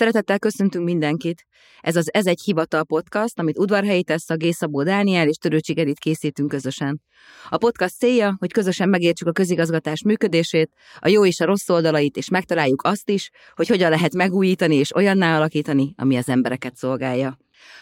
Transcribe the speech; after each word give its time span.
Szeretettel 0.00 0.38
köszöntünk 0.38 0.84
mindenkit. 0.84 1.46
Ez 1.80 1.96
az 1.96 2.12
Ez 2.12 2.26
egy 2.26 2.40
hivatal 2.44 2.84
podcast, 2.84 3.38
amit 3.38 3.58
Udvarhelyi 3.58 4.02
Tessa, 4.02 4.36
Gészabó 4.36 4.82
Dániel 4.82 5.28
és 5.28 5.36
Törőcsik 5.36 5.78
Edith 5.78 6.00
készítünk 6.00 6.48
közösen. 6.48 7.02
A 7.48 7.56
podcast 7.56 7.96
célja, 7.96 8.36
hogy 8.38 8.52
közösen 8.52 8.88
megértsük 8.88 9.28
a 9.28 9.32
közigazgatás 9.32 10.02
működését, 10.02 10.70
a 10.98 11.08
jó 11.08 11.26
és 11.26 11.40
a 11.40 11.44
rossz 11.44 11.68
oldalait, 11.68 12.16
és 12.16 12.28
megtaláljuk 12.28 12.82
azt 12.82 13.10
is, 13.10 13.30
hogy 13.54 13.68
hogyan 13.68 13.90
lehet 13.90 14.14
megújítani 14.14 14.74
és 14.74 14.94
olyanná 14.94 15.36
alakítani, 15.36 15.94
ami 15.96 16.16
az 16.16 16.28
embereket 16.28 16.76
szolgálja. 16.76 17.38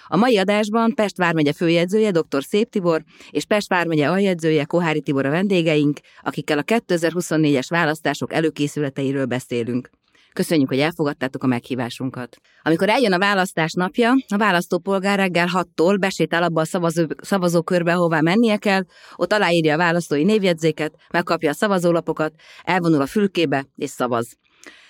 A 0.06 0.16
mai 0.16 0.38
adásban 0.38 0.94
Pest 0.94 1.16
vármegye 1.16 1.52
főjegyzője 1.52 2.11
dr. 2.11 2.44
Szép 2.44 2.70
Tibor 2.70 3.02
és 3.30 3.44
Pest 3.44 3.69
vármegye 3.69 4.08
aljegyzője 4.08 4.64
Kohári 4.64 5.00
Tibor 5.00 5.27
a 5.27 5.30
vendégeink, 5.30 5.98
akikkel 6.22 6.58
a 6.58 6.62
2024-es 6.62 7.66
választások 7.69 8.33
előkészületeiről 8.33 9.24
beszélünk. 9.24 9.91
Köszönjük, 10.39 10.69
hogy 10.69 10.78
elfogadtátok 10.78 11.42
a 11.42 11.47
meghívásunkat. 11.47 12.36
Amikor 12.62 12.89
eljön 12.89 13.12
a 13.12 13.19
választás 13.19 13.72
napja, 13.72 14.14
a 14.28 14.36
választópolgár 14.36 15.19
reggel 15.19 15.48
6-tól 15.53 15.97
besétál 16.00 16.42
abba 16.42 16.61
a 16.61 16.64
szavazó, 16.64 17.06
szavazókörbe, 17.20 17.92
hová 17.92 18.20
mennie 18.20 18.56
kell, 18.56 18.83
ott 19.17 19.33
aláírja 19.33 19.75
a 19.75 19.77
választói 19.77 20.25
névjegyzéket, 20.25 20.95
megkapja 21.11 21.50
a 21.50 21.53
szavazólapokat, 21.53 22.33
elvonul 22.62 23.00
a 23.00 23.06
fülkébe 23.06 23.67
és 23.77 23.91
szavaz. 23.91 24.36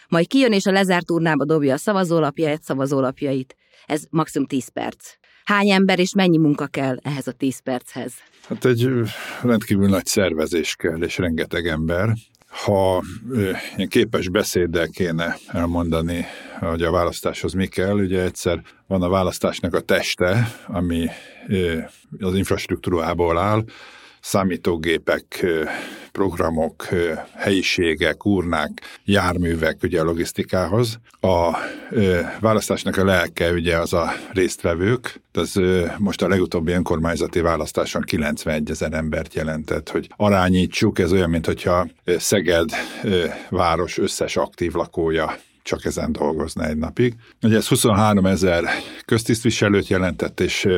Majd 0.08 0.26
kijön 0.26 0.52
és 0.52 0.66
a 0.66 0.72
lezárt 0.72 1.10
urnába 1.10 1.44
dobja 1.44 1.74
a 1.74 1.78
szavazólapjait, 1.78 2.62
szavazólapjait. 2.62 3.56
Ez 3.86 4.02
maximum 4.10 4.46
10 4.46 4.68
perc. 4.68 5.14
Hány 5.44 5.70
ember 5.70 5.98
és 5.98 6.14
mennyi 6.14 6.38
munka 6.38 6.66
kell 6.66 6.96
ehhez 7.02 7.26
a 7.26 7.32
10 7.32 7.58
perchez? 7.58 8.12
Hát 8.48 8.64
egy 8.64 8.88
rendkívül 9.42 9.88
nagy 9.88 10.06
szervezés 10.06 10.74
kell, 10.74 11.02
és 11.02 11.18
rengeteg 11.18 11.66
ember 11.66 12.14
ha 12.48 13.02
képes 13.88 14.28
beszéddel 14.28 14.88
kéne 14.88 15.36
elmondani, 15.46 16.26
hogy 16.60 16.82
a 16.82 16.90
választáshoz 16.90 17.52
mi 17.52 17.66
kell, 17.66 17.94
ugye 17.94 18.22
egyszer 18.22 18.62
van 18.86 19.02
a 19.02 19.08
választásnak 19.08 19.74
a 19.74 19.80
teste, 19.80 20.54
ami 20.66 21.08
az 22.20 22.34
infrastruktúrából 22.34 23.38
áll, 23.38 23.64
számítógépek, 24.28 25.46
programok, 26.12 26.88
helyiségek, 27.34 28.24
urnák, 28.24 28.80
járművek 29.04 29.82
ugye 29.82 30.00
a 30.00 30.04
logisztikához. 30.04 30.98
A 31.20 31.56
választásnak 32.40 32.96
a 32.96 33.04
lelke 33.04 33.52
ugye 33.52 33.76
az 33.76 33.92
a 33.92 34.12
résztvevők, 34.32 35.20
az 35.32 35.60
most 35.98 36.22
a 36.22 36.28
legutóbbi 36.28 36.72
önkormányzati 36.72 37.40
választáson 37.40 38.02
91 38.02 38.70
ezer 38.70 38.92
embert 38.92 39.34
jelentett, 39.34 39.88
hogy 39.88 40.08
arányítsuk, 40.16 40.98
ez 40.98 41.12
olyan, 41.12 41.30
mintha 41.30 41.86
Szeged 42.04 42.70
város 43.48 43.98
összes 43.98 44.36
aktív 44.36 44.72
lakója 44.72 45.36
csak 45.62 45.84
ezen 45.84 46.12
dolgozna 46.12 46.64
egy 46.64 46.76
napig. 46.76 47.14
Ugye 47.42 47.56
ez 47.56 47.68
23 47.68 48.26
ezer 48.26 48.64
köztisztviselőt 49.04 49.88
jelentett, 49.88 50.40
és 50.40 50.68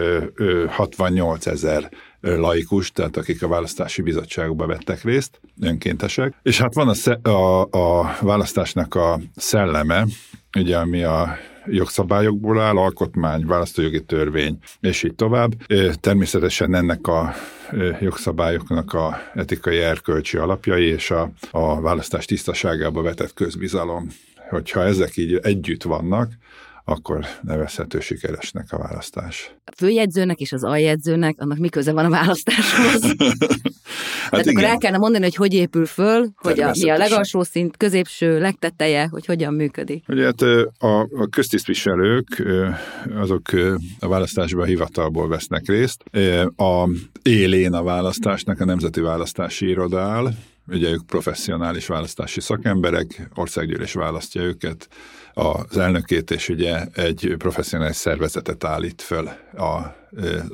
68 0.69 1.47
ezer 1.47 1.91
laikus, 2.21 2.91
tehát 2.93 3.17
akik 3.17 3.43
a 3.43 3.49
választási 3.49 4.03
bizottságokba 4.03 4.67
vettek 4.67 5.03
részt, 5.03 5.41
önkéntesek. 5.61 6.35
És 6.43 6.61
hát 6.61 6.75
van 6.75 6.89
a, 6.89 7.29
a, 7.29 7.61
a 7.71 8.17
választásnak 8.21 8.95
a 8.95 9.21
szelleme, 9.37 10.07
ugye 10.59 10.77
ami 10.77 11.03
a 11.03 11.37
jogszabályokból 11.67 12.61
áll, 12.61 12.77
alkotmány, 12.77 13.47
választójogi 13.47 14.05
törvény, 14.05 14.59
és 14.81 15.03
így 15.03 15.15
tovább. 15.15 15.53
Természetesen 16.01 16.75
ennek 16.75 17.07
a 17.07 17.35
jogszabályoknak 18.01 18.93
a 18.93 19.21
etikai 19.35 19.79
erkölcsi 19.79 20.37
alapjai 20.37 20.85
és 20.85 21.11
a, 21.11 21.31
a 21.51 21.81
választás 21.81 22.25
tisztaságába 22.25 23.03
vetett 23.03 23.35
közbizalom. 23.35 24.09
Hogyha 24.51 24.83
ezek 24.83 25.17
így 25.17 25.35
együtt 25.43 25.83
vannak, 25.83 26.33
akkor 26.91 27.27
nevezhető 27.43 28.01
sikeresnek 28.01 28.67
a 28.73 28.79
választás. 28.79 29.55
A 29.65 29.73
főjegyzőnek 29.77 30.39
és 30.39 30.53
az 30.53 30.65
aljegyzőnek, 30.65 31.35
annak 31.39 31.59
mi 31.59 31.69
köze 31.69 31.93
van 31.93 32.05
a 32.05 32.11
választáshoz? 32.11 33.03
hát 34.21 34.31
Tehát 34.31 34.47
igen. 34.47 34.57
akkor 34.57 34.65
el 34.65 34.79
kellene 34.79 34.99
mondani, 34.99 35.25
hogy 35.25 35.35
hogy 35.35 35.55
épül 35.55 35.87
föl, 35.87 36.29
hogy 36.37 36.61
a, 36.61 36.71
mi 36.81 36.91
a 36.91 36.97
legalsó 36.97 37.43
szint, 37.43 37.77
középső, 37.77 38.39
legtetteje, 38.39 39.09
hogy 39.11 39.27
hogyan 39.27 39.55
működik. 39.55 40.05
Ugye 40.09 40.25
hát 40.25 40.43
a, 40.79 41.01
a 41.01 41.29
köztisztviselők, 41.31 42.43
azok 43.15 43.49
a 43.99 44.09
választásban 44.09 44.63
a 44.63 44.67
hivatalból 44.67 45.29
vesznek 45.29 45.69
részt. 45.69 46.05
A 46.57 46.89
élén 47.23 47.73
a 47.73 47.83
választásnak 47.83 48.61
a 48.61 48.65
Nemzeti 48.65 49.01
Választási 49.01 49.69
Iroda 49.69 50.01
áll, 50.01 50.33
ugye 50.69 50.91
ők 50.91 51.07
professzionális 51.07 51.87
választási 51.87 52.41
szakemberek, 52.41 53.29
országgyűlés 53.35 53.93
választja 53.93 54.43
őket, 54.43 54.89
az 55.35 55.79
elnökét, 55.79 56.31
és 56.31 56.49
ugye 56.49 56.85
egy 56.95 57.35
professzionális 57.39 57.97
szervezetet 57.97 58.65
állít 58.65 59.03
föl 59.03 59.27
a 59.57 59.99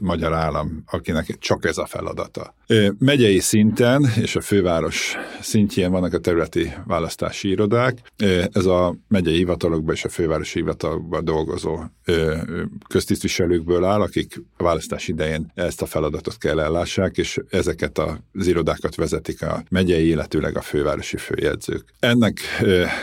magyar 0.00 0.32
állam, 0.32 0.82
akinek 0.86 1.38
csak 1.38 1.64
ez 1.64 1.78
a 1.78 1.86
feladata. 1.86 2.54
Megyei 2.98 3.38
szinten 3.38 4.06
és 4.20 4.36
a 4.36 4.40
főváros 4.40 5.14
szintjén 5.40 5.90
vannak 5.90 6.12
a 6.12 6.18
területi 6.18 6.72
választási 6.86 7.48
irodák. 7.48 8.12
Ez 8.52 8.66
a 8.66 8.96
megyei 9.08 9.36
hivatalokban 9.36 9.94
és 9.94 10.04
a 10.04 10.08
fővárosi 10.08 10.58
hivatalokban 10.58 11.24
dolgozó 11.24 11.78
köztisztviselőkből 12.88 13.84
áll, 13.84 14.00
akik 14.00 14.42
a 14.56 14.62
választás 14.62 15.08
idején 15.08 15.50
ezt 15.54 15.82
a 15.82 15.86
feladatot 15.86 16.38
kell 16.38 16.60
ellássák, 16.60 17.16
és 17.16 17.40
ezeket 17.50 17.98
az 18.32 18.46
irodákat 18.46 18.94
vezetik 18.94 19.42
a 19.42 19.62
megyei, 19.68 20.08
illetőleg 20.08 20.56
a 20.56 20.60
fővárosi 20.60 21.16
főjegyzők. 21.16 21.84
Ennek 21.98 22.40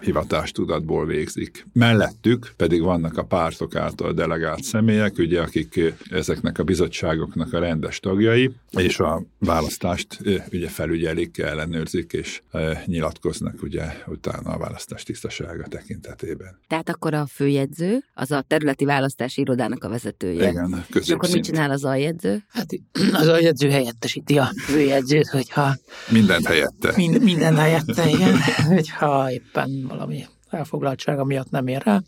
hivatástudatból 0.00 1.06
végzik. 1.06 1.66
Mellettük 1.72 2.52
pedig 2.56 2.82
vannak 2.82 3.18
a 3.18 3.24
pártok 3.24 3.74
által 3.74 4.12
delegált 4.12 4.62
személyek, 4.62 5.18
ugye, 5.18 5.40
akik 5.40 5.80
ezeknek 6.10 6.58
a 6.58 6.64
bizottságoknak 6.64 7.52
a 7.52 7.58
rendes 7.58 8.00
tagjai, 8.00 8.54
és 8.70 8.98
a 8.98 9.22
választást 9.38 10.18
ugye 10.52 10.68
felügyelik, 10.68 11.38
ellenőrzik, 11.38 12.12
és 12.12 12.42
nyilatkoznak 12.84 13.62
ugye 13.62 13.84
utána 14.06 14.50
a 14.50 14.58
választás 14.58 15.02
tisztasága 15.02 15.66
tekintetében. 16.00 16.58
Tehát 16.68 16.88
akkor 16.88 17.14
a 17.14 17.26
főjegyző, 17.26 18.04
az 18.14 18.30
a 18.30 18.40
területi 18.40 18.84
választási 18.84 19.40
irodának 19.40 19.84
a 19.84 19.88
vezetője. 19.88 20.48
Igen, 20.48 20.84
És 20.94 21.08
akkor 21.08 21.28
mit 21.32 21.44
csinál 21.44 21.70
az 21.70 21.84
aljegyző? 21.84 22.44
Hát 22.48 22.66
az 23.20 23.28
aljegyző 23.28 23.70
helyettesíti 23.70 24.38
a 24.38 24.50
főjegyzőt, 24.64 25.28
hogyha... 25.28 25.76
Mindent 26.10 26.46
helyette. 26.46 26.92
Mind, 26.96 27.22
minden 27.22 27.56
helyette, 27.56 28.08
igen. 28.08 28.38
hogyha 28.74 29.30
éppen 29.30 29.86
valami 29.88 30.26
elfoglaltsága 30.50 31.24
miatt 31.24 31.50
nem 31.50 31.66
ér 31.66 31.82
rá. 31.82 32.02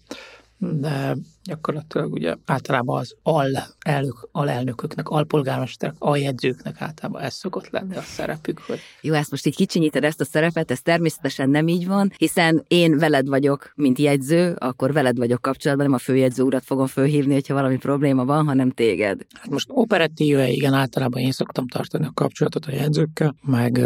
De 0.59 1.17
gyakorlatilag 1.49 2.13
ugye 2.13 2.35
általában 2.45 2.99
az 2.99 3.15
al 3.23 3.47
elnök, 3.79 4.29
alelnököknek, 4.33 5.09
alpolgármesterek, 5.09 5.95
aljegyzőknek 5.99 6.81
általában 6.81 7.23
ez 7.23 7.35
szokott 7.35 7.71
lenni 7.71 7.97
a 7.97 8.01
szerepük. 8.01 8.61
Hogy... 8.67 8.79
Jó, 9.01 9.15
ezt 9.15 9.31
most 9.31 9.47
így 9.47 9.57
kicsinyíted 9.57 10.05
ezt 10.05 10.21
a 10.21 10.25
szerepet, 10.25 10.71
ez 10.71 10.81
természetesen 10.81 11.51
nem 11.51 11.69
így 11.69 11.87
van, 11.87 12.13
hiszen 12.17 12.65
én 12.69 12.99
veled 12.99 13.29
vagyok, 13.29 13.73
mint 13.75 13.99
jegyző, 13.99 14.57
akkor 14.59 14.93
veled 14.93 15.17
vagyok 15.17 15.43
kapcsolatban, 15.43 15.87
nem 15.87 15.95
a 15.95 15.99
főjegyző 15.99 16.43
urat 16.43 16.65
fogom 16.65 16.87
fölhívni, 16.87 17.33
hogyha 17.33 17.55
valami 17.55 17.77
probléma 17.77 18.25
van, 18.25 18.47
hanem 18.47 18.71
téged. 18.71 19.21
Hát 19.33 19.51
most 19.51 19.69
operatíve, 19.71 20.49
igen, 20.49 20.73
általában 20.73 21.21
én 21.21 21.33
szoktam 21.33 21.67
tartani 21.67 22.07
a 22.07 22.13
kapcsolatot 22.15 22.67
a 22.67 22.73
jegyzőkkel, 22.73 23.35
meg 23.43 23.77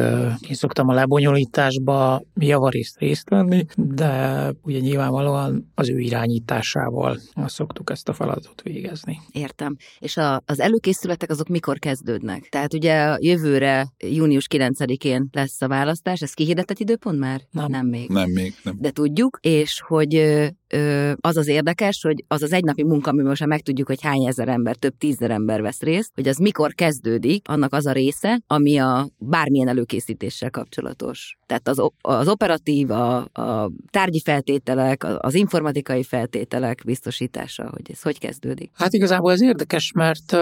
én 0.48 0.54
szoktam 0.54 0.88
a 0.88 0.92
lebonyolításba 0.92 2.22
javarészt 2.34 2.98
részt 2.98 3.28
venni, 3.28 3.64
de 3.76 4.52
ugye 4.62 4.78
nyilvánvalóan 4.78 5.72
az 5.74 5.88
ő 5.88 5.98
irányításával 5.98 7.18
szoktuk 7.52 7.90
ezt 7.90 8.08
a 8.08 8.12
feladatot 8.12 8.62
végezni. 8.62 9.20
Értem. 9.32 9.76
És 9.98 10.16
a, 10.16 10.42
az 10.46 10.60
előkészületek 10.60 11.30
azok 11.30 11.48
mikor 11.48 11.78
kezdődnek? 11.78 12.48
Tehát 12.48 12.74
ugye 12.74 13.16
jövőre 13.20 13.88
június 13.98 14.46
9-én 14.50 15.28
lesz 15.32 15.62
a 15.62 15.68
választás, 15.68 16.20
ez 16.20 16.32
kihirdetett 16.32 16.78
időpont 16.78 17.18
már? 17.18 17.40
Nem. 17.50 17.70
Nem 17.70 17.86
még. 17.86 18.08
Nem 18.08 18.30
még, 18.30 18.54
nem. 18.62 18.76
De 18.78 18.90
tudjuk, 18.90 19.38
és 19.40 19.82
hogy 19.86 20.14
az 21.20 21.36
az 21.36 21.48
érdekes, 21.48 22.02
hogy 22.02 22.24
az 22.28 22.42
az 22.42 22.52
egynapi 22.52 22.82
munka, 22.82 23.10
ami 23.10 23.22
most 23.22 23.40
már 23.40 23.48
megtudjuk, 23.48 23.86
hogy 23.86 24.02
hány 24.02 24.26
ezer 24.26 24.48
ember, 24.48 24.76
több 24.76 24.94
tízezer 24.98 25.30
ember 25.30 25.62
vesz 25.62 25.80
részt, 25.80 26.10
hogy 26.14 26.28
az 26.28 26.36
mikor 26.36 26.74
kezdődik, 26.74 27.48
annak 27.48 27.72
az 27.72 27.86
a 27.86 27.92
része, 27.92 28.40
ami 28.46 28.78
a 28.78 29.08
bármilyen 29.18 29.68
előkészítéssel 29.68 30.50
kapcsolatos. 30.50 31.36
Tehát 31.46 31.68
az, 31.68 31.90
az 32.00 32.28
operatív, 32.28 32.90
a, 32.90 33.16
a 33.16 33.70
tárgyi 33.90 34.20
feltételek, 34.20 35.04
az 35.18 35.34
informatikai 35.34 36.02
feltételek 36.02 36.82
biztosítása, 36.84 37.70
hogy 37.70 37.90
ez 37.90 38.02
hogy 38.02 38.18
kezdődik. 38.18 38.70
Hát 38.74 38.92
igazából 38.92 39.32
ez 39.32 39.42
érdekes, 39.42 39.92
mert 39.94 40.36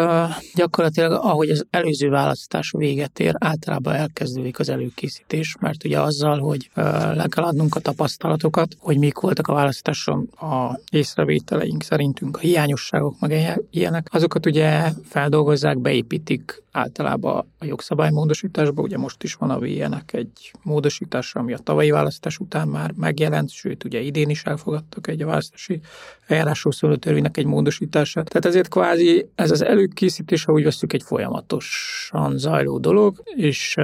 gyakorlatilag 0.54 1.12
ahogy 1.12 1.50
az 1.50 1.66
előző 1.70 2.08
választás 2.08 2.72
véget 2.76 3.18
ér, 3.18 3.34
általában 3.38 3.94
elkezdődik 3.94 4.58
az 4.58 4.68
előkészítés, 4.68 5.56
mert 5.60 5.84
ugye 5.84 6.00
azzal, 6.00 6.38
hogy 6.38 6.70
le 7.14 7.26
kell 7.28 7.44
adnunk 7.44 7.74
a 7.74 7.80
tapasztalatokat, 7.80 8.74
hogy 8.78 8.98
mik 8.98 9.18
voltak 9.18 9.48
a 9.48 9.52
választáson 9.52 10.19
a 10.28 10.80
észrevételeink 10.90 11.82
szerintünk, 11.82 12.36
a 12.36 12.40
hiányosságok, 12.40 13.20
meg 13.20 13.60
ilyenek, 13.70 14.08
azokat 14.10 14.46
ugye 14.46 14.92
feldolgozzák, 15.04 15.78
beépítik 15.78 16.62
általában 16.72 17.46
a 17.58 17.64
jogszabálymódosításba, 17.64 18.82
ugye 18.82 18.98
most 18.98 19.22
is 19.22 19.34
van 19.34 19.50
a 19.50 19.58
VN-nek 19.58 20.12
egy 20.12 20.52
módosítása, 20.62 21.40
ami 21.40 21.52
a 21.52 21.58
tavalyi 21.58 21.90
választás 21.90 22.38
után 22.38 22.68
már 22.68 22.92
megjelent, 22.96 23.50
sőt 23.50 23.84
ugye 23.84 24.00
idén 24.00 24.28
is 24.28 24.42
elfogadtak 24.42 25.06
egy 25.06 25.22
a 25.22 25.26
választási 25.26 25.80
eljárásról 26.26 26.72
szóló 26.72 26.96
törvénynek 26.96 27.36
egy 27.36 27.44
módosítását. 27.44 28.28
Tehát 28.28 28.44
ezért 28.44 28.68
kvázi 28.68 29.28
ez 29.34 29.50
az 29.50 29.62
előkészítés, 29.62 30.48
úgy 30.48 30.64
veszük, 30.64 30.92
egy 30.92 31.02
folyamatosan 31.02 32.38
zajló 32.38 32.78
dolog, 32.78 33.22
és 33.24 33.76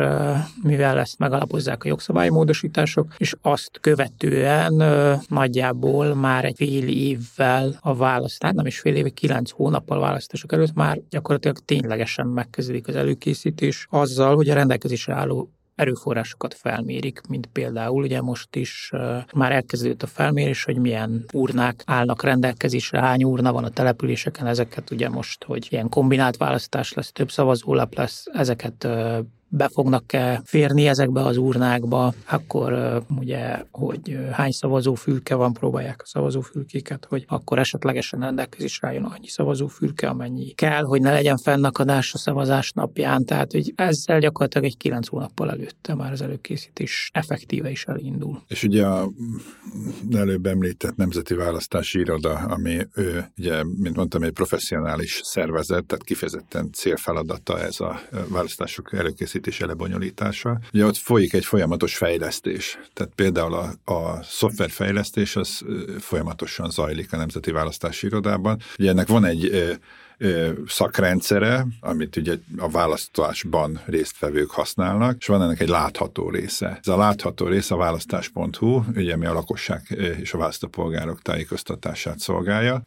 mivel 0.63 0.99
ezt 0.99 1.19
megalapozzák 1.19 1.85
a 1.85 1.89
jogszabálymódosítások, 1.89 3.15
és 3.19 3.35
azt 3.43 3.79
követően 3.81 4.75
nagyjából 5.29 6.15
már 6.27 6.45
egy 6.45 6.57
fél 6.57 6.89
évvel 6.89 7.79
a 7.81 7.95
választás, 7.95 8.53
nem 8.55 8.67
is 8.67 8.79
fél 8.79 8.95
éve, 8.95 9.09
kilenc 9.09 9.51
hónappal 9.51 10.01
választások 10.01 10.53
előtt 10.53 10.75
már 10.75 11.01
gyakorlatilag 11.11 11.59
ténylegesen 11.59 12.27
megkezdődik 12.27 12.89
az 12.89 12.97
előkészítés 12.97 13.87
azzal, 13.91 14.35
hogy 14.35 14.49
a 14.49 14.55
rendelkezésre 14.55 15.15
álló 15.15 15.51
erőforrásokat 15.75 16.55
felmérik, 16.55 17.21
mint 17.29 17.47
például 17.47 18.03
ugye 18.03 18.21
most 18.21 18.57
is 18.57 18.91
uh, 18.93 19.17
már 19.35 19.53
elkezdődött 19.53 20.03
a 20.03 20.07
felmérés, 20.07 20.65
hogy 20.65 20.79
milyen 20.79 21.25
urnák 21.33 21.83
állnak 21.87 22.23
rendelkezésre, 22.23 23.01
hány 23.01 23.25
urna 23.25 23.53
van 23.53 23.65
a 23.65 23.69
településeken, 23.69 24.47
ezeket 24.47 24.91
ugye 24.91 25.09
most, 25.09 25.45
hogy 25.45 25.67
ilyen 25.71 25.89
kombinált 25.89 26.37
választás 26.37 26.93
lesz, 26.93 27.13
több 27.13 27.31
szavazólap 27.31 27.95
lesz, 27.95 28.25
ezeket 28.33 28.85
uh, 28.85 29.19
be 29.49 29.69
fognak-e 29.69 30.43
férni 30.45 30.87
ezekbe 30.87 31.21
az 31.21 31.37
urnákba, 31.37 32.15
akkor 32.31 33.03
ugye, 33.19 33.65
hogy 33.71 34.19
hány 34.33 34.51
szavazófülke 34.51 35.35
van, 35.35 35.53
próbálják 35.53 36.01
a 36.03 36.07
szavazófülkéket, 36.07 37.07
hogy 37.09 37.25
akkor 37.29 37.59
esetlegesen 37.59 38.21
rendelkezésre 38.21 38.89
álljon 38.89 39.05
annyi 39.05 39.29
szavazófülke, 39.29 40.09
amennyi 40.09 40.51
kell, 40.51 40.83
hogy 40.83 41.01
ne 41.01 41.13
legyen 41.13 41.37
fennakadás 41.37 42.15
a 42.15 42.19
szavazás 42.19 42.73
napján. 42.73 43.25
Tehát, 43.25 43.53
hogy 43.53 43.73
ezzel 43.77 44.19
gyakorlatilag 44.19 44.67
egy 44.67 44.77
kilenc 44.77 45.09
hónappal 45.09 45.51
előtte 45.51 45.95
már 45.95 46.13
az 46.13 46.23
előkészítés 46.23 47.11
effektíve 47.13 47.71
is 47.71 47.85
elindul. 47.85 48.43
És 48.49 48.63
ugye 48.63 48.87
a 48.87 49.11
előbb 50.13 50.47
említett 50.47 50.97
Nemzeti 50.97 51.35
Választási 51.35 51.99
Iroda, 51.99 52.35
ami 52.35 52.87
ő, 52.95 53.25
ugye, 53.39 53.65
mint 53.65 53.97
mondtam, 53.97 54.23
egy 54.23 54.33
professzionális 54.33 55.21
szervezet, 55.25 55.85
tehát 55.85 56.05
kifejezetten 56.05 56.73
célfeladata 56.73 57.61
ez 57.61 57.81
a 57.81 58.01
választások 58.29 58.93
előkészítés 58.93 59.35
készítése, 59.41 59.67
lebonyolítása. 59.67 60.59
Ugye 60.73 60.85
ott 60.85 60.97
folyik 60.97 61.33
egy 61.33 61.45
folyamatos 61.45 61.97
fejlesztés. 61.97 62.79
Tehát 62.93 63.13
például 63.15 63.55
a, 63.55 63.93
a 63.93 64.23
szoftverfejlesztés 64.23 65.37
az 65.37 65.65
folyamatosan 66.01 66.71
zajlik 66.71 67.13
a 67.13 67.17
Nemzeti 67.17 67.51
Választási 67.51 68.07
Irodában. 68.07 68.61
Ugye 68.79 68.91
ennek 68.91 69.09
van 69.09 69.25
egy 69.25 69.51
szakrendszere, 70.67 71.67
amit 71.81 72.17
ugye 72.17 72.37
a 72.59 72.69
választásban 72.69 73.81
résztvevők 73.87 74.51
használnak, 74.51 75.17
és 75.19 75.27
van 75.27 75.43
ennek 75.43 75.61
egy 75.61 75.69
látható 75.69 76.31
része. 76.31 76.79
Ez 76.81 76.89
a 76.89 76.97
látható 76.97 77.47
része 77.47 77.75
a 77.75 77.79
választás.hu, 77.79 78.83
ugye 78.95 79.15
ami 79.15 79.27
a 79.27 79.33
lakosság 79.33 79.83
és 80.21 80.33
a 80.33 80.39
választópolgárok 80.39 81.23
tájékoztatását 81.23 82.19
szolgálja. 82.19 82.83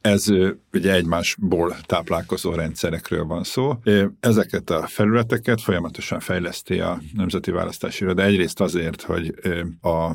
Ez 0.00 0.26
ugye 0.72 0.92
egymásból 0.92 1.76
táplálkozó 1.86 2.54
rendszerekről 2.54 3.24
van 3.24 3.44
szó. 3.44 3.78
Ezeket 4.20 4.70
a 4.70 4.86
felületeket 4.86 5.60
folyamatosan 5.60 6.20
fejleszti 6.20 6.80
a 6.80 7.00
Nemzeti 7.12 7.50
Választási 7.50 8.04
Iroda. 8.04 8.22
Egyrészt 8.22 8.60
azért, 8.60 9.02
hogy 9.02 9.34
a 9.82 10.10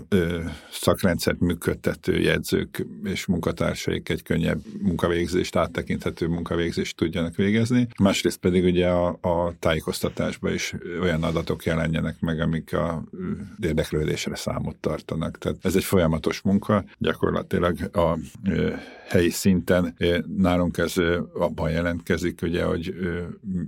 szakrendszert 0.72 1.40
működtető 1.40 2.20
jegyzők 2.20 2.86
és 3.04 3.26
munkatársaik 3.26 4.10
egy 4.10 4.24
könnyebb 4.24 4.60
munkavégzést, 4.82 5.56
áttekinthető 5.56 6.28
munka 6.28 6.56
munkavégzést 6.56 6.96
tudjanak 6.96 7.36
végezni, 7.36 7.88
másrészt 8.00 8.38
pedig 8.38 8.64
ugye 8.64 8.88
a, 8.88 9.08
a 9.22 9.54
tájékoztatásban 9.60 10.54
is 10.54 10.74
olyan 11.02 11.24
adatok 11.24 11.64
jelenjenek 11.64 12.20
meg, 12.20 12.40
amik 12.40 12.74
a 12.74 13.04
érdeklődésre 13.62 14.36
számot 14.36 14.76
tartanak. 14.76 15.38
Tehát 15.38 15.58
ez 15.62 15.76
egy 15.76 15.84
folyamatos 15.84 16.42
munka, 16.42 16.84
gyakorlatilag 16.98 17.78
a 17.94 18.18
helyi 19.08 19.30
szinten 19.30 19.96
nálunk 20.46 20.78
ez 20.78 20.94
abban 21.34 21.72
jelentkezik, 21.72 22.42
ugye, 22.42 22.64
hogy 22.64 22.94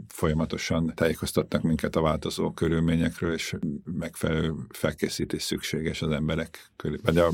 folyamatosan 0.07 0.91
tájékoztatnak 0.95 1.61
minket 1.61 1.95
a 1.95 2.01
változó 2.01 2.51
körülményekről, 2.51 3.33
és 3.33 3.55
megfelelő 3.83 4.53
felkészítés 4.69 5.43
szükséges 5.43 6.01
az 6.01 6.11
emberek 6.11 6.71
köré, 6.75 6.95
vagy 7.03 7.17
a 7.17 7.29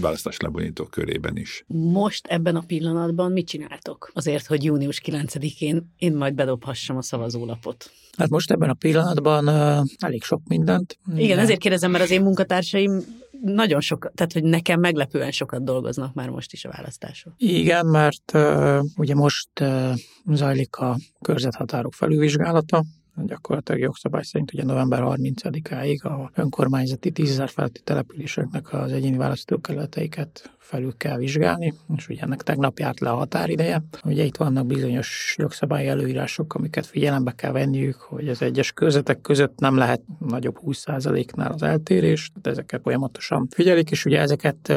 választás 0.00 0.36
lebonyítók 0.36 0.90
körében 0.90 1.36
is. 1.36 1.64
Most 1.66 2.26
ebben 2.26 2.56
a 2.56 2.62
pillanatban 2.66 3.32
mit 3.32 3.46
csináltok? 3.46 4.10
Azért, 4.14 4.46
hogy 4.46 4.64
június 4.64 5.00
9-én 5.04 5.94
én 5.98 6.12
majd 6.12 6.34
bedobhassam 6.34 6.96
a 6.96 7.02
szavazólapot. 7.02 7.90
Hát 8.16 8.28
most 8.28 8.50
ebben 8.50 8.68
a 8.68 8.74
pillanatban 8.74 9.48
uh, 9.48 9.86
elég 9.98 10.22
sok 10.22 10.40
mindent. 10.48 10.98
Igen, 11.16 11.36
de... 11.36 11.42
ezért 11.42 11.60
kérdezem, 11.60 11.90
mert 11.90 12.04
az 12.04 12.10
én 12.10 12.22
munkatársaim 12.22 13.02
nagyon 13.42 13.80
sok, 13.80 14.10
tehát 14.14 14.32
hogy 14.32 14.42
nekem 14.42 14.80
meglepően 14.80 15.30
sokat 15.30 15.64
dolgoznak 15.64 16.14
már 16.14 16.28
most 16.28 16.52
is 16.52 16.64
a 16.64 16.70
választáson. 16.70 17.34
Igen, 17.36 17.86
mert 17.86 18.32
uh, 18.34 18.84
ugye 18.96 19.14
most 19.14 19.60
uh, 19.60 19.94
zajlik 20.26 20.76
a 20.76 20.96
körzethatárok 21.20 21.94
felülvizsgálata, 21.94 22.84
gyakorlatilag 23.26 23.80
jogszabály 23.80 24.22
szerint 24.22 24.52
ugye 24.52 24.64
november 24.64 25.02
30-áig 25.04 26.02
a 26.02 26.30
önkormányzati 26.34 27.10
10 27.10 27.30
ezer 27.30 27.48
feletti 27.48 27.80
településeknek 27.84 28.72
az 28.72 28.92
egyéni 28.92 29.16
választókerületeiket 29.16 30.50
felül 30.68 30.96
kell 30.96 31.16
vizsgálni, 31.16 31.74
és 31.96 32.08
ugye 32.08 32.22
ennek 32.22 32.42
tegnap 32.42 32.78
járt 32.78 33.00
le 33.00 33.10
a 33.10 33.14
határideje. 33.14 33.82
Ugye 34.04 34.24
itt 34.24 34.36
vannak 34.36 34.66
bizonyos 34.66 35.34
jogszabályi 35.38 35.86
előírások, 35.86 36.54
amiket 36.54 36.86
figyelembe 36.86 37.32
kell 37.32 37.52
venniük, 37.52 37.96
hogy 37.96 38.28
az 38.28 38.42
egyes 38.42 38.72
körzetek 38.72 39.20
között 39.20 39.58
nem 39.58 39.76
lehet 39.76 40.00
nagyobb 40.28 40.58
20%-nál 40.66 41.52
az 41.52 41.62
eltérés, 41.62 42.28
tehát 42.28 42.58
ezeket 42.58 42.80
folyamatosan 42.82 43.48
figyelik, 43.50 43.90
és 43.90 44.04
ugye 44.04 44.20
ezeket 44.20 44.68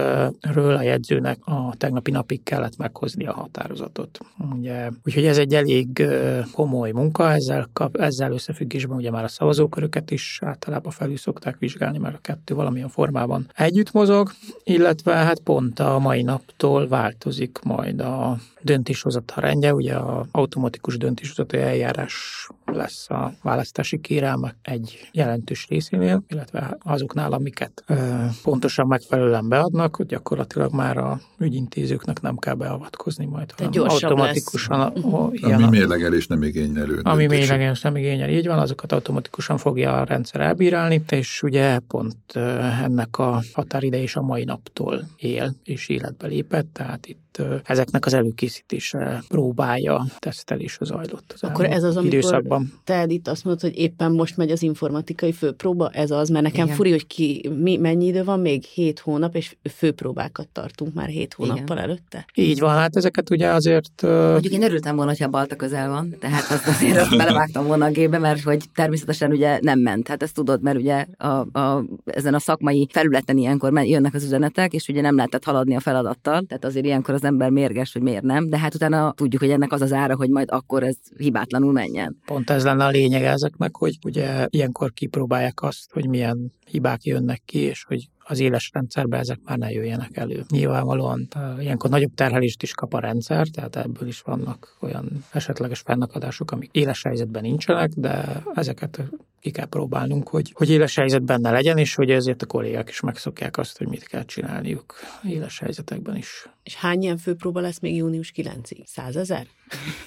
ről 0.42 0.76
a 0.76 0.82
jegyzőnek 0.82 1.38
a 1.46 1.74
tegnapi 1.78 2.12
napig 2.12 2.44
kellett 2.44 2.78
meghozni 2.78 3.26
a 3.26 3.34
határozatot. 3.34 4.20
Ugye, 4.56 4.90
úgyhogy 5.06 5.26
ez 5.26 5.38
egy 5.38 5.54
elég 5.54 6.08
komoly 6.52 6.92
munka, 6.92 7.32
ezzel, 7.32 7.70
kap, 7.74 7.98
ezzel 7.98 8.32
összefüggésben 8.32 8.98
ugye 8.98 9.12
már 9.12 9.24
a 9.24 9.28
szavazóköröket 9.28 10.12
is 10.12 10.40
általában 10.46 10.92
felül 10.92 11.18
szokták 11.18 11.58
vizsgálni, 11.60 11.98
mert 11.98 12.16
a 12.16 12.22
kettő 12.22 12.56
valamilyen 12.56 12.90
formában 12.90 13.50
együtt 13.56 13.92
mozog, 13.92 14.32
illetve 14.64 15.14
hát 15.14 15.40
pont 15.40 15.80
a 15.82 16.00
mai 16.00 16.22
naptól 16.22 16.88
változik 16.88 17.60
majd 17.64 18.00
a 18.00 18.38
döntéshozatal 18.62 19.44
rendje, 19.44 19.74
ugye 19.74 19.96
a 19.96 20.26
automatikus 20.32 20.98
döntéshozatali 20.98 21.64
eljárás 21.64 22.48
lesz 22.66 23.10
a 23.10 23.34
választási 23.42 24.00
kérelmek 24.00 24.56
egy 24.62 25.10
jelentős 25.12 25.68
részénél, 25.70 26.24
illetve 26.28 26.78
azoknál, 26.84 27.32
amiket 27.32 27.84
ö, 27.88 27.96
pontosan 28.44 28.88
megfelelően 28.88 29.48
beadnak, 29.48 29.96
hogy 29.96 30.06
gyakorlatilag 30.06 30.74
már 30.74 30.98
a 30.98 31.20
ügyintézőknek 31.38 32.22
nem 32.22 32.38
kell 32.38 32.54
beavatkozni 32.54 33.26
majd, 33.26 33.52
hanem 33.58 33.72
automatikusan. 33.88 34.80
A, 34.82 35.18
a, 35.18 35.30
ilyen, 35.32 35.62
Ami 35.62 35.78
mérlegelés 35.78 36.28
nem 36.28 36.44
igényelő. 36.44 37.00
ami 37.04 37.22
döntés. 37.22 37.40
mérlegelés 37.40 37.82
nem 37.82 37.96
igényel, 37.96 38.30
így 38.30 38.48
van, 38.48 38.60
azokat 38.60 38.92
automatikusan 38.92 39.58
fogja 39.58 40.00
a 40.00 40.04
rendszer 40.04 40.42
elbírálni, 40.42 41.04
és 41.10 41.44
ugye 41.44 41.80
pont 41.80 42.16
ö, 42.34 42.40
ennek 42.84 43.18
a 43.18 43.44
határideje 43.54 44.04
is 44.04 44.16
a 44.16 44.22
mai 44.22 44.44
naptól 44.44 45.08
él, 45.18 45.54
és 45.72 45.90
életbe 45.90 46.28
lépett, 46.28 46.74
tehát 46.74 47.06
itt 47.06 47.31
ö, 47.38 47.56
ezeknek 47.64 48.06
az 48.06 48.14
előkészítése 48.14 49.24
próbája, 49.28 50.06
tesztelésre 50.20 50.86
zajlott 50.86 51.32
az 51.34 51.44
Akkor 51.44 51.66
ez 51.66 51.84
az, 51.84 51.98
amikor 51.98 52.14
időszakban. 52.14 52.74
te 52.84 53.06
itt 53.08 53.28
azt 53.28 53.44
mondod, 53.44 53.62
hogy 53.62 53.78
éppen 53.78 54.12
most 54.12 54.38
megy 54.38 54.52
az 54.52 54.62
informatikai 54.62 55.32
főpróba, 55.32 55.90
ez 55.90 56.12
az, 56.12 56.30
mert 56.30 56.44
nekem 56.44 56.66
Igen. 56.66 56.76
furi, 56.76 56.92
hogy 56.92 57.08
ki, 57.08 57.50
mi, 57.58 57.78
mennyi 57.78 58.06
idő 58.06 58.24
van, 58.24 58.40
még 58.40 58.64
hét 58.64 59.00
hónap, 59.00 59.36
és 59.36 59.56
főpróbákat 59.74 60.48
tartunk 60.48 60.94
már 60.94 61.08
hét 61.08 61.34
hónappal 61.34 61.80
előtte. 61.80 62.26
Így 62.36 62.60
van, 62.60 62.76
hát 62.76 62.96
ezeket 62.96 63.30
ugye 63.30 63.48
azért 63.48 64.02
Mondjuk 64.02 64.54
én 64.54 64.64
örültem 64.64 64.96
volna, 64.96 65.12
hogyha 65.12 65.28
Balta 65.28 65.56
közel 65.56 65.90
van, 65.90 66.16
tehát 66.20 66.52
azt 66.52 66.68
azért 66.68 66.98
azt 66.98 67.18
belevágtam 67.18 67.66
volna 67.66 67.86
a 67.86 67.90
gépbe, 67.92 68.18
mert 68.18 68.42
hogy 68.42 68.64
természetesen 68.76 69.32
ugye 69.32 69.60
nem 69.62 69.80
ment. 69.80 70.08
Hát 70.08 70.24
ezt 70.24 70.34
tudod, 70.34 70.62
mert 70.62 70.78
ugye 70.78 71.06
a, 71.18 71.60
a, 71.60 71.84
ezen 72.06 72.34
a 72.34 72.40
szakmai 72.40 72.88
felületen 72.92 73.38
ilyenkor 73.38 73.80
jönnek 73.84 74.14
az 74.14 74.24
üzenetek, 74.24 74.74
és 74.74 74.88
ugye 74.88 75.02
nem 75.02 75.16
lehetett 75.16 75.44
haladni 75.44 75.76
a 75.76 75.80
feladattal, 75.80 76.42
tehát 76.48 76.66
azért 76.66 76.86
ilyenkor 76.86 77.14
az 77.14 77.21
ember 77.24 77.50
mérges, 77.50 77.94
hogy 77.94 78.02
miért 78.02 78.24
nem, 78.24 78.50
de 78.50 78.58
hát 78.58 78.76
utána 78.76 79.12
tudjuk, 79.12 79.42
hogy 79.42 79.52
ennek 79.52 79.72
az 79.72 79.82
az 79.82 79.94
ára, 79.94 80.16
hogy 80.16 80.30
majd 80.30 80.48
akkor 80.52 80.84
ez 80.84 80.96
hibátlanul 81.18 81.72
menjen. 81.72 82.18
pont 82.26 82.50
ez 82.50 82.64
lenne 82.64 82.86
a 82.86 82.90
lényeg 82.90 83.24
ezeknek, 83.24 83.76
hogy 83.76 83.98
ugye 84.06 84.48
ilyenkor 84.50 84.92
kipróbálják 84.94 85.62
azt, 85.62 85.92
hogy 85.92 86.08
milyen 86.08 86.54
hibák 86.66 87.04
jönnek 87.04 87.42
ki, 87.46 87.60
és 87.60 87.84
hogy 87.84 88.10
az 88.32 88.40
éles 88.40 88.70
rendszerbe 88.74 89.18
ezek 89.18 89.40
már 89.44 89.58
ne 89.58 89.72
jöjjenek 89.72 90.18
elő. 90.18 90.44
Nyilvánvalóan 90.50 91.28
ilyenkor 91.60 91.90
nagyobb 91.90 92.14
terhelést 92.14 92.64
is 92.64 92.74
kap 92.74 92.94
a 92.94 93.00
rendszer, 93.00 93.48
tehát 93.48 93.76
ebből 93.76 94.08
is 94.08 94.22
vannak 94.22 94.78
olyan 94.80 95.26
esetleges 95.32 95.80
fennakadások, 95.80 96.52
amik 96.52 96.70
éles 96.72 97.04
helyzetben 97.04 97.42
nincsenek, 97.42 97.90
de 97.96 98.44
ezeket 98.54 99.04
ki 99.42 99.52
kell 99.52 99.66
próbálnunk, 99.66 100.30
hogy, 100.30 100.52
hogy 100.54 100.70
éles 100.70 100.96
helyzetben 100.96 101.42
ne 101.42 101.52
legyen, 101.52 101.78
és 101.78 101.96
hogy 101.96 102.10
ezért 102.10 102.42
a 102.42 102.46
kollégák 102.46 102.90
is 102.90 103.00
megszokják 103.00 103.58
azt, 103.58 103.78
hogy 103.78 103.88
mit 103.88 104.08
kell 104.08 104.26
csinálniuk 104.26 104.94
éles 105.24 105.60
helyzetekben 105.60 106.16
is. 106.16 106.50
És 106.64 106.76
hány 106.76 107.02
ilyen 107.02 107.18
főpróba 107.18 107.60
lesz 107.60 107.80
még 107.80 107.96
június 107.96 108.32
9-ig? 108.36 108.86
Százezer? 108.86 109.48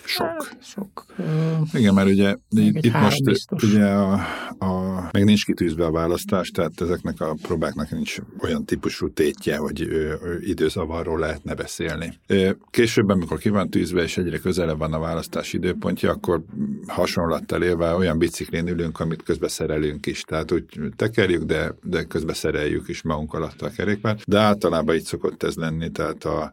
Sok. 0.05 0.51
Sok. 0.63 1.07
Uh, 1.19 1.69
Igen, 1.73 1.95
mert 1.95 2.09
ugye 2.09 2.37
itt 2.51 2.93
most 2.93 3.25
biztos. 3.25 3.63
ugye 3.63 3.85
a, 3.85 4.13
a, 4.59 5.09
még 5.13 5.25
nincs 5.25 5.45
kitűzve 5.45 5.85
a 5.85 5.91
választás, 5.91 6.49
tehát 6.49 6.81
ezeknek 6.81 7.21
a 7.21 7.37
próbáknak 7.43 7.91
nincs 7.91 8.14
olyan 8.43 8.65
típusú 8.65 9.13
tétje, 9.13 9.57
hogy 9.57 9.83
ö, 9.83 10.13
ö, 10.23 10.37
időzavarról 10.41 11.19
lehetne 11.19 11.55
beszélni. 11.55 12.19
Ö, 12.27 12.51
Később, 12.71 13.09
amikor 13.09 13.39
ki 13.39 13.49
van 13.49 13.71
tűzve, 13.71 14.03
és 14.03 14.17
egyre 14.17 14.39
közelebb 14.39 14.79
van 14.79 14.93
a 14.93 14.99
választás 14.99 15.53
időpontja, 15.53 16.11
akkor 16.11 16.43
hasonlattal 16.87 17.63
élve 17.63 17.95
olyan 17.95 18.19
biciklén 18.19 18.69
ülünk, 18.69 19.01
amit 19.01 19.23
közbe 19.23 19.49
szerelünk 19.49 20.07
is. 20.07 20.21
Tehát 20.21 20.53
úgy 20.53 20.65
tekerjük, 20.97 21.43
de, 21.43 21.75
de 21.83 22.03
közbe 22.03 22.35
szereljük 22.35 22.89
is 22.89 23.03
magunk 23.03 23.35
alatt 23.35 23.63
a 23.63 23.71
kerékpárt. 23.71 24.23
De 24.27 24.39
általában 24.39 24.95
így 24.95 25.05
szokott 25.05 25.43
ez 25.43 25.55
lenni, 25.55 25.91
tehát 25.91 26.25
a, 26.25 26.53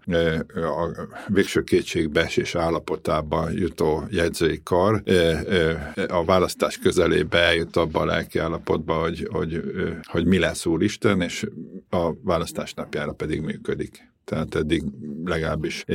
a 0.55 1.07
végső 1.27 1.63
kétségbeesés 1.63 2.55
állapotába 2.55 3.49
jutó 3.49 4.03
jegyzői 4.09 4.61
kar 4.63 5.03
a 6.07 6.25
választás 6.25 6.77
közelébe 6.77 7.37
eljut 7.37 7.75
abba 7.75 7.99
a 7.99 8.05
lelki 8.05 8.39
állapotba, 8.39 8.93
hogy, 8.93 9.27
hogy, 9.31 9.63
hogy 10.03 10.25
mi 10.25 10.39
lesz 10.39 10.65
úristen, 10.65 11.21
és 11.21 11.40
a 11.89 12.13
választás 12.23 12.73
napjára 12.73 13.13
pedig 13.13 13.41
működik. 13.41 14.09
Tehát 14.23 14.55
eddig 14.55 14.83
legalábbis 15.25 15.85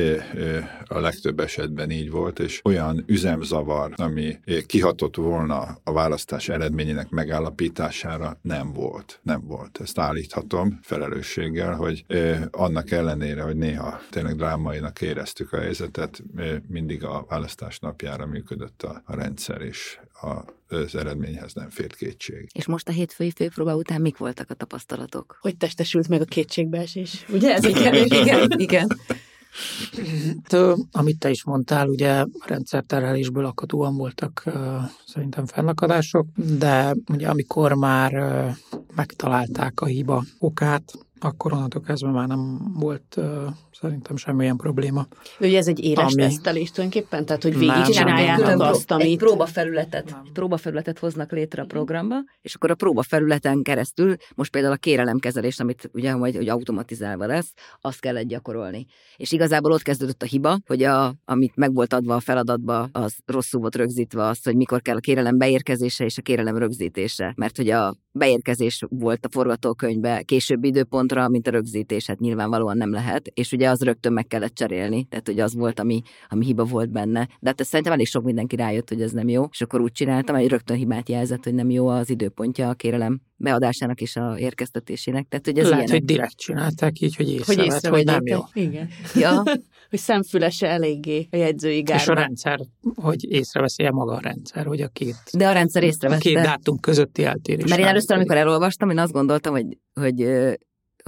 a 0.85 0.99
legtöbb 0.99 1.39
esetben 1.39 1.89
így 1.89 2.09
volt, 2.11 2.39
és 2.39 2.61
olyan 2.63 3.03
üzemzavar, 3.07 3.93
ami 3.95 4.39
kihatott 4.65 5.15
volna 5.15 5.77
a 5.83 5.91
választás 5.91 6.49
eredményének 6.49 7.09
megállapítására 7.09 8.37
nem 8.41 8.73
volt. 8.73 9.19
Nem 9.23 9.41
volt. 9.45 9.79
Ezt 9.81 9.99
állíthatom 9.99 10.79
felelősséggel, 10.81 11.73
hogy 11.75 12.05
annak 12.51 12.91
ellenére, 12.91 13.41
hogy 13.41 13.55
néha 13.55 13.99
tényleg 14.09 14.35
drámainak 14.35 15.01
éreztük 15.01 15.53
a 15.53 15.59
helyzetet, 15.59 16.23
mindig 16.67 17.03
a 17.03 17.25
választás 17.29 17.79
napjára 17.79 18.25
működött 18.25 18.83
a, 18.83 19.01
a 19.05 19.15
rendszer, 19.15 19.61
és 19.61 19.99
a, 20.21 20.55
az 20.67 20.95
eredményhez 20.95 21.53
nem 21.53 21.69
fért 21.69 21.95
kétség. 21.95 22.49
És 22.53 22.65
most 22.65 22.87
a 22.87 22.91
hétfői 22.91 23.31
főpróba 23.31 23.75
után 23.75 24.01
mik 24.01 24.17
voltak 24.17 24.49
a 24.49 24.53
tapasztalatok? 24.53 25.37
Hogy 25.41 25.57
testesült 25.57 26.07
meg 26.07 26.21
a 26.21 26.25
kétségbeesés? 26.25 27.25
Ugye 27.29 27.53
ez 27.53 27.63
Igen, 27.63 28.05
igen, 28.05 28.51
igen. 28.55 28.87
Ö, 30.51 30.75
Amit 30.91 31.19
te 31.19 31.29
is 31.29 31.43
mondtál, 31.43 31.87
ugye 31.87 32.19
a 32.19 32.27
rendszerterhelésből 32.45 33.45
akadóan 33.45 33.95
voltak 33.95 34.43
ö, 34.45 34.77
szerintem 35.05 35.45
fennakadások, 35.45 36.27
de 36.35 36.95
ugye 37.13 37.27
amikor 37.27 37.73
már 37.73 38.13
megtalálták 38.95 39.81
a 39.81 39.85
hiba 39.85 40.23
okát, 40.39 40.93
akkor 41.19 41.53
onnantól 41.53 41.81
kezdve 41.81 42.09
már 42.09 42.27
nem 42.27 42.73
volt 42.73 43.19
szerintem 43.79 44.15
semmilyen 44.15 44.57
probléma. 44.57 45.07
Ugye 45.39 45.57
ez 45.57 45.67
egy 45.67 45.83
éles 45.83 46.13
Ami- 46.13 46.23
tesztelés 46.23 46.71
tulajdonképpen, 46.71 47.25
tehát 47.25 47.43
hogy 47.43 47.51
Nem, 47.51 47.59
végig 47.59 47.75
nem, 47.75 47.83
nem. 47.83 47.91
csináljátok 47.91 48.43
Külön 48.45 48.61
azt, 48.61 48.91
egy 48.91 49.01
amit... 49.01 49.17
próbafelületet, 49.17 50.15
egy 50.25 50.31
próbafelületet 50.31 50.99
hoznak 50.99 51.31
létre 51.31 51.61
a 51.61 51.65
programba, 51.65 52.15
és 52.41 52.55
akkor 52.55 52.71
a 52.71 52.75
próbafelületen 52.75 53.61
keresztül, 53.61 54.15
most 54.35 54.51
például 54.51 54.73
a 54.73 54.77
kérelemkezelés, 54.77 55.59
amit 55.59 55.89
ugye 55.93 56.15
majd 56.15 56.35
hogy 56.35 56.49
automatizálva 56.49 57.25
lesz, 57.25 57.53
azt 57.81 57.99
kellett 57.99 58.27
gyakorolni. 58.27 58.85
És 59.15 59.31
igazából 59.31 59.71
ott 59.71 59.81
kezdődött 59.81 60.21
a 60.21 60.25
hiba, 60.25 60.57
hogy 60.65 60.83
a, 60.83 61.13
amit 61.25 61.55
meg 61.55 61.73
volt 61.73 61.93
adva 61.93 62.15
a 62.15 62.19
feladatba, 62.19 62.89
az 62.91 63.15
rosszul 63.25 63.61
volt 63.61 63.75
rögzítve 63.75 64.23
az, 64.23 64.43
hogy 64.43 64.55
mikor 64.55 64.81
kell 64.81 64.95
a 64.95 64.99
kérelem 64.99 65.37
beérkezése 65.37 66.05
és 66.05 66.17
a 66.17 66.21
kérelem 66.21 66.57
rögzítése. 66.57 67.33
Mert 67.35 67.57
hogy 67.57 67.69
a 67.69 67.95
beérkezés 68.11 68.83
volt 68.89 69.25
a 69.25 69.29
forgatókönyvbe 69.31 70.21
későbbi 70.21 70.67
időpontra, 70.67 71.29
mint 71.29 71.47
a 71.47 71.51
rögzítés, 71.51 72.05
hát 72.07 72.19
nyilvánvalóan 72.19 72.77
nem 72.77 72.91
lehet, 72.91 73.27
és 73.33 73.51
ugye 73.51 73.66
az 73.69 73.81
rögtön 73.81 74.13
meg 74.13 74.27
kellett 74.27 74.55
cserélni, 74.55 75.03
tehát 75.03 75.25
hogy 75.27 75.39
az 75.39 75.55
volt, 75.55 75.79
ami, 75.79 76.01
ami 76.29 76.45
hiba 76.45 76.63
volt 76.63 76.89
benne. 76.89 77.27
De 77.39 77.49
hát 77.49 77.59
ez 77.59 77.67
szerintem 77.67 77.93
elég 77.93 78.07
sok 78.07 78.23
mindenki 78.23 78.55
rájött, 78.55 78.89
hogy 78.89 79.01
ez 79.01 79.11
nem 79.11 79.27
jó, 79.29 79.47
és 79.51 79.61
akkor 79.61 79.81
úgy 79.81 79.91
csináltam, 79.91 80.35
hogy 80.35 80.47
rögtön 80.47 80.77
hibát 80.77 81.09
jelzett, 81.09 81.43
hogy 81.43 81.53
nem 81.53 81.69
jó 81.69 81.87
az 81.87 82.09
időpontja 82.09 82.69
a 82.69 82.73
kérelem 82.73 83.21
beadásának 83.35 84.01
és 84.01 84.15
a 84.15 84.39
érkeztetésének. 84.39 85.27
Tehát, 85.27 85.45
hogy 85.45 85.57
ez 85.57 85.69
Lehet, 85.69 85.87
ilyenek. 85.87 85.99
hogy 85.99 86.15
direkt 86.15 86.37
csinálták 86.37 86.99
így, 86.99 87.15
hogy 87.15 87.41
Hogy 87.45 87.57
észrevett, 87.57 87.87
hogy 87.87 88.05
nem 88.05 88.25
jó. 88.25 88.39
Igen. 88.53 88.87
Ja, 89.15 89.43
Hogy 89.89 89.99
szemfülese 89.99 90.67
eléggé 90.67 91.27
a 91.31 91.35
jegyzői 91.35 91.83
És 91.93 92.07
a 92.07 92.13
rendszer, 92.13 92.59
hogy 92.95 93.31
észreveszi 93.31 93.83
-e 93.83 93.91
maga 93.91 94.13
a 94.13 94.19
rendszer, 94.19 94.65
hogy 94.65 94.81
a 94.81 94.87
két, 94.87 95.15
de 95.33 95.47
a 95.47 95.51
rendszer 95.51 95.83
a 95.83 95.85
észrevette. 95.85 96.21
két 96.21 96.35
dátum 96.35 96.79
közötti 96.79 97.23
eltérés. 97.23 97.69
Mert 97.69 97.81
én 97.81 97.87
először, 97.87 98.15
amikor 98.15 98.37
elolvastam, 98.37 98.89
én 98.89 98.97
azt 98.97 99.11
gondoltam, 99.11 99.53
hogy, 99.53 99.77
hogy, 99.93 100.21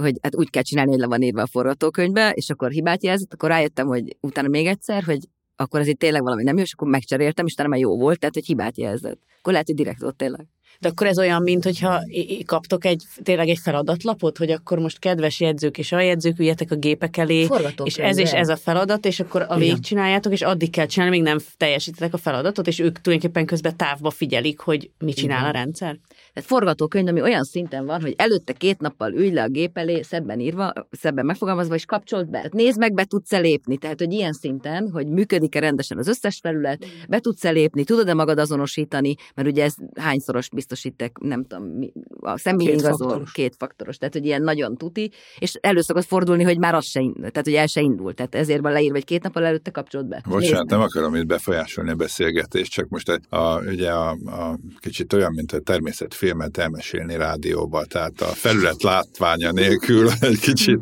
hogy 0.00 0.18
hát 0.22 0.36
úgy 0.36 0.50
kell 0.50 0.62
csinálni, 0.62 0.90
hogy 0.90 1.00
le 1.00 1.06
van 1.06 1.22
írva 1.22 1.42
a 1.42 1.46
forgatókönyvbe, 1.46 2.30
és 2.30 2.50
akkor 2.50 2.70
hibát 2.70 3.02
jelzett, 3.02 3.32
akkor 3.32 3.48
rájöttem, 3.48 3.86
hogy 3.86 4.16
utána 4.20 4.48
még 4.48 4.66
egyszer, 4.66 5.02
hogy 5.02 5.18
akkor 5.56 5.80
ez 5.80 5.86
itt 5.86 5.98
tényleg 5.98 6.22
valami 6.22 6.42
nem 6.42 6.56
jó, 6.56 6.62
és 6.62 6.72
akkor 6.72 6.88
megcseréltem, 6.88 7.46
és 7.46 7.52
utána 7.52 7.68
már 7.68 7.78
jó 7.78 7.98
volt, 7.98 8.18
tehát 8.18 8.34
hogy 8.34 8.46
hibát 8.46 8.78
jelzett. 8.78 9.20
Akkor 9.38 9.52
lehet, 9.52 9.66
hogy 9.66 9.76
direkt 9.76 10.02
ott 10.02 10.16
tényleg. 10.16 10.46
De 10.78 10.88
akkor 10.88 11.06
ez 11.06 11.18
olyan, 11.18 11.42
mint 11.42 11.64
hogyha 11.64 12.00
kaptok 12.46 12.84
egy, 12.84 13.04
tényleg 13.22 13.48
egy 13.48 13.58
feladatlapot, 13.62 14.38
hogy 14.38 14.50
akkor 14.50 14.78
most 14.78 14.98
kedves 14.98 15.40
jegyzők 15.40 15.78
és 15.78 15.92
aljegyzők 15.92 16.38
üljetek 16.38 16.70
a 16.70 16.76
gépek 16.76 17.16
elé, 17.16 17.46
és 17.84 17.96
ez 17.96 18.18
és 18.18 18.32
ez 18.32 18.48
a 18.48 18.56
feladat, 18.56 19.06
és 19.06 19.20
akkor 19.20 19.44
a 19.48 19.56
végigcsináljátok, 19.56 20.32
és 20.32 20.42
addig 20.42 20.70
kell 20.70 20.86
csinálni, 20.86 21.16
még 21.16 21.26
nem 21.26 21.38
teljesítitek 21.56 22.14
a 22.14 22.16
feladatot, 22.16 22.66
és 22.66 22.78
ők 22.78 23.00
tulajdonképpen 23.00 23.46
közben 23.46 23.76
távba 23.76 24.10
figyelik, 24.10 24.60
hogy 24.60 24.90
mit 24.98 25.16
csinál 25.16 25.46
a 25.46 25.50
rendszer. 25.50 25.98
Tehát 26.32 26.48
forgatókönyv, 26.48 27.08
ami 27.08 27.20
olyan 27.20 27.44
szinten 27.44 27.86
van, 27.86 28.00
hogy 28.00 28.14
előtte 28.16 28.52
két 28.52 28.80
nappal 28.80 29.12
ülj 29.12 29.30
le 29.30 29.42
a 29.42 29.48
gép 29.48 29.78
elé, 29.78 30.02
szebben 30.02 30.40
írva, 30.40 30.72
szebben 30.90 31.26
megfogalmazva, 31.26 31.74
és 31.74 31.84
kapcsolt 31.84 32.30
be. 32.30 32.36
Tehát 32.36 32.52
nézd 32.52 32.78
meg, 32.78 32.94
be 32.94 33.04
tudsz-e 33.04 33.38
lépni. 33.38 33.76
Tehát, 33.76 33.98
hogy 33.98 34.12
ilyen 34.12 34.32
szinten, 34.32 34.90
hogy 34.90 35.06
működik-e 35.06 35.60
rendesen 35.60 35.98
az 35.98 36.08
összes 36.08 36.38
felület, 36.42 36.86
be 37.08 37.18
tudsz-e 37.18 37.50
lépni, 37.50 37.84
tudod-e 37.84 38.14
magad 38.14 38.38
azonosítani, 38.38 39.14
mert 39.34 39.48
ugye 39.48 39.64
ez 39.64 39.74
hányszoros 39.94 40.48
biztosítek, 40.60 41.18
nem 41.18 41.44
tudom, 41.46 41.64
mi, 41.64 41.92
a 42.20 42.38
személyigazol, 42.38 43.22
két 43.32 43.54
faktoros. 43.58 43.96
Tehát, 43.96 44.14
hogy 44.14 44.24
ilyen 44.24 44.42
nagyon 44.42 44.76
tuti, 44.76 45.10
és 45.38 45.54
elő 45.60 45.80
szokott 45.80 46.04
fordulni, 46.04 46.42
hogy 46.42 46.58
már 46.58 46.74
az 46.74 46.84
se 46.84 47.00
indul, 47.00 47.30
tehát, 47.30 47.44
hogy 47.44 47.54
el 47.54 47.66
se 47.66 47.80
indul. 47.80 48.14
Tehát 48.14 48.34
ezért 48.34 48.60
van 48.60 48.72
leírva, 48.72 48.94
hogy 48.94 49.04
két 49.04 49.22
nappal 49.22 49.44
előtte 49.44 49.70
kapcsolt 49.70 50.08
be. 50.08 50.22
Bocsánat, 50.28 50.70
nem 50.70 50.80
akarom 50.80 51.14
itt 51.14 51.26
befolyásolni 51.26 51.90
a 51.90 51.94
beszélgetést, 51.94 52.72
csak 52.72 52.88
most 52.88 53.08
a, 53.08 53.36
a, 53.36 53.60
ugye 53.60 53.90
a, 53.90 54.10
a 54.10 54.58
kicsit 54.80 55.12
olyan, 55.12 55.32
mint 55.32 55.52
a 55.52 55.60
természetfilmet 55.60 56.58
elmesélni 56.58 57.16
rádióba, 57.16 57.84
tehát 57.84 58.20
a 58.20 58.26
felület 58.26 58.82
látványa 58.82 59.52
nélkül 59.52 60.08
egy 60.20 60.38
kicsit. 60.38 60.80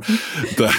De, 0.56 0.70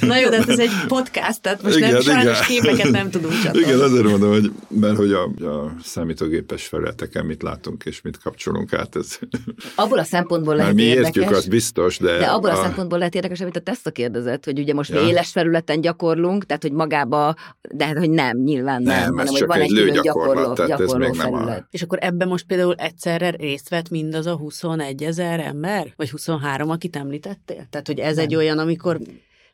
Na 0.00 0.16
jó, 0.16 0.28
de 0.28 0.36
hát 0.36 0.48
ez 0.48 0.58
egy 0.58 0.86
podcast, 0.86 1.40
tehát 1.40 1.62
most 1.62 1.76
Igen, 1.76 1.92
nem, 1.92 2.00
sajnos 2.00 2.46
képeket 2.46 2.90
nem 2.90 3.10
tudunk 3.10 3.34
csatolni. 3.42 3.66
igen, 3.66 3.80
azért 3.80 4.04
mondom, 4.04 4.30
hogy 4.30 4.52
mert 4.68 4.96
hogy 4.96 5.12
a, 5.12 5.22
a 5.24 5.74
számítógépes 5.82 6.66
felületeken 6.66 7.26
mit 7.26 7.42
látunk 7.42 7.84
és 7.84 8.00
mit 8.00 8.18
kapcsolunk 8.18 8.39
át, 8.70 8.96
ez 8.96 9.18
Abból 9.76 9.98
a 9.98 10.04
szempontból 10.04 10.56
lehet 10.56 10.74
mi 10.74 10.82
érdekes. 10.82 11.16
értjük, 11.16 11.36
az 11.36 11.46
biztos, 11.46 11.98
de, 11.98 12.18
De 12.18 12.26
abból 12.26 12.50
a, 12.50 12.58
a 12.58 12.62
szempontból 12.62 12.98
lehet 12.98 13.14
érdekes, 13.14 13.40
amit 13.40 13.56
a 13.56 13.60
Tessa 13.60 13.90
kérdezett, 13.90 14.44
hogy 14.44 14.58
ugye 14.58 14.74
most 14.74 14.90
Ja. 14.90 15.00
mi 15.02 15.08
éles 15.08 15.30
felületen 15.30 15.80
gyakorlunk, 15.80 16.46
tehát 16.46 16.62
hogy 16.62 16.72
magába, 16.72 17.34
de 17.74 17.86
hát, 17.86 17.96
hogy 17.98 18.10
nem, 18.10 18.36
nyilván 18.38 18.82
nem, 18.82 18.94
Nem, 19.00 19.18
ez 19.18 19.28
hanem 19.28 19.32
hogy 19.32 19.46
van 19.46 19.56
egy 19.60 19.62
egy 19.62 19.78
külön 19.78 20.02
gyakorló, 20.02 20.52
tehát 20.52 20.70
ez 20.70 20.78
gyakorló 20.78 21.06
még 21.08 21.16
nem 21.16 21.32
a- 21.34 21.36
felület. 21.38 21.66
És 21.70 21.82
akkor 21.82 21.98
ebben 22.00 22.28
most 22.28 22.46
például 22.46 22.74
egyszerre 22.74 23.30
részt 23.30 23.68
vett 23.68 23.88
mindaz 23.90 24.26
a 24.26 24.36
21 24.36 25.02
ezer 25.02 25.40
ember? 25.40 25.92
Vagy 25.96 26.10
23, 26.10 26.70
akit 26.70 26.96
említettél? 26.96 27.66
Tehát, 27.70 27.86
hogy 27.86 27.98
ez 27.98 28.18
egy 28.18 28.34
olyan, 28.34 28.58
amikor 28.58 28.98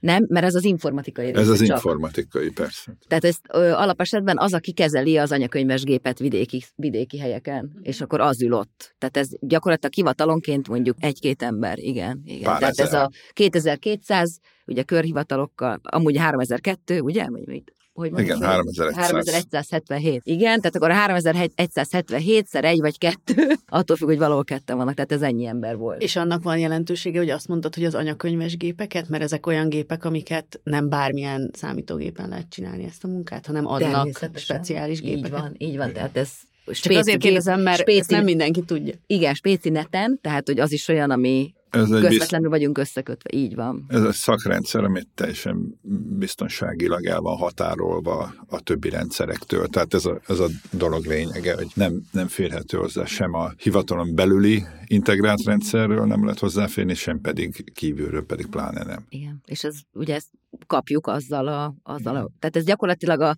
Nem, 0.01 0.25
mert 0.29 0.47
ez 0.47 0.55
az 0.55 0.65
informatikai 0.65 1.27
része 1.27 1.41
ez 1.41 1.49
az 1.49 1.59
csak. 1.59 1.77
informatikai, 1.77 2.51
persze. 2.51 2.97
Tehát 3.09 3.25
ezt 3.25 3.41
ö, 3.53 3.71
alapesetben 3.71 4.39
az, 4.39 4.55
aki 4.55 4.73
kezeli 4.73 5.17
az 5.17 5.33
anyakönyves 5.33 5.83
gépet 5.83 6.19
vidéki, 6.19 6.65
vidéki 6.75 7.19
helyeken, 7.19 7.79
és 7.83 8.01
akkor 8.01 8.21
az 8.21 8.43
ül 8.43 8.53
ott. 8.53 8.95
Tehát 8.99 9.17
ez 9.17 9.29
gyakorlatilag 9.41 9.95
hivatalonként 9.95 10.69
mondjuk 10.69 10.97
egy-két 11.01 11.43
ember, 11.43 11.79
igen. 11.79 12.23
igen. 12.25 12.43
Pár 12.43 12.59
Tehát 12.59 12.79
ez 12.79 12.87
ezer. 12.87 13.03
a 13.03 13.09
2200, 13.33 14.39
ugye 14.67 14.83
körhivatalokkal, 14.83 15.81
amúgy 15.83 16.17
3002, 16.17 17.01
ugye? 17.01 17.27
Vagy 17.29 17.63
Hogy 17.97 18.07
Igen, 18.07 18.25
mondjuk? 18.25 18.43
3100. 18.45 18.95
3177. 18.95 20.21
Igen, 20.25 20.61
tehát 20.61 20.77
akkor 20.77 20.91
a 20.91 20.95
3177 20.95 22.47
szer 22.47 22.65
egy 22.65 22.81
vagy 22.81 22.99
kettő, 22.99 23.53
attól 23.69 23.97
függ, 23.97 24.07
hogy 24.07 24.19
valahol 24.19 24.45
ketten 24.45 24.77
vannak, 24.77 24.95
tehát 24.95 25.13
ez 25.13 25.23
ennyi 25.23 25.47
ember 25.47 25.77
volt. 25.77 26.03
És 26.03 26.17
annak 26.17 26.43
van 26.43 26.59
jelentősége, 26.59 27.19
hogy 27.19 27.31
azt 27.31 27.49
mondtad, 27.49 27.75
hogy 27.75 27.85
az 27.85 27.95
anyakönyves 27.95 28.57
gépeket, 28.57 29.09
mert 29.09 29.23
ezek 29.23 29.47
olyan 29.47 29.69
gépek, 29.69 30.05
amiket 30.05 30.61
nem 30.63 30.89
bármilyen 30.89 31.51
számítógépen 31.55 32.29
lehet 32.29 32.49
csinálni 32.49 32.85
ezt 32.85 33.05
a 33.05 33.09
munkát, 33.09 33.47
hanem 33.47 33.67
adnak 33.67 34.29
speciális 34.35 35.01
gépeket. 35.01 35.25
Így 35.27 35.31
van, 35.31 35.55
így 35.59 35.77
van, 35.77 35.93
tehát 35.93 36.17
ez 36.17 36.31
Csak 36.65 36.75
spéci 36.75 36.99
azért 36.99 37.19
gép- 37.19 37.21
kérdezem, 37.21 37.61
mert 37.61 37.81
spéci- 37.81 37.99
ezt 37.99 38.11
nem 38.11 38.25
mindenki 38.25 38.61
tudja. 38.63 38.95
Igen, 39.07 39.35
spéci 39.35 39.69
neten, 39.69 40.19
tehát 40.23 40.47
hogy 40.47 40.59
az 40.59 40.73
is 40.73 40.89
olyan, 40.89 41.11
ami 41.11 41.55
Ez 41.71 41.91
egy, 41.91 42.07
közvetlenül 42.07 42.51
vagyunk 42.51 42.79
összekötve, 42.79 43.31
így 43.33 43.55
van. 43.55 43.85
ez 43.89 44.03
egy 44.03 44.13
szakrendszer, 44.13 44.85
amit 44.85 45.09
teljesen 45.15 45.79
biztonságilag 46.19 47.07
el 47.07 47.21
van 47.21 47.37
határolva 47.37 48.35
a 48.47 48.61
többi 48.61 48.89
rendszerektől. 48.89 49.67
Tehát 49.67 49.95
ez 49.95 50.05
a, 50.05 50.21
ez 50.27 50.39
a 50.39 50.47
dolog 50.71 51.05
lényege, 51.05 51.55
hogy 51.55 51.69
nem, 51.75 52.03
nem 52.13 52.29
férhető 52.29 52.77
hozzá 52.79 53.05
sem 53.05 53.35
a 53.35 53.53
hivatalon 53.57 54.15
belüli 54.15 54.65
integrált 54.87 55.45
rendszerről 55.45 56.05
nem 56.05 56.25
lehet 56.25 56.39
hozzáférni, 56.39 56.95
sem 56.95 57.21
pedig 57.21 57.73
kívülről 57.73 58.27
pedig 58.27 58.47
pláne 58.47 58.85
nem. 58.85 59.05
Igen, 59.09 59.43
és 59.47 59.65
ez, 59.65 59.77
ugye 59.93 60.15
ezt 60.15 60.29
kapjuk 60.67 61.07
azzal 61.07 61.49
a, 61.49 61.75
azzal 61.83 62.17
a, 62.17 62.31
tehát 62.39 62.57
ez 62.57 62.65
gyakorlatilag 62.65 63.21
a 63.21 63.37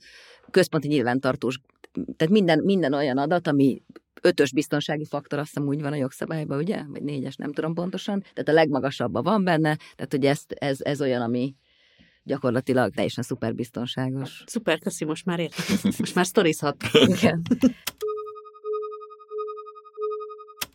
központi 0.50 0.88
nyilvántartós, 0.88 1.60
tehát 2.16 2.32
minden, 2.32 2.58
minden 2.64 2.92
olyan 2.92 3.18
adat, 3.18 3.46
ami 3.46 3.82
ötös 4.22 4.52
biztonsági 4.52 5.04
faktor, 5.04 5.38
azt 5.38 5.48
hiszem 5.48 5.68
úgy 5.68 5.80
van 5.80 5.92
a 5.92 5.96
jogszabályban, 5.96 6.58
ugye? 6.58 6.82
Vagy 6.88 7.02
négyes, 7.02 7.36
nem 7.36 7.52
tudom 7.52 7.74
pontosan. 7.74 8.20
Tehát 8.20 8.48
a 8.48 8.52
legmagasabban 8.52 9.22
van 9.22 9.44
benne, 9.44 9.76
tehát 9.76 10.08
hogy 10.10 10.24
ezt, 10.24 10.52
ez, 10.52 10.78
ez 10.80 11.00
olyan, 11.00 11.22
ami 11.22 11.54
gyakorlatilag 12.22 12.94
teljesen 12.94 13.24
szuper 13.24 13.54
biztonságos. 13.54 14.42
Szuper, 14.46 14.78
köszi, 14.78 15.04
most 15.04 15.24
már 15.24 15.38
értek. 15.38 15.82
Most 15.98 16.14
már 16.14 16.26
sztorizhat. 16.26 16.76
Igen. 16.92 17.42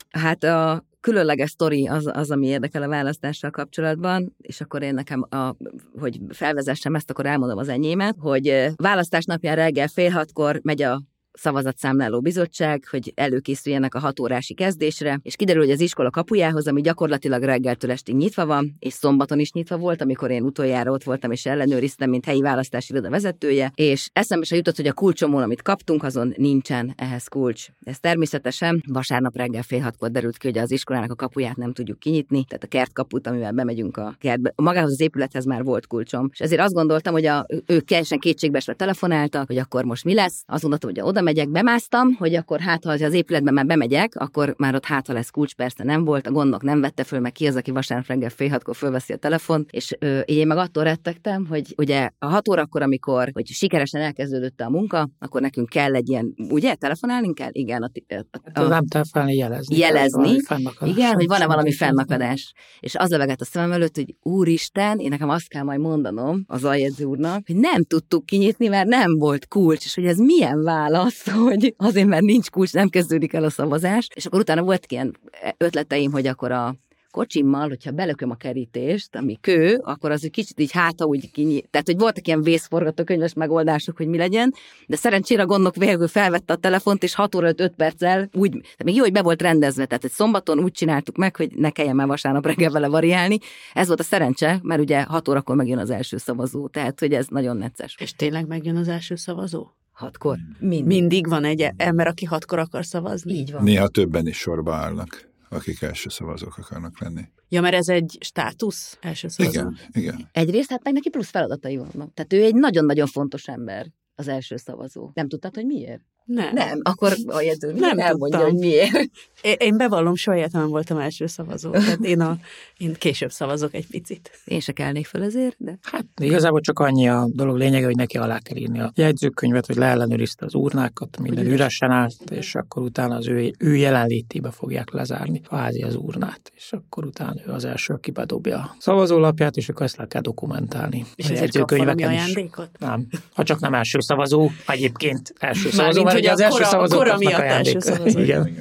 Hát 0.10 0.44
a 0.44 0.86
különleges 1.00 1.50
sztori 1.50 1.88
az, 1.88 2.10
az, 2.14 2.32
ami 2.32 2.48
érdekel 2.48 2.82
a 2.84 2.88
választással 2.88 3.50
kapcsolatban, 3.50 4.36
és 4.42 4.62
akkor 4.62 4.82
én 4.82 4.94
nekem, 4.94 5.26
a, 5.30 5.56
hogy 6.00 6.20
felvezessem 6.30 6.96
ezt, 6.96 7.10
akkor 7.10 7.26
elmondom 7.26 7.58
az 7.58 7.68
enyémet, 7.68 8.16
hogy 8.20 8.48
eh, 8.48 8.74
választás 8.76 9.26
napján 9.26 9.56
reggel 9.56 9.88
fél 9.88 10.10
hatkor 10.10 10.60
megy 10.64 10.82
a 10.82 11.02
szavazatszámláló 11.34 12.22
bizottság, 12.22 12.84
hogy 12.90 13.12
előkészüljenek 13.16 13.96
a 13.96 14.00
hat 14.00 14.20
órási 14.20 14.54
kezdésre, 14.54 15.20
és 15.22 15.36
kiderül, 15.36 15.62
hogy 15.62 15.72
az 15.72 15.80
iskola 15.80 16.10
kapujához, 16.10 16.68
ami 16.68 16.82
gyakorlatilag 16.82 17.44
reggeltől 17.44 17.92
estig 17.92 18.16
nyitva 18.16 18.46
van, 18.46 18.76
és 18.80 18.94
szombaton 18.94 19.40
is 19.40 19.52
nyitva 19.52 19.78
volt, 19.78 20.02
amikor 20.02 20.32
én 20.32 20.44
utoljára 20.44 20.92
ott 20.92 21.04
voltam 21.04 21.32
és 21.32 21.46
ellenőriztem, 21.46 22.10
mint 22.10 22.26
helyi 22.26 22.42
választási 22.42 22.92
iroda 22.92 23.10
vezetője, 23.10 23.72
és 23.76 24.10
eszembe 24.14 24.46
se 24.46 24.56
jutott, 24.56 24.76
hogy 24.76 24.88
a 24.88 24.94
kulcsomon, 24.94 25.44
amit 25.44 25.62
kaptunk, 25.62 26.04
azon 26.04 26.34
nincsen 26.38 26.94
ehhez 26.98 27.28
kulcs. 27.28 27.68
Ez 27.84 28.00
természetesen 28.00 28.84
vasárnap 28.88 29.36
reggel 29.36 29.64
fél 29.64 29.80
hatkor 29.80 30.12
derült 30.12 30.38
ki, 30.38 30.48
hogy 30.48 30.58
az 30.58 30.72
iskolának 30.72 31.12
a 31.12 31.16
kapuját 31.16 31.56
nem 31.56 31.74
tudjuk 31.74 32.00
kinyitni, 32.00 32.46
tehát 32.46 32.64
a 32.64 32.68
kertkaput, 32.68 33.28
amivel 33.28 33.52
bemegyünk 33.52 33.98
a 33.98 34.16
kertbe. 34.20 34.54
Magához 34.56 34.92
az 34.92 35.00
épülethez 35.00 35.46
már 35.46 35.64
volt 35.64 35.88
kulcsom, 35.88 36.30
és 36.32 36.40
ezért 36.40 36.62
azt 36.62 36.74
gondoltam, 36.74 37.14
hogy 37.14 37.26
a, 37.26 37.46
ők 37.66 37.86
teljesen 37.86 38.20
kétségbeesve 38.20 38.74
telefonáltak, 38.74 39.48
hogy 39.48 39.58
akkor 39.58 39.84
most 39.84 40.04
mi 40.04 40.14
lesz. 40.14 40.44
Azt 40.46 40.64
mondtam, 40.68 40.90
hogy 40.90 41.02
oda 41.02 41.22
megyek, 41.24 41.50
bemásztam, 41.50 42.14
hogy 42.14 42.36
akkor 42.36 42.60
hát, 42.60 42.84
ha 42.84 42.92
az 42.92 43.14
épületben 43.14 43.54
már 43.54 43.66
bemegyek, 43.66 44.16
akkor 44.16 44.54
már 44.58 44.76
ott 44.76 44.86
hát, 44.86 45.08
ha 45.08 45.14
lesz 45.14 45.30
kulcs, 45.30 45.56
persze 45.56 45.84
nem 45.84 46.04
volt, 46.06 46.28
a 46.28 46.32
gondok 46.32 46.64
nem 46.64 46.82
vette 46.82 47.04
föl, 47.04 47.20
meg 47.20 47.32
ki 47.32 47.48
az, 47.48 47.56
aki 47.56 47.72
vasárnap 47.72 48.08
reggel 48.08 48.30
fél 48.30 48.50
hatkor 48.50 48.76
fölveszi 48.76 49.14
a 49.14 49.18
telefont, 49.18 49.72
és 49.72 49.96
ö, 50.00 50.20
én 50.20 50.48
meg 50.48 50.58
attól 50.58 50.84
rettegtem, 50.84 51.46
hogy 51.46 51.74
ugye 51.78 52.10
a 52.20 52.26
hat 52.26 52.48
órakor, 52.48 52.82
amikor 52.82 53.30
hogy 53.34 53.48
sikeresen 53.48 54.02
elkezdődött 54.02 54.62
a 54.62 54.70
munka, 54.70 55.10
akkor 55.20 55.42
nekünk 55.42 55.70
kell 55.70 55.96
egy 55.96 56.10
ilyen, 56.10 56.34
ugye, 56.50 56.76
telefonálni 56.76 57.34
kell? 57.34 57.50
Igen, 57.52 57.82
a, 57.84 57.92
a, 58.08 58.26
Hát 58.54 58.64
ez 58.64 58.70
nem 58.70 58.88
telefonálni, 58.88 59.36
jelezni. 59.36 59.78
Jelezni. 59.78 60.38
Igen, 60.86 61.14
hogy 61.14 61.28
van-e 61.28 61.46
valami 61.46 61.72
fennakadás. 61.72 62.54
És 62.80 62.96
az 62.96 63.10
levegett 63.10 63.42
a 63.42 63.46
szemem 63.46 63.72
előtt, 63.72 63.96
hogy 63.96 64.16
úristen, 64.22 65.00
én 65.00 65.10
nekem 65.10 65.30
azt 65.30 65.48
kell 65.48 65.64
majd 65.64 65.80
mondanom 65.80 66.44
az 66.48 66.64
aljegyző 66.64 67.06
úrnak, 67.06 67.44
hogy 67.46 67.56
nem 67.56 67.84
tudtuk 67.84 68.26
kinyitni, 68.26 68.68
mert 68.68 68.88
nem 68.88 69.18
volt 69.18 69.48
kulcs, 69.48 69.86
és 69.86 69.96
hogy 69.96 70.06
ez 70.06 70.18
milyen 70.18 70.64
válasz, 70.64 71.13
hogy 71.22 71.74
azért, 71.78 72.08
mert 72.08 72.24
nincs 72.24 72.50
kulcs, 72.50 72.74
nem 72.74 72.90
kezdődik 72.90 73.34
el 73.34 73.44
a 73.44 73.50
szavazás. 73.50 74.08
És 74.16 74.26
akkor 74.26 74.40
utána 74.40 74.64
volt 74.64 74.86
ilyen 74.88 75.18
ötleteim, 75.58 76.12
hogy 76.12 76.28
akkor 76.28 76.52
a 76.52 76.76
kocsimmal, 77.14 77.68
hogyha 77.68 77.92
belököm 77.92 78.30
a 78.30 78.36
kerítést, 78.36 79.16
ami 79.16 79.38
kő, 79.42 79.82
akkor 79.84 80.12
az 80.12 80.24
egy 80.24 80.32
kicsit 80.32 80.60
így 80.60 80.72
háta 80.72 81.06
úgy 81.06 81.32
kinyit. 81.32 81.68
Tehát, 81.70 81.88
hogy 81.88 81.98
voltak 81.98 82.28
ilyen 82.28 82.42
vészforgatókönyves 82.42 83.34
megoldások, 83.34 83.98
hogy 83.98 84.08
mi 84.08 84.18
legyen, 84.18 84.54
de 84.88 84.96
szerencsére 84.96 85.42
a 85.42 85.46
gondok 85.46 85.76
végül 85.76 86.08
felvette 86.08 86.54
a 86.54 86.56
telefont, 86.56 87.04
és 87.04 87.16
6 87.16 87.36
óra 87.36 87.48
5 87.48 87.74
perccel 87.76 88.30
úgy, 88.34 88.52
tehát 88.52 88.84
még 88.84 88.96
jó, 88.96 89.02
hogy 89.02 89.12
be 89.12 89.22
volt 89.22 89.42
rendezve, 89.42 89.86
tehát 89.86 90.04
egy 90.04 90.12
szombaton 90.12 90.60
úgy 90.60 90.72
csináltuk 90.72 91.18
meg, 91.18 91.36
hogy 91.36 91.52
ne 91.56 91.70
kelljen 91.70 91.96
már 91.96 92.08
vasárnap 92.08 92.46
reggel 92.46 92.72
vele 92.72 92.88
variálni. 92.88 93.38
Ez 93.74 93.88
volt 93.88 94.00
a 94.00 94.04
szerencse, 94.04 94.60
mert 94.64 94.82
ugye 94.82 95.04
6 95.04 95.28
órakor 95.28 95.56
megjön 95.56 95.78
az 95.78 95.90
első 95.90 96.18
szavazó, 96.18 96.68
tehát 96.68 97.00
hogy 97.00 97.14
ez 97.14 97.28
nagyon 97.30 97.58
necces. 97.58 97.96
És 98.00 98.14
tényleg 98.14 98.48
megjön 98.48 98.76
az 98.76 98.88
első 98.88 99.16
szavazó? 99.16 99.68
Hatkor. 99.94 100.38
Mind. 100.60 100.86
Mindig 100.86 101.28
van 101.28 101.44
egy 101.44 101.70
ember, 101.78 102.08
aki 102.08 102.26
hatkor 102.26 102.60
akar 102.60 102.86
szavazni? 102.86 103.34
Így 103.34 103.52
van. 103.52 103.64
Néha 103.64 103.88
többen 103.88 104.28
is 104.28 104.38
sorba 104.38 104.76
állnak, 104.76 105.30
akik 105.50 105.82
első 105.82 106.10
szavazók 106.10 106.58
akarnak 106.58 107.00
lenni. 107.00 107.22
Ja, 107.50 107.62
mert 107.62 107.76
ez 107.76 107.88
egy 107.88 108.18
státusz 108.20 108.98
első 109.02 109.28
szavazó. 109.28 109.60
Igen, 109.60 109.78
igen. 109.92 110.30
Egyrészt 110.32 110.70
hát 110.70 110.84
meg 110.84 110.94
neki 110.94 111.10
plusz 111.10 111.30
feladatai 111.30 111.78
vannak. 111.78 112.14
Tehát 112.14 112.34
ő 112.34 112.44
egy 112.44 112.56
nagyon-nagyon 112.56 113.08
fontos 113.08 113.48
ember, 113.48 113.92
az 114.16 114.28
első 114.28 114.56
szavazó. 114.56 115.12
Nem 115.14 115.28
tudtad, 115.28 115.56
hogy 115.56 115.66
miért? 115.66 116.02
Nem. 116.26 116.54
Nem, 116.54 116.80
akkor 116.84 117.14
a 117.26 117.42
jegyző 117.42 117.74
nem 117.74 118.00
elmondja, 118.00 118.40
hogy 118.40 118.54
miért. 118.54 119.10
Én 119.58 119.78
bevallom, 119.78 120.16
soha 120.16 120.38
életemben 120.38 120.70
voltam 120.70 120.98
első 120.98 121.28
szavazó. 121.28 121.72
Tehát 121.72 122.00
én, 122.00 122.20
a, 122.20 122.38
én 122.78 122.94
később 122.94 123.32
szavazok 123.32 123.74
egy 123.74 123.88
picit. 123.88 124.32
Én 124.46 124.60
se 124.60 124.72
kelnék 124.72 125.06
fel 125.06 125.24
ezért, 125.24 125.56
de... 125.58 125.78
Hát 125.82 126.06
igazából 126.22 126.62
csak 126.62 126.80
annyi 126.80 127.10
a 127.10 127.28
dolog 127.32 127.58
lényege, 127.58 127.86
hogy 127.86 127.96
neki 127.96 128.18
alá 128.18 128.40
kell 128.40 128.58
írni 128.58 128.80
a 128.80 128.92
jegyzőkönyvet, 128.96 129.66
hogy 129.66 129.76
leellenőrizte 129.76 130.46
az 130.46 130.54
urnákat, 130.54 131.20
minden 131.20 131.46
üresen 131.46 131.92
állt, 131.92 132.30
és 132.32 132.56
akkor 132.56 132.84
utána 132.84 133.16
az 133.16 133.28
ő, 133.28 133.52
ő 133.60 133.76
jelenlétébe 133.76 134.52
fogják 134.52 134.92
lezárni 134.92 135.42
a 135.48 135.56
házi 135.56 135.82
az 135.82 135.96
urnát, 135.96 136.52
és 136.56 136.72
akkor 136.74 137.06
utána 137.06 137.42
ő 137.48 137.52
az 137.52 137.66
első, 137.66 137.94
aki 137.94 138.12
bedobja 138.12 138.58
a 138.58 138.76
szavazólapját, 138.80 139.56
és 139.56 139.70
akkor 139.70 139.86
ezt 139.86 139.98
le 139.98 140.08
kell 140.08 140.22
dokumentálni. 140.22 141.06
És 141.16 141.30
a 141.30 141.34
jegyzőkönyveken 141.34 142.12
is. 142.12 142.18
ajándékot? 142.18 142.70
Nem, 142.80 143.08
ha 143.34 143.44
csak 143.44 143.60
nem 143.60 143.74
első 143.74 144.00
szavazó, 144.00 144.50
egyébként 144.68 145.34
első 145.40 145.70
szavazó, 145.70 146.04
ugye 146.16 146.32
az 146.32 146.40
első 146.40 146.64
szavazó 146.64 146.98
kora 146.98 147.18
miatt 147.18 147.42
első 147.42 147.80
szavazó. 147.80 148.20
Igen. 148.20 148.58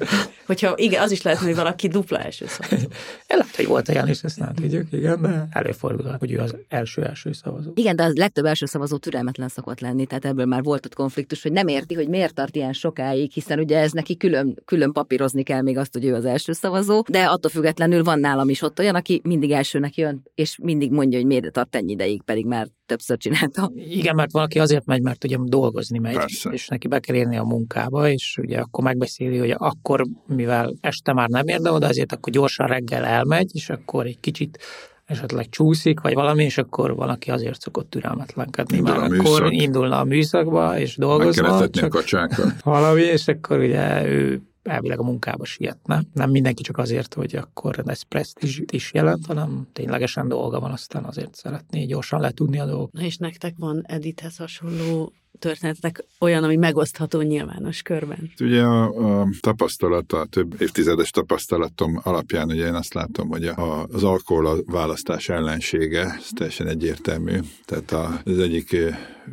Hogyha 0.53 0.75
igen, 0.77 1.03
az 1.03 1.11
is 1.11 1.23
lehet, 1.23 1.41
hogy 1.41 1.55
valaki 1.55 1.89
dupla 1.89 2.19
első 2.19 2.47
szavazó. 2.47 2.87
lehet, 3.29 3.57
hogy 3.57 3.67
volt 3.67 3.89
olyan 3.89 4.09
is, 4.09 4.23
ezt 4.23 4.39
nem 4.39 4.55
tudjuk, 4.55 4.93
igen, 4.93 5.23
de 5.23 5.49
előfordul, 5.51 6.17
hogy 6.19 6.33
ő 6.33 6.39
az 6.39 6.57
első-első 6.69 7.33
szavazó. 7.33 7.71
Igen, 7.75 7.97
de 7.97 8.03
az 8.03 8.15
legtöbb 8.15 8.45
első 8.45 8.67
szavazó 8.67 8.97
türelmetlen 8.97 9.49
szokott 9.49 9.81
lenni, 9.81 10.07
tehát 10.07 10.25
ebből 10.25 10.45
már 10.45 10.63
volt 10.63 10.87
ott 10.87 10.95
konfliktus, 10.95 11.43
hogy 11.43 11.53
nem 11.53 11.69
érti, 11.69 11.95
hogy 11.95 12.09
miért 12.09 12.35
tart 12.35 12.57
ilyen 12.57 12.73
sokáig, 12.73 13.33
hiszen 13.33 13.59
ugye 13.59 13.79
ez 13.79 13.93
neki 13.93 14.17
külön, 14.17 14.59
külön 14.65 14.93
papírozni 14.93 15.43
kell 15.43 15.63
még 15.63 15.79
azt, 15.79 15.93
hogy 15.93 16.05
ő 16.05 16.15
az 16.15 16.25
első 16.25 16.53
szavazó, 16.53 17.05
de 17.09 17.25
attól 17.25 17.51
függetlenül 17.51 18.03
van 18.03 18.21
nálam 18.21 18.49
is 18.49 18.63
ott 18.63 18.79
olyan, 18.79 18.95
aki 18.95 19.21
mindig 19.25 19.51
elsőnek 19.51 19.97
jön, 19.97 20.23
és 20.35 20.57
mindig 20.63 20.91
mondja, 20.91 21.19
hogy 21.19 21.27
miért 21.27 21.53
tart 21.53 21.77
ennyi 21.77 21.93
ideig, 21.93 22.23
pedig 22.23 22.47
már 22.47 22.69
többször 22.93 23.17
csinálta. 23.17 23.73
Igen, 23.75 24.15
mert 24.15 24.33
valaki 24.33 24.59
azért 24.59 24.85
megy, 24.85 25.03
mert 25.03 25.25
ugye 25.25 25.37
dolgozni 25.41 25.99
megy, 25.99 26.15
Persze. 26.15 26.51
és 26.51 26.69
neki 26.69 26.89
be 26.89 26.99
kell 26.99 27.17
érni 27.17 27.37
a 27.37 27.45
munkába, 27.45 28.09
és 28.09 28.39
ugye 28.41 28.59
akkor 28.59 28.85
megbeszéli, 28.85 29.39
hogy 29.39 29.55
akkor, 29.59 30.07
mivel 30.43 30.75
este 30.81 31.13
már 31.13 31.29
nem 31.29 31.47
ér 31.47 31.61
oda, 31.63 31.87
azért 31.87 32.13
akkor 32.13 32.33
gyorsan 32.33 32.67
reggel 32.67 33.05
elmegy, 33.05 33.51
és 33.53 33.71
akkor 33.71 34.07
egy 34.07 34.21
kicsit 34.21 34.59
esetleg 35.05 35.49
csúszik, 35.49 36.01
vagy 36.01 36.15
valami, 36.15 36.45
és 36.45 36.59
akkor 36.59 36.95
valaki 36.95 37.31
azért 37.31 37.61
szokott 37.61 37.91
türelmetlenkedni. 37.91 38.77
Indul 38.77 38.97
már 38.97 39.13
akkor 39.13 39.53
indulna 39.53 39.99
a 39.99 40.05
műszakba, 40.05 40.79
és 40.79 40.97
dolgozna. 40.97 41.59
Meg 41.59 41.71
csak 41.71 41.95
a 41.95 42.29
valami, 42.71 43.03
és 43.03 43.29
akkor 43.29 43.59
ugye 43.59 44.07
ő 44.07 44.43
elvileg 44.63 44.99
a 44.99 45.03
munkába 45.03 45.45
sietne. 45.45 46.03
Nem 46.13 46.31
mindenki 46.31 46.63
csak 46.63 46.79
azért, 46.79 47.15
hogy 47.15 47.37
akkor 47.37 47.83
ez 47.87 48.03
presztízs 48.03 48.61
is 48.73 48.93
jelent, 48.93 49.27
hanem 49.27 49.67
ténylegesen 49.73 50.29
dolga 50.29 50.61
van, 50.61 50.71
aztán 50.71 51.05
azért 51.05 51.35
szeretné 51.35 51.85
gyorsan 51.85 52.21
letudni 52.21 52.59
a 52.59 52.67
dolgot. 52.67 52.93
Na 52.93 53.03
és 53.03 53.17
nektek 53.17 53.55
van 53.59 53.83
Edithez 53.87 54.37
hasonló 54.37 55.13
történetek 55.39 56.05
olyan, 56.21 56.45
ami 56.45 56.57
megosztható 56.57 57.21
nyilvános 57.21 57.83
körben? 57.83 58.33
Ugye 58.41 58.63
a, 58.63 59.21
a 59.21 59.29
tapasztalata, 59.41 60.25
több 60.25 60.61
évtizedes 60.61 61.11
tapasztalatom 61.11 62.01
alapján 62.03 62.49
ugye 62.49 62.67
én 62.67 62.75
azt 62.75 62.95
látom, 62.95 63.29
hogy 63.29 63.45
a, 63.45 63.85
az 63.85 64.05
alkohol 64.05 64.47
a 64.47 64.57
választás 64.67 65.29
ellensége, 65.29 66.01
ez 66.01 66.29
teljesen 66.35 66.67
egyértelmű. 66.67 67.39
Tehát 67.65 67.93
a, 67.93 68.21
az 68.25 68.39
egyik 68.39 68.77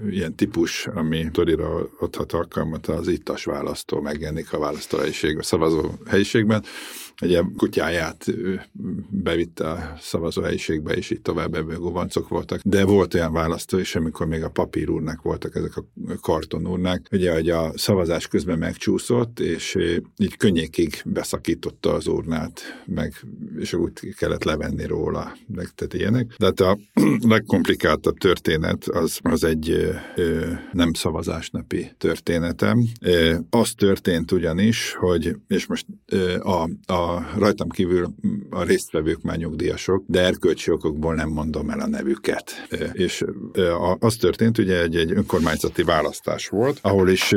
ilyen 0.09 0.35
típus, 0.35 0.87
ami 0.87 1.29
Torira 1.31 1.89
adhat 1.99 2.33
alkalmat, 2.33 2.87
az 2.87 3.07
ittas 3.07 3.43
választó 3.43 4.01
megjelenik 4.01 4.53
a 4.53 4.59
választóhelyiségben, 4.59 5.43
szavazó 5.43 5.89
helyiségben, 6.05 6.63
ugye 7.21 7.41
kutyáját 7.57 8.25
bevitte 9.09 9.69
a 9.69 9.95
szavazóhelyiségbe, 9.99 10.93
és 10.93 11.09
itt 11.09 11.23
tovább 11.23 11.53
ebből 11.53 11.77
gubancok 11.77 12.27
voltak. 12.27 12.59
De 12.63 12.85
volt 12.85 13.13
olyan 13.13 13.33
választó 13.33 13.77
is, 13.77 13.95
amikor 13.95 14.27
még 14.27 14.43
a 14.43 14.49
papírúrnak 14.49 15.21
voltak 15.21 15.55
ezek 15.55 15.77
a 15.77 15.85
kartonúrnak, 16.21 17.01
ugye, 17.11 17.33
hogy 17.33 17.49
a 17.49 17.71
szavazás 17.75 18.27
közben 18.27 18.57
megcsúszott, 18.57 19.39
és 19.39 19.77
így 20.17 20.37
könnyékig 20.37 21.01
beszakította 21.05 21.93
az 21.93 22.07
urnát, 22.07 22.61
meg, 22.85 23.13
és 23.59 23.73
úgy 23.73 23.91
kellett 24.17 24.43
levenni 24.43 24.85
róla, 24.85 25.37
meg 25.47 25.69
tehát 25.75 25.93
ilyenek. 25.93 26.35
De 26.37 26.45
hát 26.45 26.59
a 26.59 26.77
legkomplikáltabb 27.27 28.17
történet 28.17 28.87
az, 28.87 29.19
az 29.21 29.43
egy 29.43 29.69
ö, 30.15 30.51
nem 30.71 30.93
szavazásnapi 30.93 31.91
történetem. 31.97 32.85
Az 33.49 33.71
történt 33.77 34.31
ugyanis, 34.31 34.93
hogy, 34.93 35.35
és 35.47 35.65
most 35.65 35.85
ö, 36.05 36.39
a, 36.39 36.69
a 36.93 37.29
rajtam 37.37 37.69
kívül 37.69 38.13
a 38.49 38.63
résztvevők 38.63 39.21
már 39.21 39.37
nyugdíjasok, 39.37 40.03
de 40.07 40.21
erkölcsi 40.21 40.71
okokból 40.71 41.15
nem 41.15 41.29
mondom 41.29 41.69
el 41.69 41.79
a 41.79 41.87
nevüket. 41.87 42.51
És 42.93 43.25
az 43.99 44.15
történt, 44.15 44.57
ugye 44.57 44.81
egy, 44.81 44.95
egy 44.95 45.11
önkormányzati 45.11 45.78
választás 45.83 46.47
volt, 46.47 46.79
ahol 46.81 47.09
is 47.09 47.31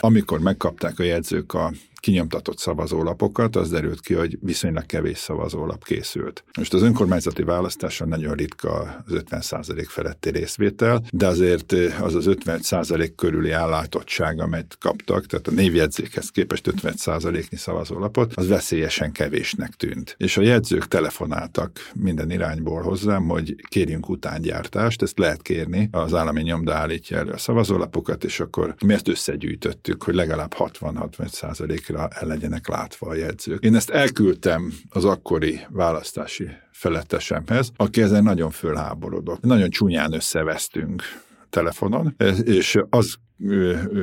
amikor 0.00 0.40
megkapták 0.40 0.98
a 0.98 1.02
jegyzők 1.02 1.54
a 1.54 1.72
kinyomtatott 2.00 2.58
szavazólapokat, 2.58 3.56
az 3.56 3.70
derült 3.70 4.00
ki, 4.00 4.14
hogy 4.14 4.38
viszonylag 4.40 4.86
kevés 4.86 5.18
szavazólap 5.18 5.84
készült. 5.84 6.44
Most 6.58 6.74
az 6.74 6.82
önkormányzati 6.82 7.42
választáson 7.42 8.08
nagyon 8.08 8.34
ritka 8.34 9.02
az 9.06 9.22
50% 9.30 9.84
feletti 9.88 10.30
részvétel, 10.30 11.02
de 11.12 11.26
azért 11.26 11.72
az 12.00 12.14
az 12.14 12.24
50% 12.28 13.12
körüli 13.16 13.50
állátottság, 13.50 14.40
amit 14.40 14.76
kaptak, 14.80 15.26
tehát 15.26 15.46
a 15.46 15.50
névjegyzékhez 15.50 16.28
képest 16.28 16.72
50%-nyi 16.82 17.56
szavazólapot, 17.56 18.32
az 18.34 18.48
veszélyesen 18.48 19.12
kevésnek 19.12 19.70
tűnt. 19.70 20.14
És 20.18 20.36
a 20.36 20.42
jegyzők 20.42 20.88
telefonáltak 20.88 21.90
minden 21.94 22.30
irányból 22.30 22.82
hozzám, 22.82 23.28
hogy 23.28 23.54
kérjünk 23.68 24.08
utángyártást, 24.08 25.02
ezt 25.02 25.18
lehet 25.18 25.42
kérni, 25.42 25.88
az 25.92 26.14
állami 26.14 26.42
nyomda 26.42 26.74
állítja 26.74 27.16
elő 27.16 27.30
a 27.30 27.38
szavazólapokat, 27.38 28.24
és 28.24 28.40
akkor 28.40 28.74
mi 28.86 28.92
ezt 28.92 29.08
összegyűjtöttük, 29.08 30.02
hogy 30.02 30.14
legalább 30.14 30.54
60-65 30.58 31.89
el 31.96 32.26
legyenek 32.26 32.68
látva 32.68 33.08
a 33.08 33.14
jegyzők. 33.14 33.64
Én 33.64 33.74
ezt 33.74 33.90
elküldtem 33.90 34.72
az 34.88 35.04
akkori 35.04 35.60
választási 35.68 36.48
felettesemhez, 36.72 37.70
aki 37.76 38.02
ezen 38.02 38.22
nagyon 38.22 38.50
fölháborodott. 38.50 39.42
Nagyon 39.42 39.70
csúnyán 39.70 40.12
összevesztünk 40.12 41.02
telefonon, 41.50 42.14
és 42.44 42.78
az 42.90 43.14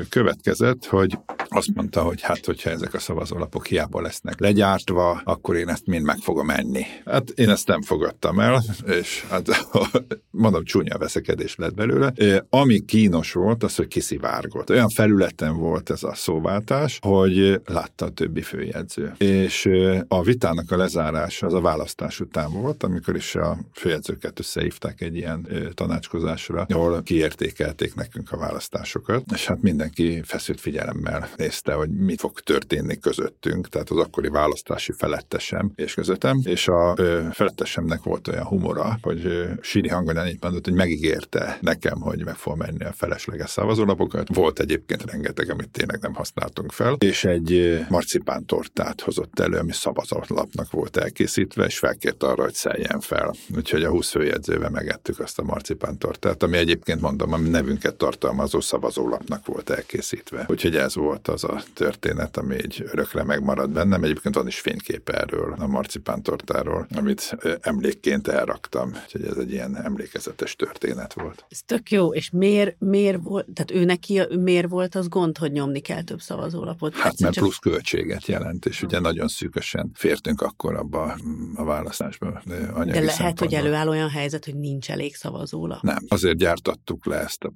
következett, 0.09 0.85
hogy 0.85 1.17
azt 1.47 1.73
mondta, 1.73 2.01
hogy 2.01 2.21
hát, 2.21 2.45
hogyha 2.45 2.69
ezek 2.69 2.93
a 2.93 2.99
szavazólapok 2.99 3.65
hiába 3.65 4.01
lesznek 4.01 4.39
legyártva, 4.39 5.21
akkor 5.23 5.55
én 5.55 5.69
ezt 5.69 5.85
mind 5.85 6.05
meg 6.05 6.17
fogom 6.17 6.49
enni. 6.49 6.83
Hát 7.05 7.29
én 7.29 7.49
ezt 7.49 7.67
nem 7.67 7.81
fogadtam 7.81 8.39
el, 8.39 8.63
és 8.85 9.25
hát 9.29 9.47
mondom, 10.31 10.63
csúnya 10.63 10.97
veszekedés 10.97 11.55
lett 11.55 11.73
belőle. 11.73 12.13
Ami 12.49 12.85
kínos 12.85 13.31
volt, 13.31 13.63
az, 13.63 13.75
hogy 13.75 13.87
kiszivárgott. 13.87 14.69
Olyan 14.69 14.89
felületen 14.89 15.57
volt 15.57 15.89
ez 15.89 16.03
a 16.03 16.15
szóváltás, 16.15 16.99
hogy 17.01 17.61
látta 17.65 18.05
a 18.05 18.09
többi 18.09 18.41
főjegyző. 18.41 19.13
És 19.17 19.69
a 20.07 20.23
vitának 20.23 20.71
a 20.71 20.77
lezárása 20.77 21.45
az 21.45 21.53
a 21.53 21.61
választás 21.61 22.19
után 22.19 22.51
volt, 22.51 22.83
amikor 22.83 23.15
is 23.15 23.35
a 23.35 23.57
főjegyzőket 23.73 24.39
összehívták 24.39 25.01
egy 25.01 25.15
ilyen 25.15 25.47
tanácskozásra, 25.73 26.65
ahol 26.69 27.03
kiértékelték 27.03 27.95
nekünk 27.95 28.31
a 28.31 28.37
választásokat 28.37 29.26
és 29.33 29.45
hát 29.45 29.61
mindenki 29.61 30.21
feszült 30.23 30.59
figyelemmel 30.59 31.29
nézte, 31.35 31.73
hogy 31.73 31.89
mi 31.89 32.15
fog 32.17 32.39
történni 32.39 32.99
közöttünk, 32.99 33.69
tehát 33.69 33.89
az 33.89 33.97
akkori 33.97 34.29
választási 34.29 34.91
felettesem 34.91 35.71
és 35.75 35.93
közöttem, 35.93 36.39
és 36.43 36.67
a 36.67 36.93
ö, 36.97 37.27
felettesemnek 37.31 38.03
volt 38.03 38.27
olyan 38.27 38.45
humora, 38.45 38.97
hogy 39.01 39.25
ö, 39.25 39.51
síri 39.61 39.87
hangon 39.87 40.17
ennyit 40.17 40.43
mondott, 40.43 40.65
hogy 40.65 40.73
megígérte 40.73 41.57
nekem, 41.61 42.01
hogy 42.01 42.25
meg 42.25 42.35
fog 42.35 42.57
menni 42.57 42.83
a 42.83 42.91
felesleges 42.91 43.49
szavazólapokat. 43.49 44.35
Volt 44.35 44.59
egyébként 44.59 45.11
rengeteg, 45.11 45.49
amit 45.49 45.69
tényleg 45.69 46.01
nem 46.01 46.13
használtunk 46.13 46.71
fel, 46.71 46.95
és 46.99 47.23
egy 47.23 47.79
marcipán 47.89 48.45
tortát 48.45 49.01
hozott 49.01 49.39
elő, 49.39 49.57
ami 49.57 49.71
szavazólapnak 49.71 50.71
volt 50.71 50.97
elkészítve, 50.97 51.65
és 51.65 51.77
felkért 51.77 52.23
arra, 52.23 52.43
hogy 52.43 52.53
szeljen 52.53 52.99
fel. 52.99 53.33
Úgyhogy 53.55 53.83
a 53.83 53.89
20 53.89 54.09
főjegyzővel 54.09 54.69
megettük 54.69 55.19
azt 55.19 55.39
a 55.39 55.43
marcipán 55.43 55.97
tortát, 55.97 56.43
ami 56.43 56.57
egyébként 56.57 57.01
mondom, 57.01 57.33
a 57.33 57.37
nevünket 57.37 57.95
tartalmazó 57.95 58.59
szavazólap 58.59 59.16
alapnak 59.17 59.45
volt 59.45 59.69
elkészítve. 59.69 60.45
Úgyhogy 60.47 60.75
ez 60.75 60.95
volt 60.95 61.27
az 61.27 61.43
a 61.43 61.63
történet, 61.73 62.37
ami 62.37 62.55
egy 62.55 62.83
örökre 62.91 63.23
megmaradt 63.23 63.69
bennem. 63.69 64.03
Egyébként 64.03 64.35
van 64.35 64.47
is 64.47 64.59
fénykép 64.59 65.09
erről, 65.09 65.55
a 65.57 65.67
marcipántortáról, 65.67 66.87
amit 66.95 67.37
emlékként 67.61 68.27
elraktam. 68.27 68.91
Úgyhogy 69.03 69.25
ez 69.25 69.37
egy 69.37 69.51
ilyen 69.51 69.83
emlékezetes 69.83 70.55
történet 70.55 71.13
volt. 71.13 71.45
Ez 71.49 71.61
tök 71.65 71.91
jó, 71.91 72.13
és 72.13 72.29
miért, 72.29 72.75
miért 72.79 73.19
volt, 73.23 73.47
tehát 73.53 73.71
ő 73.71 73.85
neki 73.85 74.21
miért 74.39 74.69
volt 74.69 74.95
az 74.95 75.07
gond, 75.07 75.37
hogy 75.37 75.51
nyomni 75.51 75.79
kell 75.79 76.03
több 76.03 76.21
szavazólapot? 76.21 76.95
Hát 76.95 77.19
mert 77.19 77.33
csak... 77.33 77.43
plusz 77.43 77.57
költséget 77.57 78.27
jelent, 78.27 78.65
és 78.65 78.81
ugye 78.81 78.99
nagyon 78.99 79.27
szűkösen 79.27 79.91
fértünk 79.93 80.41
akkor 80.41 80.75
abba 80.75 81.17
a 81.55 81.63
választásba. 81.63 82.41
De, 82.45 82.85
de 82.85 82.99
lehet, 82.99 83.39
hogy 83.39 83.53
előáll 83.53 83.87
olyan 83.87 84.09
helyzet, 84.09 84.45
hogy 84.45 84.55
nincs 84.55 84.91
elég 84.91 85.15
szavazólap. 85.15 85.81
Nem, 85.81 85.97
azért 86.07 86.37
gyártattuk 86.37 87.05
le 87.05 87.19
ezt 87.19 87.43
a 87.43 87.51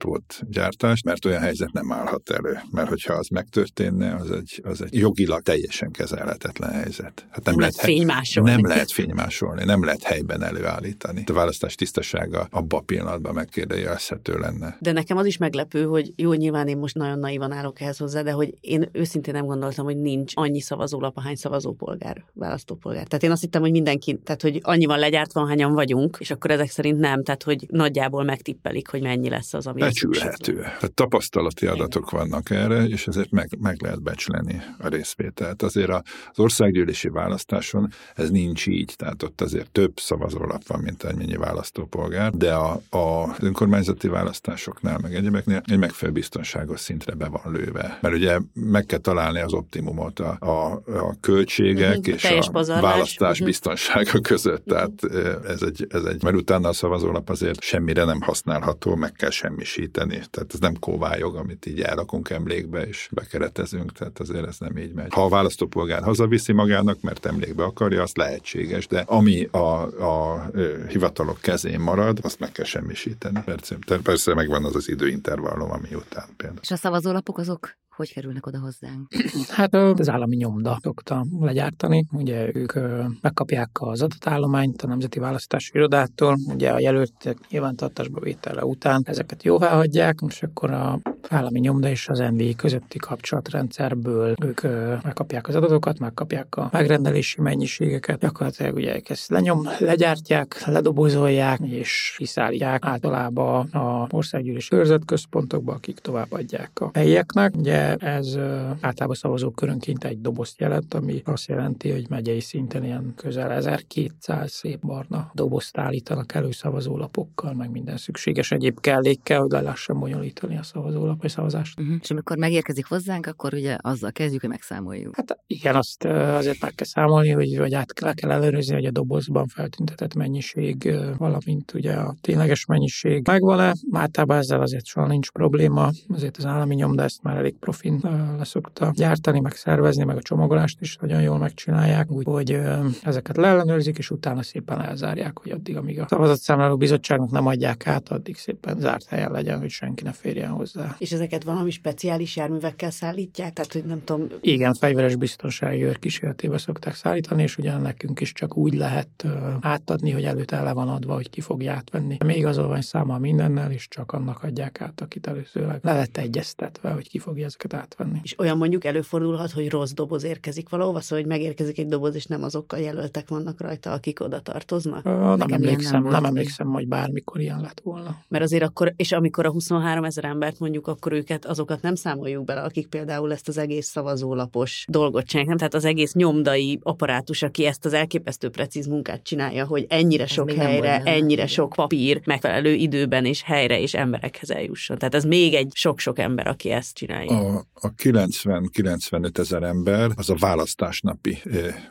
gyártást, 0.49 1.05
mert 1.05 1.25
olyan 1.25 1.41
helyzet 1.51 1.73
nem 1.73 1.91
állhat 1.91 2.29
elő, 2.29 2.59
mert 2.71 2.89
hogyha 2.89 3.13
az 3.13 3.27
megtörténne, 3.27 4.15
az 4.15 4.31
egy, 4.31 4.61
az 4.63 4.81
egy 4.81 4.93
jogilag 4.93 5.41
teljesen 5.41 5.91
kezelhetetlen 5.91 6.71
helyzet. 6.71 7.27
Hát 7.29 7.43
nem, 7.45 7.53
nem 7.53 7.59
lehet 7.59 7.75
fénymásolni. 7.75 8.51
Nem 8.51 8.65
lehet 8.65 8.91
fénymásolni, 8.91 9.63
nem 9.63 9.83
lehet 9.83 10.03
helyben 10.03 10.43
előállítani. 10.43 11.23
A 11.25 11.33
választás 11.33 11.75
tisztasága 11.75 12.47
abban 12.51 12.79
a 12.79 12.83
pillanatban 12.83 13.33
megkérdőjelezhető 13.33 14.37
lenne. 14.37 14.77
De 14.79 14.91
nekem 14.91 15.17
az 15.17 15.25
is 15.25 15.37
meglepő, 15.37 15.83
hogy 15.85 16.13
jó, 16.15 16.33
nyilván 16.33 16.67
én 16.67 16.77
most 16.77 16.95
nagyon 16.95 17.19
naivan 17.19 17.51
állok 17.51 17.81
ehhez 17.81 17.97
hozzá, 17.97 18.21
de 18.21 18.31
hogy 18.31 18.53
én 18.61 18.89
őszintén 18.91 19.33
nem 19.33 19.45
gondoltam, 19.45 19.85
hogy 19.85 19.97
nincs 19.97 20.31
annyi 20.35 20.61
szavazólap, 20.61 21.17
ahány 21.17 21.35
szavazópolgár, 21.35 22.25
választópolgár. 22.33 23.07
Tehát 23.07 23.23
én 23.23 23.31
azt 23.31 23.41
hittem, 23.41 23.61
hogy 23.61 23.71
mindenki, 23.71 24.19
tehát 24.23 24.41
hogy 24.41 24.59
annyi 24.61 24.85
van 24.85 24.99
legyártva, 24.99 25.47
hányan 25.47 25.73
vagyunk, 25.73 26.17
és 26.19 26.31
akkor 26.31 26.51
ezek 26.51 26.69
szerint 26.69 26.99
nem, 26.99 27.23
tehát 27.23 27.43
hogy 27.43 27.65
nagyjából 27.69 28.23
megtippelik, 28.23 28.87
hogy 28.87 29.01
mennyi 29.01 29.29
lesz 29.29 29.53
az, 29.53 29.67
ami. 29.67 29.79
Becsülhető. 29.79 30.53
Tehát 30.53 30.93
tapasztalati 31.31 31.67
adatok 31.67 32.09
vannak 32.09 32.49
erre, 32.49 32.83
és 32.83 33.07
ezért 33.07 33.31
meg, 33.31 33.49
meg 33.59 33.81
lehet 33.81 34.01
becsleni 34.01 34.61
a 34.77 34.87
részvételt. 34.87 35.61
Azért 35.61 35.89
az 35.89 36.39
országgyűlési 36.39 37.09
választáson 37.09 37.89
ez 38.15 38.29
nincs 38.29 38.67
így, 38.67 38.93
tehát 38.97 39.23
ott 39.23 39.41
azért 39.41 39.71
több 39.71 39.99
szavazólap 39.99 40.67
van, 40.67 40.79
mint 40.79 41.03
ennyi 41.03 41.35
választópolgár, 41.35 42.31
de 42.31 42.53
a, 42.53 42.71
a 42.89 43.35
önkormányzati 43.39 44.07
választásoknál, 44.07 44.99
meg 45.01 45.15
egyebeknél 45.15 45.61
egy 45.65 45.77
megfelelő 45.77 46.17
biztonságos 46.17 46.79
szintre 46.79 47.13
be 47.13 47.27
van 47.27 47.51
lőve. 47.51 47.97
Mert 48.01 48.15
ugye 48.15 48.39
meg 48.53 48.85
kell 48.85 48.99
találni 48.99 49.39
az 49.39 49.53
optimumot 49.53 50.19
a, 50.19 50.37
a, 50.39 50.71
a 50.85 51.15
költségek 51.19 51.97
uh-huh, 51.97 52.31
és 52.31 52.47
a 52.47 52.51
pazarlás. 52.51 52.91
választás 52.91 53.31
uh-huh. 53.31 53.45
biztonsága 53.45 54.19
között. 54.19 54.65
Tehát 54.65 55.03
ez 55.47 55.61
egy, 55.61 55.87
ez 55.89 56.03
egy, 56.03 56.23
mert 56.23 56.35
utána 56.35 56.67
a 56.67 56.73
szavazólap 56.73 57.29
azért 57.29 57.61
semmire 57.61 58.03
nem 58.03 58.21
használható, 58.21 58.95
meg 58.95 59.11
kell 59.11 59.29
semmisíteni. 59.29 60.21
Tehát 60.29 60.53
ez 60.53 60.59
nem 60.59 60.73
kóvályog, 61.21 61.35
amit 61.35 61.65
így 61.65 61.81
elrakunk 61.81 62.29
emlékbe 62.29 62.87
és 62.87 63.09
bekeretezünk, 63.11 63.91
tehát 63.91 64.19
azért 64.19 64.47
ez 64.47 64.57
nem 64.59 64.77
így 64.77 64.93
megy. 64.93 65.13
Ha 65.13 65.23
a 65.23 65.29
választópolgár 65.29 66.03
hazaviszi 66.03 66.53
magának, 66.53 67.01
mert 67.01 67.25
emlékbe 67.25 67.63
akarja, 67.63 68.01
az 68.01 68.15
lehetséges, 68.15 68.87
de 68.87 68.99
ami 68.99 69.47
a, 69.51 69.57
a, 69.57 70.33
a 70.33 70.51
hivatalok 70.87 71.39
kezén 71.41 71.79
marad, 71.79 72.19
azt 72.21 72.39
meg 72.39 72.51
kell 72.51 72.65
semmisíteni. 72.65 73.41
Persze, 73.45 73.77
persze 74.03 74.33
megvan 74.33 74.65
az 74.65 74.75
az 74.75 74.89
időintervallum, 74.89 75.71
ami 75.71 75.95
után 75.95 76.27
például. 76.37 76.59
És 76.61 76.71
a 76.71 76.75
szavazólapok 76.75 77.37
azok 77.37 77.80
hogy 78.01 78.13
kerülnek 78.13 78.45
oda 78.45 78.59
hozzánk? 78.59 79.07
Hát 79.49 79.73
az 79.73 80.09
állami 80.09 80.35
nyomda 80.35 80.79
szokta 80.81 81.25
legyártani. 81.39 82.05
Ugye 82.11 82.49
ők 82.53 82.73
megkapják 83.21 83.69
az 83.73 84.01
adatállományt 84.01 84.81
a 84.81 84.87
Nemzeti 84.87 85.19
Választási 85.19 85.71
Irodától, 85.73 86.37
ugye 86.53 86.71
a 86.71 86.79
jelöltek 86.79 87.37
nyilvántartásba 87.49 88.19
vétele 88.19 88.65
után 88.65 89.01
ezeket 89.05 89.43
jóvá 89.43 89.69
hagyják, 89.69 90.19
és 90.27 90.43
akkor 90.43 90.71
a 90.71 90.99
állami 91.29 91.59
nyomda 91.59 91.89
és 91.89 92.07
az 92.07 92.19
NV 92.19 92.55
közötti 92.55 92.97
kapcsolatrendszerből 92.97 94.33
ők 94.43 94.61
megkapják 95.03 95.47
az 95.47 95.55
adatokat, 95.55 95.99
megkapják 95.99 96.55
a 96.55 96.69
megrendelési 96.71 97.41
mennyiségeket, 97.41 98.19
gyakorlatilag 98.19 98.75
ugye 98.75 98.99
ezt 99.07 99.29
lenyom, 99.29 99.67
legyártják, 99.79 100.65
ledobozolják 100.65 101.59
és 101.59 102.13
kiszállítják 102.17 102.85
általában 102.85 103.67
a 103.67 104.07
országgyűlés 104.09 104.67
körzetközpontokba, 104.67 105.73
akik 105.73 105.99
továbbadják 105.99 106.71
a 106.79 106.89
helyieknek. 106.93 107.55
Ugye 107.55 107.90
ez 107.99 108.37
általában 108.79 109.15
szavazókörönként 109.15 110.03
egy 110.03 110.21
dobozt 110.21 110.59
jelent, 110.59 110.93
ami 110.93 111.21
azt 111.25 111.47
jelenti, 111.47 111.91
hogy 111.91 112.05
megyei 112.09 112.39
szinten 112.39 112.83
ilyen 112.83 113.13
közel 113.15 113.51
1200 113.51 114.51
szép 114.51 114.79
barna 114.85 115.31
dobozt 115.33 115.77
állítanak 115.77 116.33
elő 116.33 116.51
szavazólapokkal, 116.51 117.53
meg 117.53 117.71
minden 117.71 117.97
szükséges 117.97 118.51
egyéb 118.51 118.79
kellékkel, 118.79 119.39
hogy 119.39 119.51
le 119.51 119.61
lehessen 119.61 119.99
bonyolítani 119.99 120.57
a 120.57 120.63
szavazólap 120.63 121.21
vagy 121.21 121.29
szavazást. 121.29 121.79
Uh-huh. 121.79 121.95
És 122.01 122.11
amikor 122.11 122.37
megérkezik 122.37 122.85
hozzánk, 122.85 123.25
akkor 123.25 123.53
ugye 123.53 123.77
azzal 123.81 124.11
kezdjük, 124.11 124.41
hogy 124.41 124.49
megszámoljuk. 124.49 125.15
Hát 125.15 125.39
igen, 125.47 125.75
azt 125.75 126.03
azért 126.05 126.61
meg 126.61 126.75
kell 126.75 126.87
számolni, 126.87 127.29
hogy 127.29 127.57
vagy 127.57 127.73
át 127.73 127.99
le 127.99 128.13
kell 128.13 128.31
ellenőrizni, 128.31 128.73
hogy 128.73 128.85
a 128.85 128.91
dobozban 128.91 129.47
feltüntetett 129.47 130.13
mennyiség, 130.13 130.95
valamint 131.17 131.73
ugye 131.73 131.93
a 131.93 132.15
tényleges 132.21 132.65
mennyiség 132.65 133.27
megvan-e. 133.27 133.73
Általában 133.91 134.37
ezzel 134.37 134.61
azért 134.61 134.85
soha 134.85 135.07
nincs 135.07 135.31
probléma, 135.31 135.89
azért 136.09 136.37
az 136.37 136.45
állami 136.45 136.75
nyomda 136.75 137.03
ezt 137.03 137.23
már 137.23 137.37
elég 137.37 137.55
profin 137.71 138.01
leszokta 138.37 138.91
gyártani, 138.95 139.39
meg 139.39 139.53
szervezni, 139.53 140.03
meg 140.03 140.17
a 140.17 140.21
csomagolást 140.21 140.81
is 140.81 140.97
nagyon 141.01 141.21
jól 141.21 141.37
megcsinálják, 141.37 142.11
úgyhogy 142.11 142.59
ezeket 143.03 143.37
leellenőrzik, 143.37 143.97
és 143.97 144.09
utána 144.09 144.43
szépen 144.43 144.81
elzárják, 144.81 145.39
hogy 145.39 145.51
addig, 145.51 145.77
amíg 145.77 145.99
a 145.99 146.05
szavazatszámláló 146.09 146.77
bizottságnak 146.77 147.31
nem 147.31 147.47
adják 147.47 147.87
át, 147.87 148.09
addig 148.09 148.37
szépen 148.37 148.79
zárt 148.79 149.05
helyen 149.05 149.31
legyen, 149.31 149.59
hogy 149.59 149.69
senki 149.69 150.03
ne 150.03 150.11
férjen 150.11 150.49
hozzá. 150.49 150.95
És 150.97 151.11
ezeket 151.11 151.43
valami 151.43 151.69
speciális 151.69 152.35
járművekkel 152.35 152.91
szállítják? 152.91 153.53
Tehát, 153.53 153.73
hogy 153.73 153.83
nem 153.83 154.03
tudom... 154.03 154.27
Igen, 154.41 154.73
fegyveres 154.73 155.15
biztonsági 155.15 155.83
őr 155.83 155.99
kísérletébe 155.99 156.57
szokták 156.57 156.95
szállítani, 156.95 157.43
és 157.43 157.57
ugyan 157.57 157.81
nekünk 157.81 158.19
is 158.19 158.33
csak 158.33 158.57
úgy 158.57 158.73
lehet 158.73 159.25
átadni, 159.61 160.11
hogy 160.11 160.23
előtte 160.23 160.55
ele 160.55 160.73
van 160.73 160.87
adva, 160.87 161.13
hogy 161.13 161.29
ki 161.29 161.41
fogja 161.41 161.73
átvenni. 161.73 162.17
Még 162.25 162.37
igazolvány 162.37 162.81
száma 162.81 163.17
mindennel, 163.17 163.71
és 163.71 163.87
csak 163.87 164.11
annak 164.11 164.43
adják 164.43 164.81
át, 164.81 165.01
akit 165.01 165.27
előzőleg 165.27 165.79
le 165.81 165.93
lett 165.93 166.17
egyeztetve, 166.17 166.89
hogy 166.91 167.09
ki 167.09 167.19
fogja 167.19 167.45
ezeket 167.45 167.60
ezeket 167.63 167.73
átvenni. 167.73 168.19
És 168.23 168.39
olyan 168.39 168.57
mondjuk 168.57 168.85
előfordulhat, 168.85 169.51
hogy 169.51 169.69
rossz 169.69 169.91
doboz 169.91 170.23
érkezik 170.23 170.69
valahova, 170.69 171.01
szóval 171.01 171.19
hogy 171.19 171.27
megérkezik 171.27 171.77
egy 171.77 171.87
doboz, 171.87 172.15
és 172.15 172.25
nem 172.25 172.43
azokkal 172.43 172.79
jelöltek 172.79 173.29
vannak 173.29 173.61
rajta, 173.61 173.91
akik 173.91 174.19
oda 174.19 174.39
tartoznak? 174.39 175.05
Ö, 175.05 175.35
nem 175.35 175.51
emlékszem, 175.51 176.01
nem, 176.01 176.11
nem 176.11 176.25
emlékszem, 176.25 176.67
hogy 176.67 176.87
bármikor 176.87 177.41
ilyen 177.41 177.61
lett 177.61 177.81
volna. 177.83 178.17
Mert 178.27 178.43
azért 178.43 178.63
akkor, 178.63 178.93
és 178.95 179.11
amikor 179.11 179.45
a 179.45 179.51
23 179.51 180.03
ezer 180.03 180.25
embert 180.25 180.59
mondjuk, 180.59 180.87
akkor 180.87 181.11
őket, 181.11 181.45
azokat 181.45 181.81
nem 181.81 181.95
számoljuk 181.95 182.45
bele, 182.45 182.61
akik 182.61 182.87
például 182.87 183.31
ezt 183.31 183.47
az 183.47 183.57
egész 183.57 183.87
szavazólapos 183.87 184.85
dolgot 184.89 185.25
csinálják, 185.25 185.49
nem? 185.49 185.57
Tehát 185.57 185.73
az 185.73 185.85
egész 185.85 186.13
nyomdai 186.13 186.79
apparátus, 186.83 187.41
aki 187.41 187.65
ezt 187.65 187.85
az 187.85 187.93
elképesztő 187.93 188.49
precíz 188.49 188.87
munkát 188.87 189.23
csinálja, 189.23 189.65
hogy 189.65 189.85
ennyire 189.89 190.23
ez 190.23 190.31
sok 190.31 190.51
helyre, 190.51 191.01
ennyire 191.05 191.47
sok 191.47 191.73
papír 191.75 192.21
megfelelő 192.25 192.73
időben 192.73 193.25
és 193.25 193.41
helyre 193.43 193.79
és 193.79 193.93
emberekhez 193.93 194.51
eljusson. 194.51 194.97
Tehát 194.97 195.15
ez 195.15 195.23
még 195.23 195.53
egy 195.53 195.71
sok-sok 195.73 196.19
ember, 196.19 196.47
aki 196.47 196.69
ezt 196.69 196.95
csinálja. 196.95 197.50
A 197.50 197.50
a, 197.73 197.93
90-95 197.93 199.37
ezer 199.37 199.63
ember 199.63 200.11
az 200.15 200.29
a 200.29 200.35
választásnapi 200.39 201.37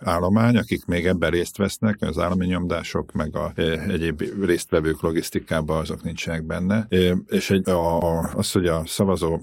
állomány, 0.00 0.56
akik 0.56 0.84
még 0.84 1.06
ebben 1.06 1.30
részt 1.30 1.56
vesznek, 1.56 1.96
az 2.00 2.18
állami 2.18 2.46
nyomdások, 2.46 3.12
meg 3.12 3.36
a 3.36 3.52
egyéb 3.88 4.22
résztvevők 4.44 5.00
logisztikában 5.00 5.80
azok 5.80 6.02
nincsenek 6.02 6.44
benne. 6.44 6.86
És 7.26 7.50
egy, 7.50 7.68
a, 7.68 8.20
az, 8.20 8.52
hogy 8.52 8.66
a 8.66 8.82
szavazó, 8.86 9.40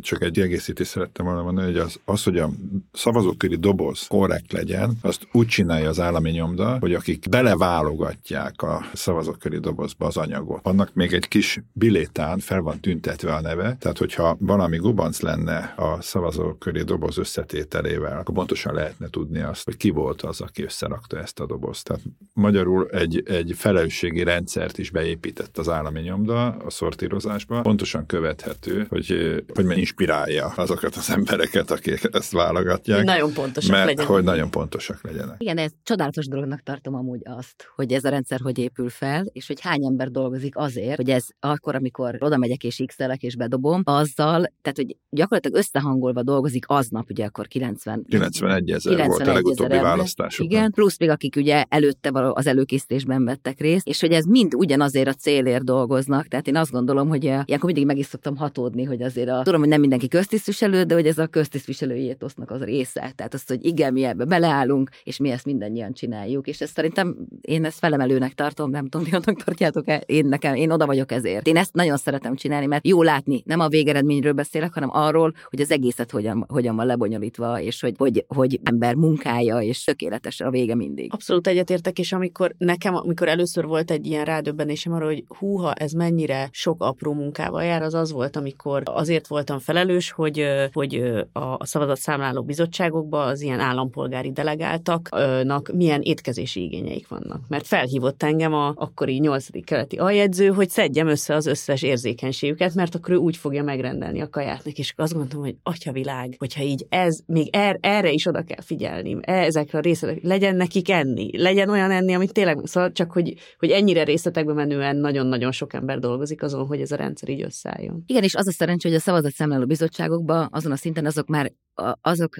csak 0.00 0.22
egy 0.22 0.40
egészítést 0.40 0.90
szerettem 0.90 1.24
volna 1.24 1.42
mondani, 1.42 1.66
hogy 1.66 1.78
az, 1.78 2.00
az, 2.04 2.22
hogy 2.22 2.38
a 2.38 2.50
szavazóköri 2.92 3.56
doboz 3.56 4.06
korrekt 4.06 4.52
legyen, 4.52 4.96
azt 5.00 5.28
úgy 5.32 5.46
csinálja 5.46 5.88
az 5.88 6.00
állami 6.00 6.30
nyomda, 6.30 6.76
hogy 6.80 6.94
akik 6.94 7.28
beleválogatják 7.28 8.62
a 8.62 8.84
szavazóköri 8.92 9.58
dobozba 9.58 10.06
az 10.06 10.16
anyagot, 10.16 10.60
annak 10.66 10.94
még 10.94 11.12
egy 11.12 11.28
kis 11.28 11.62
bilétán 11.72 12.38
fel 12.38 12.60
van 12.60 12.80
tüntetve 12.80 13.34
a 13.34 13.40
neve, 13.40 13.76
tehát 13.80 13.98
hogyha 13.98 14.36
valami 14.40 14.76
gubanc 14.76 15.20
lenne 15.20 15.57
a 15.76 16.02
szavazóköri 16.02 16.82
doboz 16.82 17.18
összetételével, 17.18 18.18
akkor 18.18 18.34
pontosan 18.34 18.74
lehetne 18.74 19.08
tudni 19.10 19.40
azt, 19.40 19.64
hogy 19.64 19.76
ki 19.76 19.90
volt 19.90 20.22
az, 20.22 20.40
aki 20.40 20.62
összerakta 20.62 21.18
ezt 21.18 21.40
a 21.40 21.46
dobozt. 21.46 21.86
Tehát 21.86 22.02
magyarul 22.32 22.88
egy, 22.90 23.22
egy 23.26 23.52
felelősségi 23.56 24.22
rendszert 24.22 24.78
is 24.78 24.90
beépített 24.90 25.58
az 25.58 25.68
állami 25.68 26.00
nyomda 26.00 26.46
a 26.46 26.70
szortírozásba, 26.70 27.60
pontosan 27.60 28.06
követhető, 28.06 28.86
hogy, 28.88 29.44
hogy 29.54 29.78
inspirálja 29.78 30.46
azokat 30.46 30.96
az 30.96 31.10
embereket, 31.10 31.70
akik 31.70 32.08
ezt 32.12 32.32
válogatják. 32.32 33.04
Nagyon 33.04 33.32
pontosak 33.32 33.70
mert, 33.70 33.86
legyenek. 33.86 34.10
Hogy 34.10 34.24
nagyon 34.24 34.50
pontosak 34.50 35.02
legyenek. 35.02 35.34
Igen, 35.38 35.58
ez 35.58 35.70
csodálatos 35.82 36.26
dolognak 36.26 36.62
tartom 36.62 36.94
amúgy 36.94 37.20
azt, 37.24 37.70
hogy 37.74 37.92
ez 37.92 38.04
a 38.04 38.08
rendszer 38.08 38.40
hogy 38.40 38.58
épül 38.58 38.88
fel, 38.88 39.26
és 39.32 39.46
hogy 39.46 39.60
hány 39.60 39.84
ember 39.84 40.10
dolgozik 40.10 40.56
azért, 40.56 40.96
hogy 40.96 41.10
ez 41.10 41.26
akkor, 41.40 41.74
amikor 41.74 42.16
oda 42.18 42.36
megyek 42.36 42.64
és 42.64 42.82
x 42.86 42.96
és 43.18 43.36
bedobom, 43.36 43.82
azzal, 43.84 44.52
tehát 44.62 44.76
hogy 44.76 44.96
gyakorlatilag 45.10 45.47
összehangolva 45.52 46.22
dolgozik 46.22 46.64
aznap, 46.68 47.10
ugye 47.10 47.24
akkor 47.24 47.46
90... 47.46 48.04
91 48.08 48.70
ezer 48.70 48.94
91 48.94 49.06
volt 49.06 49.28
a 49.28 49.32
legutóbbi 49.32 49.78
választás. 49.78 50.38
Igen, 50.38 50.70
plusz 50.70 50.98
még 50.98 51.08
akik 51.08 51.36
ugye 51.36 51.64
előtte 51.68 52.10
az 52.12 52.46
előkészítésben 52.46 53.24
vettek 53.24 53.60
részt, 53.60 53.86
és 53.86 54.00
hogy 54.00 54.12
ez 54.12 54.24
mind 54.24 54.54
ugyanazért 54.54 55.08
a 55.08 55.12
célért 55.12 55.64
dolgoznak. 55.64 56.26
Tehát 56.26 56.46
én 56.46 56.56
azt 56.56 56.70
gondolom, 56.70 57.08
hogy 57.08 57.26
eh, 57.26 57.42
ilyenkor 57.44 57.70
mindig 57.70 57.86
meg 57.86 57.98
is 57.98 58.06
szoktam 58.06 58.36
hatódni, 58.36 58.84
hogy 58.84 59.02
azért 59.02 59.28
a, 59.28 59.42
tudom, 59.42 59.60
hogy 59.60 59.68
nem 59.68 59.80
mindenki 59.80 60.08
köztisztviselő, 60.08 60.82
de 60.82 60.94
hogy 60.94 61.06
ez 61.06 61.18
a 61.18 61.26
köztisztviselői 61.26 62.02
étosznak 62.02 62.50
az 62.50 62.62
része. 62.62 63.12
Tehát 63.16 63.34
azt, 63.34 63.48
hogy 63.48 63.64
igen, 63.64 63.92
mi 63.92 64.04
ebbe 64.04 64.24
beleállunk, 64.24 64.90
és 65.04 65.18
mi 65.18 65.30
ezt 65.30 65.44
mindannyian 65.44 65.92
csináljuk. 65.92 66.46
És 66.46 66.60
ezt 66.60 66.74
szerintem 66.74 67.16
én 67.40 67.64
ezt 67.64 67.78
felemelőnek 67.78 68.32
tartom, 68.32 68.70
nem 68.70 68.88
tudom, 68.88 69.06
ti 69.06 69.42
tartjátok-e? 69.44 70.02
Én 70.06 70.26
nekem, 70.26 70.54
én 70.54 70.70
oda 70.70 70.86
vagyok 70.86 71.12
ezért. 71.12 71.46
Én 71.46 71.56
ezt 71.56 71.74
nagyon 71.74 71.96
szeretem 71.96 72.34
csinálni, 72.34 72.66
mert 72.66 72.86
jó 72.86 73.02
látni, 73.02 73.42
nem 73.44 73.60
a 73.60 73.68
végeredményről 73.68 74.32
beszélek, 74.32 74.74
hanem 74.74 74.90
arról, 74.92 75.32
hogy 75.50 75.60
az 75.60 75.70
egészet 75.70 76.10
hogyan, 76.10 76.44
hogyan 76.48 76.76
van 76.76 76.86
lebonyolítva, 76.86 77.60
és 77.60 77.80
hogy, 77.80 77.94
hogy, 77.98 78.24
hogy 78.28 78.60
ember 78.62 78.94
munkája, 78.94 79.60
és 79.60 79.84
tökéletes 79.84 80.40
a 80.40 80.50
vége 80.50 80.74
mindig. 80.74 81.12
Abszolút 81.12 81.46
egyetértek, 81.46 81.98
és 81.98 82.12
amikor 82.12 82.54
nekem, 82.58 82.94
amikor 82.94 83.28
először 83.28 83.64
volt 83.64 83.90
egy 83.90 84.06
ilyen 84.06 84.24
rádöbbenésem 84.24 84.92
arra, 84.92 85.04
hogy 85.04 85.24
húha, 85.38 85.72
ez 85.72 85.92
mennyire 85.92 86.48
sok 86.52 86.82
apró 86.82 87.12
munkával 87.12 87.64
jár, 87.64 87.82
az 87.82 87.94
az 87.94 88.12
volt, 88.12 88.36
amikor 88.36 88.82
azért 88.84 89.26
voltam 89.26 89.58
felelős, 89.58 90.10
hogy, 90.10 90.44
hogy 90.72 90.94
a 91.32 91.66
szavazatszámláló 91.66 92.42
bizottságokban 92.42 93.28
az 93.28 93.40
ilyen 93.40 93.60
állampolgári 93.60 94.32
delegáltaknak 94.32 95.72
milyen 95.74 96.00
étkezési 96.00 96.62
igényeik 96.62 97.08
vannak. 97.08 97.40
Mert 97.48 97.66
felhívott 97.66 98.22
engem 98.22 98.54
a 98.54 98.72
akkori 98.76 99.18
8. 99.18 99.64
keleti 99.64 99.96
aljegyző, 99.96 100.48
hogy 100.48 100.70
szedjem 100.70 101.06
össze 101.08 101.34
az 101.34 101.46
összes 101.46 101.82
érzékenységüket, 101.82 102.74
mert 102.74 102.94
akkor 102.94 103.14
ő 103.14 103.16
úgy 103.16 103.36
fogja 103.36 103.62
megrendelni 103.62 104.20
a 104.20 104.28
kaját 104.30 104.64
neki, 104.64 104.80
és 104.80 104.92
azt 104.96 105.14
gondoltam, 105.28 105.62
hogy 105.64 105.74
atyavilág, 105.74 106.34
hogyha 106.38 106.62
így 106.62 106.86
ez, 106.88 107.20
még 107.26 107.48
er, 107.56 107.78
erre 107.80 108.10
is 108.10 108.26
oda 108.26 108.42
kell 108.42 108.60
figyelni, 108.60 109.16
ezekre 109.20 109.78
a 109.78 109.80
részletekre, 109.80 110.28
legyen 110.28 110.56
nekik 110.56 110.90
enni, 110.90 111.38
legyen 111.38 111.68
olyan 111.68 111.90
enni, 111.90 112.14
amit 112.14 112.32
tényleg, 112.32 112.58
szóval 112.62 112.92
csak, 112.92 113.12
hogy, 113.12 113.34
hogy 113.58 113.70
ennyire 113.70 114.04
részletekbe 114.04 114.52
menően 114.52 114.96
nagyon-nagyon 114.96 115.52
sok 115.52 115.72
ember 115.72 115.98
dolgozik 115.98 116.42
azon, 116.42 116.66
hogy 116.66 116.80
ez 116.80 116.92
a 116.92 116.96
rendszer 116.96 117.28
így 117.28 117.42
összeálljon. 117.42 118.02
Igen, 118.06 118.22
és 118.22 118.34
az 118.34 118.48
a 118.48 118.52
szerencsé, 118.52 118.88
hogy 118.88 118.96
a 118.96 119.00
szavazatszámláló 119.00 119.66
bizottságokban 119.66 120.48
azon 120.50 120.72
a 120.72 120.76
szinten 120.76 121.06
azok 121.06 121.26
már 121.26 121.52
azok 122.00 122.34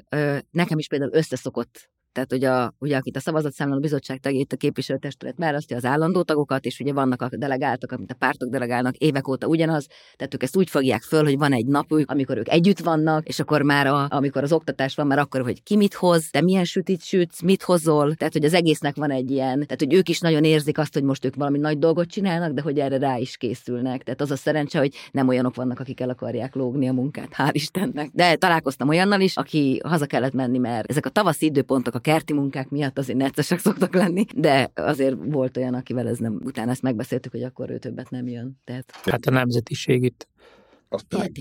nekem 0.50 0.78
is 0.78 0.88
például 0.88 1.10
összeszokott 1.14 1.90
tehát 2.18 2.32
ugye, 2.32 2.50
a, 2.50 2.74
ugye 2.78 2.96
akit 2.96 3.16
a 3.16 3.20
szavazatszámláló 3.20 3.80
bizottság 3.80 4.18
tagjait 4.18 4.52
a 4.52 4.56
képviselőtestület 4.56 5.34
választja 5.36 5.76
az 5.76 5.84
állandó 5.84 6.22
tagokat, 6.22 6.64
és 6.64 6.80
ugye 6.80 6.92
vannak 6.92 7.22
a 7.22 7.28
delegáltak, 7.36 7.92
amit 7.92 8.10
a 8.10 8.14
pártok 8.14 8.50
delegálnak 8.50 8.96
évek 8.96 9.28
óta 9.28 9.46
ugyanaz, 9.46 9.86
tehát 10.16 10.34
ők 10.34 10.42
ezt 10.42 10.56
úgy 10.56 10.70
fogják 10.70 11.02
föl, 11.02 11.24
hogy 11.24 11.38
van 11.38 11.52
egy 11.52 11.66
napjuk, 11.66 12.10
amikor 12.10 12.36
ők 12.36 12.48
együtt 12.48 12.78
vannak, 12.78 13.26
és 13.26 13.40
akkor 13.40 13.62
már 13.62 13.86
a, 13.86 14.06
amikor 14.10 14.42
az 14.42 14.52
oktatás 14.52 14.94
van, 14.94 15.06
már 15.06 15.18
akkor, 15.18 15.42
hogy 15.42 15.62
ki 15.62 15.76
mit 15.76 15.94
hoz, 15.94 16.30
te 16.30 16.40
milyen 16.40 16.64
sütit 16.64 17.02
sütsz, 17.02 17.40
mit 17.42 17.62
hozol, 17.62 18.14
tehát 18.14 18.32
hogy 18.32 18.44
az 18.44 18.54
egésznek 18.54 18.96
van 18.96 19.10
egy 19.10 19.30
ilyen, 19.30 19.52
tehát 19.52 19.78
hogy 19.78 19.94
ők 19.94 20.08
is 20.08 20.20
nagyon 20.20 20.44
érzik 20.44 20.78
azt, 20.78 20.94
hogy 20.94 21.02
most 21.02 21.24
ők 21.24 21.34
valami 21.34 21.58
nagy 21.58 21.78
dolgot 21.78 22.08
csinálnak, 22.08 22.52
de 22.52 22.62
hogy 22.62 22.78
erre 22.78 22.98
rá 22.98 23.16
is 23.16 23.36
készülnek. 23.36 24.02
Tehát 24.02 24.20
az 24.20 24.30
a 24.30 24.36
szerencse, 24.36 24.78
hogy 24.78 24.94
nem 25.12 25.28
olyanok 25.28 25.54
vannak, 25.54 25.80
akik 25.80 26.00
el 26.00 26.10
akarják 26.10 26.54
lógni 26.54 26.88
a 26.88 26.92
munkát, 26.92 27.34
hál' 27.36 27.50
Istennek. 27.52 28.10
De 28.12 28.36
találkoztam 28.36 28.88
olyannal 28.88 29.20
is, 29.20 29.36
aki 29.36 29.80
haza 29.84 30.06
kellett 30.06 30.32
menni, 30.32 30.58
mert 30.58 30.90
ezek 30.90 31.06
a 31.06 31.10
tavaszi 31.10 31.46
időpontok, 31.46 31.94
a 31.94 31.98
kerti 32.08 32.32
munkák 32.32 32.68
miatt 32.68 32.98
azért 32.98 33.18
neccesek 33.18 33.58
szoktak 33.58 33.94
lenni, 33.94 34.24
de 34.34 34.70
azért 34.74 35.16
volt 35.20 35.56
olyan, 35.56 35.74
akivel 35.74 36.08
ez 36.08 36.18
nem, 36.18 36.40
utána 36.44 36.70
ezt 36.70 36.82
megbeszéltük, 36.82 37.32
hogy 37.32 37.42
akkor 37.42 37.70
ő 37.70 37.78
többet 37.78 38.10
nem 38.10 38.28
jön. 38.28 38.60
Tehát... 38.64 38.92
Hát 39.04 39.26
a 39.26 39.30
nemzetiség 39.30 40.02
itt 40.02 40.28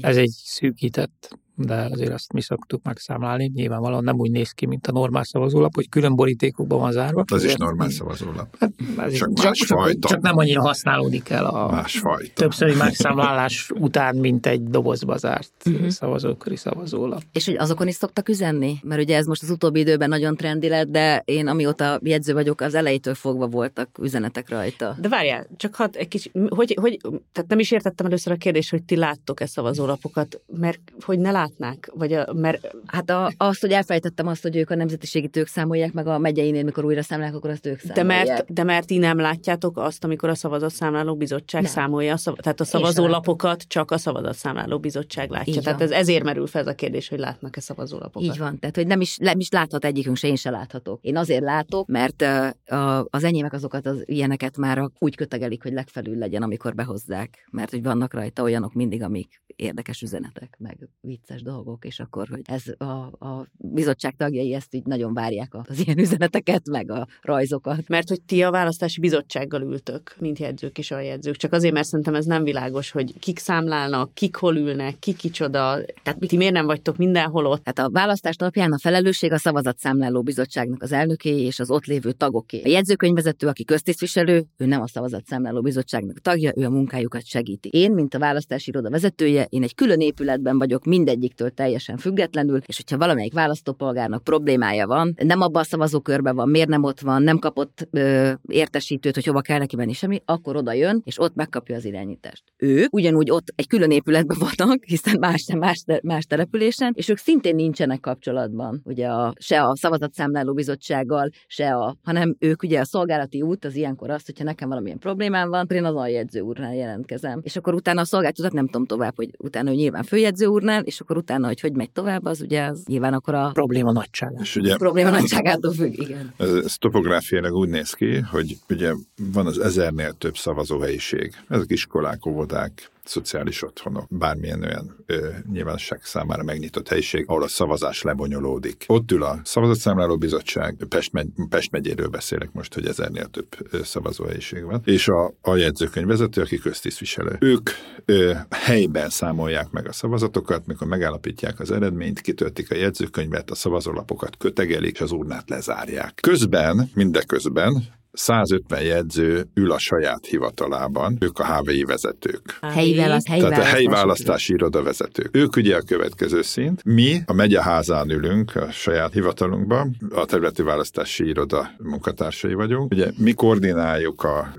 ez 0.01 0.17
egy 0.17 0.29
szűkített 0.29 1.37
de 1.57 1.87
azért 1.91 2.13
azt 2.13 2.33
mi 2.33 2.41
szoktuk 2.41 2.83
megszámlálni. 2.83 3.51
Nyilvánvalóan 3.53 4.03
nem 4.03 4.19
úgy 4.19 4.31
néz 4.31 4.51
ki, 4.51 4.65
mint 4.65 4.87
a 4.87 4.91
normál 4.91 5.23
szavazólap, 5.23 5.75
hogy 5.75 5.89
külön 5.89 6.15
borítékokban 6.15 6.79
van 6.79 6.91
zárva. 6.91 7.23
Az 7.31 7.43
is 7.43 7.55
normál 7.55 7.89
szavazólap. 7.89 8.55
Hát, 8.59 8.71
ez 8.97 9.13
csak, 9.13 9.33
csak, 9.33 9.53
csak, 9.53 9.99
csak, 9.99 10.21
nem 10.21 10.37
annyira 10.37 10.61
használódik 10.61 11.29
el 11.29 11.45
a 11.45 11.71
másfajta. 11.71 12.33
többszöri 12.33 12.75
megszámlálás 12.75 13.71
után, 13.79 14.15
mint 14.15 14.45
egy 14.45 14.63
dobozba 14.63 15.17
zárt 15.17 15.51
uh-huh. 15.65 15.87
szavazóköri 15.87 16.55
szavazólap. 16.55 17.21
És 17.31 17.45
hogy 17.45 17.55
azokon 17.55 17.87
is 17.87 17.95
szoktak 17.95 18.29
üzenni? 18.29 18.75
Mert 18.83 19.01
ugye 19.01 19.17
ez 19.17 19.25
most 19.25 19.43
az 19.43 19.49
utóbbi 19.49 19.79
időben 19.79 20.09
nagyon 20.09 20.35
trendi 20.35 20.67
lett, 20.67 20.87
de 20.87 21.21
én 21.25 21.47
amióta 21.47 21.99
jegyző 22.03 22.33
vagyok, 22.33 22.61
az 22.61 22.73
elejétől 22.73 23.15
fogva 23.15 23.47
voltak 23.47 23.89
üzenetek 24.01 24.49
rajta. 24.49 24.95
De 25.01 25.07
várjál, 25.07 25.47
csak 25.57 25.75
hát 25.75 25.95
egy 25.95 26.07
kicsit, 26.07 26.31
hogy, 26.49 26.77
hogy, 26.81 26.97
tehát 27.31 27.49
nem 27.49 27.59
is 27.59 27.71
értettem 27.71 28.05
először 28.05 28.33
a 28.33 28.35
kérdést, 28.35 28.69
hogy 28.69 28.83
ti 28.83 28.95
láttok-e 28.95 29.45
szavazólapokat, 29.45 30.41
mert 30.59 30.79
hogy 30.99 31.19
ne 31.19 31.31
lát 31.31 31.46
látnák? 31.47 31.91
Vagy 31.93 32.13
a, 32.13 32.33
mert... 32.33 32.75
Hát 32.85 33.09
a, 33.09 33.31
azt, 33.37 33.61
hogy 33.61 33.71
elfejtettem 33.71 34.27
azt, 34.27 34.41
hogy 34.41 34.55
ők 34.55 34.69
a 34.69 34.75
nemzetiségi 34.75 35.29
ők 35.33 35.47
számolják, 35.47 35.93
meg 35.93 36.07
a 36.07 36.17
megyeinél, 36.17 36.63
mikor 36.63 36.85
újra 36.85 37.01
számolják, 37.01 37.35
akkor 37.35 37.49
azt 37.49 37.65
ők 37.65 37.79
számolják. 37.79 38.25
De 38.25 38.33
mert, 38.33 38.53
de 38.53 38.63
mert 38.63 38.87
ti 38.87 38.97
nem 38.97 39.17
látjátok 39.17 39.77
azt, 39.77 40.03
amikor 40.03 40.29
a 40.29 40.35
szavazatszámláló 40.35 41.15
bizottság 41.15 41.61
nem. 41.61 41.71
számolja, 41.71 42.13
a 42.13 42.17
szav, 42.17 42.35
tehát 42.35 42.59
a 42.59 42.63
szavazólapokat 42.63 43.61
csak 43.67 43.91
a 43.91 43.97
szavazatszámláló 43.97 44.79
bizottság 44.79 45.29
látja. 45.29 45.53
Így 45.53 45.63
tehát 45.63 45.81
ez, 45.81 45.91
ezért 45.91 46.23
merül 46.23 46.47
fel 46.47 46.61
ez 46.61 46.67
a 46.67 46.73
kérdés, 46.73 47.07
hogy 47.07 47.19
látnak-e 47.19 47.59
szavazólapokat. 47.59 48.29
Így 48.29 48.37
van, 48.37 48.59
tehát 48.59 48.75
hogy 48.75 48.87
nem 48.87 49.01
is, 49.01 49.17
nem 49.17 49.39
is 49.39 49.49
láthat 49.49 49.85
egyikünk 49.85 50.17
se, 50.17 50.27
én 50.27 50.35
se 50.35 50.49
láthatok. 50.49 50.99
Én 51.01 51.17
azért 51.17 51.43
látok, 51.43 51.87
mert 51.87 52.21
uh, 52.21 52.99
az 53.09 53.23
enyémek 53.23 53.53
azokat 53.53 53.85
az 53.85 54.03
ilyeneket 54.05 54.57
már 54.57 54.89
úgy 54.99 55.15
kötegelik, 55.15 55.63
hogy 55.63 55.73
legfelül 55.73 56.17
legyen, 56.17 56.43
amikor 56.43 56.75
behozzák, 56.75 57.47
mert 57.51 57.69
hogy 57.69 57.83
vannak 57.83 58.13
rajta 58.13 58.41
olyanok 58.41 58.73
mindig, 58.73 59.03
amik 59.03 59.41
érdekes 59.55 60.01
üzenetek, 60.01 60.55
meg 60.59 60.77
vicces 61.01 61.36
dolgok, 61.41 61.85
és 61.85 61.99
akkor, 61.99 62.27
hogy 62.27 62.41
ez 62.43 62.63
a, 62.77 63.25
a 63.27 63.47
bizottság 63.57 64.15
tagjai 64.15 64.53
ezt 64.53 64.73
így 64.73 64.85
nagyon 64.85 65.13
várják 65.13 65.53
az 65.53 65.79
ilyen 65.85 65.99
üzeneteket, 65.99 66.69
meg 66.69 66.91
a 66.91 67.07
rajzokat. 67.21 67.87
Mert 67.87 68.09
hogy 68.09 68.21
ti 68.21 68.43
a 68.43 68.51
választási 68.51 68.99
bizottsággal 68.99 69.61
ültök, 69.61 70.15
mint 70.19 70.39
jegyzők 70.39 70.77
és 70.77 70.91
aljegyzők. 70.91 71.35
Csak 71.35 71.53
azért, 71.53 71.73
mert 71.73 71.87
szerintem 71.87 72.15
ez 72.15 72.25
nem 72.25 72.43
világos, 72.43 72.91
hogy 72.91 73.19
kik 73.19 73.39
számlálnak, 73.39 74.13
kik 74.13 74.35
hol 74.35 74.55
ülnek, 74.55 74.99
ki 74.99 75.13
kicsoda. 75.13 75.79
Tehát 76.03 76.19
ti 76.19 76.37
miért 76.37 76.53
nem 76.53 76.65
vagytok 76.65 76.97
mindenhol 76.97 77.45
ott? 77.45 77.61
Hát 77.65 77.79
a 77.79 77.89
választás 77.89 78.35
napján 78.35 78.71
a 78.71 78.79
felelősség 78.79 79.31
a 79.31 79.37
szavazatszámláló 79.37 80.21
bizottságnak 80.21 80.81
az 80.81 80.91
elnöké 80.91 81.41
és 81.41 81.59
az 81.59 81.69
ott 81.69 81.85
lévő 81.85 82.11
tagoké. 82.11 82.61
A 82.63 82.67
jegyzőkönyvvezető, 82.67 83.47
aki 83.47 83.63
köztisztviselő, 83.63 84.45
ő 84.57 84.65
nem 84.65 84.81
a 84.81 84.87
szavazatszámláló 84.87 85.61
bizottságnak 85.61 86.19
tagja, 86.19 86.51
ő 86.55 86.65
a 86.65 86.69
munkájukat 86.69 87.25
segíti. 87.25 87.69
Én, 87.71 87.91
mint 87.91 88.13
a 88.13 88.19
választási 88.19 88.69
iroda 88.69 88.89
vezetője, 88.89 89.47
én 89.49 89.63
egy 89.63 89.75
külön 89.75 89.99
épületben 89.99 90.57
vagyok 90.57 90.85
mindegyiktől 91.27 91.49
teljesen 91.49 91.97
függetlenül, 91.97 92.59
és 92.65 92.77
hogyha 92.77 92.97
valamelyik 92.97 93.33
választópolgárnak 93.33 94.23
problémája 94.23 94.87
van, 94.87 95.15
nem 95.23 95.41
abban 95.41 95.61
a 95.61 95.65
szavazókörben 95.65 96.35
van, 96.35 96.49
miért 96.49 96.69
nem 96.69 96.83
ott 96.83 96.99
van, 96.99 97.21
nem 97.21 97.39
kapott 97.39 97.87
ö, 97.91 98.31
értesítőt, 98.47 99.13
hogy 99.13 99.25
hova 99.25 99.41
kell 99.41 99.57
neki 99.57 99.75
menni 99.75 99.93
semmi, 99.93 100.21
akkor 100.25 100.55
oda 100.55 100.73
jön, 100.73 101.01
és 101.05 101.19
ott 101.19 101.35
megkapja 101.35 101.75
az 101.75 101.85
irányítást. 101.85 102.43
Ők 102.57 102.93
ugyanúgy 102.93 103.31
ott 103.31 103.47
egy 103.55 103.67
külön 103.67 103.91
épületben 103.91 104.37
vannak, 104.39 104.83
hiszen 104.83 105.17
más, 105.19 105.45
más, 105.57 105.83
más 106.03 106.25
településen, 106.25 106.91
és 106.95 107.09
ők 107.09 107.17
szintén 107.17 107.55
nincsenek 107.55 107.99
kapcsolatban, 107.99 108.81
ugye 108.83 109.07
a, 109.07 109.33
se 109.39 109.63
a 109.63 109.75
szavazatszámláló 109.75 110.53
bizottsággal, 110.53 111.29
se 111.47 111.75
a, 111.75 111.95
hanem 112.03 112.35
ők 112.39 112.63
ugye 112.63 112.79
a 112.79 112.85
szolgálati 112.85 113.41
út 113.41 113.65
az 113.65 113.75
ilyenkor 113.75 114.09
az, 114.09 114.25
hogyha 114.25 114.43
nekem 114.43 114.69
valamilyen 114.69 114.99
problémám 114.99 115.49
van, 115.49 115.59
akkor 115.59 115.75
én 115.75 115.85
az 115.85 115.95
aljegyző 115.95 116.39
úrnál 116.39 116.75
jelentkezem. 116.75 117.39
És 117.43 117.55
akkor 117.55 117.73
utána 117.73 118.01
a 118.01 118.05
szolgáltatót 118.05 118.53
nem 118.53 118.65
tudom 118.65 118.85
tovább, 118.85 119.15
hogy 119.15 119.29
utána 119.37 119.71
ő 119.71 119.73
nyilván 119.73 120.03
főjegyző 120.03 120.45
úrnál, 120.45 120.83
és 120.83 120.99
akkor 120.99 121.16
utána, 121.17 121.47
hogy 121.47 121.59
hogy 121.59 121.73
megy 121.73 121.89
tovább, 121.89 122.25
az 122.25 122.41
ugye 122.41 122.63
az 122.63 122.83
nyilván 122.87 123.13
akkor 123.13 123.33
a 123.33 123.49
probléma 123.53 123.91
nagysága. 123.91 124.41
És 124.41 124.55
ugye, 124.55 124.73
a 124.73 124.77
probléma 124.77 125.09
nagyságától 125.09 125.73
függ, 125.73 125.93
igen. 125.99 126.33
Ez, 126.37 126.53
ez 126.53 126.77
topográfiailag 126.77 127.53
úgy 127.53 127.69
néz 127.69 127.93
ki, 127.93 128.19
hogy 128.19 128.57
ugye 128.69 128.93
van 129.33 129.45
az 129.45 129.59
ezernél 129.59 130.13
több 130.13 130.37
szavazóhelyiség. 130.37 131.33
Ezek 131.49 131.71
iskolák, 131.71 132.25
óvodák, 132.25 132.89
szociális 133.07 133.63
otthonok, 133.63 134.07
bármilyen 134.09 134.63
olyan 134.63 135.03
ö, 135.05 135.29
nyilvánosság 135.51 136.03
számára 136.03 136.43
megnyitott 136.43 136.87
helyiség, 136.87 137.23
ahol 137.27 137.43
a 137.43 137.47
szavazás 137.47 138.01
lebonyolódik. 138.01 138.83
Ott 138.87 139.11
ül 139.11 139.23
a 139.23 139.39
szavazatszámláló 139.43 140.17
bizottság, 140.17 140.85
Pest, 140.89 141.11
megy, 141.11 141.27
Pest 141.49 141.71
megyéről 141.71 142.07
beszélek 142.07 142.51
most, 142.51 142.73
hogy 142.73 142.85
ezernél 142.85 143.25
több 143.25 143.47
szavazóhelyiség 143.83 144.63
van, 144.63 144.81
és 144.85 145.07
a, 145.07 145.33
a 145.41 145.55
jegyzőkönyv 145.55 146.07
vezető, 146.07 146.41
aki 146.41 146.57
köztisztviselő. 146.57 147.37
Ők 147.39 147.69
ö, 148.05 148.33
helyben 148.49 149.09
számolják 149.09 149.69
meg 149.71 149.87
a 149.87 149.91
szavazatokat, 149.91 150.65
mikor 150.65 150.87
megállapítják 150.87 151.59
az 151.59 151.71
eredményt, 151.71 152.21
kitöltik 152.21 152.71
a 152.71 152.75
jegyzőkönyvet, 152.75 153.51
a 153.51 153.55
szavazólapokat 153.55 154.37
kötegelik, 154.37 154.93
és 154.93 155.01
az 155.01 155.11
urnát 155.11 155.49
lezárják. 155.49 156.19
Közben, 156.21 156.91
mindeközben 156.93 157.83
150 158.17 158.81
jegyző 158.81 159.47
ül 159.53 159.71
a 159.71 159.77
saját 159.77 160.25
hivatalában, 160.25 161.17
ők 161.19 161.39
a 161.39 161.45
HVI 161.45 161.83
vezetők. 161.83 162.57
Helyi, 162.61 162.95
választ, 162.95 163.27
helyi 163.27 163.41
Tehát 163.41 163.59
a 163.59 163.63
helyi 163.63 163.85
választási 163.85 164.53
iroda 164.53 164.83
vezetők. 164.83 165.29
Ők 165.31 165.55
ugye 165.55 165.75
a 165.75 165.81
következő 165.81 166.41
szint. 166.41 166.83
Mi 166.83 167.21
a 167.25 167.33
megyeházán 167.33 168.09
ülünk 168.09 168.55
a 168.55 168.71
saját 168.71 169.13
hivatalunkban, 169.13 169.95
a 170.09 170.25
területi 170.25 170.61
választási 170.61 171.27
iroda 171.27 171.69
munkatársai 171.77 172.53
vagyunk. 172.53 172.91
Ugye 172.91 173.11
mi 173.17 173.33
koordináljuk 173.33 174.23
a, 174.23 174.53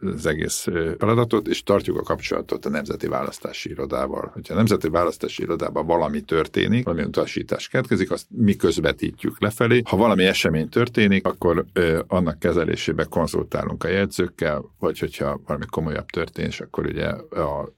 az 0.00 0.26
egész 0.26 0.66
feladatot, 0.98 1.48
és 1.48 1.62
tartjuk 1.62 1.98
a 1.98 2.02
kapcsolatot 2.02 2.66
a 2.66 2.68
Nemzeti 2.68 3.06
Választási 3.06 3.70
Irodával. 3.70 4.30
Hogyha 4.34 4.54
a 4.54 4.56
Nemzeti 4.56 4.88
Választási 4.88 5.42
Irodában 5.42 5.86
valami 5.86 6.20
történik, 6.20 6.84
valami 6.84 7.02
utasítás 7.02 7.68
keletkezik, 7.68 8.10
azt 8.10 8.26
mi 8.28 8.56
közvetítjük 8.56 9.40
lefelé. 9.40 9.82
Ha 9.84 9.96
valami 9.96 10.24
esemény 10.24 10.68
történik, 10.68 11.26
akkor 11.26 11.64
annak 12.06 12.38
kezelésébe 12.38 13.03
konzultálunk 13.08 13.84
a 13.84 13.88
jegyzőkkel, 13.88 14.74
vagy 14.78 14.98
hogyha 14.98 15.40
valami 15.46 15.64
komolyabb 15.70 16.06
történés, 16.06 16.60
akkor 16.60 16.86
ugye 16.86 17.06
a 17.30 17.72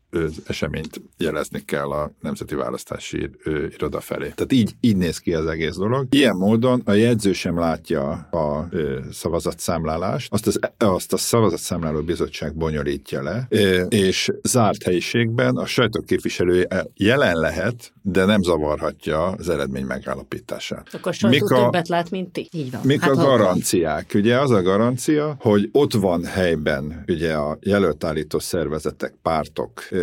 eseményt 0.46 1.00
jelezni 1.16 1.64
kell 1.64 1.90
a 1.90 2.12
Nemzeti 2.20 2.54
Választási 2.54 3.30
Iroda 3.74 4.00
felé. 4.00 4.32
Tehát 4.34 4.52
így, 4.52 4.74
így 4.80 4.96
néz 4.96 5.18
ki 5.18 5.34
az 5.34 5.46
egész 5.46 5.76
dolog. 5.76 6.06
Ilyen 6.10 6.36
módon 6.36 6.82
a 6.84 6.92
jegyző 6.92 7.32
sem 7.32 7.58
látja 7.58 8.10
a 8.12 8.68
szavazatszámlálást, 9.10 10.32
azt, 10.32 10.46
az, 10.46 10.58
azt 10.78 11.12
a 11.12 11.16
szavazatszámláló 11.16 12.00
bizottság 12.00 12.54
bonyolítja 12.54 13.22
le, 13.22 13.46
és 13.88 14.30
zárt 14.42 14.82
helyiségben 14.82 15.56
a 15.56 15.66
sajtóképviselő 15.66 16.68
jelen 16.94 17.36
lehet, 17.36 17.92
de 18.02 18.24
nem 18.24 18.42
zavarhatja 18.42 19.26
az 19.26 19.48
eredmény 19.48 19.84
megállapítását. 19.84 20.88
Akkor 20.92 21.14
sajtó 21.14 21.38
mik 21.38 21.50
a, 21.50 21.62
többet 21.62 21.88
lát, 21.88 22.10
mint 22.10 22.32
ti. 22.32 22.48
Így 22.52 22.70
van. 22.70 22.80
Mik 22.84 23.00
hát, 23.00 23.10
a 23.10 23.14
garanciák? 23.14 24.10
Ugye 24.14 24.40
az 24.40 24.50
a 24.50 24.62
garancia, 24.62 25.36
hogy 25.40 25.68
ott 25.72 25.92
van 25.92 26.24
helyben 26.24 27.04
ugye 27.08 27.34
a 27.34 27.58
jelöltállító 27.60 28.38
szervezetek, 28.38 29.14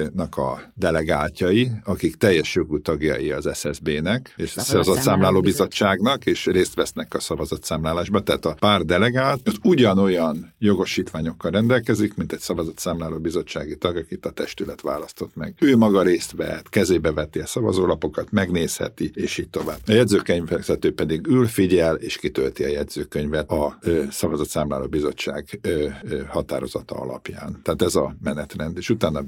pártoknak 0.03 0.37
a 0.37 0.71
delegáltjai, 0.75 1.71
akik 1.83 2.15
teljes 2.15 2.55
jogú 2.55 2.81
tagjai 2.81 3.31
az 3.31 3.49
SSB-nek, 3.53 4.33
és 4.37 4.49
szavazatszámláló 4.49 5.41
bizottságnak, 5.41 6.25
és 6.25 6.45
részt 6.45 6.75
vesznek 6.75 7.13
a 7.13 7.19
szavazatszámlálásban, 7.19 8.23
tehát 8.23 8.45
a 8.45 8.55
pár 8.59 8.81
delegált 8.81 9.47
ott 9.47 9.59
ugyanolyan 9.63 10.53
jogosítványokkal 10.59 11.51
rendelkezik, 11.51 12.15
mint 12.15 12.31
egy 12.31 12.39
szavazatszámláló 12.39 13.19
bizottsági 13.19 13.77
tag, 13.77 13.97
akit 13.97 14.25
a 14.25 14.29
testület 14.29 14.81
választott 14.81 15.35
meg. 15.35 15.56
Ő 15.60 15.77
maga 15.77 16.01
részt 16.01 16.31
vehet, 16.31 16.69
kezébe 16.69 17.12
veti 17.12 17.39
a 17.39 17.45
szavazólapokat, 17.45 18.31
megnézheti, 18.31 19.12
és 19.13 19.37
így 19.37 19.49
tovább. 19.49 19.79
A 19.87 19.91
jegyzőkönyvvezető 19.91 20.93
pedig 20.93 21.27
ül, 21.27 21.47
figyel, 21.47 21.95
és 21.95 22.17
kitölti 22.17 22.63
a 22.63 22.67
jegyzőkönyvet 22.67 23.49
a 23.49 23.77
ö, 23.81 24.04
szavazatszámláló 24.10 24.87
bizottság 24.87 25.60
ö, 25.62 25.87
ö, 26.04 26.21
határozata 26.27 26.95
alapján. 26.95 27.60
Tehát 27.63 27.81
ez 27.81 27.95
a 27.95 28.15
menetrend. 28.23 28.77
És 28.77 28.89
utána 28.89 29.23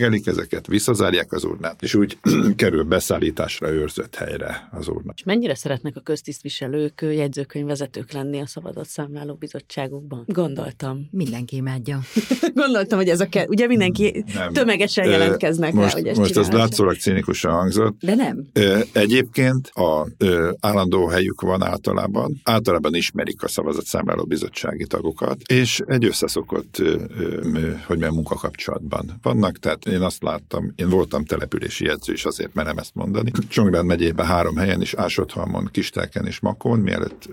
bekötegelik 0.00 0.26
ezeket, 0.26 0.66
visszazárják 0.66 1.32
az 1.32 1.44
urnát, 1.44 1.82
és 1.82 1.94
úgy 1.94 2.18
kerül 2.56 2.82
beszállításra 2.82 3.70
őrzött 3.70 4.14
helyre 4.14 4.68
az 4.72 4.88
urna. 4.88 5.12
És 5.16 5.22
mennyire 5.22 5.54
szeretnek 5.54 5.96
a 5.96 6.00
köztisztviselők 6.00 7.00
jegyzőkönyvvezetők 7.00 8.12
lenni 8.12 8.40
a 8.40 8.46
szavazatszámláló 8.46 9.34
bizottságokban? 9.34 10.24
Gondoltam. 10.26 11.08
Mindenki 11.10 11.56
imádja. 11.56 12.00
Gondoltam, 12.54 12.98
hogy 12.98 13.08
ez 13.08 13.20
a 13.20 13.28
ke- 13.28 13.48
ugye 13.48 13.66
mindenki 13.66 14.24
nem. 14.34 14.52
tömegesen 14.52 15.08
jelentkeznek 15.08 15.72
most, 15.72 15.94
rá, 15.94 16.02
hogy 16.02 16.18
Most 16.18 16.36
az 16.36 16.50
látszólag 16.50 16.96
cínikusan 16.96 17.52
hangzott. 17.52 17.96
De 18.00 18.14
nem. 18.14 18.46
Egyébként 18.92 19.68
a 19.68 20.06
állandó 20.60 21.06
helyük 21.06 21.40
van 21.40 21.62
általában. 21.62 22.40
Általában 22.42 22.94
ismerik 22.94 23.42
a 23.42 23.48
szavazatszámláló 23.48 24.24
bizottsági 24.24 24.86
tagokat, 24.86 25.40
és 25.46 25.80
egy 25.86 26.04
összeszokott, 26.04 26.82
hogy 27.86 27.98
milyen 27.98 28.12
munkakapcsolatban 28.12 29.18
vannak. 29.22 29.58
Tehát 29.58 29.86
én 29.90 30.00
azt 30.00 30.22
láttam, 30.22 30.72
én 30.76 30.88
voltam 30.88 31.24
települési 31.24 31.84
jegyző 31.84 32.12
is 32.12 32.24
azért 32.24 32.54
merem 32.54 32.78
ezt 32.78 32.94
mondani. 32.94 33.30
Csongrád 33.48 33.84
megyében 33.84 34.26
három 34.26 34.56
helyen 34.56 34.80
is, 34.80 34.94
Ásodhalmon, 34.94 35.68
Kistelken 35.72 36.26
és 36.26 36.40
Makón, 36.40 36.78
mielőtt 36.78 37.28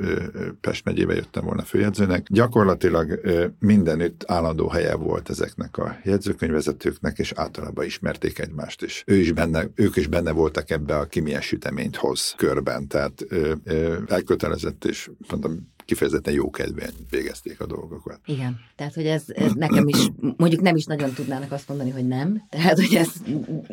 Pest 0.61 0.85
megyébe 0.85 1.13
jöttem 1.13 1.45
volna 1.45 1.61
főjegyzőnek. 1.61 2.25
Gyakorlatilag 2.29 3.19
mindenütt 3.59 4.23
állandó 4.27 4.67
helye 4.67 4.95
volt 4.95 5.29
ezeknek 5.29 5.77
a 5.77 5.97
jegyzőkönyvezetőknek, 6.03 7.17
és 7.17 7.31
általában 7.35 7.85
ismerték 7.85 8.39
egymást, 8.39 8.81
és 8.81 9.03
ő 9.05 9.15
is 9.15 9.31
benne, 9.31 9.67
ők 9.75 9.95
is 9.95 10.07
benne 10.07 10.31
voltak 10.31 10.69
ebbe 10.69 10.97
a 10.97 11.05
ki 11.05 11.19
milyen 11.19 11.41
süteményt 11.41 11.95
hoz 11.95 12.33
körben. 12.37 12.87
Tehát 12.87 13.25
elkötelezett, 14.07 14.85
és 14.85 15.09
mondom, 15.29 15.75
kifejezetten 15.87 16.33
jó 16.33 16.49
kedven 16.49 16.89
végezték 17.09 17.59
a 17.59 17.65
dolgokat. 17.65 18.19
Igen, 18.25 18.59
tehát 18.75 18.93
hogy 18.93 19.05
ez, 19.05 19.23
ez 19.27 19.51
nekem 19.53 19.87
is, 19.87 20.07
mondjuk 20.37 20.61
nem 20.61 20.75
is 20.75 20.85
nagyon 20.85 21.13
tudnának 21.13 21.51
azt 21.51 21.67
mondani, 21.67 21.89
hogy 21.89 22.07
nem. 22.07 22.43
Tehát, 22.49 22.75
hogy 22.75 22.95
ez 22.95 23.07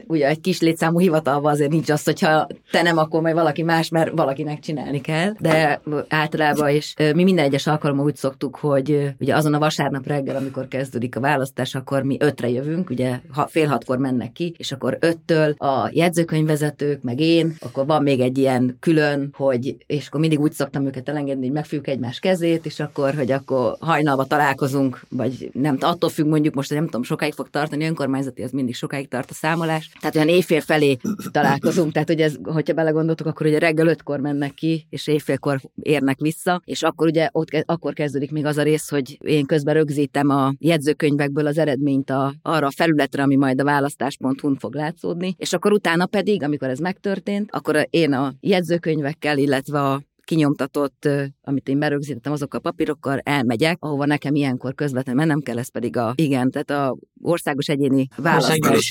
ugye 0.07 0.29
egy 0.29 0.41
kis 0.41 0.61
létszámú 0.61 0.99
hivatalban 0.99 1.53
azért 1.53 1.71
nincs 1.71 1.91
az, 1.91 2.05
hogyha 2.05 2.47
te 2.71 2.83
nem, 2.83 2.99
akkor 2.99 3.21
majd 3.21 3.35
valaki 3.35 3.63
más, 3.63 3.89
mert 3.89 4.11
valakinek 4.11 4.59
csinálni 4.59 5.01
kell. 5.01 5.33
De 5.41 5.81
általában 6.09 6.69
is 6.69 6.95
mi 7.15 7.25
minden 7.25 7.45
egyes 7.45 7.67
alkalommal 7.67 8.05
úgy 8.05 8.17
szoktuk, 8.17 8.57
hogy 8.57 9.15
ugye 9.19 9.37
azon 9.37 9.55
a 9.55 9.59
vasárnap 9.59 10.07
reggel, 10.07 10.37
amikor 10.37 10.69
kezdődik 10.69 11.17
a 11.17 11.21
választás, 11.21 11.75
akkor 11.75 12.03
mi 12.03 12.17
ötre 12.21 12.49
jövünk, 12.49 12.91
ugye 12.91 13.21
fél 13.47 13.67
hatkor 13.67 13.99
mennek 13.99 14.33
ki, 14.33 14.55
és 14.57 14.73
akkor 14.73 14.99
öttől 15.01 15.51
a 15.51 15.91
jegyzőkönyvvezetők, 15.93 17.03
meg 17.03 17.21
én, 17.21 17.57
akkor 17.61 17.87
van 17.87 18.03
még 18.03 18.21
egy 18.21 18.39
ilyen 18.39 18.77
külön, 18.81 19.31
hogy, 19.37 19.77
és 19.87 20.07
akkor 20.07 20.21
mindig 20.21 20.41
úgy 20.41 20.53
szoktam 20.53 20.87
őket 20.87 21.09
elengedni, 21.09 21.45
hogy 21.45 21.55
megfűk 21.55 21.87
egy 21.87 21.99
egymás 22.05 22.19
kezét, 22.19 22.67
és 22.67 22.81
akkor, 22.81 23.15
hogy 23.15 23.31
akkor 23.31 23.77
hajnalba 23.81 24.25
találkozunk, 24.25 25.01
vagy 25.09 25.51
nem, 25.53 25.77
attól 25.81 26.11
függ 26.11 26.27
mondjuk 26.27 26.55
most, 26.55 26.71
nem 26.71 26.85
tudom, 26.85 27.03
sokáig 27.03 27.33
fog 27.33 27.51
tartani, 27.51 27.85
önkormányzati 27.85 28.43
az 28.43 28.51
mindig 28.51 28.75
sokáig 28.75 29.09
tart 29.09 29.31
a 29.31 29.35
számolás. 29.35 29.91
Tehát 30.01 30.17
olyan 30.17 30.29
éjfél 30.29 30.61
felé 30.61 30.97
találkozunk, 31.31 31.93
tehát 31.93 32.09
hogy 32.09 32.21
ez, 32.21 32.37
hogyha 32.43 32.75
belegondoltok, 32.75 33.27
akkor 33.27 33.47
ugye 33.47 33.59
reggel 33.59 33.87
ötkor 33.87 34.21
mennek 34.21 34.55
ki, 34.55 34.87
és 34.91 35.07
éjfélkor 35.07 35.61
érnek 35.83 36.19
vissza, 36.19 36.61
és 36.65 36.83
akkor 36.83 37.07
ugye 37.07 37.29
ott, 37.33 37.49
akkor 37.65 37.93
kezdődik 37.93 38.31
még 38.31 38.45
az 38.45 38.57
a 38.57 38.63
rész, 38.63 38.89
hogy 38.89 39.19
én 39.21 39.47
közben 39.47 39.75
rögzítem 39.75 40.29
a 40.29 40.55
jegyzőkönyvekből 40.59 41.47
az 41.47 41.59
eredményt 41.59 42.11
a, 42.11 42.35
arra 42.43 42.67
a 42.67 42.73
felületre, 42.77 43.23
ami 43.23 43.37
majd 43.37 43.61
a 43.61 43.65
választás.hu-n 43.65 44.57
fog 44.59 44.75
látszódni, 44.75 45.35
és 45.39 45.53
akkor 45.53 45.73
utána 45.73 46.07
pedig, 46.07 46.43
amikor 46.43 46.69
ez 46.69 46.79
megtörtént, 46.79 47.49
akkor 47.53 47.87
én 47.91 48.13
a 48.13 48.35
jegyzőkönyvekkel, 48.41 49.39
illetve 49.39 49.81
a 49.81 50.03
kinyomtatott, 50.25 51.09
amit 51.43 51.69
én 51.69 51.79
berögzítettem 51.79 52.33
azokkal 52.33 52.59
a 52.59 52.63
papírokkal, 52.63 53.19
elmegyek, 53.19 53.77
ahova 53.81 54.05
nekem 54.05 54.35
ilyenkor 54.35 54.75
közvetlenül 54.75 55.21
mennem 55.21 55.41
kell, 55.41 55.59
ez 55.59 55.71
pedig 55.71 55.97
a, 55.97 56.13
igen, 56.17 56.51
tehát 56.51 56.71
a 56.71 56.97
országos 57.23 57.69
egyéni 57.69 58.09
választás. 58.17 58.89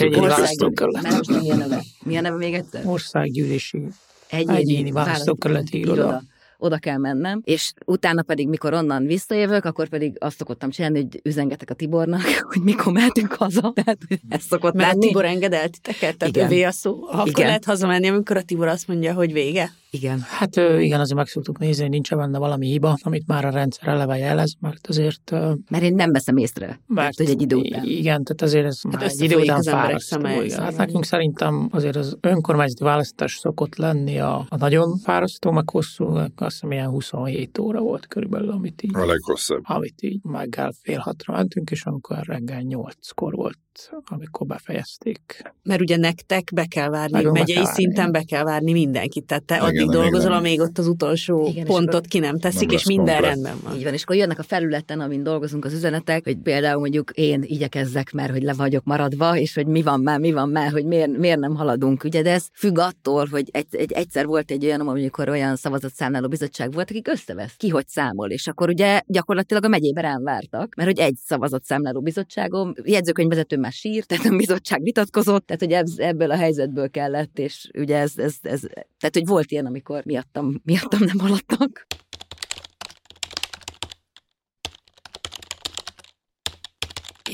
Mi 1.41 1.51
a 1.51 1.55
neve? 1.55 1.83
Mi 2.05 2.17
a 2.17 2.21
neve 2.21 2.37
még 2.37 2.53
egyszer? 2.53 2.85
Országgyűlési 2.85 3.87
egyéni, 4.29 4.57
egyéni 4.57 4.91
választókerületi 4.91 5.79
iroda 5.79 6.21
oda 6.63 6.77
kell 6.77 6.97
mennem, 6.97 7.41
és 7.43 7.73
utána 7.85 8.21
pedig, 8.21 8.47
mikor 8.47 8.73
onnan 8.73 9.05
visszajövök, 9.05 9.65
akkor 9.65 9.89
pedig 9.89 10.15
azt 10.19 10.37
szokottam 10.37 10.69
csinálni, 10.69 10.97
hogy 10.97 11.19
üzengetek 11.23 11.69
a 11.69 11.73
Tibornak, 11.73 12.21
hogy 12.51 12.61
mikor 12.61 12.93
mehetünk 12.93 13.33
haza, 13.33 13.71
tehát 13.75 13.97
ez 14.29 14.43
szokott 14.43 14.73
Mert 14.73 14.91
lenni. 14.91 15.05
a 15.05 15.07
Tibor 15.07 15.25
engedelt 15.25 15.71
titeket, 15.71 16.17
tehát 16.17 16.35
Igen. 16.35 16.45
övé 16.47 16.63
a 16.63 16.71
szó. 16.71 17.03
Akkor 17.07 17.27
Igen. 17.27 17.45
lehet 17.45 17.65
hazamenni, 17.65 18.07
amikor 18.07 18.37
a 18.37 18.41
Tibor 18.41 18.67
azt 18.67 18.87
mondja, 18.87 19.13
hogy 19.13 19.33
vége? 19.33 19.71
Igen. 19.93 20.19
Hát 20.19 20.55
igen, 20.55 20.99
azért 20.99 21.17
meg 21.17 21.27
szoktuk 21.27 21.59
nézni, 21.59 21.81
hogy 21.81 21.91
nincs 21.91 22.15
benne 22.15 22.37
valami 22.37 22.67
hiba, 22.67 22.97
amit 23.01 23.27
már 23.27 23.45
a 23.45 23.49
rendszer 23.49 23.87
eleve 23.87 24.17
jelez, 24.17 24.53
mert 24.59 24.87
azért... 24.87 25.31
Mert 25.69 25.83
én 25.83 25.93
nem 25.93 26.11
veszem 26.11 26.37
észre, 26.37 26.79
mert, 26.87 27.17
hogy 27.17 27.29
egy 27.29 27.41
idő 27.41 27.55
után. 27.55 27.83
Igen, 27.85 28.23
tehát 28.23 28.41
azért 28.41 28.65
ez 28.65 28.79
hát 28.83 28.93
már 28.93 29.03
egy 29.03 29.21
idő 29.21 29.35
után 29.35 29.61
fárasztó. 29.61 30.27
Hát 30.57 30.77
nekünk 30.77 31.05
szerintem 31.05 31.69
azért 31.71 31.95
az 31.95 32.17
önkormányzati 32.21 32.83
választás 32.83 33.37
szokott 33.37 33.75
lenni 33.75 34.19
a, 34.19 34.45
a 34.49 34.57
nagyon 34.57 34.97
fárasztó, 34.97 35.51
meg 35.51 35.69
hosszú, 35.69 36.19
azt 36.53 36.61
hiszem 36.61 36.77
ilyen 36.77 36.89
27 36.89 37.57
óra 37.57 37.81
volt 37.81 38.07
körülbelül, 38.07 38.49
amit 38.49 38.83
így... 38.83 38.95
A 38.95 39.05
leghosszabb. 39.05 39.61
Amit 39.63 40.01
így 40.01 40.23
meggel 40.23 40.73
fél 40.81 40.99
hatra 40.99 41.33
mentünk, 41.33 41.71
és 41.71 41.85
amikor 41.85 42.17
reggel 42.23 42.61
nyolckor 42.61 43.33
volt 43.33 43.57
amikor 44.03 44.47
befejezték. 44.47 45.41
Mert 45.63 45.81
ugye 45.81 45.97
nektek 45.97 46.49
be 46.53 46.65
kell 46.65 46.89
várni, 46.89 47.11
Nagyon 47.11 47.31
megyei 47.31 47.55
be 47.55 47.61
kell 47.61 47.73
szinten 47.73 48.11
be 48.11 48.23
kell 48.23 48.43
várni 48.43 48.71
mindenkit, 48.71 49.25
tehát 49.25 49.43
te 49.43 49.55
igen, 49.55 49.67
addig 49.67 49.89
dolgozol, 49.89 50.31
amíg 50.31 50.59
ott 50.59 50.77
az 50.77 50.87
utolsó 50.87 51.47
igen, 51.47 51.65
pontot 51.65 52.05
ki 52.05 52.19
nem 52.19 52.39
teszik, 52.39 52.67
nem 52.67 52.77
és 52.77 52.85
minden 52.85 53.13
komplet. 53.15 53.33
rendben 53.33 53.57
van. 53.63 53.75
Így 53.75 53.83
van, 53.83 53.93
és 53.93 54.03
akkor 54.03 54.15
jönnek 54.15 54.39
a 54.39 54.43
felületen, 54.43 54.99
amin 54.99 55.23
dolgozunk 55.23 55.65
az 55.65 55.73
üzenetek, 55.73 56.23
hogy 56.23 56.37
például 56.37 56.79
mondjuk 56.79 57.11
én 57.11 57.43
igyekezzek, 57.45 58.11
mert 58.11 58.31
hogy 58.31 58.43
le 58.43 58.53
vagyok 58.53 58.83
maradva, 58.83 59.37
és 59.37 59.53
hogy 59.53 59.67
mi 59.67 59.81
van 59.81 59.99
már, 59.99 60.19
mi 60.19 60.31
van 60.31 60.49
már, 60.49 60.71
hogy 60.71 60.85
miért, 60.85 61.17
miért 61.17 61.39
nem 61.39 61.55
haladunk. 61.55 62.03
Ugye, 62.03 62.21
de 62.21 62.31
ez 62.31 62.47
függ 62.53 62.77
attól, 62.77 63.27
hogy 63.31 63.49
egy, 63.51 63.67
egy, 63.69 63.91
egyszer 63.91 64.25
volt 64.25 64.51
egy 64.51 64.65
olyan, 64.65 64.79
amikor 64.87 65.29
olyan 65.29 65.55
szavazatszámláló 65.55 66.27
bizottság 66.33 66.71
volt, 66.71 66.89
akik 66.89 67.07
összevesz, 67.07 67.55
ki 67.57 67.69
hogy 67.69 67.87
számol, 67.87 68.29
és 68.29 68.47
akkor 68.47 68.69
ugye 68.69 69.01
gyakorlatilag 69.07 69.63
a 69.63 69.67
megyében 69.67 70.03
rám 70.03 70.23
vártak, 70.23 70.75
mert 70.75 70.89
hogy 70.89 70.99
egy 70.99 71.15
szavazatszámláló 71.15 72.01
bizottságom, 72.01 72.73
jegyzőkönyvvezető 72.83 73.57
már 73.57 73.71
sírt, 73.71 74.07
tehát 74.07 74.25
a 74.25 74.35
bizottság 74.35 74.81
vitatkozott, 74.81 75.45
tehát 75.45 75.83
hogy 75.85 76.01
ebből 76.01 76.31
a 76.31 76.35
helyzetből 76.35 76.89
kellett, 76.89 77.39
és 77.39 77.69
ugye 77.77 77.97
ez, 77.97 78.17
ez, 78.17 78.35
ez, 78.41 78.59
tehát 78.99 79.13
hogy 79.13 79.25
volt 79.25 79.51
ilyen, 79.51 79.65
amikor 79.65 80.05
miattam, 80.05 80.61
miattam 80.63 80.99
nem 81.03 81.19
haladtak. 81.19 81.87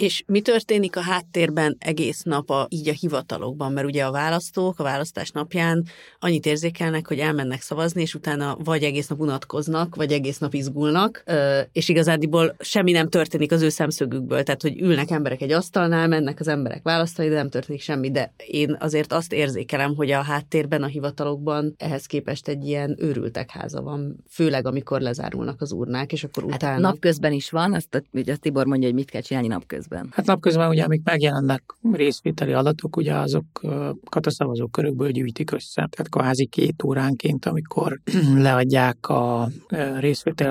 És 0.01 0.23
mi 0.27 0.41
történik 0.41 0.95
a 0.95 1.01
háttérben 1.01 1.75
egész 1.79 2.21
nap 2.21 2.49
a, 2.49 2.67
így 2.69 2.89
a 2.89 2.93
hivatalokban? 2.93 3.71
Mert 3.71 3.87
ugye 3.87 4.05
a 4.05 4.11
választók 4.11 4.79
a 4.79 4.83
választás 4.83 5.31
napján 5.31 5.85
annyit 6.19 6.45
érzékelnek, 6.45 7.07
hogy 7.07 7.19
elmennek 7.19 7.61
szavazni, 7.61 8.01
és 8.01 8.15
utána 8.15 8.57
vagy 8.63 8.83
egész 8.83 9.07
nap 9.07 9.19
unatkoznak, 9.19 9.95
vagy 9.95 10.11
egész 10.11 10.37
nap 10.37 10.53
izgulnak, 10.53 11.23
és 11.71 11.89
igazából 11.89 12.55
semmi 12.59 12.91
nem 12.91 13.09
történik 13.09 13.51
az 13.51 13.61
ő 13.61 13.69
szemszögükből. 13.69 14.43
Tehát, 14.43 14.61
hogy 14.61 14.81
ülnek 14.81 15.11
emberek 15.11 15.41
egy 15.41 15.51
asztalnál, 15.51 16.07
mennek 16.07 16.39
az 16.39 16.47
emberek 16.47 16.83
választani, 16.83 17.29
de 17.29 17.35
nem 17.35 17.49
történik 17.49 17.81
semmi. 17.81 18.11
De 18.11 18.33
én 18.47 18.77
azért 18.79 19.13
azt 19.13 19.33
érzékelem, 19.33 19.95
hogy 19.95 20.11
a 20.11 20.21
háttérben, 20.21 20.83
a 20.83 20.87
hivatalokban 20.87 21.75
ehhez 21.77 22.05
képest 22.05 22.47
egy 22.47 22.65
ilyen 22.65 22.95
őrültek 22.99 23.49
háza 23.49 23.81
van, 23.81 24.23
főleg 24.29 24.67
amikor 24.67 25.01
lezárulnak 25.01 25.61
az 25.61 25.71
urnák, 25.71 26.11
és 26.11 26.23
akkor 26.23 26.43
hát 26.43 26.53
utána... 26.53 26.79
napközben 26.79 27.31
is 27.31 27.49
van, 27.49 27.73
azt 27.73 28.03
ugye 28.11 28.35
Tibor 28.35 28.65
mondja, 28.65 28.87
hogy 28.87 28.97
mit 28.97 29.09
kell 29.09 29.21
csinálni 29.21 29.47
napközben 29.47 29.88
napközben? 29.89 30.09
Hát 30.15 30.25
napközben 30.25 30.69
ugye, 30.69 30.83
amik 30.83 31.01
megjelennek 31.03 31.63
részvételi 31.91 32.53
adatok, 32.53 32.95
ugye 32.95 33.13
azokat 33.13 34.25
a 34.25 34.31
szavazókörökből 34.31 35.11
gyűjtik 35.11 35.51
össze. 35.51 35.87
Tehát 35.89 36.09
kvázi 36.09 36.45
két 36.45 36.83
óránként, 36.83 37.45
amikor 37.45 37.99
leadják 38.35 39.09
a 39.09 39.49
részvételi 39.99 40.49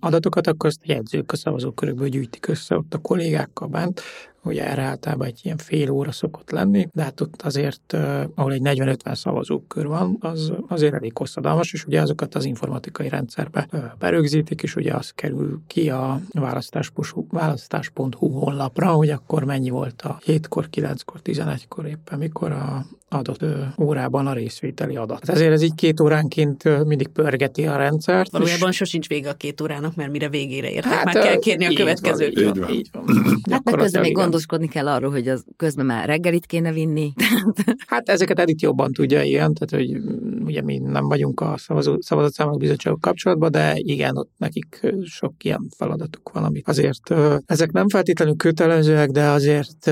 adatokat, 0.00 0.46
akkor 0.46 0.66
azt 0.66 0.86
jegyzők 0.86 1.32
a 1.32 1.36
szavazókörökből 1.36 2.08
gyűjtik 2.08 2.48
össze 2.48 2.76
ott 2.76 2.94
a 2.94 2.98
kollégákkal 2.98 3.68
bent, 3.68 4.00
Ugye 4.48 4.66
erre 4.66 4.82
általában 4.82 5.26
egy 5.26 5.40
ilyen 5.42 5.56
fél 5.56 5.90
óra 5.90 6.12
szokott 6.12 6.50
lenni, 6.50 6.88
de 6.92 7.02
hát 7.02 7.20
ott 7.20 7.42
azért, 7.42 7.96
ahol 8.34 8.52
egy 8.52 8.60
40-50 8.64 9.14
szavazókör 9.14 9.86
van, 9.86 10.16
az 10.20 10.52
azért 10.68 10.94
elég 10.94 11.16
hosszadalmas, 11.18 11.72
és 11.72 11.84
ugye 11.84 12.00
azokat 12.00 12.34
az 12.34 12.44
informatikai 12.44 13.08
rendszerbe 13.08 13.68
berögzítik, 13.98 14.62
és 14.62 14.76
ugye 14.76 14.92
az 14.92 15.10
kerül 15.10 15.60
ki 15.66 15.90
a 15.90 16.20
választás.hu, 16.32 17.26
választás.hu 17.30 18.28
honlapra, 18.28 18.90
hogy 18.90 19.10
akkor 19.10 19.44
mennyi 19.44 19.70
volt 19.70 20.02
a 20.02 20.18
7-kor, 20.26 20.68
9-kor, 20.76 21.20
11-kor 21.24 21.86
éppen, 21.86 22.18
mikor 22.18 22.52
a 22.52 22.86
adott 23.08 23.44
órában 23.80 24.26
a 24.26 24.32
részvételi 24.32 24.96
adat. 24.96 25.26
Hát 25.26 25.36
ezért 25.36 25.52
ez 25.52 25.62
így 25.62 25.74
két 25.74 26.00
óránként 26.00 26.84
mindig 26.86 27.08
pörgeti 27.08 27.66
a 27.66 27.76
rendszert. 27.76 28.30
Valójában 28.30 28.68
és... 28.68 28.76
sosincs 28.76 29.08
vége 29.08 29.28
a 29.28 29.34
két 29.34 29.60
órának, 29.60 29.94
mert 29.94 30.10
mire 30.10 30.28
végére 30.28 30.70
értek, 30.70 30.92
hát, 30.92 31.04
már 31.04 31.14
kell 31.14 31.38
kérni 31.38 31.64
a 31.64 31.72
következőt. 31.72 32.34
Van, 32.34 32.44
így 32.44 32.58
van. 32.58 32.70
Így 32.70 32.88
van. 32.92 33.04
Hát 33.50 33.64
meg 33.64 33.74
közben 33.74 34.02
még 34.02 34.18
gondoskodni 34.46 34.68
kell 34.68 34.88
arról, 34.88 35.10
hogy 35.10 35.28
az 35.28 35.44
közben 35.56 35.86
már 35.86 36.06
reggelit 36.06 36.46
kéne 36.46 36.72
vinni. 36.72 37.12
hát 37.86 38.08
ezeket 38.08 38.38
Edith 38.38 38.62
jobban 38.62 38.92
tudja, 38.92 39.22
ilyen, 39.22 39.54
tehát 39.54 39.86
hogy 39.86 40.00
ugye 40.44 40.62
mi 40.62 40.78
nem 40.78 41.08
vagyunk 41.08 41.40
a 41.40 41.54
szavazó, 41.56 41.96
szavazatszámoló 42.00 42.56
bizottságok 42.56 43.00
kapcsolatban, 43.00 43.50
de 43.50 43.72
igen, 43.76 44.16
ott 44.16 44.30
nekik 44.36 44.86
sok 45.04 45.44
ilyen 45.44 45.68
feladatuk 45.76 46.30
van, 46.32 46.44
amit 46.44 46.68
azért 46.68 47.14
ezek 47.46 47.72
nem 47.72 47.88
feltétlenül 47.88 48.36
kötelezőek, 48.36 49.10
de 49.10 49.28
azért 49.28 49.90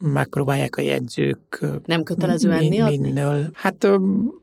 megpróbálják 0.00 0.76
a 0.76 0.80
jegyzők. 0.80 1.66
Nem 1.84 2.02
kötelező 2.02 2.52
enni 2.52 2.98
minél, 2.98 3.50
Hát 3.54 3.86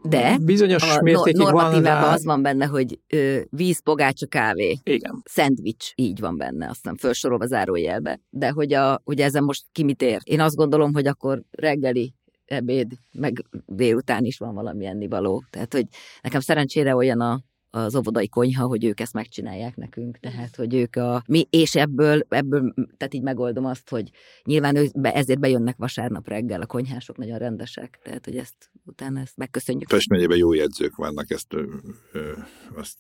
de 0.03 0.37
bizonyos 0.41 0.97
a 0.97 1.01
mértékig 1.01 1.51
van 1.51 1.81
rá... 1.81 2.13
az 2.13 2.25
van 2.25 2.41
benne, 2.41 2.65
hogy 2.65 2.99
ö, 3.07 3.39
víz, 3.49 3.79
pogácsa, 3.79 4.25
kávé. 4.25 4.77
Igen. 4.83 5.21
Szendvics, 5.25 5.91
így 5.95 6.19
van 6.19 6.37
benne, 6.37 6.69
aztán 6.69 6.95
felsorolva 6.95 7.45
zárójelbe. 7.45 8.19
De 8.29 8.49
hogy, 8.49 8.73
a, 8.73 9.01
hogy 9.03 9.19
ezen 9.19 9.43
most 9.43 9.65
ki 9.71 9.83
mit 9.83 10.01
ér? 10.01 10.19
Én 10.23 10.39
azt 10.39 10.55
gondolom, 10.55 10.93
hogy 10.93 11.07
akkor 11.07 11.41
reggeli 11.51 12.13
ebéd, 12.45 12.91
meg 13.11 13.45
délután 13.65 14.23
is 14.23 14.37
van 14.37 14.53
valami 14.53 14.85
ennivaló. 14.85 15.43
Tehát, 15.49 15.73
hogy 15.73 15.85
nekem 16.21 16.39
szerencsére 16.39 16.95
olyan 16.95 17.21
a 17.21 17.41
az 17.69 17.95
óvodai 17.95 18.27
konyha, 18.27 18.65
hogy 18.65 18.85
ők 18.85 18.99
ezt 18.99 19.13
megcsinálják 19.13 19.75
nekünk, 19.75 20.17
tehát, 20.17 20.55
hogy 20.55 20.73
ők 20.73 20.95
a 20.95 21.23
mi, 21.27 21.47
és 21.49 21.75
ebből, 21.75 22.25
ebből, 22.29 22.73
tehát 22.97 23.13
így 23.13 23.21
megoldom 23.21 23.65
azt, 23.65 23.89
hogy 23.89 24.11
nyilván 24.43 24.75
ők 24.75 24.99
be, 24.99 25.13
ezért 25.13 25.39
bejönnek 25.39 25.75
vasárnap 25.77 26.27
reggel, 26.27 26.61
a 26.61 26.65
konyhások 26.65 27.17
nagyon 27.17 27.37
rendesek, 27.37 27.99
tehát, 28.03 28.25
hogy 28.25 28.37
ezt 28.37 28.55
utána 28.85 29.19
ezt 29.19 29.37
megköszönjük. 29.37 29.89
Pest 29.89 30.09
megyében 30.09 30.37
jó 30.37 30.53
jegyzők 30.53 30.95
vannak, 30.95 31.31
ezt 31.31 31.53
ö, 31.53 31.63
ö, 32.11 32.31
azt 32.75 32.97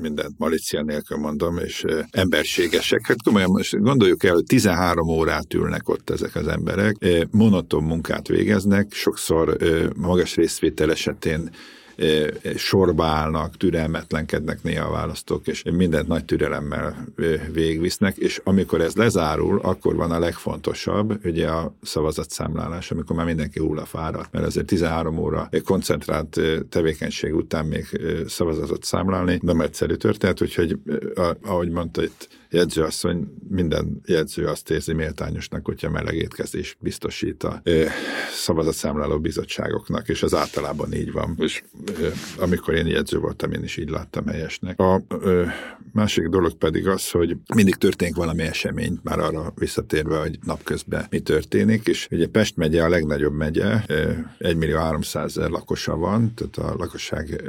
mindent 0.00 0.38
malícia 0.38 0.82
nélkül 0.82 1.18
mondom, 1.18 1.58
és 1.58 1.84
ö, 1.84 2.00
emberségesek. 2.10 3.06
Hát 3.06 3.22
komolyan 3.22 3.50
most 3.50 3.80
gondoljuk 3.80 4.24
el, 4.24 4.34
hogy 4.34 4.44
13 4.44 5.08
órát 5.08 5.54
ülnek 5.54 5.88
ott 5.88 6.10
ezek 6.10 6.34
az 6.34 6.46
emberek, 6.46 6.96
monoton 7.30 7.82
munkát 7.82 8.28
végeznek, 8.28 8.92
sokszor 8.92 9.56
ö, 9.58 9.88
magas 9.96 10.34
részvétel 10.34 10.90
esetén 10.90 11.50
sorba 12.56 13.04
állnak, 13.04 13.56
türelmetlenkednek 13.56 14.62
néha 14.62 14.86
a 14.86 14.92
választók, 14.92 15.46
és 15.46 15.62
mindent 15.62 16.08
nagy 16.08 16.24
türelemmel 16.24 17.06
végvisznek, 17.52 18.16
és 18.16 18.40
amikor 18.44 18.80
ez 18.80 18.94
lezárul, 18.94 19.60
akkor 19.62 19.94
van 19.94 20.10
a 20.10 20.18
legfontosabb, 20.18 21.24
ugye 21.24 21.48
a 21.48 21.74
szavazatszámlálás, 21.82 22.90
amikor 22.90 23.16
már 23.16 23.26
mindenki 23.26 23.58
hullafáradt, 23.58 24.32
mert 24.32 24.46
azért 24.46 24.66
13 24.66 25.18
óra 25.18 25.48
koncentrált 25.64 26.40
tevékenység 26.68 27.34
után 27.34 27.66
még 27.66 28.00
szavazatot 28.26 28.84
számlálni 28.84 29.38
nem 29.42 29.60
egyszerű 29.60 29.94
történet, 29.94 30.42
úgyhogy 30.42 30.78
ahogy 31.42 31.70
mondta 31.70 32.02
itt 32.02 32.28
jegyzőasszony, 32.54 33.26
minden 33.48 34.00
jegyző 34.04 34.46
azt 34.46 34.70
érzi 34.70 34.92
méltányosnak, 34.92 35.64
hogyha 35.64 35.90
meleg 35.90 36.14
étkezés 36.14 36.76
biztosít 36.80 37.42
a 37.42 37.62
szavazatszámláló 38.32 39.18
bizottságoknak, 39.20 40.08
és 40.08 40.22
az 40.22 40.34
általában 40.34 40.92
így 40.92 41.12
van. 41.12 41.36
És 41.38 41.62
amikor 42.38 42.74
én 42.74 42.86
jegyző 42.86 43.18
voltam, 43.18 43.52
én 43.52 43.62
is 43.62 43.76
így 43.76 43.90
láttam 43.90 44.26
helyesnek. 44.26 44.80
A 44.80 45.02
másik 45.92 46.28
dolog 46.28 46.54
pedig 46.54 46.88
az, 46.88 47.10
hogy 47.10 47.36
mindig 47.54 47.74
történik 47.74 48.14
valami 48.14 48.42
esemény, 48.42 48.98
már 49.02 49.18
arra 49.18 49.52
visszatérve, 49.56 50.18
hogy 50.18 50.38
napközben 50.44 51.06
mi 51.10 51.20
történik, 51.20 51.86
és 51.86 52.08
ugye 52.10 52.26
Pest 52.26 52.56
megye 52.56 52.82
a 52.82 52.88
legnagyobb 52.88 53.34
megye, 53.34 53.84
1 54.38 54.56
millió 54.56 54.76
300 54.76 55.36
ezer 55.36 55.50
lakosa 55.50 55.96
van, 55.96 56.34
tehát 56.34 56.56
a 56.72 56.76
lakosság 56.76 57.42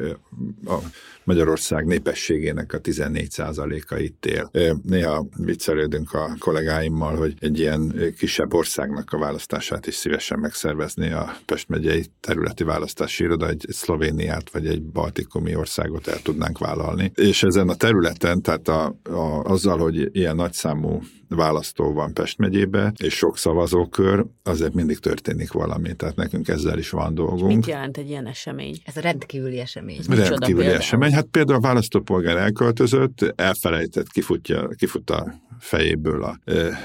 a 0.66 0.78
Magyarország 1.26 1.86
népességének 1.86 2.73
a 2.73 2.82
14%-a 2.82 3.95
itt 3.95 4.26
él. 4.26 4.49
Néha 4.84 5.28
viccelődünk 5.38 6.13
a 6.13 6.36
kollégáimmal, 6.39 7.15
hogy 7.15 7.34
egy 7.39 7.59
ilyen 7.59 8.13
kisebb 8.17 8.53
országnak 8.53 9.11
a 9.11 9.17
választását 9.17 9.88
is 9.88 9.95
szívesen 9.95 10.39
megszervezni 10.39 11.11
a 11.11 11.36
Pest 11.45 11.69
megyei 11.69 12.05
területi 12.19 12.63
választási 12.63 13.23
iroda, 13.23 13.49
egy 13.49 13.65
Szlovéniát 13.69 14.51
vagy 14.51 14.67
egy 14.67 14.84
baltikumi 14.84 15.55
országot 15.55 16.07
el 16.07 16.21
tudnánk 16.21 16.57
vállalni. 16.57 17.11
És 17.15 17.43
ezen 17.43 17.69
a 17.69 17.76
területen, 17.76 18.41
tehát 18.41 18.67
a, 18.67 18.95
a, 19.03 19.43
azzal, 19.43 19.78
hogy 19.78 20.09
ilyen 20.11 20.36
nagyszámú 20.36 21.01
választó 21.28 21.93
van 21.93 22.13
Pest 22.13 22.38
megyébe, 22.38 22.93
és 22.97 23.13
sok 23.13 23.38
szavazókör, 23.38 24.26
azért 24.43 24.73
mindig 24.73 24.99
történik 24.99 25.51
valami, 25.51 25.95
tehát 25.95 26.15
nekünk 26.15 26.47
ezzel 26.47 26.78
is 26.78 26.89
van 26.89 27.13
dolgunk. 27.13 27.55
mit 27.55 27.65
jelent 27.65 27.97
egy 27.97 28.09
ilyen 28.09 28.28
esemény? 28.28 28.78
Ez 28.84 28.97
a 28.97 29.01
rendkívüli 29.01 29.59
esemény. 29.59 29.99
Rendkívüli 30.07 30.65
esemény. 30.65 31.13
Hát 31.16 31.26
például 31.26 31.57
a 31.57 31.61
választópolgár 31.61 32.38
elköltözött, 32.38 33.34
elfelejtett, 33.36 34.11
kifutja, 34.11 34.68
kifut 34.68 35.09
a 35.09 35.34
fejéből 35.59 36.24
a, 36.24 36.39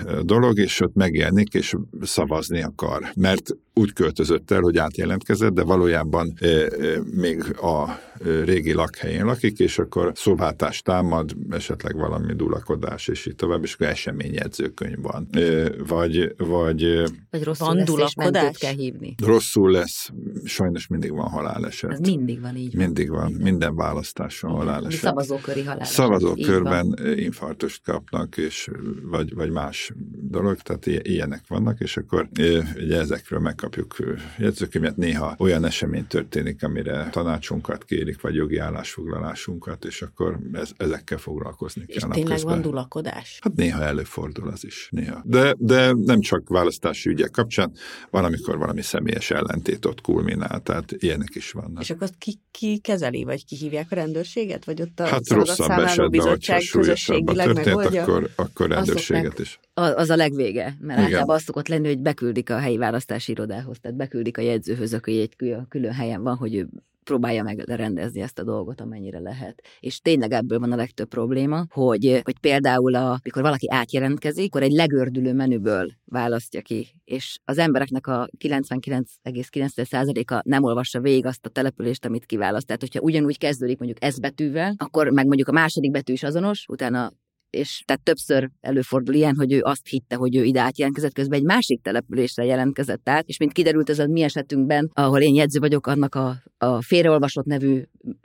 a 0.07 0.23
dolog, 0.23 0.59
és 0.59 0.81
ott 0.81 0.95
megjelenik, 0.95 1.55
és 1.55 1.75
szavazni 2.01 2.63
akar. 2.63 3.11
Mert 3.17 3.51
úgy 3.75 3.93
költözött 3.93 4.51
el, 4.51 4.61
hogy 4.61 4.77
átjelentkezett, 4.77 5.53
de 5.53 5.63
valójában 5.63 6.33
e, 6.41 6.47
e, 6.47 6.69
még 7.15 7.57
a 7.61 7.99
régi 8.45 8.73
lakhelyén 8.73 9.25
lakik, 9.25 9.59
és 9.59 9.79
akkor 9.79 10.13
szóváltás 10.15 10.83
támad, 10.83 11.37
esetleg 11.51 11.97
valami 11.97 12.35
dulakodás, 12.35 13.09
és 13.09 13.27
így 13.27 13.35
tovább, 13.35 13.63
és 13.63 13.75
akkor 13.75 13.87
eseményjegyzőkönyv 13.87 15.01
van. 15.03 15.29
E, 15.31 15.71
vagy, 15.87 16.35
vagy, 16.37 17.03
vagy 17.31 17.45
rosszul 17.45 17.67
van 17.67 17.77
lesz, 17.77 17.87
dulakodás? 17.87 18.59
kell 18.59 18.75
hívni. 18.75 19.15
Rosszul 19.25 19.71
lesz, 19.71 20.11
sajnos 20.45 20.87
mindig 20.87 21.13
van 21.13 21.29
haláleset. 21.29 21.91
Ez 21.91 22.01
mindig 22.01 22.41
van 22.41 22.57
így. 22.57 22.75
Mindig 22.75 23.11
van, 23.11 23.25
minden, 23.27 23.43
minden 23.43 23.75
választáson 23.77 24.51
haláleset. 24.51 25.01
Szavazóköri 25.01 25.61
haláleset. 25.63 25.95
Szavazókörben 25.95 26.99
infarktust 27.17 27.83
kapnak, 27.83 28.37
és 28.37 28.71
vagy, 29.03 29.35
vagy 29.35 29.51
más 29.51 29.93
dolog, 30.21 30.57
tehát 30.57 30.87
ilyenek 31.07 31.43
vannak, 31.49 31.81
és 31.81 31.97
akkor 31.97 32.29
ugye 32.77 32.99
ezekről 32.99 33.41
megkapjuk 33.77 34.19
jegyzőkönyvet. 34.39 34.97
Néha 34.97 35.35
olyan 35.39 35.65
esemény 35.65 36.07
történik, 36.07 36.63
amire 36.63 37.09
tanácsunkat 37.11 37.85
kérik, 37.85 38.21
vagy 38.21 38.35
jogi 38.35 38.57
állásfoglalásunkat, 38.57 39.85
és 39.85 40.03
akkor 40.03 40.39
ez, 40.53 40.71
ezekkel 40.77 41.19
foglalkozni 41.19 41.83
és 41.87 41.97
kell. 41.97 42.09
És 42.09 42.15
tényleg 42.15 42.41
van 42.41 42.61
dulakodás? 42.63 43.39
Hát 43.43 43.55
néha 43.55 43.83
előfordul 43.83 44.49
az 44.49 44.65
is, 44.65 44.89
néha. 44.91 45.23
De, 45.25 45.55
de 45.59 45.93
nem 45.93 46.21
csak 46.21 46.49
választási 46.49 47.09
ügyek 47.09 47.31
kapcsán, 47.31 47.73
van, 48.11 48.25
amikor 48.25 48.59
valami 48.59 48.83
személyes 48.83 49.31
ellentét 49.31 49.87
ott 49.87 50.01
kulminál, 50.01 50.61
tehát 50.61 50.93
ilyenek 50.99 51.35
is 51.35 51.53
vannak. 51.53 51.83
És 51.83 51.91
akkor 51.91 52.03
azt 52.03 52.19
ki, 52.19 52.41
ki 52.51 52.79
kezeli, 52.79 53.25
vagy 53.25 53.45
ki 53.45 53.57
hívják 53.57 53.87
a 53.91 53.95
rendőrséget, 53.95 54.65
vagy 54.65 54.83
ott 54.83 55.01
a 55.01 55.07
hát 55.07 55.29
rosszabb 55.29 55.71
esetben, 55.71 56.11
bizottság 56.11 56.63
közösségileg 56.73 57.47
történt, 57.47 57.97
akkor, 57.97 58.31
akkor 58.37 58.69
rendőrséget 58.69 59.39
is. 59.39 59.61
Az 59.75 60.11
a 60.11 60.17
legvége, 60.17 60.77
mert 60.81 60.99
Igen. 60.99 61.05
általában 61.05 61.35
azt 61.35 61.45
szokott 61.45 61.69
lenni, 61.69 61.87
hogy 61.87 61.99
beküldik 61.99 62.51
a 62.51 62.59
helyi 62.59 62.77
választási 62.77 63.33
irodához, 63.51 63.79
tehát 63.81 63.97
beküldik 63.97 64.39
a 64.39 64.41
jegyzőhöz, 64.41 64.95
aki 64.95 65.21
egy 65.21 65.37
külön 65.69 65.93
helyen 65.93 66.23
van, 66.23 66.37
hogy 66.37 66.55
ő 66.55 66.69
próbálja 67.05 67.43
meg 67.43 67.59
rendezni 67.59 68.21
ezt 68.21 68.39
a 68.39 68.45
dolgot, 68.45 68.81
amennyire 68.81 69.19
lehet. 69.19 69.63
És 69.81 70.01
tényleg 70.01 70.33
ebből 70.33 70.59
van 70.59 70.73
a 70.73 70.77
legtöbb 70.77 71.09
probléma, 71.09 71.65
hogy, 71.71 72.21
hogy 72.25 72.39
például, 72.39 72.95
a, 72.95 73.19
mikor 73.23 73.43
valaki 73.43 73.71
átjelentkezik, 73.71 74.47
akkor 74.47 74.63
egy 74.63 74.73
legördülő 74.73 75.33
menüből 75.33 75.91
választja 76.05 76.61
ki, 76.61 76.89
és 77.05 77.39
az 77.45 77.59
embereknek 77.59 78.07
a 78.07 78.29
99,9%-a 78.39 80.41
nem 80.45 80.63
olvassa 80.63 81.01
végig 81.01 81.27
azt 81.27 81.47
a 81.47 81.49
települést, 81.49 82.05
amit 82.05 82.27
kiválaszt. 82.27 82.67
Tehát, 82.67 82.81
hogyha 82.81 83.01
ugyanúgy 83.01 83.39
kezdődik 83.39 83.79
mondjuk 83.79 84.05
ez 84.05 84.19
betűvel, 84.19 84.75
akkor 84.77 85.09
meg 85.09 85.27
mondjuk 85.27 85.49
a 85.49 85.53
második 85.53 85.91
betű 85.91 86.13
is 86.13 86.23
azonos, 86.23 86.65
utána 86.69 87.13
és 87.51 87.83
tehát 87.85 88.03
többször 88.03 88.51
előfordul 88.61 89.15
ilyen, 89.15 89.35
hogy 89.37 89.53
ő 89.53 89.61
azt 89.63 89.87
hitte, 89.89 90.17
hogy 90.17 90.37
ő 90.37 90.45
ide 90.45 90.61
átjelentkezett, 90.61 91.13
közben 91.13 91.39
egy 91.39 91.45
másik 91.45 91.83
településre 91.83 92.45
jelentkezett 92.45 93.09
át, 93.09 93.29
és 93.29 93.39
mint 93.39 93.53
kiderült 93.53 93.91
ez 93.91 93.99
a 93.99 94.07
mi 94.07 94.23
esetünkben, 94.23 94.91
ahol 94.95 95.21
én 95.21 95.35
jegyző 95.35 95.59
vagyok, 95.59 95.87
annak 95.87 96.15
a, 96.15 96.37
a 96.59 96.83
félreolvasott 96.83 97.45
nevű 97.45 97.83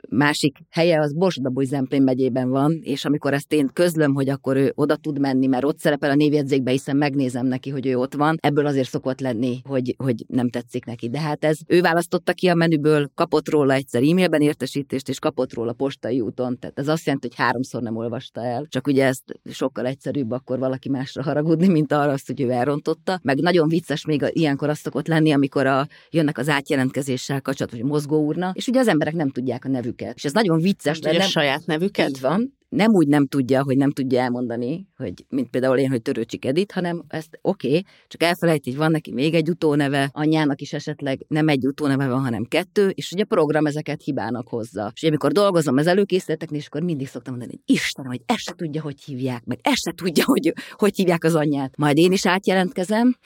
másik 0.08 0.58
helye 0.70 1.00
az 1.00 1.14
Borsodabúj 1.14 1.64
Zemplén 1.64 2.02
megyében 2.02 2.48
van, 2.48 2.80
és 2.82 3.04
amikor 3.04 3.32
ezt 3.32 3.52
én 3.52 3.70
közlöm, 3.72 4.14
hogy 4.14 4.28
akkor 4.28 4.56
ő 4.56 4.72
oda 4.74 4.96
tud 4.96 5.20
menni, 5.20 5.46
mert 5.46 5.64
ott 5.64 5.78
szerepel 5.78 6.10
a 6.10 6.14
névjegyzékbe, 6.14 6.70
hiszen 6.70 6.96
megnézem 6.96 7.46
neki, 7.46 7.70
hogy 7.70 7.86
ő 7.86 7.96
ott 7.96 8.14
van, 8.14 8.36
ebből 8.40 8.66
azért 8.66 8.88
szokott 8.88 9.20
lenni, 9.20 9.60
hogy, 9.64 9.94
hogy 9.98 10.24
nem 10.28 10.50
tetszik 10.50 10.84
neki. 10.84 11.08
De 11.08 11.20
hát 11.20 11.44
ez 11.44 11.58
ő 11.66 11.80
választotta 11.80 12.32
ki 12.32 12.48
a 12.48 12.54
menüből, 12.54 13.10
kapott 13.14 13.48
róla 13.48 13.74
egyszer 13.74 14.02
e-mailben 14.02 14.40
értesítést, 14.40 15.08
és 15.08 15.18
kapott 15.18 15.54
róla 15.54 15.72
postai 15.72 16.20
úton. 16.20 16.58
Tehát 16.58 16.78
ez 16.78 16.88
azt 16.88 17.04
jelenti, 17.04 17.26
hogy 17.26 17.36
háromszor 17.36 17.82
nem 17.82 17.96
olvasta 17.96 18.44
el. 18.44 18.66
Csak 18.68 18.86
ugye 18.86 19.04
ezt 19.16 19.54
sokkal 19.56 19.86
egyszerűbb 19.86 20.30
akkor 20.30 20.58
valaki 20.58 20.88
másra 20.88 21.22
haragudni, 21.22 21.68
mint 21.68 21.92
arra 21.92 22.12
azt, 22.12 22.26
hogy 22.26 22.40
ő 22.40 22.50
elrontotta. 22.50 23.20
Meg 23.22 23.40
nagyon 23.40 23.68
vicces 23.68 24.04
még 24.04 24.24
ilyenkor 24.28 24.68
azt 24.68 24.80
szokott 24.80 25.06
lenni, 25.06 25.32
amikor 25.32 25.66
a, 25.66 25.86
jönnek 26.10 26.38
az 26.38 26.48
átjelentkezéssel 26.48 27.40
kapcsolatban, 27.40 27.80
vagy 27.80 27.90
mozgó 27.90 28.24
úrna, 28.24 28.52
és 28.54 28.66
ugye 28.66 28.80
az 28.80 28.88
emberek 28.88 29.14
nem 29.14 29.30
tudják 29.30 29.64
a 29.64 29.68
nevüket. 29.68 30.16
És 30.16 30.24
ez 30.24 30.32
nagyon 30.32 30.60
vicces. 30.60 30.98
Nem, 30.98 31.16
nem 31.16 31.28
saját 31.28 31.66
nevüket? 31.66 32.08
Így 32.08 32.20
van, 32.20 32.55
nem 32.76 32.94
úgy 32.94 33.08
nem 33.08 33.26
tudja, 33.26 33.62
hogy 33.62 33.76
nem 33.76 33.90
tudja 33.90 34.20
elmondani, 34.20 34.86
hogy 34.96 35.24
mint 35.28 35.50
például 35.50 35.78
én, 35.78 35.90
hogy 35.90 36.02
Törőcsik 36.02 36.44
Edith, 36.44 36.74
hanem 36.74 37.04
ezt 37.08 37.38
oké, 37.42 37.68
okay, 37.68 37.84
csak 38.08 38.22
elfelejti, 38.22 38.70
hogy 38.70 38.78
van 38.78 38.90
neki 38.90 39.12
még 39.12 39.34
egy 39.34 39.48
utóneve, 39.48 40.10
anyjának 40.12 40.60
is 40.60 40.72
esetleg 40.72 41.24
nem 41.28 41.48
egy 41.48 41.66
utóneve 41.66 42.08
van, 42.08 42.20
hanem 42.20 42.44
kettő, 42.44 42.88
és 42.88 43.12
ugye 43.12 43.22
a 43.22 43.26
program 43.26 43.66
ezeket 43.66 44.02
hibának 44.02 44.48
hozza. 44.48 44.90
És 44.94 45.02
amikor 45.02 45.32
dolgozom 45.32 45.76
az 45.76 45.86
előkészületeknél, 45.86 46.58
és 46.58 46.66
akkor 46.66 46.82
mindig 46.82 47.08
szoktam 47.08 47.34
mondani, 47.36 47.60
hogy 47.64 47.76
Istenem, 47.76 48.10
hogy 48.10 48.20
ezt 48.26 48.38
se 48.38 48.52
tudja, 48.56 48.82
hogy 48.82 49.02
hívják, 49.04 49.44
meg 49.44 49.58
ezt 49.62 49.82
se 49.82 49.92
tudja, 49.92 50.24
hogy 50.26 50.52
hogy 50.70 50.96
hívják 50.96 51.24
az 51.24 51.34
anyját. 51.34 51.76
Majd 51.76 51.98
én 51.98 52.12
is 52.12 52.26
átjelentkezem, 52.26 53.16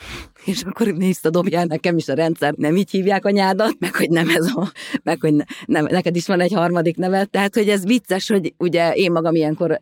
és 0.44 0.62
akkor 0.62 0.96
visszadobja 0.96 1.64
nekem 1.64 1.96
is 1.96 2.08
a 2.08 2.14
rendszer, 2.14 2.54
nem 2.56 2.76
így 2.76 2.90
hívják 2.90 3.24
anyádat, 3.24 3.76
meg 3.78 3.94
hogy 3.94 4.10
nem 4.10 4.28
ez 4.28 4.46
a, 4.46 4.72
meg 5.02 5.20
hogy 5.20 5.34
ne, 5.34 5.44
nem, 5.66 5.86
neked 5.90 6.16
is 6.16 6.26
van 6.26 6.40
egy 6.40 6.52
harmadik 6.52 6.96
nevet. 6.96 7.30
Tehát, 7.30 7.54
hogy 7.54 7.68
ez 7.68 7.84
vicces, 7.84 8.28
hogy 8.28 8.54
ugye 8.58 8.92
én 8.92 9.12
magam 9.12 9.34
ilyenkor 9.40 9.80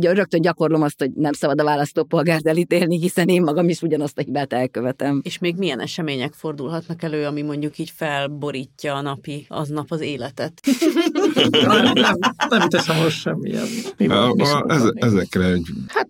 rögtön 0.00 0.40
gyakorlom 0.40 0.82
azt, 0.82 0.98
hogy 0.98 1.10
nem 1.10 1.32
szabad 1.32 1.60
a 1.60 1.64
választópolgárt 1.64 2.46
elítélni, 2.46 2.98
hiszen 2.98 3.28
én 3.28 3.42
magam 3.42 3.68
is 3.68 3.82
ugyanazt 3.82 4.18
a 4.18 4.22
hibát 4.22 4.52
elkövetem. 4.52 5.20
És 5.24 5.38
még 5.38 5.56
milyen 5.56 5.80
események 5.80 6.32
fordulhatnak 6.32 7.02
elő, 7.02 7.26
ami 7.26 7.42
mondjuk 7.42 7.78
így 7.78 7.90
felborítja 7.90 8.94
a 8.94 9.00
napi, 9.00 9.46
aznap 9.48 9.86
az 9.88 10.00
életet? 10.00 10.60
nem, 11.50 11.92
nem, 11.92 12.14
nem 12.48 12.68
teszem 12.68 13.02
most 13.02 13.20
semmilyen. 13.20 13.66
Ez, 14.66 14.82
ezekre 14.94 15.44
egy... 15.44 15.66
Hát 15.86 16.08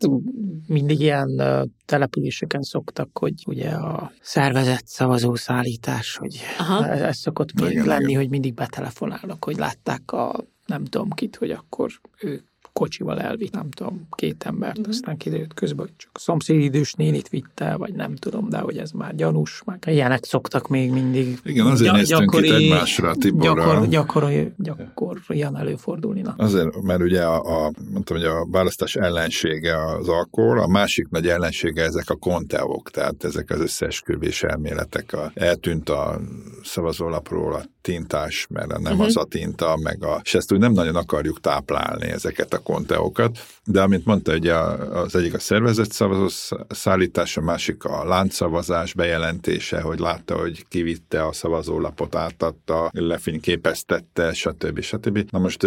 mindig 0.66 1.00
ilyen 1.00 1.42
településeken 1.84 2.62
szoktak, 2.62 3.18
hogy 3.18 3.34
ugye 3.46 3.68
a 3.68 4.12
szervezett 4.20 4.86
szavazószállítás, 4.86 6.16
hogy 6.16 6.40
Aha. 6.58 6.86
ez 6.86 7.16
szokott 7.16 7.60
még 7.60 7.70
igen, 7.70 7.86
lenni, 7.86 8.04
igen. 8.04 8.20
hogy 8.20 8.30
mindig 8.30 8.54
betelefonálnak, 8.54 9.44
hogy 9.44 9.56
látták 9.56 10.12
a 10.12 10.44
nem 10.66 10.84
tudom 10.84 11.10
kit, 11.10 11.36
hogy 11.36 11.50
akkor 11.50 11.90
ő 12.20 12.44
kocsival 12.72 13.20
elvitt, 13.20 13.52
nem 13.52 13.70
tudom, 13.70 14.06
két 14.10 14.44
embert, 14.44 14.78
uh-huh. 14.78 14.94
aztán 14.94 15.16
kiderült 15.16 15.54
közben, 15.54 15.86
hogy 15.86 15.94
csak 15.96 16.10
szomszéd 16.18 16.60
idős 16.60 16.92
nénit 16.92 17.28
vitte, 17.28 17.76
vagy 17.76 17.94
nem 17.94 18.14
tudom, 18.14 18.48
de 18.48 18.58
hogy 18.58 18.76
ez 18.76 18.90
már 18.90 19.14
gyanús, 19.14 19.62
meg 19.64 19.84
ilyenek 19.86 20.24
szoktak 20.24 20.68
még 20.68 20.90
mindig. 20.90 21.38
Igen, 21.44 21.66
azért 21.66 21.90
gy- 21.90 21.96
néztünk 21.96 22.20
gyakori, 22.20 22.46
itt 22.46 22.54
egymásra 22.54 23.14
Tiborral. 23.14 23.86
Gyakor, 23.86 24.54
gyakor, 24.56 25.20
ilyen 25.28 25.56
előfordulni. 25.56 26.20
Na. 26.20 26.34
Azért, 26.36 26.82
mert 26.82 27.00
ugye 27.00 27.22
a, 27.22 27.64
a, 27.64 27.72
mondtam, 27.92 28.16
hogy 28.16 28.26
a 28.26 28.46
választás 28.50 28.96
ellensége 28.96 29.86
az 29.86 30.08
alkohol, 30.08 30.58
a 30.60 30.66
másik 30.66 31.08
nagy 31.08 31.28
ellensége 31.28 31.82
ezek 31.82 32.10
a 32.10 32.14
konteók, 32.14 32.90
tehát 32.90 33.24
ezek 33.24 33.50
az 33.50 33.60
összeesküvés 33.60 34.42
elméletek. 34.42 35.12
A, 35.12 35.30
eltűnt 35.34 35.88
a 35.88 36.20
szavazólapról 36.62 37.54
a 37.54 37.62
tintás, 37.82 38.46
mert 38.50 38.68
nem 38.68 38.92
uh-huh. 38.92 39.06
az 39.06 39.16
a 39.16 39.24
tinta, 39.24 39.78
meg 39.82 40.04
a, 40.04 40.20
és 40.24 40.34
ezt 40.34 40.52
úgy 40.52 40.58
nem 40.58 40.72
nagyon 40.72 40.96
akarjuk 40.96 41.40
táplálni, 41.40 42.06
ezeket 42.06 42.52
a 42.52 42.59
konteókat, 42.62 43.38
de 43.64 43.80
amint 43.82 44.04
mondta, 44.04 44.34
ugye 44.34 44.54
az 44.54 45.14
egyik 45.16 45.34
a 45.34 45.38
szervezett 45.38 45.92
szavazó 45.92 46.26
szállítás, 46.68 47.36
a 47.36 47.40
másik 47.40 47.84
a 47.84 48.04
láncszavazás 48.04 48.94
bejelentése, 48.94 49.80
hogy 49.80 49.98
látta, 49.98 50.38
hogy 50.38 50.64
kivitte 50.68 51.26
a 51.26 51.32
szavazólapot, 51.32 52.14
átadta, 52.14 52.90
lefényképeztette, 52.92 54.32
stb. 54.32 54.80
stb. 54.80 55.30
Na 55.30 55.38
most 55.38 55.66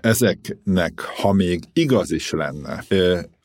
ezeknek, 0.00 1.00
ha 1.00 1.32
még 1.32 1.62
igaz 1.72 2.12
is 2.12 2.30
lenne, 2.30 2.84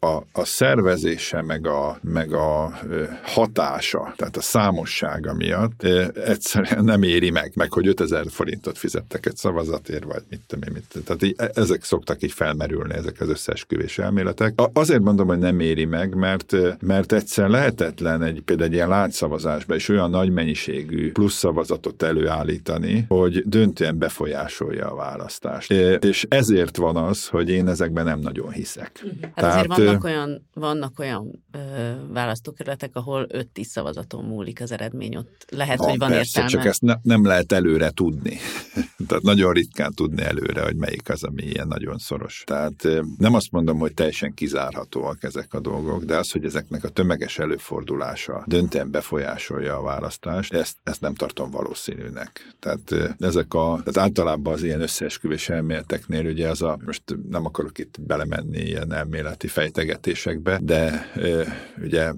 a, 0.08 0.26
a 0.32 0.46
szervezése, 0.46 1.42
meg 1.42 1.68
a, 1.68 2.00
meg 2.02 2.34
a 2.34 2.80
hatása, 3.24 4.14
tehát 4.16 4.38
a 4.38 4.42
számossága 4.42 5.34
miatt 5.34 5.84
egyszerűen 6.26 6.84
nem 6.84 7.04
éri 7.04 7.30
meg, 7.30 7.52
meg 7.56 7.72
hogy 7.72 7.88
5000 7.88 8.26
forintot 8.30 8.78
fizettek 8.78 9.26
egy 9.26 9.36
szavazatért, 9.36 10.04
vagy 10.04 10.24
mit 10.30 10.42
tudom 10.48 10.70
én, 10.70 10.74
mit. 10.74 11.06
Tehát 11.06 11.24
így, 11.24 11.36
e, 11.38 11.52
ezek 11.54 11.84
szoktak 11.84 12.24
így 12.24 12.32
felmerülni, 12.32 12.94
ezek 12.94 13.22
az 13.22 13.30
összesküvés 13.30 13.98
elméletek. 13.98 14.54
Azért 14.74 15.02
mondom, 15.02 15.28
hogy 15.28 15.38
nem 15.38 15.60
éri 15.60 15.86
meg, 15.86 16.16
mert, 16.16 16.56
mert 16.80 17.12
egyszer 17.14 17.50
lehetetlen 17.50 18.24
egy, 18.24 18.42
például 18.42 18.70
egy 18.70 18.76
ilyen 18.76 18.90
láncszavazásba 18.90 19.76
is 19.76 19.90
olyan 19.90 20.10
nagy 20.10 20.30
mennyiségű 20.30 21.12
plusz 21.12 21.34
szavazatot 21.34 22.04
előállítani, 22.04 23.06
hogy 23.08 23.44
döntően 23.46 23.98
befolyásolja 23.98 24.92
a 24.92 24.96
választást. 24.96 25.72
És 25.72 26.26
ezért 26.30 26.78
van 26.78 26.96
az, 26.96 27.28
hogy 27.28 27.50
én 27.50 27.68
ezekben 27.68 28.06
nem 28.06 28.20
nagyon 28.20 28.52
hiszek. 28.52 29.06
Hát 29.22 29.34
Tehát, 29.34 29.68
vannak 29.68 29.97
olyan, 30.04 30.48
vannak 30.54 31.00
olyan 31.00 31.44
ö, 31.52 31.92
választókerületek, 32.10 32.96
ahol 32.96 33.28
5-10 33.30 33.64
szavazaton 33.64 34.26
múlik 34.26 34.62
az 34.62 34.72
eredmény, 34.72 35.16
ott 35.16 35.46
lehet, 35.50 35.78
van, 35.78 35.90
hogy 35.90 35.98
van 35.98 36.10
persze, 36.10 36.42
értelme. 36.42 36.50
csak 36.50 36.66
ezt 36.66 36.82
ne, 36.82 36.96
nem 37.02 37.26
lehet 37.26 37.52
előre 37.52 37.90
tudni. 37.90 38.38
Tehát 39.08 39.24
nagyon 39.24 39.54
ritkán 39.54 39.94
tudni 39.94 40.22
előre, 40.22 40.64
hogy 40.64 40.76
melyik 40.76 41.10
az, 41.10 41.24
ami 41.24 41.44
ilyen 41.44 41.68
nagyon 41.68 41.98
szoros. 41.98 42.44
Tehát 42.46 42.88
nem 43.18 43.34
azt 43.34 43.52
mondom, 43.52 43.80
hogy 43.80 43.94
teljesen 43.94 44.34
kizárhatóak 44.34 45.24
ezek 45.24 45.54
a 45.54 45.60
dolgok, 45.60 46.04
de 46.04 46.18
az, 46.18 46.32
hogy 46.32 46.46
ezeknek 46.46 46.84
a 46.84 46.90
tömeges 46.90 47.40
előfordulása 47.40 48.44
döntően 48.46 48.92
befolyásolja 48.92 49.78
a 49.78 49.82
választást, 49.82 50.54
ezt, 50.54 50.78
ezt 50.84 51.02
nem 51.02 51.16
tartom 51.16 51.52
valószínűnek. 51.52 52.56
Tehát 52.60 53.16
ezek 53.20 53.54
a, 53.54 53.82
tehát 53.84 53.98
általában 54.10 54.54
az 54.54 54.64
ilyen 54.64 54.82
összeesküvés 54.82 55.50
elméleteknél 55.50 56.26
ugye 56.26 56.50
az 56.50 56.62
a, 56.62 56.80
most 56.86 57.04
nem 57.30 57.46
akarok 57.46 57.78
itt 57.78 58.02
belemenni 58.02 58.60
ilyen 58.60 58.94
elméleti 58.94 59.48
fejt 59.48 59.77
fejtegetésekbe, 59.78 60.60
de 60.64 61.06
ugye 61.84 62.12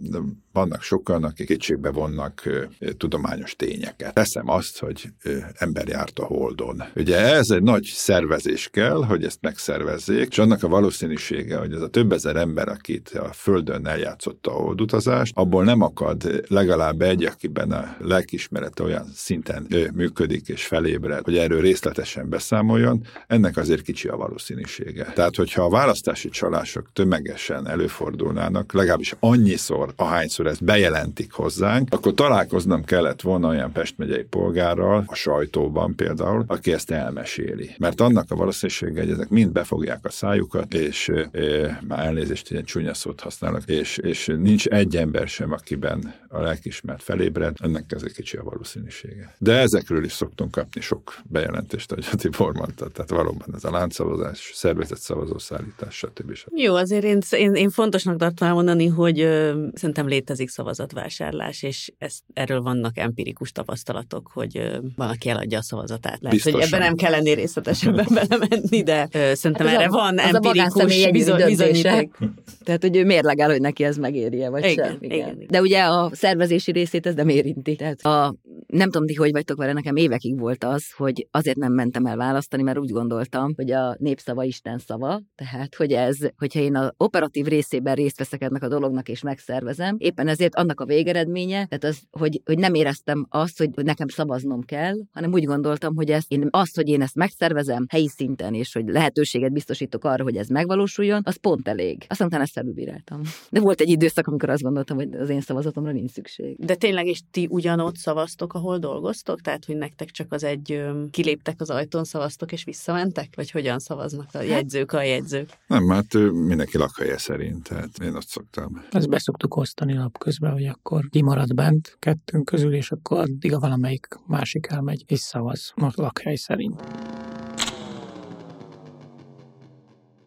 vannak 0.51 0.81
sokan, 0.81 1.23
akik 1.23 1.47
kétségbe 1.47 1.91
vonnak 1.91 2.49
tudományos 2.97 3.55
tényeket. 3.55 4.13
Teszem 4.13 4.49
azt, 4.49 4.79
hogy 4.79 5.09
ember 5.53 5.87
járt 5.87 6.19
a 6.19 6.25
Holdon. 6.25 6.83
Ugye 6.95 7.17
ez 7.17 7.49
egy 7.49 7.63
nagy 7.63 7.83
szervezés 7.83 8.69
kell, 8.71 9.03
hogy 9.03 9.23
ezt 9.23 9.37
megszervezzék, 9.41 10.27
és 10.29 10.37
annak 10.37 10.63
a 10.63 10.67
valószínűsége, 10.67 11.57
hogy 11.57 11.73
ez 11.73 11.81
a 11.81 11.87
több 11.87 12.11
ezer 12.11 12.35
ember, 12.35 12.67
akit 12.67 13.09
a 13.09 13.31
Földön 13.33 13.87
eljátszott 13.87 14.47
a 14.47 14.51
holdutazást, 14.51 15.33
abból 15.35 15.63
nem 15.63 15.81
akad 15.81 16.43
legalább 16.47 17.01
egy, 17.01 17.23
akiben 17.23 17.71
a 17.71 17.95
lelkismerete 17.99 18.83
olyan 18.83 19.11
szinten 19.15 19.67
működik 19.93 20.47
és 20.47 20.65
felébred, 20.65 21.23
hogy 21.23 21.37
erről 21.37 21.61
részletesen 21.61 22.29
beszámoljon, 22.29 23.05
ennek 23.27 23.57
azért 23.57 23.81
kicsi 23.81 24.07
a 24.07 24.15
valószínűsége. 24.15 25.03
Tehát, 25.03 25.35
hogyha 25.35 25.63
a 25.63 25.69
választási 25.69 26.29
csalások 26.29 26.91
tömegesen 26.93 27.67
előfordulnának, 27.67 28.73
legalábbis 28.73 29.15
annyiszor, 29.19 29.93
ahányszor 29.95 30.38
ezt 30.47 30.63
bejelentik 30.63 31.31
hozzánk, 31.31 31.87
akkor 31.91 32.13
találkoznom 32.13 32.83
kellett 32.83 33.21
volna 33.21 33.47
olyan 33.47 33.71
Pest 33.71 33.97
megyei 33.97 34.23
polgárral, 34.23 35.03
a 35.07 35.15
sajtóban 35.15 35.95
például, 35.95 36.43
aki 36.47 36.73
ezt 36.73 36.91
elmeséli. 36.91 37.69
Mert 37.77 38.01
annak 38.01 38.31
a 38.31 38.35
valószínűsége, 38.35 39.01
hogy 39.01 39.11
ezek 39.11 39.29
mind 39.29 39.51
befogják 39.51 40.05
a 40.05 40.09
szájukat, 40.09 40.73
és 40.73 41.09
e, 41.31 41.81
már 41.87 42.05
elnézést, 42.05 42.51
ilyen 42.51 42.63
csúnya 42.63 42.93
szót 42.93 43.21
használok, 43.21 43.61
és, 43.65 43.97
és 43.97 44.31
nincs 44.37 44.65
egy 44.67 44.95
ember 44.95 45.27
sem, 45.27 45.51
akiben 45.51 46.13
a 46.27 46.41
lelkismert 46.41 47.03
felébred, 47.03 47.55
ennek 47.59 47.91
ez 47.91 48.03
egy 48.03 48.13
kicsi 48.13 48.37
a 48.37 48.43
valószínűsége. 48.43 49.35
De 49.37 49.57
ezekről 49.57 50.03
is 50.03 50.11
szoktunk 50.11 50.51
kapni 50.51 50.81
sok 50.81 51.15
bejelentést, 51.23 51.91
ahogy 51.91 52.07
a 52.11 52.15
Tibor 52.15 52.53
mondta, 52.53 52.87
tehát 52.87 53.09
valóban 53.09 53.47
ez 53.55 53.63
a 53.63 53.71
láncszavazás, 53.71 54.51
szervezett 54.53 54.99
szavazószállítás, 54.99 55.95
stb. 55.95 56.33
stb. 56.33 56.57
Jó, 56.57 56.75
azért 56.75 57.03
én, 57.03 57.19
én, 57.29 57.53
én 57.53 57.69
fontosnak 57.69 58.17
tartom 58.17 58.51
mondani, 58.51 58.87
hogy 58.87 59.19
ö, 59.19 59.65
szerintem 59.73 60.07
létezik 60.07 60.28
létezik 60.29 60.49
szavazatvásárlás, 60.49 61.63
és 61.63 61.91
ez, 61.97 62.17
erről 62.33 62.61
vannak 62.61 62.97
empirikus 62.97 63.51
tapasztalatok, 63.51 64.29
hogy 64.33 64.79
van, 64.95 65.09
aki 65.09 65.29
eladja 65.29 65.57
a 65.57 65.61
szavazatát. 65.61 66.17
Lehet, 66.21 66.29
Biztosan. 66.29 66.59
hogy 66.59 66.67
ebben 66.67 66.79
nem 66.79 66.95
kell 66.95 67.11
lenni 67.11 67.33
részletesebben 67.33 68.07
belemenni, 68.19 68.83
de 68.83 69.07
ö, 69.11 69.33
szerintem 69.33 69.67
hát 69.67 69.75
erre 69.75 69.85
a, 69.85 69.89
van 69.89 70.19
empirikus 70.19 71.11
bizony, 71.11 71.45
bizonyíték. 71.45 72.17
Tehát, 72.65 72.81
hogy 72.81 72.97
ő 72.97 73.05
mérlegel, 73.05 73.49
hogy 73.49 73.61
neki 73.61 73.83
ez 73.83 73.97
megérje, 73.97 74.49
vagy 74.49 74.65
igen, 74.65 74.85
sem. 74.85 74.97
Igen. 74.99 75.17
igen. 75.17 75.45
De 75.49 75.61
ugye 75.61 75.83
a 75.83 76.09
szervezési 76.13 76.71
részét 76.71 77.05
ez 77.05 77.15
nem 77.15 77.29
érinti. 77.29 77.75
Tehát 77.75 78.01
a 78.01 78.35
nem 78.67 78.89
tudom, 78.89 79.07
ti 79.07 79.13
hogy 79.13 79.31
vagytok 79.31 79.57
vele, 79.57 79.73
nekem 79.73 79.95
évekig 79.95 80.39
volt 80.39 80.63
az, 80.63 80.91
hogy 80.91 81.27
azért 81.31 81.57
nem 81.57 81.73
mentem 81.73 82.05
el 82.05 82.15
választani, 82.15 82.63
mert 82.63 82.77
úgy 82.77 82.91
gondoltam, 82.91 83.53
hogy 83.55 83.71
a 83.71 83.95
népszava 83.99 84.43
Isten 84.43 84.77
szava, 84.77 85.21
tehát 85.35 85.75
hogy 85.75 85.91
ez, 85.91 86.17
hogyha 86.37 86.59
én 86.59 86.75
a 86.75 86.93
operatív 86.97 87.45
részében 87.45 87.95
részt 87.95 88.17
veszek 88.17 88.41
ennek 88.41 88.63
a 88.63 88.67
dolognak 88.67 89.09
és 89.09 89.21
megszervezem, 89.21 89.95
éppen 90.19 90.31
ezért 90.33 90.55
annak 90.55 90.79
a 90.79 90.85
végeredménye, 90.85 91.65
tehát 91.65 91.83
az, 91.83 91.99
hogy, 92.11 92.41
hogy 92.45 92.57
nem 92.57 92.73
éreztem 92.73 93.25
azt, 93.29 93.57
hogy, 93.57 93.69
hogy 93.75 93.85
nekem 93.85 94.07
szavaznom 94.07 94.61
kell, 94.61 94.95
hanem 95.13 95.33
úgy 95.33 95.43
gondoltam, 95.43 95.95
hogy 95.95 96.11
ezt, 96.11 96.31
én 96.31 96.47
azt, 96.49 96.75
hogy 96.75 96.87
én 96.87 97.01
ezt 97.01 97.15
megszervezem 97.15 97.85
helyi 97.89 98.07
szinten, 98.07 98.53
és 98.53 98.73
hogy 98.73 98.87
lehetőséget 98.87 99.51
biztosítok 99.51 100.03
arra, 100.03 100.23
hogy 100.23 100.35
ez 100.35 100.47
megvalósuljon, 100.47 101.21
az 101.25 101.35
pont 101.35 101.67
elég. 101.67 102.05
Aztán 102.07 102.27
utána 102.27 102.43
ezt 102.43 102.51
felülbíráltam. 102.51 103.21
De 103.49 103.59
volt 103.59 103.81
egy 103.81 103.89
időszak, 103.89 104.27
amikor 104.27 104.49
azt 104.49 104.61
gondoltam, 104.61 104.97
hogy 104.97 105.13
az 105.13 105.29
én 105.29 105.41
szavazatomra 105.41 105.91
nincs 105.91 106.11
szükség. 106.11 106.55
De 106.65 106.75
tényleg, 106.75 107.07
és 107.07 107.19
ti 107.31 107.47
ugyanott 107.49 107.95
szavaztok, 107.95 108.53
ahol 108.53 108.77
dolgoztok? 108.77 109.41
Tehát, 109.41 109.65
hogy 109.65 109.75
nektek 109.75 110.09
csak 110.09 110.33
az 110.33 110.43
egy 110.43 110.81
kiléptek 111.11 111.61
az 111.61 111.69
ajtón, 111.69 112.03
szavaztok 112.03 112.51
és 112.51 112.63
visszamentek? 112.63 113.33
Vagy 113.35 113.51
hogyan 113.51 113.79
szavaznak 113.79 114.27
a 114.31 114.37
hát- 114.37 114.47
jegyzők 114.47 114.91
a 114.91 115.01
jegyzők? 115.01 115.49
Nem, 115.67 115.89
hát 115.89 116.13
mindenki 116.31 116.77
lakhelye 116.77 117.17
szerint, 117.17 117.67
tehát 117.67 117.89
én 118.03 118.15
azt 118.15 118.27
szoktam. 118.27 118.85
Ezt 118.91 119.09
beszoktuk 119.09 119.55
osztani 119.55 119.93
napközben, 120.09 120.51
hogy 120.51 120.65
akkor 120.65 121.09
kimarad 121.09 121.53
bent 121.53 121.97
kettőnk 121.99 122.45
közül, 122.45 122.73
és 122.73 122.91
akkor 122.91 123.19
addig 123.19 123.53
a 123.53 123.59
valamelyik 123.59 124.07
másik 124.27 124.67
elmegy 124.69 125.03
és 125.07 125.19
szavaz 125.19 125.73
a 125.75 125.91
lakhely 125.95 126.35
szerint. 126.35 126.83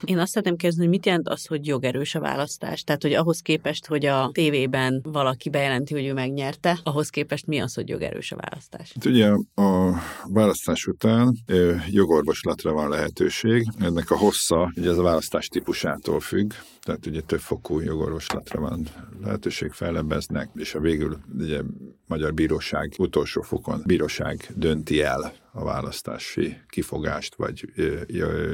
Én 0.05 0.19
azt 0.19 0.31
szeretném 0.31 0.57
kezdeni, 0.57 0.87
hogy 0.87 0.97
mit 0.97 1.07
jelent 1.07 1.29
az, 1.29 1.47
hogy 1.47 1.67
jogerős 1.67 2.15
a 2.15 2.21
választás? 2.21 2.83
Tehát, 2.83 3.03
hogy 3.03 3.13
ahhoz 3.13 3.41
képest, 3.41 3.87
hogy 3.87 4.07
a 4.07 4.31
tévében 4.33 5.01
valaki 5.03 5.51
bejelenti, 5.51 5.95
hogy 5.95 6.07
ő 6.07 6.13
megnyerte, 6.13 6.79
ahhoz 6.83 7.09
képest 7.09 7.47
mi 7.47 7.61
az, 7.61 7.75
hogy 7.75 7.89
jogerős 7.89 8.33
a 8.33 8.37
választás? 8.37 8.93
Hát 8.95 9.05
ugye 9.05 9.31
a 9.55 9.95
választás 10.29 10.87
után 10.87 11.37
jogorvoslatra 11.91 12.73
van 12.73 12.89
lehetőség. 12.89 13.67
Ennek 13.79 14.11
a 14.11 14.17
hossza, 14.17 14.73
ugye 14.77 14.91
ez 14.91 14.99
a 14.99 15.03
választás 15.03 15.47
típusától 15.47 16.21
függ, 16.21 16.53
tehát 16.83 17.07
ugye 17.07 17.21
több 17.21 17.41
fokú 17.41 17.81
jogorvoslatra 17.81 18.61
van 18.61 18.87
lehetőség, 19.23 19.71
fellebeznek, 19.71 20.49
és 20.55 20.75
a 20.75 20.81
végül 20.81 21.19
ugye 21.39 21.61
Magyar 22.07 22.35
Bíróság 22.35 22.95
utolsó 22.99 23.43
fokon 23.43 23.83
bíróság 23.87 24.49
dönti 24.57 25.03
el 25.03 25.33
a 25.55 25.65
választási 25.65 26.57
kifogást 26.69 27.35
vagy 27.35 27.73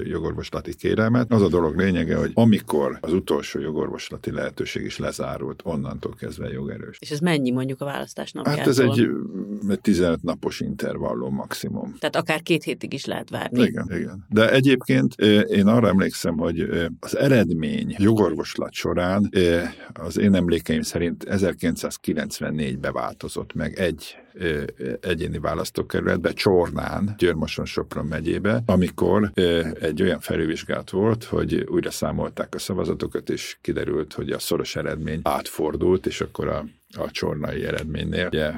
jogorvoslati 0.04 0.74
kérelmet. 0.74 1.32
Az 1.32 1.42
a 1.42 1.48
dolog 1.48 1.76
lényege, 1.76 2.16
hogy 2.16 2.30
amikor 2.34 2.98
az 3.00 3.12
utolsó 3.12 3.60
jogorvoslati 3.60 4.30
lehetőség 4.30 4.84
is 4.84 4.98
lezárult, 4.98 5.60
onnantól 5.64 6.14
kezdve 6.14 6.48
jogerős. 6.48 6.96
És 7.00 7.10
ez 7.10 7.18
mennyi 7.18 7.50
mondjuk 7.50 7.80
a 7.80 7.84
választás 7.84 8.32
napjától? 8.32 8.58
Hát 8.58 8.68
ez 8.68 8.78
egy 8.78 9.08
15 9.80 10.22
napos 10.22 10.60
intervallum 10.60 11.34
maximum. 11.34 11.94
Tehát 11.98 12.16
akár 12.16 12.42
két 12.42 12.62
hétig 12.62 12.92
is 12.92 13.04
lehet 13.04 13.30
várni. 13.30 13.62
Igen, 13.62 13.86
igen. 13.90 14.26
De 14.28 14.50
egyébként 14.50 15.14
én 15.48 15.66
arra 15.66 15.88
emlékszem, 15.88 16.36
hogy 16.36 16.60
az 17.00 17.16
eredmény 17.16 17.94
jogorvoslat 18.18 18.72
során 18.72 19.30
az 19.92 20.18
én 20.18 20.34
emlékeim 20.34 20.82
szerint 20.82 21.24
1994-ben 21.28 22.92
változott 22.92 23.54
meg 23.54 23.78
egy 23.78 24.16
egyéni 25.00 25.38
választókerületbe, 25.38 26.32
Csornán, 26.32 27.14
Győrmoson-Sopron 27.18 28.06
megyébe, 28.06 28.62
amikor 28.66 29.30
egy 29.80 30.02
olyan 30.02 30.20
felülvizsgálat 30.20 30.90
volt, 30.90 31.24
hogy 31.24 31.66
újra 31.68 31.90
számolták 31.90 32.54
a 32.54 32.58
szavazatokat, 32.58 33.30
és 33.30 33.58
kiderült, 33.60 34.12
hogy 34.12 34.30
a 34.30 34.38
szoros 34.38 34.76
eredmény 34.76 35.20
átfordult, 35.22 36.06
és 36.06 36.20
akkor 36.20 36.48
a 36.48 36.64
a 36.96 37.10
csornai 37.10 37.64
eredménynél. 37.64 38.26
Ugye, 38.26 38.52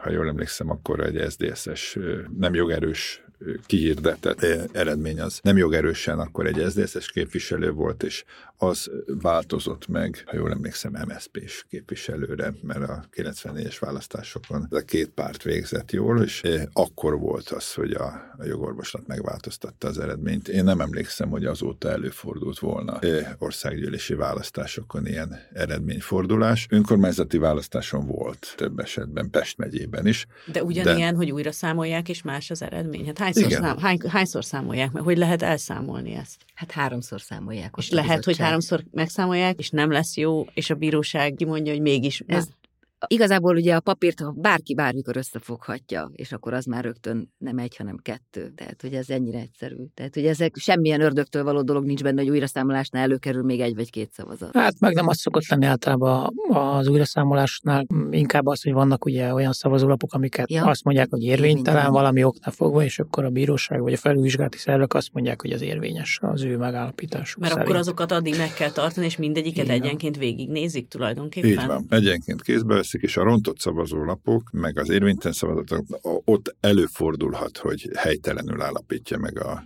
ha 0.00 0.10
jól 0.10 0.28
emlékszem, 0.28 0.70
akkor 0.70 1.00
egy 1.00 1.30
SZDSZ-es 1.30 1.98
nem 2.38 2.54
jogerős 2.54 3.24
kihirdetett 3.66 4.42
eredmény 4.72 5.20
az 5.20 5.40
nem 5.42 5.56
jogerősen 5.56 6.18
akkor 6.18 6.46
egy 6.46 6.70
SZDSZ-es 6.70 7.10
képviselő 7.10 7.70
volt, 7.70 8.02
és 8.02 8.24
az 8.62 8.90
változott 9.06 9.88
meg, 9.88 10.22
ha 10.26 10.36
jól 10.36 10.50
emlékszem, 10.50 10.92
MSZP-s 11.06 11.64
képviselőre, 11.68 12.54
mert 12.62 12.88
a 12.88 13.04
94-es 13.12 13.76
választásokon 13.80 14.66
ez 14.70 14.78
a 14.78 14.84
két 14.84 15.08
párt 15.08 15.42
végzett 15.42 15.90
jól, 15.90 16.22
és 16.22 16.42
akkor 16.72 17.18
volt 17.18 17.48
az, 17.48 17.74
hogy 17.74 17.92
a, 17.92 18.04
a 18.38 18.44
jogorvoslat 18.44 19.06
megváltoztatta 19.06 19.88
az 19.88 19.98
eredményt. 19.98 20.48
Én 20.48 20.64
nem 20.64 20.80
emlékszem, 20.80 21.28
hogy 21.28 21.44
azóta 21.44 21.90
előfordult 21.90 22.58
volna 22.58 22.98
országgyűlési 23.38 24.14
választásokon 24.14 25.06
ilyen 25.06 25.38
eredményfordulás. 25.52 26.66
Önkormányzati 26.70 27.38
választáson 27.38 28.06
volt 28.06 28.52
több 28.56 28.78
esetben, 28.78 29.30
Pest 29.30 29.58
megyében 29.58 30.06
is. 30.06 30.26
De 30.52 30.62
ugyanilyen, 30.62 31.12
de... 31.12 31.16
hogy 31.16 31.30
újra 31.30 31.52
számolják, 31.52 32.08
és 32.08 32.22
más 32.22 32.50
az 32.50 32.62
eredmény. 32.62 33.06
Hát 33.06 33.18
hányszor, 33.34 33.52
szám, 33.52 33.78
hány, 33.78 33.98
hányszor 34.08 34.44
számolják 34.44 34.92
meg? 34.92 35.02
Hogy 35.02 35.16
lehet 35.16 35.42
elszámolni 35.42 36.14
ezt? 36.14 36.36
Hát 36.54 36.70
háromszor 36.70 37.20
számolják. 37.20 37.74
És 37.76 37.90
lehet, 37.90 38.24
hogy 38.24 38.38
háromszor 38.38 38.84
megszámolják, 38.90 39.58
és 39.58 39.70
nem 39.70 39.90
lesz 39.90 40.16
jó, 40.16 40.44
és 40.54 40.70
a 40.70 40.74
bíróság 40.74 41.34
kimondja, 41.34 41.72
hogy 41.72 41.82
mégis. 41.82 42.22
Ez, 42.26 42.48
Igazából 43.06 43.56
ugye 43.56 43.74
a 43.74 43.80
papírt 43.80 44.20
ha 44.20 44.30
bárki 44.30 44.74
bármikor 44.74 45.16
összefoghatja, 45.16 46.10
és 46.12 46.32
akkor 46.32 46.52
az 46.52 46.64
már 46.64 46.84
rögtön 46.84 47.32
nem 47.38 47.58
egy, 47.58 47.76
hanem 47.76 47.96
kettő. 47.96 48.52
Tehát, 48.54 48.80
hogy 48.80 48.94
ez 48.94 49.10
ennyire 49.10 49.38
egyszerű. 49.38 49.76
Tehát, 49.94 50.14
hogy 50.14 50.26
ezek 50.26 50.56
semmilyen 50.56 51.00
ördögtől 51.00 51.44
való 51.44 51.62
dolog 51.62 51.84
nincs 51.84 52.02
benne, 52.02 52.20
hogy 52.20 52.30
újraszámolásnál 52.30 53.02
előkerül 53.02 53.42
még 53.42 53.60
egy 53.60 53.74
vagy 53.74 53.90
két 53.90 54.12
szavazat. 54.12 54.56
Hát 54.56 54.80
meg 54.80 54.94
nem 54.94 55.08
az 55.08 55.18
szokott 55.18 55.48
lenni 55.48 55.66
általában 55.66 56.34
az 56.48 56.88
újraszámolásnál, 56.88 57.86
inkább 58.10 58.46
az, 58.46 58.62
hogy 58.62 58.72
vannak 58.72 59.04
ugye 59.04 59.34
olyan 59.34 59.52
szavazólapok, 59.52 60.12
amiket 60.12 60.50
ja. 60.50 60.64
azt 60.64 60.84
mondják, 60.84 61.10
hogy 61.10 61.22
érvénytelen 61.22 61.48
Érvénytelen. 61.50 61.92
valami 61.92 62.24
oknál 62.24 62.54
fogva, 62.54 62.84
és 62.84 62.98
akkor 62.98 63.24
a 63.24 63.30
bíróság 63.30 63.80
vagy 63.80 63.92
a 63.92 63.96
felülvizsgálati 63.96 64.58
szervek 64.58 64.94
azt 64.94 65.12
mondják, 65.12 65.40
hogy 65.40 65.52
az 65.52 65.62
érvényes 65.62 66.18
az 66.22 66.42
ő 66.42 66.56
megállapításuk 66.56 67.40
Mert 67.40 67.52
szerint. 67.52 67.68
akkor 67.68 67.80
azokat 67.80 68.12
addig 68.12 68.36
meg 68.36 68.52
kell 68.54 68.70
tartani, 68.70 69.06
és 69.06 69.16
mindegyiket 69.16 69.64
Igen. 69.64 69.82
egyenként 69.82 70.16
végignézik 70.16 70.88
tulajdonképpen. 70.88 71.50
Így 71.50 71.66
van. 71.66 71.86
Egyenként 71.88 72.42
kézbe 72.42 72.74
veszik, 72.92 73.08
és 73.08 73.16
a 73.16 73.22
rontott 73.22 73.58
szavazólapok, 73.58 74.50
meg 74.50 74.78
az 74.78 74.90
érvénytelen 74.90 75.32
szavazatok, 75.32 75.84
ott 76.24 76.56
előfordulhat, 76.60 77.58
hogy 77.58 77.90
helytelenül 77.96 78.62
állapítja 78.62 79.18
meg 79.18 79.38
a 79.38 79.62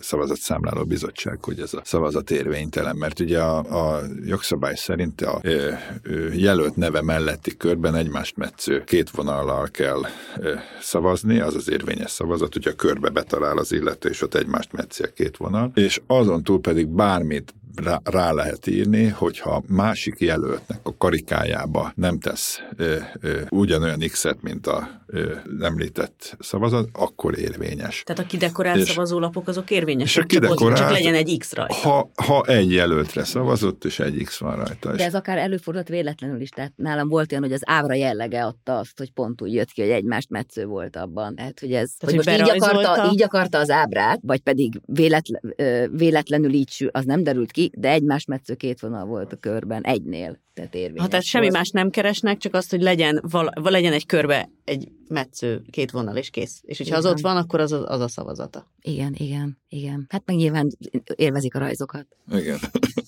szavazatszámláló 0.00 0.84
bizottság, 0.84 1.44
hogy 1.44 1.60
ez 1.60 1.74
a 1.74 1.80
szavazat 1.84 2.30
érvénytelen, 2.30 2.96
mert 2.96 3.20
ugye 3.20 3.40
a, 3.40 3.58
a 3.94 4.02
jogszabály 4.24 4.74
szerint 4.74 5.20
a 5.20 5.38
ö, 5.42 5.72
ö, 6.02 6.32
jelölt 6.32 6.76
neve 6.76 7.02
melletti 7.02 7.56
körben 7.56 7.94
egymást 7.94 8.36
metsző 8.36 8.84
két 8.84 9.10
vonallal 9.10 9.68
kell 9.70 10.00
ö, 10.38 10.54
szavazni, 10.80 11.38
az 11.38 11.54
az 11.54 11.70
érvényes 11.70 12.10
szavazat, 12.10 12.52
hogyha 12.52 12.74
körbe 12.74 13.08
betalál 13.08 13.58
az 13.58 13.72
illető, 13.72 14.08
és 14.08 14.22
ott 14.22 14.34
egymást 14.34 14.72
metszi 14.72 15.02
a 15.02 15.12
két 15.14 15.36
vonal, 15.36 15.70
és 15.74 16.00
azon 16.06 16.42
túl 16.42 16.60
pedig 16.60 16.86
bármit 16.88 17.54
rá, 17.74 18.00
rá 18.04 18.32
lehet 18.32 18.66
írni, 18.66 19.08
hogyha 19.08 19.62
másik 19.68 20.20
jelöltnek 20.20 20.78
a 20.82 20.96
karikájába 20.96 21.92
nem 21.94 22.18
tesz 22.18 22.58
ö, 22.76 22.96
ö, 23.20 23.40
ugyanolyan 23.48 23.98
X-et, 23.98 24.42
mint 24.42 24.66
a 24.66 24.88
ö, 25.06 25.34
említett 25.60 26.36
szavazat, 26.38 26.88
akkor 26.92 27.38
érvényes. 27.38 28.02
Tehát 28.06 28.24
a 28.24 28.26
kidekorált 28.26 28.78
és, 28.78 28.88
szavazólapok 28.88 29.48
azok 29.48 29.59
érvényesek, 29.68 30.26
csak, 30.26 30.26
kidekorált, 30.26 30.78
csak 30.78 30.90
legyen 30.90 31.14
egy 31.14 31.36
X 31.38 31.52
rajta. 31.52 31.74
Ha, 31.74 32.10
ha 32.24 32.44
egy 32.46 32.72
jelöltre 32.72 33.24
szavazott, 33.24 33.84
és 33.84 33.98
egy 33.98 34.22
X 34.24 34.38
van 34.38 34.56
rajta. 34.56 34.96
De 34.96 35.04
ez 35.04 35.14
akár 35.14 35.38
előfordult 35.38 35.88
véletlenül 35.88 36.40
is, 36.40 36.48
tehát 36.48 36.72
nálam 36.76 37.08
volt 37.08 37.30
olyan, 37.30 37.42
hogy 37.42 37.52
az 37.52 37.62
ábra 37.64 37.94
jellege 37.94 38.44
adta 38.44 38.78
azt, 38.78 38.98
hogy 38.98 39.10
pont 39.10 39.42
úgy 39.42 39.54
jött 39.54 39.70
ki, 39.70 39.80
hogy 39.80 39.90
egymást 39.90 40.30
metsző 40.30 40.64
volt 40.64 40.96
abban. 40.96 41.34
Tehát, 41.34 41.60
hogy 41.60 41.72
ez, 41.72 41.90
Tehát, 41.98 42.16
hogy, 42.16 42.26
hogy 42.26 42.40
most 42.40 42.54
így 42.54 42.62
akarta, 42.62 43.10
így 43.12 43.22
akarta 43.22 43.58
az 43.58 43.70
ábrát, 43.70 44.20
vagy 44.22 44.40
pedig 44.40 44.80
véletlen, 44.86 45.54
véletlenül 45.92 46.52
így, 46.52 46.88
az 46.92 47.04
nem 47.04 47.22
derült 47.22 47.50
ki, 47.50 47.70
de 47.74 47.88
egymás 47.88 48.24
metsző 48.24 48.54
két 48.54 48.80
vonal 48.80 49.04
volt 49.04 49.32
a 49.32 49.36
körben, 49.36 49.82
egynél. 49.82 50.38
Tehát 50.54 50.74
érvényes. 50.74 51.02
Ha 51.02 51.08
tehát 51.08 51.24
semmi 51.24 51.48
más 51.48 51.70
nem 51.70 51.90
keresnek, 51.90 52.38
csak 52.38 52.54
azt, 52.54 52.70
hogy 52.70 52.82
legyen, 52.82 53.22
val, 53.30 53.52
legyen 53.62 53.92
egy 53.92 54.06
körbe 54.06 54.50
egy 54.64 54.88
metsző, 55.10 55.62
két 55.70 55.90
vonal, 55.90 56.16
és 56.16 56.30
kész. 56.30 56.60
És 56.62 56.78
hogyha 56.78 56.96
igen. 56.98 57.06
az 57.06 57.14
ott 57.14 57.20
van, 57.20 57.36
akkor 57.36 57.60
az, 57.60 57.72
az 57.72 58.00
a 58.00 58.08
szavazata. 58.08 58.66
Igen, 58.80 59.14
igen, 59.16 59.58
igen. 59.68 60.06
Hát 60.08 60.22
meg 60.26 60.36
nyilván 60.36 60.70
élvezik 61.14 61.54
a 61.54 61.58
rajzokat. 61.58 62.06
Igen. 62.32 62.58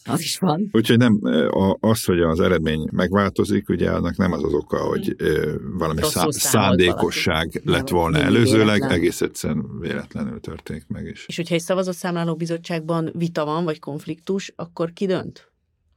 Az 0.05 0.20
is 0.20 0.38
van. 0.38 0.68
Úgyhogy 0.72 0.96
nem, 0.98 1.20
az, 1.80 2.05
hogy 2.05 2.20
az 2.20 2.40
eredmény 2.40 2.88
megváltozik, 2.92 3.68
ugye 3.68 3.90
annak 3.90 4.16
nem 4.16 4.32
az 4.32 4.44
az 4.44 4.53
oka, 4.53 4.78
hogy 4.78 5.16
valami 5.78 6.03
szá- 6.03 6.32
szándékosság 6.32 7.50
valaki. 7.53 7.70
lett 7.70 7.88
volna 7.88 8.18
nem, 8.18 8.26
előzőleg, 8.26 8.74
véletlen. 8.74 8.90
egész 8.90 9.20
egyszerűen 9.20 9.78
véletlenül 9.80 10.40
történik 10.40 10.86
meg 10.88 11.07
is. 11.07 11.24
És 11.26 11.36
hogyha 11.36 11.55
egy 11.55 11.61
szavazatszámláló 11.61 12.34
bizottságban 12.34 13.11
vita 13.14 13.44
van, 13.44 13.64
vagy 13.64 13.78
konfliktus, 13.78 14.53
akkor 14.57 14.92
ki 14.92 15.07
dönt? 15.07 15.51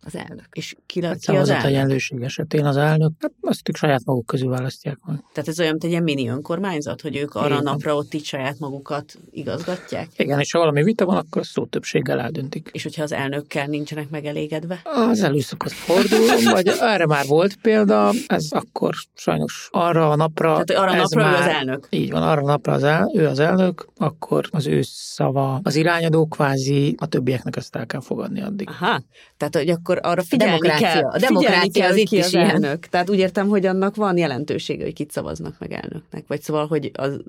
Az 0.06 0.16
elnök. 0.16 0.48
És 0.52 0.76
ki, 0.86 1.04
hát 1.04 1.20
ki 1.20 1.36
az 1.36 1.50
elnök? 1.50 1.66
egyenlőség 1.66 2.22
esetén 2.22 2.66
az 2.66 2.78
elnök, 2.78 3.12
hát 3.20 3.32
azt 3.42 3.70
ők 3.70 3.76
saját 3.76 4.06
maguk 4.06 4.26
közül 4.26 4.50
választják 4.50 4.98
meg. 5.06 5.24
Tehát 5.34 5.50
ez 5.50 5.60
olyan, 5.60 5.72
mint 5.72 5.84
egy 5.84 5.90
ilyen 5.90 6.04
mini 6.04 6.28
önkormányzat, 6.28 7.02
hogy 7.02 7.16
ők 7.16 7.36
arra 7.36 7.48
Igen. 7.48 7.64
napra 7.64 7.96
ott 7.96 8.14
így 8.14 8.26
saját 8.26 8.60
magukat 8.60 9.18
igazgatják? 9.32 10.08
Igen, 10.18 10.40
és 10.40 10.52
ha 10.52 10.60
valami 10.60 10.84
vita 10.84 11.06
van, 11.06 11.18
akkor 11.18 11.46
szó 11.46 11.66
többséggel 11.66 12.20
eldöntik. 12.20 12.70
És 12.74 12.84
hogyha 12.84 13.04
az 13.04 13.12
elnökkel 13.12 13.66
nincsenek 13.68 14.10
megelégedve? 14.10 14.82
Az 14.84 15.22
előszokott 15.22 15.72
fordul, 15.72 16.28
vagy 16.52 16.68
erre 16.68 17.06
már 17.06 17.26
volt 17.28 17.56
példa, 17.62 18.12
ez 18.28 18.48
akkor 18.50 18.96
sajnos 19.14 19.70
arra 19.72 20.10
a 20.10 20.16
napra... 20.16 20.64
Tehát 20.64 20.84
arra 20.84 20.92
a 20.92 21.02
napra 21.02 21.24
már, 21.24 21.34
ő 21.34 21.38
az 21.38 21.48
elnök? 21.48 21.88
Így 21.90 22.12
van, 22.12 22.24
arra 22.24 22.42
a 22.42 22.46
napra 22.46 22.74
az 22.74 22.84
el, 22.84 23.12
ő 23.14 23.28
az 23.28 23.40
elnök, 23.40 23.88
akkor 23.98 24.48
az 24.52 24.68
ő 24.68 24.82
szava 24.84 25.60
az 25.64 25.76
irányadó 25.76 26.26
kvázi, 26.26 26.96
a 26.98 27.06
többieknek 27.08 27.56
ezt 27.56 27.76
el 27.76 27.86
kell 27.86 28.02
fogadni 28.02 28.42
addig. 28.42 28.70
Aha, 28.70 29.02
tehát 29.38 29.56
hogy 29.56 29.70
akkor 29.70 29.95
arra 30.02 30.24
figyelni 30.24 30.70
a 30.70 30.78
kell. 30.78 31.04
A 31.04 31.18
demokrácia 31.18 31.82
kell, 31.82 31.92
az 31.92 31.98
itt 31.98 32.12
is 32.12 32.34
ilyen. 32.34 32.50
elnök. 32.50 32.86
Tehát 32.86 33.10
úgy 33.10 33.20
értem, 33.20 33.48
hogy 33.48 33.66
annak 33.66 33.96
van 33.96 34.18
jelentősége, 34.18 34.84
hogy 34.84 34.94
kit 34.94 35.12
szavaznak 35.12 35.56
meg 35.60 35.72
elnöknek. 35.72 36.24
Vagy 36.28 36.42
szóval, 36.42 36.68
hogy 36.68 36.92
az, 36.94 37.20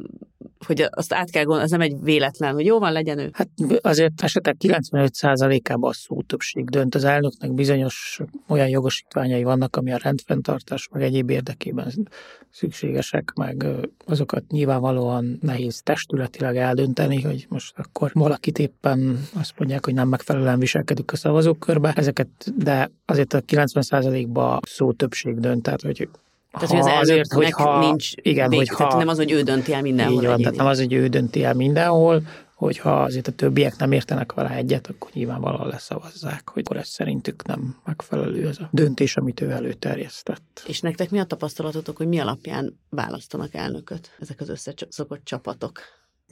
hogy 0.67 0.89
azt 0.91 1.13
át 1.13 1.31
kell 1.31 1.43
gondolni, 1.43 1.65
az 1.65 1.71
nem 1.71 1.81
egy 1.81 1.97
véletlen, 2.03 2.55
hogy 2.55 2.65
jó 2.65 2.79
van, 2.79 2.93
legyen 2.93 3.19
ő. 3.19 3.31
Hát 3.33 3.49
azért 3.81 4.23
esetek 4.23 4.57
95%-ában 4.59 5.91
a 5.91 5.93
szó 5.93 6.23
többség 6.23 6.71
dönt. 6.71 6.95
Az 6.95 7.05
elnöknek 7.05 7.53
bizonyos 7.53 8.21
olyan 8.49 8.69
jogosítványai 8.69 9.43
vannak, 9.43 9.77
ami 9.77 9.93
a 9.93 9.99
rendfenntartás, 10.03 10.89
meg 10.93 11.03
egyéb 11.03 11.31
érdekében 11.31 12.09
szükségesek, 12.51 13.33
meg 13.35 13.67
azokat 14.07 14.43
nyilvánvalóan 14.51 15.39
nehéz 15.43 15.81
testületileg 15.83 16.57
eldönteni, 16.57 17.21
hogy 17.21 17.47
most 17.49 17.79
akkor 17.79 18.11
valakit 18.15 18.59
éppen 18.59 19.29
azt 19.35 19.55
mondják, 19.59 19.85
hogy 19.85 19.95
nem 19.95 20.09
megfelelően 20.09 20.59
viselkedik 20.59 21.13
a 21.13 21.17
szavazókörbe. 21.17 21.93
Ezeket, 21.97 22.29
de 22.57 22.91
azért 23.05 23.33
a 23.33 23.41
90%-ban 23.41 24.61
szó 24.67 24.93
többség 24.93 25.41
dönt, 25.41 25.63
tehát 25.63 25.83
hogy 25.83 26.09
tehát, 26.51 26.71
hogy 26.71 26.79
az 26.79 27.01
azért, 27.01 27.33
hogyha, 27.33 27.79
nincs 27.79 28.11
igen, 28.15 28.49
vég, 28.49 28.59
hogyha, 28.59 28.77
tehát 28.77 28.97
nem 28.97 29.09
az, 29.09 29.17
hogy 29.17 29.31
ő 29.31 29.43
dönti 29.43 29.73
el 29.73 29.83
mindenhol. 29.83 30.23
Így 30.23 30.29
van, 30.29 30.39
tehát 30.41 30.57
nem 30.57 30.67
az, 30.67 30.79
hogy 30.79 30.93
ő 30.93 31.09
dönti 31.09 31.45
el 31.45 31.55
mindenhol, 31.55 32.23
hogyha 32.55 33.03
azért 33.03 33.29
a 33.29 33.33
többiek 33.33 33.77
nem 33.77 33.93
értenek 33.93 34.33
vele 34.33 34.51
egyet, 34.51 34.87
akkor 34.87 35.11
nyilvánvalóan 35.13 35.69
leszavazzák, 35.69 36.49
hogy 36.49 36.63
akkor 36.65 36.77
ez 36.77 36.89
szerintük 36.89 37.47
nem 37.47 37.77
megfelelő 37.85 38.49
ez 38.49 38.59
a 38.59 38.69
döntés, 38.71 39.17
amit 39.17 39.41
ő 39.41 39.51
előterjesztett. 39.51 40.65
És 40.67 40.81
nektek 40.81 41.11
mi 41.11 41.19
a 41.19 41.25
tapasztalatotok, 41.25 41.97
hogy 41.97 42.09
mi 42.09 42.19
alapján 42.19 42.79
választanak 42.89 43.55
elnököt 43.55 44.11
ezek 44.21 44.41
az 44.41 44.49
összeszokott 44.49 45.25
csapatok? 45.25 45.81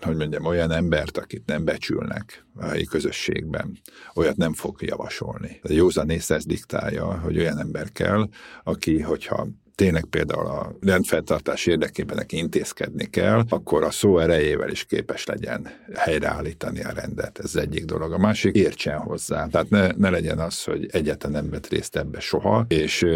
Hogy 0.04 0.16
mondjam, 0.16 0.44
olyan 0.44 0.70
embert, 0.70 1.18
akit 1.18 1.46
nem 1.46 1.64
becsülnek 1.64 2.44
a 2.56 2.64
helyi 2.64 2.84
közösségben, 2.84 3.78
olyat 4.14 4.36
nem 4.36 4.52
fog 4.52 4.82
javasolni. 4.82 5.60
A 5.62 5.72
józan 5.72 6.10
észre 6.10 6.38
diktálja, 6.46 7.18
hogy 7.20 7.38
olyan 7.38 7.58
ember 7.58 7.92
kell, 7.92 8.28
aki, 8.64 9.00
hogyha 9.00 9.48
tényleg 9.74 10.04
például 10.04 10.46
a 10.46 10.76
rendfeltartás 10.80 11.66
érdekében 11.66 12.16
neki 12.16 12.36
intézkedni 12.36 13.10
kell, 13.10 13.44
akkor 13.48 13.82
a 13.82 13.90
szó 13.90 14.18
erejével 14.18 14.70
is 14.70 14.84
képes 14.84 15.24
legyen 15.26 15.68
helyreállítani 15.94 16.82
a 16.82 16.92
rendet. 16.92 17.38
Ez 17.38 17.56
egyik 17.56 17.84
dolog. 17.84 18.12
A 18.12 18.18
másik, 18.18 18.54
értsen 18.54 18.98
hozzá. 18.98 19.46
Tehát 19.46 19.70
ne, 19.70 19.86
ne 19.96 20.10
legyen 20.10 20.38
az, 20.38 20.64
hogy 20.64 20.88
egyetlen 20.90 21.32
nem 21.32 21.50
vett 21.50 21.66
részt 21.68 21.96
ebbe 21.96 22.20
soha, 22.20 22.64
és 22.68 23.06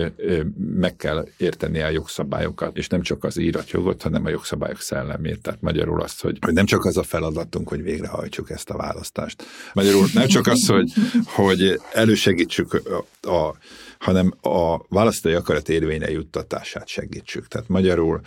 meg 0.75 0.97
kell 0.97 1.29
érteni 1.37 1.81
a 1.81 1.89
jogszabályokat, 1.89 2.77
és 2.77 2.89
nem 2.89 3.03
csak 3.03 3.25
az 3.25 3.37
íratjogot, 3.37 4.03
hanem 4.03 4.25
a 4.25 4.29
jogszabályok 4.29 4.81
szellemét. 4.81 5.41
Tehát 5.41 5.61
magyarul 5.61 6.01
azt, 6.01 6.23
hogy 6.23 6.39
nem 6.41 6.67
csak 6.67 6.85
az 6.85 6.97
a 6.97 7.03
feladatunk, 7.03 7.69
hogy 7.69 7.83
végrehajtsuk 7.83 8.51
ezt 8.51 8.71
a 8.71 8.77
választást. 8.77 9.45
Magyarul 9.73 10.07
nem 10.15 10.27
csak 10.27 10.47
az, 10.47 10.67
hogy, 10.67 10.93
hogy 11.25 11.81
elősegítsük 11.93 12.83
a, 13.23 13.29
a 13.29 13.57
hanem 13.99 14.35
a 14.41 14.77
választói 14.89 15.33
akarat 15.33 15.69
érvényre 15.69 16.11
juttatását 16.11 16.89
segítsük. 16.89 17.49
Tehát 17.49 17.69
magyarul 17.69 18.21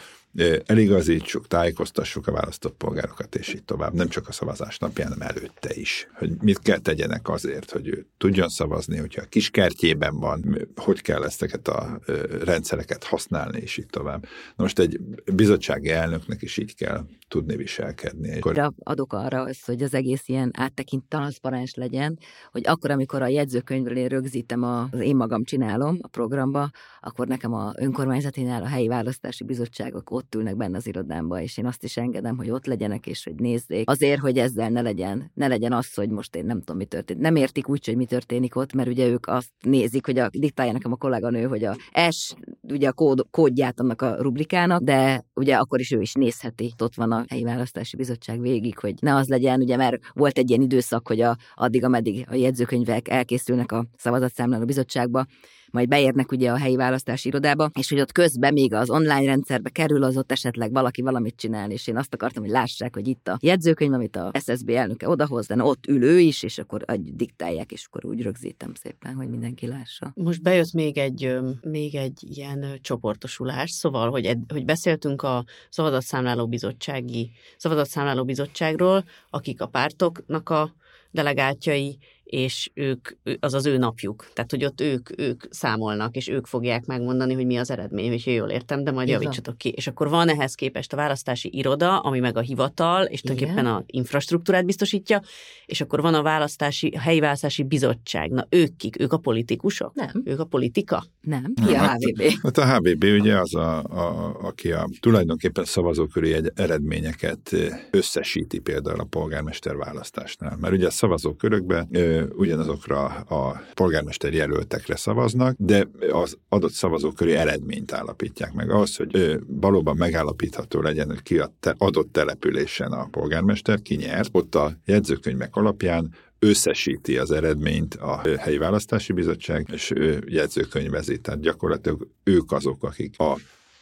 eligazítsuk, 0.66 1.48
tájékoztassuk 1.48 2.28
a 2.28 2.32
választott 2.32 2.76
polgárokat, 2.78 3.36
és 3.36 3.54
így 3.54 3.64
tovább. 3.64 3.94
Nem 3.94 4.08
csak 4.08 4.28
a 4.28 4.32
szavazás 4.32 4.78
napján, 4.78 5.12
hanem 5.12 5.28
előtte 5.28 5.74
is. 5.74 6.08
Hogy 6.14 6.32
mit 6.42 6.60
kell 6.60 6.78
tegyenek 6.78 7.30
azért, 7.30 7.72
hogy 7.72 7.88
ő 7.88 8.06
tudjon 8.18 8.50
szavazni, 8.50 8.98
hogyha 8.98 9.22
a 9.22 9.26
kis 9.30 9.50
kertjében 9.50 10.20
van, 10.20 10.68
hogy 10.76 11.02
kell 11.02 11.24
ezeket 11.24 11.68
a 11.68 12.00
rendszereket 12.44 13.04
használni, 13.04 13.60
és 13.60 13.78
így 13.78 13.86
tovább. 13.86 14.22
Na 14.56 14.64
most 14.64 14.80
egy 14.80 15.00
bizottsági 15.34 15.90
elnöknek 15.90 16.42
is 16.42 16.58
így 16.58 16.76
kell 16.76 17.06
tudni 17.28 17.56
viselkedni. 17.56 18.40
De 18.40 18.72
adok 18.84 19.14
arra 19.14 19.42
az, 19.42 19.64
hogy 19.66 19.82
az 19.82 19.94
egész 19.94 20.28
ilyen 20.28 20.52
áttekint 20.58 21.04
transzparens 21.04 21.74
legyen, 21.74 22.20
hogy 22.52 22.68
akkor, 22.68 22.92
amikor 22.92 23.22
a 23.22 23.28
jegyzőkönyvről 23.28 23.98
én 23.98 24.08
rögzítem, 24.08 24.64
a, 24.64 24.88
az 24.92 25.00
én 25.00 25.16
magam 25.16 25.44
csinálom 25.44 25.98
a 26.02 26.08
programba, 26.08 26.70
akkor 27.02 27.28
nekem 27.28 27.54
a 27.54 27.74
önkormányzatinál 27.76 28.64
a 28.64 28.68
helyi 28.68 28.88
választási 28.88 29.44
bizottságok 29.44 30.12
ott 30.22 30.36
ülnek 30.36 30.58
benne 30.58 30.78
az 30.78 30.88
irodámba, 30.88 31.42
és 31.42 31.58
én 31.58 31.66
azt 31.66 31.84
is 31.84 31.98
engedem, 31.98 32.38
hogy 32.38 32.50
ott 32.50 32.66
legyenek, 32.66 33.08
és 33.08 33.24
hogy 33.24 33.36
nézzék. 33.36 33.90
Azért, 33.90 34.20
hogy 34.20 34.38
ezzel 34.38 34.70
ne 34.70 34.82
legyen, 34.82 35.32
ne 35.34 35.48
legyen 35.48 35.74
az, 35.74 35.94
hogy 35.94 36.10
most 36.10 36.36
én 36.36 36.46
nem 36.46 36.60
tudom, 36.60 36.78
mi 36.78 36.86
történik. 36.86 37.22
Nem 37.22 37.36
értik 37.36 37.70
úgy, 37.70 37.86
hogy 37.86 37.96
mi 37.96 38.06
történik 38.06 38.56
ott, 38.56 38.74
mert 38.74 38.90
ugye 38.90 39.08
ők 39.08 39.28
azt 39.28 39.50
nézik, 39.62 40.06
hogy 40.06 40.18
a, 40.18 40.30
diktálja 40.32 40.72
nekem 40.72 40.92
a 40.92 40.96
kolléganő, 40.96 41.44
hogy 41.44 41.64
a 41.64 41.76
S, 42.10 42.34
ugye 42.62 42.88
a 42.88 42.94
kód, 42.94 43.26
kódját 43.32 43.80
annak 43.80 44.02
a 44.02 44.16
rubrikának, 44.22 44.82
de 44.82 45.26
ugye 45.34 45.56
akkor 45.56 45.80
is 45.80 45.92
ő 45.92 46.02
is 46.02 46.14
nézheti. 46.14 46.74
Ott 46.82 46.96
van 46.96 47.12
a 47.12 47.26
helyi 47.28 47.44
választási 47.44 47.96
bizottság 47.96 48.42
végig, 48.42 48.78
hogy 48.80 48.94
ne 49.02 49.16
az 49.16 49.28
legyen, 49.28 49.62
ugye 49.62 49.76
mert 49.76 49.98
volt 50.14 50.38
egy 50.38 50.50
ilyen 50.50 50.62
időszak, 50.62 51.08
hogy 51.08 51.22
a, 51.22 51.38
addig, 51.56 51.84
ameddig 51.84 52.26
a 52.30 52.36
jegyzőkönyvek 52.36 53.10
elkészülnek 53.10 53.72
a 53.72 53.86
szavazatszámláló 53.98 54.66
bizottságba, 54.66 55.26
majd 55.72 55.88
beérnek 55.88 56.32
ugye 56.32 56.52
a 56.52 56.58
helyi 56.58 56.76
választási 56.76 57.28
irodába, 57.28 57.70
és 57.80 57.90
hogy 57.90 58.00
ott 58.00 58.12
közben 58.12 58.54
még 58.54 58.74
az 58.74 58.90
online 58.90 59.26
rendszerbe 59.26 59.70
kerül, 59.70 60.04
az 60.04 60.18
ott 60.18 60.32
esetleg 60.32 60.72
valaki 60.72 61.02
valamit 61.02 61.36
csinál, 61.36 61.72
és 61.72 61.88
én 61.88 61.98
azt 61.98 62.14
akartam, 62.14 62.44
hogy 62.44 62.52
lássák, 62.52 62.96
hogy 62.96 63.08
itt 63.08 63.28
a 63.28 63.38
jegyzőkönyv, 63.42 63.94
amit 63.94 64.16
a 64.16 64.32
SSB 64.46 64.70
elnöke 64.70 65.10
odahoz, 65.10 65.48
de 65.48 65.64
ott 65.64 65.88
ül 65.88 66.04
ő 66.04 66.20
is, 66.20 66.44
és 66.44 66.58
akkor 66.58 66.86
diktálják, 67.00 67.72
és 67.72 67.86
akkor 67.86 68.06
úgy 68.06 68.22
rögzítem 68.22 68.74
szépen, 68.74 69.14
hogy 69.14 69.30
mindenki 69.30 69.68
lássa. 69.68 70.12
Most 70.16 70.42
bejött 70.42 70.74
még 70.74 70.98
egy, 70.98 71.38
még 71.62 71.96
egy 71.96 72.24
ilyen 72.38 72.66
csoportosulás, 72.82 73.72
szóval, 73.72 74.10
hogy, 74.10 74.26
ed, 74.26 74.40
hogy 74.48 74.66
beszéltünk 74.66 75.22
a 75.22 75.46
szavazatszámláló 75.70 76.48
bizottsági, 76.48 77.32
szavazatszámláló 77.58 78.26
bizottságról, 78.26 79.04
akik 79.30 79.62
a 79.62 79.68
pártoknak 79.68 80.50
a 80.50 80.74
delegáltjai, 81.12 81.98
és 82.32 82.72
ők, 82.74 83.10
az 83.40 83.54
az 83.54 83.66
ő 83.66 83.78
napjuk. 83.78 84.28
Tehát, 84.34 84.52
hogy 84.52 84.66
ott 84.66 84.82
ők, 84.82 85.20
ők 85.20 85.44
számolnak, 85.50 86.16
és 86.16 86.28
ők 86.28 86.46
fogják 86.48 86.86
megmondani, 86.86 87.34
hogy 87.34 87.46
mi 87.46 87.58
az 87.58 87.72
eredmény, 87.72 88.12
és 88.12 88.26
jól 88.26 88.50
értem, 88.50 88.84
de 88.84 88.92
majd 88.92 89.08
Igen. 89.08 89.22
javítsatok 89.22 89.58
ki. 89.58 89.70
És 89.70 89.88
akkor 89.88 90.10
van 90.10 90.30
ehhez 90.30 90.56
képest 90.56 90.94
a 90.94 90.96
választási 90.96 91.50
iroda, 91.54 92.00
ami 92.00 92.20
meg 92.20 92.38
a 92.38 92.40
hivatal, 92.40 93.04
és 93.04 93.22
tulajdonképpen 93.22 93.66
a 93.66 93.84
infrastruktúrát 93.86 94.66
biztosítja, 94.66 95.22
és 95.66 95.82
akkor 95.82 96.02
van 96.02 96.14
a 96.14 96.22
választási, 96.22 96.88
a 96.88 97.00
helyi 97.00 97.20
választási 97.20 97.64
bizottság. 97.64 98.30
Na, 98.30 98.46
ők 98.50 98.76
kik? 98.76 99.00
Ők 99.00 99.14
a 99.14 99.18
politikusok? 99.18 99.94
Nem. 99.94 100.22
Ők 100.26 100.40
a 100.40 100.46
politika? 100.46 101.04
Nem. 101.22 101.54
Ki 101.66 101.74
a 101.74 101.94
HVB? 101.94 102.22
Hát, 102.22 102.40
hát 102.42 102.58
a 102.58 102.76
HVB 102.76 103.04
ugye 103.04 103.40
az, 103.40 103.56
a, 103.56 103.84
a, 103.84 104.38
aki 104.42 104.72
a 104.72 104.88
tulajdonképpen 105.00 105.66
szavazóköri 105.66 106.36
eredményeket 106.56 107.56
összesíti 107.92 108.60
például 108.60 109.00
a 109.00 109.04
polgármester 109.04 109.76
választásnál. 109.76 110.58
Mert 110.60 110.74
ugye 110.74 110.88
a 110.88 110.92
szavazókörökben 110.92 111.88
ugyanazokra 112.36 113.06
a 113.06 113.62
polgármester 113.74 114.34
jelöltekre 114.34 114.96
szavaznak, 114.96 115.56
de 115.58 115.88
az 116.12 116.38
adott 116.50 116.72
szavazóköri 116.72 117.34
eredményt 117.34 117.92
állapítják 117.92 118.54
meg. 118.54 118.70
Az, 118.72 118.96
hogy 118.96 119.40
valóban 119.48 119.98
megállapítható 119.98 120.82
legyen, 120.82 121.08
hogy 121.08 121.22
ki 121.22 121.40
a 121.40 121.54
te 121.60 121.76
adott 121.78 122.12
településen 122.12 122.92
a 122.92 123.08
polgármester, 123.12 123.82
ki 123.82 123.96
nyert, 123.96 124.30
ott 124.32 124.56
a 124.56 124.78
jegyzőkönyvek 124.86 125.56
alapján 125.56 126.14
összesíti 126.40 127.18
az 127.18 127.32
eredményt 127.32 127.96
a 127.96 128.22
helyi 128.38 128.58
választási 128.58 129.14
bizottság, 129.14 129.68
és 129.72 129.92
ő 129.96 130.24
jegyzőkönyvezi. 130.28 131.20
Tehát 131.20 131.40
gyakorlatilag 131.40 132.08
ők 132.24 132.52
azok, 132.52 132.84
akik 132.84 133.20
a 133.20 133.38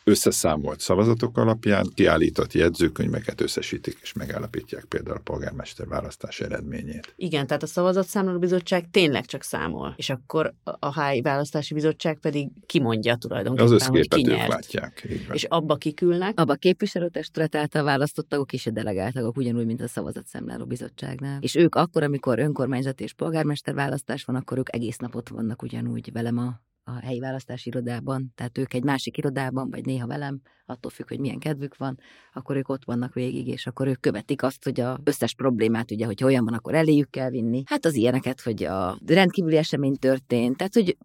összeszámolt 0.09 0.79
szavazatok 0.79 1.37
alapján 1.37 1.91
kiállított 1.93 2.53
jegyzőkönyveket 2.53 3.41
összesítik 3.41 3.97
és 4.01 4.13
megállapítják 4.13 4.85
például 4.85 5.17
a 5.17 5.21
polgármester 5.23 5.87
választás 5.87 6.39
eredményét. 6.39 7.13
Igen, 7.15 7.47
tehát 7.47 7.63
a 7.63 7.67
szavazatszámláló 7.67 8.39
bizottság 8.39 8.89
tényleg 8.91 9.25
csak 9.25 9.43
számol, 9.43 9.93
és 9.97 10.09
akkor 10.09 10.53
a 10.63 11.01
HI 11.01 11.21
választási 11.21 11.73
bizottság 11.73 12.19
pedig 12.19 12.49
kimondja 12.65 13.15
tulajdonképpen, 13.15 13.73
az 13.73 13.85
hogy 13.85 14.07
ki 14.07 14.21
nyert. 14.21 14.47
látják. 14.47 15.07
És 15.31 15.43
abba 15.43 15.75
kikülnek. 15.75 16.39
Abba 16.39 16.53
a 16.53 16.55
képviselőtestület 16.55 17.55
által 17.55 17.83
választott 17.83 18.29
tagok 18.29 18.53
és 18.53 18.65
a 18.65 18.71
delegált 18.71 19.13
tagok, 19.13 19.37
ugyanúgy, 19.37 19.65
mint 19.65 19.81
a 19.81 19.87
szavazatszámláló 19.87 20.65
bizottságnál. 20.65 21.37
És 21.41 21.55
ők 21.55 21.75
akkor, 21.75 22.03
amikor 22.03 22.39
önkormányzat 22.39 23.01
és 23.01 23.13
polgármester 23.13 23.73
választás 23.73 24.23
van, 24.23 24.35
akkor 24.35 24.57
ők 24.57 24.75
egész 24.75 24.97
napot 24.97 25.29
vannak 25.29 25.61
ugyanúgy 25.61 26.11
velem 26.11 26.37
a 26.37 26.67
a 26.95 26.99
helyi 27.05 27.19
választási 27.19 27.69
irodában, 27.69 28.31
tehát 28.35 28.57
ők 28.57 28.73
egy 28.73 28.83
másik 28.83 29.17
irodában, 29.17 29.69
vagy 29.69 29.85
néha 29.85 30.07
velem, 30.07 30.41
attól 30.65 30.91
függ, 30.91 31.07
hogy 31.07 31.19
milyen 31.19 31.39
kedvük 31.39 31.77
van, 31.77 31.99
akkor 32.33 32.55
ők 32.55 32.69
ott 32.69 32.85
vannak 32.85 33.13
végig, 33.13 33.47
és 33.47 33.67
akkor 33.67 33.87
ők 33.87 33.99
követik 33.99 34.43
azt, 34.43 34.63
hogy 34.63 34.79
a 34.79 34.99
összes 35.03 35.33
problémát, 35.33 35.91
ugye, 35.91 36.05
hogy 36.05 36.23
olyan 36.23 36.45
van, 36.45 36.53
akkor 36.53 36.75
eléjük 36.75 37.09
kell 37.09 37.29
vinni. 37.29 37.63
Hát 37.65 37.85
az 37.85 37.95
ilyeneket, 37.95 38.41
hogy 38.41 38.63
a 38.63 38.97
rendkívüli 39.05 39.57
esemény 39.57 39.95
történt, 39.95 40.57
tehát 40.57 40.73
hogy 40.73 40.97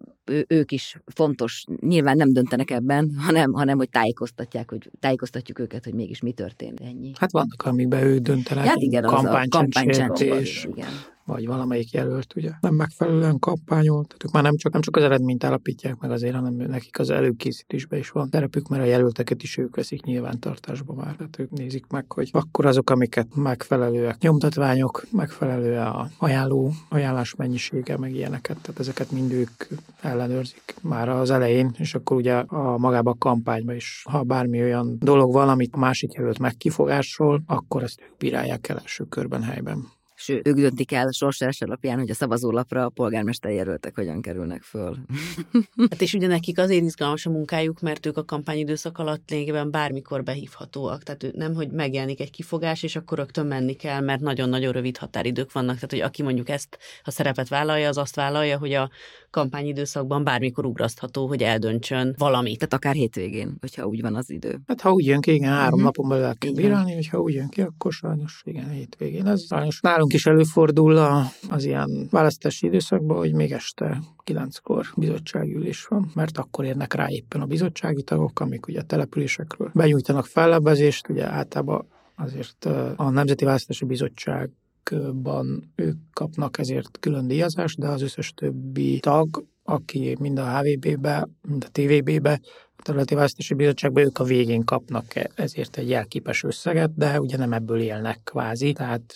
ők 0.47 0.73
is 0.73 0.97
fontos, 1.07 1.65
nyilván 1.81 2.17
nem 2.17 2.33
döntenek 2.33 2.71
ebben, 2.71 3.15
hanem, 3.19 3.53
hanem 3.53 3.77
hogy 3.77 3.91
tájékoztatják, 3.91 4.71
hogy 4.71 4.91
tájékoztatjuk 5.01 5.59
őket, 5.59 5.85
hogy 5.85 5.95
mégis 5.95 6.21
mi 6.21 6.33
történt, 6.33 6.81
ennyi. 6.81 7.13
Hát 7.19 7.33
vannak, 7.33 7.63
amikben 7.63 8.03
ők 8.03 8.19
döntenek, 8.19 8.65
hát 8.65 8.81
igen, 8.81 9.03
kampánycsendsértés, 9.03 10.65
igen 10.65 11.13
vagy 11.25 11.47
valamelyik 11.47 11.91
jelölt 11.91 12.37
ugye. 12.37 12.51
Nem 12.61 12.75
megfelelően 12.75 13.39
kampányol, 13.39 14.05
tehát 14.05 14.25
ők 14.25 14.33
már 14.33 14.43
nem 14.43 14.57
csak, 14.57 14.73
nem 14.73 14.81
csak 14.81 14.97
az 14.97 15.03
eredményt 15.03 15.45
állapítják 15.45 15.99
meg 16.01 16.11
azért, 16.11 16.35
hanem 16.35 16.55
nekik 16.55 16.99
az 16.99 17.11
előkészítésben 17.11 17.99
is 17.99 18.11
van 18.11 18.31
terepük, 18.31 18.69
mert 18.69 18.83
a 18.83 18.87
jelölteket 18.87 19.43
is 19.43 19.57
ők 19.57 19.77
veszik 19.77 20.03
nyilvántartásba 20.03 20.95
már, 20.95 21.15
tehát 21.17 21.39
ők 21.39 21.51
nézik 21.51 21.87
meg, 21.87 22.13
hogy 22.13 22.31
akkor 22.33 22.67
azok, 22.67 22.91
amiket 22.91 23.35
megfelelőek 23.35 24.19
nyomtatványok, 24.21 25.05
megfelelő 25.11 25.77
a 25.79 26.09
ajánló, 26.19 26.73
ajánlás 26.89 27.35
mennyisége, 27.35 27.99
meg 27.99 28.15
ilyeneket, 28.15 28.59
tehát 28.63 28.81
ezeket 28.81 29.11
mind 29.11 29.33
ők 29.33 29.67
ellenőrzik 30.01 30.75
már 30.83 31.09
az 31.09 31.31
elején, 31.31 31.75
és 31.79 31.95
akkor 31.95 32.17
ugye 32.17 32.35
a 32.35 32.79
magába 32.79 33.11
a 33.11 33.19
kampányba 33.19 33.73
is, 33.73 34.05
ha 34.11 34.23
bármi 34.23 34.63
olyan 34.63 34.97
dolog 34.99 35.33
van, 35.33 35.49
amit 35.49 35.75
a 35.75 35.79
másik 35.79 36.13
jelölt 36.13 36.39
megkifogásol, 36.39 37.43
akkor 37.47 37.83
ezt 37.83 38.01
ők 38.01 38.17
bírálják 38.19 38.69
el 38.69 38.79
első 38.79 39.05
körben 39.05 39.43
helyben 39.43 39.93
sőt, 40.25 40.49
ők 40.49 40.57
döntik 40.57 40.93
el 40.93 41.07
a 41.07 41.13
sorsás 41.13 41.61
alapján, 41.61 41.99
hogy 41.99 42.11
a 42.11 42.15
szavazólapra 42.15 42.85
a 42.85 42.89
polgármester 42.89 43.51
jelöltek 43.51 43.95
hogyan 43.95 44.21
kerülnek 44.21 44.63
föl. 44.63 44.97
hát 45.91 46.03
és 46.03 46.15
ugye 46.15 46.27
nekik 46.27 46.59
azért 46.59 46.85
izgalmas 46.85 47.27
a 47.27 47.31
munkájuk, 47.31 47.81
mert 47.81 48.07
ők 48.07 48.17
a 48.17 48.25
kampányidőszak 48.25 48.99
alatt 48.99 49.31
lényegében 49.31 49.71
bármikor 49.71 50.23
behívhatóak. 50.23 51.03
Tehát 51.03 51.35
nem, 51.35 51.55
hogy 51.55 51.71
megjelenik 51.71 52.21
egy 52.21 52.31
kifogás, 52.31 52.83
és 52.83 52.97
akkor 52.97 53.19
rögtön 53.19 53.47
menni 53.47 53.73
kell, 53.73 54.01
mert 54.01 54.21
nagyon-nagyon 54.21 54.73
rövid 54.73 54.97
határidők 54.97 55.53
vannak. 55.53 55.75
Tehát, 55.75 55.91
hogy 55.91 56.01
aki 56.01 56.23
mondjuk 56.23 56.49
ezt 56.49 56.79
a 57.03 57.11
szerepet 57.11 57.49
vállalja, 57.49 57.89
az 57.89 57.99
azt 57.99 58.17
vállalja, 58.17 58.59
hogy 58.59 58.73
a 58.73 58.91
kampányidőszakban 59.31 60.25
bármikor 60.25 60.67
ugrasztható, 60.67 61.27
hogy 61.27 61.43
eldöntsön 61.43 62.15
valamit. 62.19 62.59
Tehát 62.59 62.73
akár 62.73 62.95
hétvégén, 62.95 63.57
hogyha 63.61 63.87
úgy 63.87 64.01
van 64.01 64.15
az 64.15 64.31
idő. 64.31 64.61
Hát 64.67 64.81
ha 64.81 64.93
úgy 64.93 65.07
jön 65.07 65.21
ki, 65.21 65.33
igen, 65.33 65.51
három 65.51 65.67
uh-huh. 65.67 65.83
napon 65.83 66.09
belül 66.09 66.25
el 66.25 66.37
kell 66.39 66.53
bírálni, 66.53 66.95
hogyha 66.95 67.21
úgy 67.21 67.35
jön 67.35 67.49
ki, 67.49 67.61
akkor 67.61 67.93
sajnos 67.93 68.43
igen, 68.45 68.71
hétvégén. 68.71 69.27
Ez 69.27 69.47
sajnos 69.47 69.81
nálunk 69.81 70.14
is 70.15 70.27
előfordul 70.27 70.97
a, 70.97 71.25
az 71.49 71.65
ilyen 71.65 72.09
választási 72.11 72.67
időszakban, 72.67 73.17
hogy 73.17 73.33
még 73.33 73.53
este 73.53 74.03
kilenckor 74.25 74.87
bizottságülés 74.97 75.85
van, 75.85 76.11
mert 76.15 76.39
akkor 76.39 76.65
érnek 76.65 76.93
rá 76.93 77.07
éppen 77.09 77.41
a 77.41 77.47
bizottsági 77.47 78.03
tagok, 78.03 78.41
amik 78.41 78.67
ugye 78.67 78.81
a 78.81 78.85
településekről 78.85 79.71
benyújtanak 79.75 80.27
fellebbezést, 80.27 81.09
ugye 81.09 81.27
általában 81.27 81.87
azért 82.17 82.65
a 82.97 83.11
Nemzeti 83.11 83.45
Választási 83.45 83.85
Bizottság 83.85 84.51
ban 85.23 85.73
ők 85.75 85.97
kapnak 86.13 86.59
ezért 86.59 86.99
külön 87.01 87.27
díjazást, 87.27 87.79
de 87.79 87.89
az 87.89 88.03
összes 88.03 88.33
többi 88.33 89.01
tag, 89.01 89.45
aki 89.63 90.17
mind 90.21 90.39
a 90.39 90.59
HVB-be, 90.59 91.29
mind 91.49 91.65
a 91.67 91.71
TVB-be, 91.73 92.41
Területi 92.85 93.15
Választási 93.15 93.55
Bizottságban 93.55 94.05
ők 94.05 94.19
a 94.19 94.25
végén 94.25 94.65
kapnak 94.65 95.05
ezért 95.35 95.77
egy 95.77 95.89
jelképes 95.89 96.43
összeget, 96.45 96.97
de 96.97 97.21
ugye 97.21 97.37
nem 97.37 97.53
ebből 97.53 97.81
élnek 97.81 98.21
kvázi, 98.25 98.73
tehát 98.73 99.15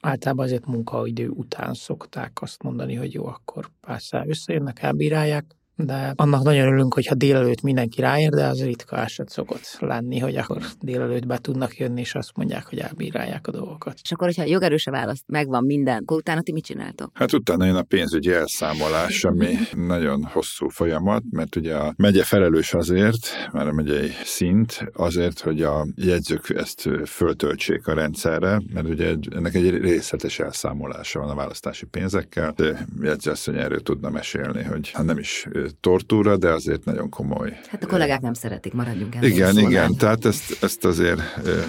általában 0.00 0.44
azért 0.44 0.66
munkaidő 0.66 1.28
után 1.28 1.74
szokták 1.74 2.42
azt 2.42 2.62
mondani, 2.62 2.94
hogy 2.94 3.12
jó, 3.14 3.26
akkor 3.26 3.70
persze 3.80 4.24
összejönnek, 4.26 4.82
elbírálják, 4.82 5.44
de 5.84 6.12
annak 6.16 6.42
nagyon 6.42 6.66
örülünk, 6.66 6.94
hogyha 6.94 7.14
délelőtt 7.14 7.62
mindenki 7.62 8.00
ráér, 8.00 8.30
de 8.30 8.46
az 8.46 8.64
ritka 8.64 8.96
eset 8.96 9.28
szokott 9.28 9.76
lenni, 9.78 10.18
hogy 10.18 10.36
akkor 10.36 10.62
délelőtt 10.80 11.26
be 11.26 11.38
tudnak 11.38 11.76
jönni, 11.76 12.00
és 12.00 12.14
azt 12.14 12.30
mondják, 12.34 12.66
hogy 12.66 12.78
elbírálják 12.78 13.46
a 13.46 13.50
dolgokat. 13.50 13.98
És 14.02 14.12
akkor, 14.12 14.26
hogyha 14.26 14.44
jogerős 14.44 14.86
a 14.86 14.90
választ, 14.90 15.24
megvan 15.26 15.64
minden, 15.64 15.98
akkor 16.02 16.16
utána 16.16 16.40
ti 16.40 16.52
mit 16.52 16.64
csináltok? 16.64 17.10
Hát 17.14 17.32
utána 17.32 17.64
jön 17.64 17.74
a 17.74 17.82
pénzügyi 17.82 18.32
elszámolás, 18.32 19.24
ami 19.24 19.54
nagyon 19.72 20.24
hosszú 20.24 20.68
folyamat, 20.68 21.22
mert 21.30 21.56
ugye 21.56 21.74
a 21.74 21.94
megye 21.96 22.24
felelős 22.24 22.74
azért, 22.74 23.28
mert 23.52 23.68
a 23.68 23.72
megyei 23.72 24.10
szint, 24.24 24.84
azért, 24.92 25.40
hogy 25.40 25.62
a 25.62 25.86
jegyzők 25.94 26.50
ezt 26.50 26.88
föltöltsék 27.06 27.86
a 27.86 27.94
rendszerre, 27.94 28.60
mert 28.72 28.88
ugye 28.88 29.14
ennek 29.34 29.54
egy 29.54 29.70
részletes 29.70 30.38
elszámolása 30.38 31.20
van 31.20 31.30
a 31.30 31.34
választási 31.34 31.86
pénzekkel. 31.86 32.54
Jegyzőasszony 33.00 33.56
erről 33.56 33.80
tudna 33.80 34.10
mesélni, 34.10 34.62
hogy 34.62 34.90
ha 34.90 35.02
nem 35.02 35.18
is 35.18 35.46
tortúra, 35.80 36.36
de 36.36 36.48
azért 36.48 36.84
nagyon 36.84 37.08
komoly. 37.08 37.58
Hát 37.68 37.84
a 37.84 37.86
kollégák 37.86 38.20
nem 38.20 38.34
szeretik, 38.34 38.72
maradjunk 38.72 39.14
el. 39.14 39.24
Igen, 39.24 39.52
szóval. 39.52 39.70
igen, 39.70 39.96
tehát 39.96 40.24
ezt, 40.24 40.62
ezt 40.62 40.84
azért, 40.84 41.20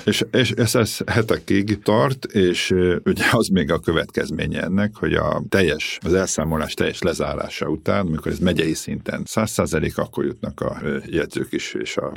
és, 0.06 0.26
és 0.32 0.52
ez, 0.52 0.76
ez 0.76 0.98
hetekig 1.06 1.82
tart, 1.84 2.26
és 2.26 2.72
ugye 3.06 3.24
az 3.32 3.48
még 3.48 3.72
a 3.72 3.80
következménye 3.80 4.62
ennek, 4.62 4.96
hogy 4.96 5.14
a 5.14 5.44
teljes, 5.50 5.98
az 6.02 6.14
elszámolás 6.14 6.74
teljes 6.74 7.02
lezárása 7.02 7.68
után, 7.68 8.06
amikor 8.06 8.32
ez 8.32 8.40
megyei 8.40 8.74
szinten 8.74 9.24
100 9.26 9.58
akkor 9.96 10.26
jutnak 10.26 10.62
a 10.62 10.82
jegyzők 11.06 11.54
is, 11.54 11.74
és 11.74 11.98
a 11.98 12.12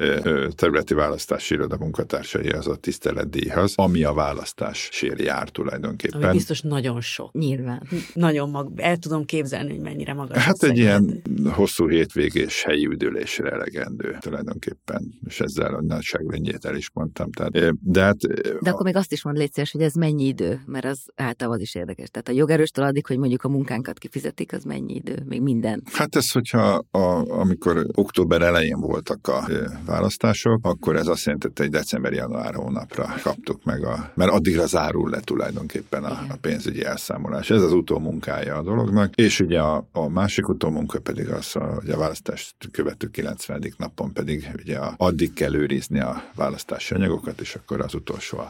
területi 0.55 0.95
választási 0.95 1.55
iroda 1.55 1.77
munkatársai 1.79 2.49
az 2.49 2.67
a 2.69 2.77
tiszteletdíjhoz, 2.77 3.73
ami 3.77 4.03
a 4.05 4.13
választás 4.13 4.89
sér 4.93 5.21
jár 5.21 5.49
tulajdonképpen. 5.49 6.23
Ami 6.23 6.33
biztos 6.33 6.61
nagyon 6.61 7.01
sok. 7.01 7.33
Nyilván. 7.33 7.83
Nagyon 8.15 8.51
mag, 8.51 8.73
el 8.77 8.97
tudom 8.97 9.25
képzelni, 9.25 9.71
hogy 9.71 9.81
mennyire 9.81 10.15
magas. 10.15 10.45
Hát 10.45 10.63
egy 10.63 10.79
ilyen 10.79 11.23
hosszú 11.45 11.72
hétvégés 11.77 12.63
helyi 12.63 12.87
üdülésre 12.87 13.51
elegendő 13.51 14.17
tulajdonképpen, 14.21 15.19
és 15.27 15.41
ezzel 15.41 15.75
a 15.75 15.83
nagyságrendjét 15.83 16.65
el 16.65 16.77
is 16.77 16.91
mondtam. 16.93 17.31
Tehát, 17.31 17.53
de, 17.81 18.03
hát, 18.03 18.19
de 18.61 18.71
a... 18.71 18.73
akkor 18.73 18.85
még 18.85 18.97
azt 18.97 19.13
is 19.13 19.25
mond 19.25 19.37
légy 19.37 19.71
hogy 19.71 19.83
ez 19.83 19.95
mennyi 19.95 20.27
idő, 20.27 20.61
mert 20.67 20.85
az 20.85 21.01
általában 21.15 21.59
az 21.59 21.63
is 21.63 21.75
érdekes. 21.75 22.09
Tehát 22.09 22.29
a 22.29 22.33
jogerőstől 22.33 22.85
addig, 22.85 23.07
hogy 23.07 23.19
mondjuk 23.19 23.45
a 23.45 23.49
munkánkat 23.49 23.99
kifizetik, 23.99 24.53
az 24.53 24.65
mennyi 24.65 24.95
idő, 24.95 25.23
még 25.29 25.41
minden. 25.41 25.83
Hát 25.93 26.17
ez, 26.17 26.31
hogyha 26.31 26.85
a, 26.91 26.99
amikor 27.29 27.87
október 27.95 28.43
elején 28.43 28.81
voltak 28.81 29.29
a 29.29 29.49
választások, 29.87 30.67
akkor 30.67 30.97
ez 30.97 31.07
azt 31.07 31.25
jelenti, 31.25 31.49
hogy 31.55 31.71
december-január 31.71 32.55
hónapra 32.55 33.15
kaptuk 33.23 33.65
meg, 33.65 33.85
a, 33.85 34.13
mert 34.15 34.31
addigra 34.31 34.67
zárul 34.67 35.11
le 35.11 35.21
tulajdonképpen 35.21 36.05
a, 36.05 36.11
a 36.29 36.37
pénzügyi 36.41 36.85
elszámolás. 36.85 37.51
Ez 37.51 37.63
az 37.63 37.73
utómunkája 37.73 38.57
a 38.57 38.63
dolognak, 38.63 39.15
és 39.15 39.41
ugye 39.41 39.61
a, 39.61 39.89
a 39.93 40.09
másik 40.09 40.49
utómunka 40.49 41.01
pedig 41.01 41.29
az, 41.29 41.57
hogy 41.67 41.91
a 41.91 41.97
választást 41.97 42.55
követő 42.71 43.09
90. 43.09 43.75
napon 43.77 44.13
pedig 44.13 44.51
ugye 44.59 44.79
addig 44.97 45.33
kell 45.33 45.55
őrizni 45.55 46.01
a 46.01 46.25
választási 46.35 46.95
anyagokat, 46.95 47.41
és 47.41 47.55
akkor 47.55 47.81
az 47.81 47.95
utolsó 47.95 48.39
a, 48.39 48.49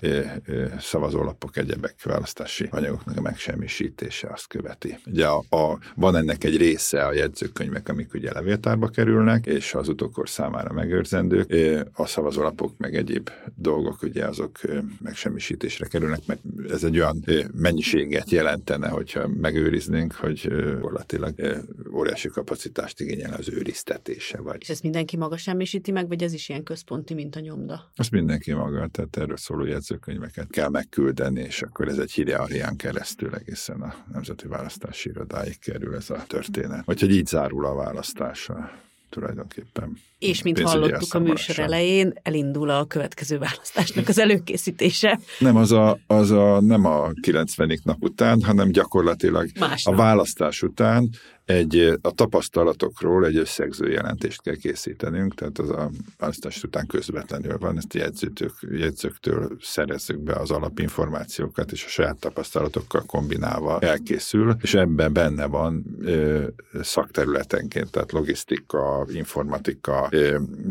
szavazólapok, 0.81 1.57
egyebek 1.57 1.95
választási 2.03 2.69
anyagoknak 2.71 3.17
a 3.17 3.21
megsemmisítése 3.21 4.29
azt 4.29 4.47
követi. 4.47 4.99
Ugye 5.07 5.27
a, 5.27 5.45
a, 5.49 5.79
van 5.95 6.17
ennek 6.17 6.45
egy 6.45 6.57
része 6.57 7.07
a 7.07 7.13
jegyzőkönyvek, 7.13 7.89
amik 7.89 8.15
ugye 8.15 8.33
levéltárba 8.33 8.89
kerülnek, 8.89 9.47
és 9.47 9.75
az 9.75 9.89
utókor 9.89 10.29
számára 10.29 10.73
megőrzendők. 10.73 11.55
A 11.93 12.07
szavazólapok 12.07 12.79
meg 12.79 12.97
egyéb 12.97 13.31
dolgok 13.55 14.03
ugye 14.03 14.25
azok 14.25 14.59
megsemmisítésre 15.03 15.87
kerülnek, 15.87 16.21
mert 16.27 16.41
ez 16.69 16.85
egy 16.85 16.99
olyan 16.99 17.25
mennyiséget 17.55 18.31
jelentene, 18.31 18.89
hogyha 18.89 19.29
megőriznénk, 19.29 20.13
hogy 20.13 20.51
gyakorlatilag 20.93 21.65
óriási 21.95 22.29
kapacitást 22.29 23.01
igényel 23.03 23.33
az 23.33 23.49
őriztetése. 23.49 24.41
Vagy. 24.41 24.57
És 24.61 24.69
ezt 24.69 24.83
mindenki 24.83 25.17
maga 25.17 25.37
semmisíti 25.37 25.91
meg, 25.91 26.09
vagy 26.09 26.23
ez 26.23 26.33
is 26.33 26.49
ilyen 26.49 26.63
központi, 26.63 27.15
mint 27.15 27.37
a 27.37 27.41
nyomda? 27.41 27.91
Azt 27.97 28.11
mindenki 28.11 28.53
maga, 28.53 28.87
tehát 28.87 29.17
erről 29.17 29.37
szóló 29.37 29.65
jegyzőkönyveket 29.65 30.51
kell 30.51 30.69
megküldeni, 30.69 31.41
és 31.41 31.63
akkor 31.63 31.89
ez 31.89 31.99
egy 31.99 32.13
hidearián 32.13 32.77
keresztül 32.77 33.35
egészen 33.35 33.81
a 33.81 33.95
Nemzeti 34.13 34.49
Választási 34.49 35.09
Irodáig 35.09 35.59
kerül 35.59 35.95
ez 35.95 36.11
a 36.11 36.25
történet. 36.27 36.85
Vagy 36.85 37.01
hogy 37.01 37.15
így 37.15 37.27
zárul 37.27 37.67
a 37.67 37.75
választása 37.75 38.71
tulajdonképpen. 39.09 39.99
És 40.23 40.43
mint 40.43 40.61
hallottuk 40.61 41.15
a 41.15 41.19
műsor 41.19 41.59
elején, 41.59 42.13
elindul 42.23 42.71
a 42.71 42.85
következő 42.85 43.39
választásnak 43.39 44.09
az 44.09 44.19
előkészítése. 44.19 45.21
Nem, 45.39 45.57
az 45.57 45.73
a, 45.73 45.99
az 46.07 46.31
a, 46.31 46.61
nem 46.61 46.85
a 46.85 47.11
90. 47.21 47.81
nap 47.83 48.03
után, 48.03 48.43
hanem 48.43 48.71
gyakorlatilag 48.71 49.49
Másnap. 49.59 49.95
a 49.95 49.97
választás 49.97 50.63
után 50.63 51.11
egy, 51.45 51.99
a 52.01 52.11
tapasztalatokról 52.11 53.27
egy 53.27 53.37
összegző 53.37 53.91
jelentést 53.91 54.43
kell 54.43 54.55
készítenünk, 54.55 55.35
tehát 55.35 55.59
az 55.59 55.71
a 55.71 55.91
választás 56.19 56.63
után 56.63 56.87
közvetlenül 56.87 57.59
van, 57.59 57.77
ezt 57.77 57.95
jegyzőtök, 57.95 58.53
jegyzőktől 58.71 59.57
szerezzük 59.61 60.19
be 60.19 60.35
az 60.35 60.51
alapinformációkat, 60.51 61.73
és 61.73 61.85
a 61.85 61.89
saját 61.89 62.17
tapasztalatokkal 62.17 63.03
kombinálva 63.07 63.79
elkészül, 63.79 64.57
és 64.61 64.75
ebben 64.75 65.13
benne 65.13 65.47
van 65.47 65.85
ö, 66.01 66.47
szakterületenként, 66.81 67.91
tehát 67.91 68.13
logisztika, 68.13 69.07
informatika, 69.13 70.09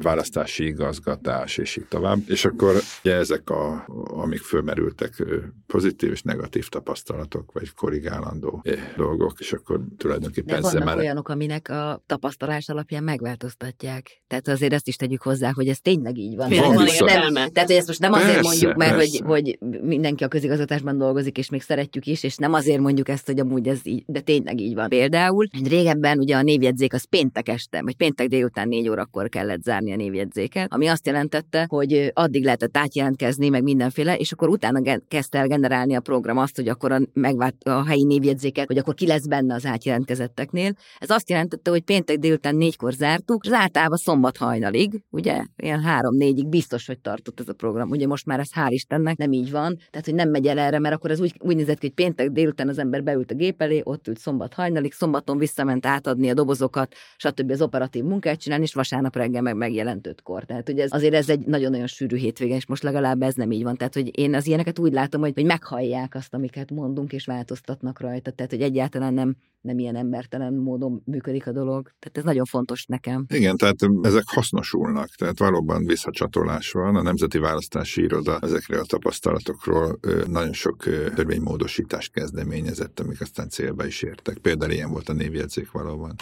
választási 0.01 0.65
igazgatás, 0.65 1.57
és 1.57 1.77
így 1.77 1.87
tovább. 1.87 2.19
És 2.25 2.45
akkor 2.45 2.75
ugye 3.03 3.15
ezek, 3.15 3.49
a, 3.49 3.85
amik 4.05 4.39
fölmerültek, 4.39 5.23
pozitív 5.67 6.11
és 6.11 6.21
negatív 6.21 6.69
tapasztalatok, 6.69 7.51
vagy 7.51 7.73
korrigálandó 7.73 8.63
dolgok, 8.97 9.39
és 9.39 9.53
akkor 9.53 9.79
tulajdonképpen 9.97 10.61
vannak 10.61 10.83
már... 10.83 10.97
olyanok, 10.97 11.29
aminek 11.29 11.69
a 11.69 12.03
tapasztalás 12.05 12.69
alapján 12.69 13.03
megváltoztatják. 13.03 14.21
Tehát 14.27 14.47
azért 14.47 14.73
ezt 14.73 14.87
is 14.87 14.95
tegyük 14.95 15.21
hozzá, 15.21 15.51
hogy 15.53 15.67
ez 15.67 15.79
tényleg 15.79 16.17
így 16.17 16.35
van. 16.35 16.49
van, 16.49 16.75
van 16.75 17.31
nem, 17.31 17.33
tehát 17.33 17.67
hogy 17.67 17.75
ezt 17.75 17.87
most 17.87 17.99
nem 17.99 18.13
azért 18.13 18.33
persze, 18.33 18.49
mondjuk, 18.49 18.75
mert 18.75 18.95
hogy, 18.95 19.21
hogy 19.25 19.57
mindenki 19.81 20.23
a 20.23 20.27
közigazgatásban 20.27 20.97
dolgozik, 20.97 21.37
és 21.37 21.49
még 21.49 21.61
szeretjük 21.61 22.05
is, 22.05 22.23
és 22.23 22.35
nem 22.35 22.53
azért 22.53 22.79
mondjuk 22.79 23.09
ezt, 23.09 23.25
hogy 23.25 23.39
amúgy 23.39 23.67
ez 23.67 23.79
így, 23.83 24.03
de 24.07 24.19
tényleg 24.19 24.59
így 24.59 24.73
van. 24.73 24.89
Például, 24.89 25.47
hogy 25.51 25.67
régebben 25.67 26.19
ugye 26.19 26.35
a 26.35 26.41
névjegyzék 26.41 26.93
az 26.93 27.03
péntek 27.03 27.49
este, 27.49 27.81
vagy 27.81 27.95
péntek 27.95 28.27
délután 28.27 28.67
négy 28.67 28.89
órakor 28.89 29.29
kellett 29.31 29.63
zárni 29.63 29.91
a 29.93 29.95
névjegyzéket, 29.95 30.73
ami 30.73 30.87
azt 30.87 31.05
jelentette, 31.05 31.65
hogy 31.69 32.11
addig 32.13 32.43
lehetett 32.43 32.77
átjelentkezni, 32.77 33.49
meg 33.49 33.63
mindenféle, 33.63 34.15
és 34.15 34.31
akkor 34.31 34.49
utána 34.49 34.99
kezdte 35.07 35.37
el 35.37 35.47
generálni 35.47 35.95
a 35.95 35.99
program 35.99 36.37
azt, 36.37 36.55
hogy 36.55 36.67
akkor 36.67 36.91
a, 36.91 36.99
megvált 37.13 37.55
a 37.63 37.85
helyi 37.85 38.03
névjegyzéket, 38.03 38.67
hogy 38.67 38.77
akkor 38.77 38.93
ki 38.93 39.07
lesz 39.07 39.25
benne 39.27 39.53
az 39.53 39.65
átjelentkezetteknél. 39.65 40.73
Ez 40.99 41.09
azt 41.09 41.29
jelentette, 41.29 41.69
hogy 41.69 41.81
péntek 41.81 42.17
délután 42.17 42.55
négykor 42.55 42.93
zártuk, 42.93 43.45
és 43.45 43.51
általában 43.51 43.97
szombat 43.97 44.37
hajnalig, 44.37 45.01
ugye, 45.09 45.43
ilyen 45.55 45.81
három-négyig 45.81 46.47
biztos, 46.47 46.85
hogy 46.87 46.99
tartott 46.99 47.39
ez 47.39 47.49
a 47.49 47.53
program. 47.53 47.89
Ugye 47.89 48.07
most 48.07 48.25
már 48.25 48.39
ez 48.39 48.49
hál' 48.55 48.69
Istennek 48.69 49.17
nem 49.17 49.31
így 49.31 49.51
van, 49.51 49.77
tehát 49.91 50.05
hogy 50.05 50.15
nem 50.15 50.29
megy 50.29 50.47
el 50.47 50.59
erre, 50.59 50.79
mert 50.79 50.95
akkor 50.95 51.11
ez 51.11 51.19
úgy, 51.19 51.33
úgy 51.39 51.55
nézett 51.55 51.79
ki, 51.79 51.85
hogy 51.85 51.95
péntek 52.05 52.29
délután 52.29 52.67
az 52.67 52.77
ember 52.77 53.03
beült 53.03 53.31
a 53.31 53.35
gép 53.35 53.61
elé, 53.61 53.81
ott 53.83 54.07
ült 54.07 54.19
szombat 54.19 54.53
hajnalig, 54.53 54.93
szombaton 54.93 55.37
visszament 55.37 55.85
átadni 55.85 56.29
a 56.29 56.33
dobozokat, 56.33 56.95
stb. 57.17 57.51
az 57.51 57.61
operatív 57.61 58.03
munkát 58.03 58.39
csinálni, 58.39 58.63
és 58.63 58.73
vasárnap 58.73 59.15
reggel 59.21 59.41
meg 59.41 59.55
megjelent 59.55 60.07
ötkor. 60.07 60.43
Tehát, 60.43 60.67
hogy 60.67 60.79
ez, 60.79 60.89
azért 60.91 61.13
ez 61.13 61.29
egy 61.29 61.45
nagyon-nagyon 61.45 61.87
sűrű 61.87 62.15
hétvége, 62.15 62.55
és 62.55 62.65
most 62.65 62.83
legalább 62.83 63.21
ez 63.21 63.33
nem 63.33 63.51
így 63.51 63.63
van. 63.63 63.77
Tehát, 63.77 63.93
hogy 63.93 64.19
én 64.19 64.35
az 64.35 64.47
ilyeneket 64.47 64.79
úgy 64.79 64.93
látom, 64.93 65.21
hogy, 65.21 65.33
hogy 65.33 65.45
meghallják 65.45 66.15
azt, 66.15 66.33
amiket 66.33 66.71
mondunk, 66.71 67.13
és 67.13 67.25
változtatnak 67.25 67.99
rajta. 67.99 68.31
Tehát, 68.31 68.51
hogy 68.51 68.61
egyáltalán 68.61 69.13
nem, 69.13 69.35
nem 69.61 69.79
ilyen 69.79 69.95
embertelen 69.95 70.53
módon 70.53 71.01
működik 71.05 71.47
a 71.47 71.51
dolog. 71.51 71.91
Tehát 71.99 72.17
ez 72.17 72.23
nagyon 72.23 72.45
fontos 72.45 72.85
nekem. 72.85 73.25
Igen, 73.33 73.57
tehát 73.57 73.75
ezek 74.01 74.23
hasznosulnak, 74.25 75.09
tehát 75.09 75.39
valóban 75.39 75.85
visszacsatolás 75.85 76.71
van. 76.71 76.95
A 76.95 77.01
Nemzeti 77.01 77.37
Választási 77.37 78.01
Iroda 78.01 78.39
ezekről 78.41 78.79
a 78.79 78.85
tapasztalatokról 78.85 79.99
nagyon 80.27 80.53
sok 80.53 80.83
törvénymódosítást 81.15 82.11
kezdeményezett, 82.11 82.99
amik 82.99 83.21
aztán 83.21 83.49
célba 83.49 83.85
is 83.85 84.01
értek. 84.01 84.37
Például 84.37 84.71
ilyen 84.71 84.91
volt 84.91 85.09
a 85.09 85.13
névjegyzék 85.13 85.71
valóban. 85.71 86.15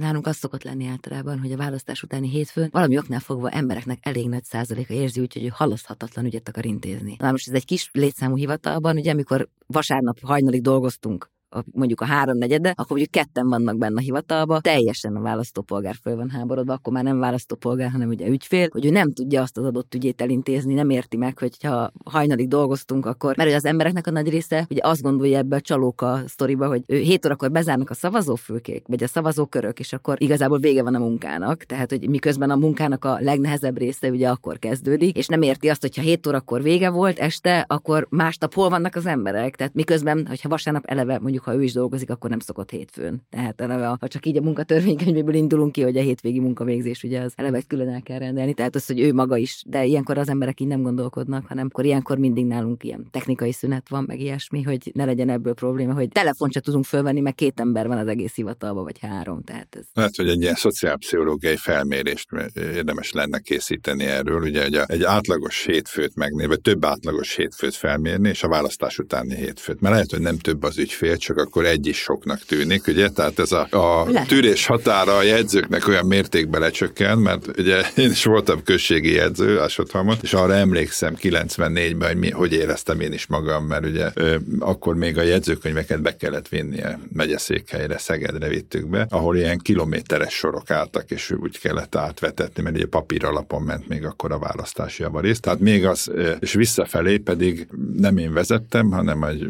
Nálunk 0.00 0.26
az 0.26 0.36
szokott 0.36 0.62
lenni 0.62 0.86
általában, 0.86 1.38
hogy 1.38 1.52
a 1.52 1.56
választás 1.56 2.02
utáni 2.02 2.28
hétfőn 2.28 2.68
valami 2.72 2.98
oknál 2.98 3.20
fogva 3.20 3.50
embereknek 3.50 3.98
elég 4.02 4.28
nagy 4.28 4.44
százaléka 4.44 4.94
érzi 4.94 5.20
úgy, 5.20 5.32
hogy 5.32 5.44
ő 5.44 5.50
halaszthatatlan 5.52 6.24
ügyet 6.24 6.48
akar 6.48 6.64
intézni. 6.64 7.16
Na 7.18 7.30
most 7.30 7.48
ez 7.48 7.54
egy 7.54 7.64
kis 7.64 7.90
létszámú 7.92 8.36
hivatalban, 8.36 8.96
ugye 8.96 9.12
amikor 9.12 9.48
vasárnap 9.66 10.18
hajnalig 10.20 10.62
dolgoztunk 10.62 11.30
a, 11.50 11.64
mondjuk 11.72 12.00
a 12.00 12.04
háromnegyede, 12.04 12.68
akkor 12.68 12.86
mondjuk 12.88 13.10
ketten 13.10 13.48
vannak 13.48 13.78
benne 13.78 13.96
a 13.96 14.00
hivatalba, 14.00 14.60
teljesen 14.60 15.16
a 15.16 15.20
választópolgár 15.20 15.94
föl 16.02 16.16
van 16.16 16.30
háborodva, 16.30 16.72
akkor 16.72 16.92
már 16.92 17.04
nem 17.04 17.18
választópolgár, 17.18 17.90
hanem 17.90 18.08
ugye 18.08 18.28
ügyfél, 18.28 18.68
hogy 18.72 18.86
ő 18.86 18.90
nem 18.90 19.12
tudja 19.12 19.42
azt 19.42 19.56
az 19.56 19.64
adott 19.64 19.94
ügyét 19.94 20.20
elintézni, 20.20 20.74
nem 20.74 20.90
érti 20.90 21.16
meg, 21.16 21.38
hogy 21.38 21.56
ha 21.62 21.92
hajnalig 22.04 22.48
dolgoztunk, 22.48 23.06
akkor, 23.06 23.36
mert 23.36 23.54
az 23.54 23.64
embereknek 23.64 24.06
a 24.06 24.10
nagy 24.10 24.28
része 24.28 24.66
ugye 24.70 24.80
azt 24.84 25.02
gondolja 25.02 25.38
ebbe 25.38 25.56
a 25.56 25.60
csalóka 25.60 26.20
sztoriba, 26.26 26.66
hogy 26.66 26.82
ő 26.86 26.96
7 26.96 27.26
órakor 27.26 27.50
bezárnak 27.50 27.90
a 27.90 27.94
szavazófülkék, 27.94 28.84
vagy 28.86 29.02
a 29.02 29.06
szavazókörök, 29.06 29.78
és 29.78 29.92
akkor 29.92 30.22
igazából 30.22 30.58
vége 30.58 30.82
van 30.82 30.94
a 30.94 30.98
munkának, 30.98 31.64
tehát 31.64 31.90
hogy 31.90 32.08
miközben 32.08 32.50
a 32.50 32.56
munkának 32.56 33.04
a 33.04 33.18
legnehezebb 33.20 33.78
része 33.78 34.10
ugye 34.10 34.28
akkor 34.28 34.58
kezdődik, 34.58 35.16
és 35.16 35.26
nem 35.26 35.42
érti 35.42 35.68
azt, 35.68 35.80
hogy 35.80 35.96
ha 35.96 36.02
7 36.02 36.26
órakor 36.26 36.62
vége 36.62 36.90
volt 36.90 37.18
este, 37.18 37.64
akkor 37.68 38.06
másnap 38.10 38.54
hol 38.54 38.68
vannak 38.68 38.96
az 38.96 39.06
emberek, 39.06 39.56
tehát 39.56 39.74
miközben, 39.74 40.26
hogyha 40.26 40.48
vasárnap 40.48 40.84
eleve 40.86 41.18
mondjuk 41.18 41.39
mondjuk 41.40 41.44
ha 41.44 41.54
ő 41.54 41.62
is 41.62 41.72
dolgozik, 41.72 42.10
akkor 42.10 42.30
nem 42.30 42.38
szokott 42.38 42.70
hétfőn. 42.70 43.22
Tehát 43.30 43.60
eleve, 43.60 43.96
ha 44.00 44.08
csak 44.08 44.26
így 44.26 44.36
a 44.36 44.40
munkatörvénykönyvéből 44.40 45.34
indulunk 45.34 45.72
ki, 45.72 45.82
hogy 45.82 45.96
a 45.96 46.00
hétvégi 46.00 46.40
munkavégzés 46.40 47.02
ugye 47.02 47.20
az 47.20 47.32
eleve 47.36 47.62
külön 47.66 47.88
el 47.88 48.02
kell 48.02 48.18
rendelni, 48.18 48.54
tehát 48.54 48.74
az, 48.74 48.86
hogy 48.86 49.00
ő 49.00 49.12
maga 49.12 49.36
is, 49.36 49.62
de 49.66 49.84
ilyenkor 49.84 50.18
az 50.18 50.28
emberek 50.28 50.60
így 50.60 50.66
nem 50.66 50.82
gondolkodnak, 50.82 51.46
hanem 51.46 51.66
akkor 51.70 51.84
ilyenkor 51.84 52.18
mindig 52.18 52.46
nálunk 52.46 52.84
ilyen 52.84 53.06
technikai 53.10 53.52
szünet 53.52 53.88
van, 53.88 54.04
meg 54.06 54.20
ilyesmi, 54.20 54.62
hogy 54.62 54.90
ne 54.94 55.04
legyen 55.04 55.28
ebből 55.28 55.54
probléma, 55.54 55.94
hogy 55.94 56.08
telefont 56.08 56.52
se 56.52 56.60
tudunk 56.60 56.84
fölvenni, 56.84 57.20
mert 57.20 57.36
két 57.36 57.60
ember 57.60 57.86
van 57.86 57.98
az 57.98 58.06
egész 58.06 58.34
hivatalban, 58.34 58.84
vagy 58.84 58.98
három. 58.98 59.42
Tehát 59.42 59.76
ez... 59.76 59.84
Lehet, 59.92 60.16
hogy 60.16 60.28
egy 60.28 60.42
ilyen 60.42 60.54
szociálpszichológiai 60.54 61.56
felmérést 61.56 62.28
érdemes 62.54 63.12
lenne 63.12 63.38
készíteni 63.38 64.04
erről, 64.04 64.42
ugye 64.42 64.64
egy, 64.64 64.74
egy 64.86 65.02
átlagos 65.02 65.64
hétfőt 65.64 66.14
megnézve, 66.14 66.56
több 66.56 66.84
átlagos 66.84 67.36
hétfőt 67.36 67.74
felmérni, 67.74 68.28
és 68.28 68.42
a 68.42 68.48
választás 68.48 68.98
utáni 68.98 69.34
hétfőt. 69.34 69.80
Mert 69.80 69.94
lehet, 69.94 70.10
hogy 70.10 70.20
nem 70.20 70.38
több 70.38 70.62
az 70.62 70.78
ügyfél, 70.78 71.16
csak 71.30 71.46
akkor 71.46 71.64
egy 71.64 71.86
is 71.86 71.98
soknak 71.98 72.40
tűnik, 72.40 72.86
ugye? 72.86 73.08
Tehát 73.08 73.38
ez 73.38 73.52
a, 73.52 73.66
a 73.70 74.06
tűrés 74.26 74.66
határa 74.66 75.16
a 75.16 75.22
jegyzőknek 75.22 75.88
olyan 75.88 76.06
mértékben 76.06 76.60
lecsökken, 76.60 77.18
mert 77.18 77.58
ugye 77.58 77.82
én 78.04 78.10
is 78.10 78.24
voltam 78.24 78.62
községi 78.62 79.12
jegyző 79.12 79.60
Ásodhalmon, 79.60 80.16
és 80.22 80.34
arra 80.34 80.54
emlékszem 80.54 81.14
94-ben, 81.22 82.08
hogy, 82.08 82.16
mi, 82.16 82.30
hogy 82.30 82.52
éreztem 82.52 83.00
én 83.00 83.12
is 83.12 83.26
magam, 83.26 83.66
mert 83.66 83.86
ugye 83.86 84.10
ö, 84.14 84.36
akkor 84.58 84.94
még 84.94 85.18
a 85.18 85.22
jegyzőkönyveket 85.22 86.02
be 86.02 86.16
kellett 86.16 86.48
vinni 86.48 86.82
a 86.82 86.98
megyeszékhelyre, 87.12 87.98
Szegedre 87.98 88.48
vittük 88.48 88.88
be, 88.88 89.06
ahol 89.10 89.36
ilyen 89.36 89.58
kilométeres 89.58 90.34
sorok 90.34 90.70
álltak, 90.70 91.10
és 91.10 91.34
úgy 91.40 91.58
kellett 91.58 91.94
átvetetni, 91.94 92.62
mert 92.62 92.76
ugye 92.76 92.86
papír 92.86 93.24
alapon 93.24 93.62
ment 93.62 93.88
még 93.88 94.04
akkor 94.04 94.32
a 94.32 94.38
választási 94.38 95.02
javarészt. 95.02 95.42
Tehát 95.42 95.60
még 95.60 95.86
az, 95.86 96.10
és 96.40 96.52
visszafelé 96.52 97.16
pedig 97.16 97.66
nem 97.96 98.16
én 98.16 98.32
vezettem, 98.32 98.90
hanem 98.90 99.22
egy 99.22 99.46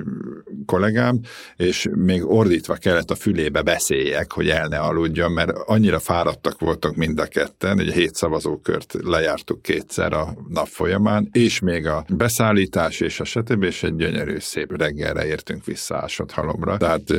kollégám, 0.66 1.20
és 1.70 1.88
még 1.94 2.30
ordítva 2.30 2.74
kellett 2.74 3.10
a 3.10 3.14
fülébe 3.14 3.62
beszéljek, 3.62 4.32
hogy 4.32 4.48
el 4.48 4.66
ne 4.66 4.78
aludjon, 4.78 5.32
mert 5.32 5.50
annyira 5.66 5.98
fáradtak 5.98 6.60
voltak 6.60 6.96
mind 6.96 7.20
a 7.20 7.26
ketten, 7.26 7.78
a 7.78 7.82
hét 7.82 8.14
szavazókört 8.14 8.96
lejártuk 9.02 9.62
kétszer 9.62 10.12
a 10.12 10.34
nap 10.48 10.66
folyamán, 10.66 11.28
és 11.32 11.60
még 11.60 11.86
a 11.86 12.04
beszállítás 12.08 13.00
és 13.00 13.20
a 13.20 13.24
stb. 13.24 13.62
és 13.62 13.82
egy 13.82 13.96
gyönyörű 13.96 14.38
szép 14.38 14.76
reggelre 14.76 15.26
értünk 15.26 15.64
vissza 15.64 15.96
Ásodhalomra. 15.96 16.76
Tehát, 16.76 17.10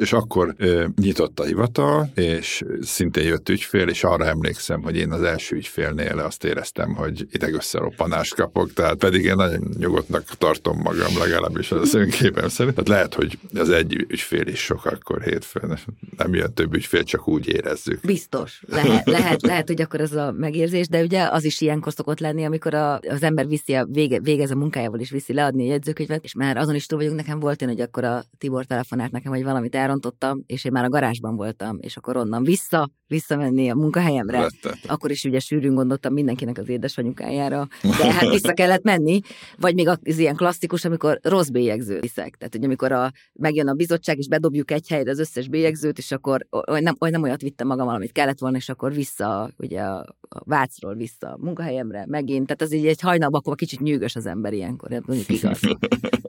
és 0.00 0.12
akkor 0.12 0.54
nyitott 0.96 1.40
a 1.40 1.44
hivatal, 1.44 2.10
és 2.14 2.64
szintén 2.80 3.24
jött 3.24 3.48
ügyfél, 3.48 3.88
és 3.88 4.04
arra 4.04 4.24
emlékszem, 4.24 4.82
hogy 4.82 4.96
én 4.96 5.12
az 5.12 5.22
első 5.22 5.56
ügyfélnél 5.56 6.18
azt 6.18 6.44
éreztem, 6.44 6.94
hogy 6.94 7.26
idegösszeroppanást 7.30 8.34
kapok, 8.34 8.72
tehát 8.72 8.94
pedig 8.94 9.24
én 9.24 9.34
nagyon 9.34 9.68
nyugodtnak 9.78 10.24
tartom 10.24 10.78
magam, 10.78 11.18
legalábbis 11.18 11.72
az 11.72 11.94
önképem 11.94 12.48
szerint. 12.48 12.74
Tehát 12.74 12.88
lehet, 12.88 13.14
hogy 13.14 13.38
az 13.54 13.70
egy 13.70 13.97
ügyfél 14.08 14.46
is 14.46 14.60
sok 14.60 14.84
akkor 14.84 15.22
hétfőn. 15.22 15.78
Nem 16.16 16.34
jön 16.34 16.54
több 16.54 16.74
ügyfél, 16.74 17.04
csak 17.04 17.28
úgy 17.28 17.48
érezzük. 17.48 18.00
Biztos. 18.00 18.62
Lehet, 18.68 19.06
lehet, 19.06 19.42
lehet 19.42 19.66
hogy 19.66 19.80
akkor 19.80 20.00
az 20.00 20.12
a 20.12 20.32
megérzés, 20.32 20.88
de 20.88 21.02
ugye 21.02 21.22
az 21.30 21.44
is 21.44 21.60
ilyenkor 21.60 21.92
szokott 21.92 22.20
lenni, 22.20 22.44
amikor 22.44 22.74
a, 22.74 22.98
az 22.98 23.22
ember 23.22 23.46
viszi 23.46 23.74
a 23.74 23.84
vége, 23.84 24.20
végez 24.20 24.50
a 24.50 24.56
munkájával 24.56 25.00
is 25.00 25.10
viszi 25.10 25.32
leadni 25.32 25.66
a 25.66 25.70
jegyzőkönyvet, 25.70 26.24
és 26.24 26.34
már 26.34 26.56
azon 26.56 26.74
is 26.74 26.86
túl 26.86 26.98
vagyunk, 26.98 27.16
nekem 27.16 27.38
volt 27.40 27.62
én, 27.62 27.68
hogy 27.68 27.80
akkor 27.80 28.04
a 28.04 28.24
Tibor 28.38 28.64
telefonált 28.64 29.12
nekem, 29.12 29.32
hogy 29.32 29.44
valamit 29.44 29.74
elrontottam, 29.74 30.42
és 30.46 30.64
én 30.64 30.72
már 30.72 30.84
a 30.84 30.88
garázsban 30.88 31.36
voltam, 31.36 31.78
és 31.80 31.96
akkor 31.96 32.16
onnan 32.16 32.42
vissza, 32.44 32.90
visszamenni 33.06 33.70
a 33.70 33.74
munkahelyemre. 33.74 34.38
Vettet. 34.38 34.78
Akkor 34.86 35.10
is 35.10 35.24
ugye 35.24 35.38
sűrűn 35.38 35.74
gondoltam 35.74 36.12
mindenkinek 36.12 36.58
az 36.58 36.68
édesanyukájára, 36.68 37.68
de 37.82 38.12
hát 38.12 38.30
vissza 38.30 38.52
kellett 38.52 38.82
menni, 38.82 39.20
vagy 39.56 39.74
még 39.74 39.88
az 39.88 39.98
ilyen 40.04 40.36
klasszikus, 40.36 40.84
amikor 40.84 41.18
rossz 41.22 41.48
bélyegző 41.48 42.00
viszek. 42.00 42.36
Tehát, 42.36 42.54
hogy 42.54 42.64
amikor 42.64 42.92
a, 42.92 43.12
megjön 43.32 43.68
a 43.68 43.74
bizottság, 43.88 44.18
és 44.18 44.28
bedobjuk 44.28 44.70
egy 44.70 44.88
helyre 44.88 45.10
az 45.10 45.18
összes 45.18 45.48
bélyegzőt, 45.48 45.98
és 45.98 46.12
akkor 46.12 46.46
olyan 46.50 46.82
nem, 46.82 46.96
olyan 46.98 47.14
nem 47.14 47.22
olyat 47.22 47.40
vittem 47.40 47.66
magam, 47.66 47.88
amit 47.88 48.12
kellett 48.12 48.38
volna, 48.38 48.56
és 48.56 48.68
akkor 48.68 48.92
vissza, 48.92 49.50
ugye 49.58 49.80
a, 49.80 50.04
Vácról 50.44 50.94
vissza 50.94 51.28
a 51.28 51.36
munkahelyemre, 51.40 52.04
megint. 52.08 52.46
Tehát 52.46 52.62
az 52.62 52.72
így 52.72 52.86
egy 52.86 53.00
hajnalban 53.00 53.40
akkor 53.40 53.56
kicsit 53.56 53.80
nyűgös 53.80 54.16
az 54.16 54.26
ember 54.26 54.52
ilyenkor, 54.52 54.90
hát 54.90 55.06
mondjuk 55.06 55.28
igaz. 55.28 55.60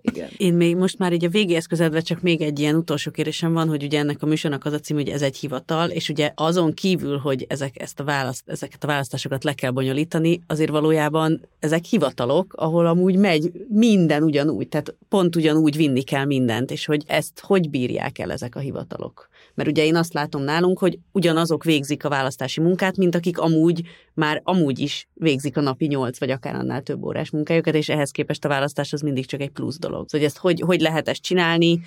Igen. 0.02 0.30
Én 0.38 0.54
még 0.54 0.76
most 0.76 0.98
már 0.98 1.14
így 1.14 1.26
a 1.26 1.30
végéhez 1.30 1.66
közeledve 1.66 2.00
csak 2.00 2.22
még 2.22 2.42
egy 2.42 2.60
ilyen 2.60 2.76
utolsó 2.76 3.12
kérésem 3.12 3.54
van, 3.54 3.68
hogy 3.68 3.84
ugye 3.84 4.00
ennek 4.00 4.22
a 4.22 4.26
műsornak 4.26 4.66
az 4.66 4.74
a 4.74 4.80
cím, 4.80 4.96
hogy 4.96 5.10
ez 5.10 5.22
egy 5.22 5.38
hivatal, 5.38 5.90
és 5.90 6.10
ugye 6.10 6.32
azon 6.36 6.74
kívül, 6.74 7.18
hogy 7.18 7.46
ezek, 7.50 7.82
ezt 7.82 8.00
a 8.00 8.04
választ, 8.04 8.50
ezeket 8.50 8.84
a 8.84 8.88
választásokat 8.88 9.44
le 9.44 9.54
kell 9.54 9.72
bonyolítani, 9.72 10.42
azért 10.48 10.70
valójában 10.70 11.42
ezek 11.60 11.84
hivatalok, 11.84 12.54
ahol 12.54 12.86
amúgy 12.86 13.16
megy 13.16 13.52
minden 13.68 14.24
ugyanúgy, 14.24 14.68
tehát 14.68 14.96
pont 15.10 15.36
ugyanúgy 15.36 15.76
vinni 15.76 16.02
kell 16.02 16.26
mindent, 16.26 16.72
és 16.72 16.86
hogy 16.86 17.04
ezt 17.08 17.40
hogy 17.50 17.70
bírják 17.70 18.20
el 18.20 18.32
ezek 18.32 18.56
a 18.56 18.60
hivatalok. 18.60 19.30
Mert 19.54 19.70
ugye 19.70 19.86
én 19.86 19.96
azt 19.96 20.14
látom 20.14 20.42
nálunk, 20.42 20.80
hogy 20.80 21.00
ugyanazok 21.12 21.64
végzik 21.64 22.06
a 22.06 22.10
választási 22.10 22.62
munkát, 22.62 22.98
mint 22.98 23.16
akik 23.16 23.38
amúgy 23.38 23.82
már 24.14 24.42
amúgy 24.44 24.80
is 24.80 25.08
végzik 25.14 25.58
a 25.58 25.62
napi 25.62 25.86
nyolc 25.86 26.20
vagy 26.20 26.30
akár 26.30 26.56
annál 26.56 26.82
több 26.82 27.04
órás 27.04 27.30
munkájukat, 27.30 27.74
és 27.74 27.90
ehhez 27.90 28.12
képest 28.12 28.46
a 28.46 28.48
választás 28.48 28.94
az 28.94 29.02
mindig 29.02 29.26
csak 29.26 29.42
egy 29.42 29.50
plusz 29.50 29.80
dolog. 29.80 30.10
Szóval 30.10 30.28
ezt 30.28 30.38
hogy, 30.38 30.60
hogy 30.60 30.82
lehet 30.82 31.08
ezt 31.08 31.22
csinálni, 31.22 31.80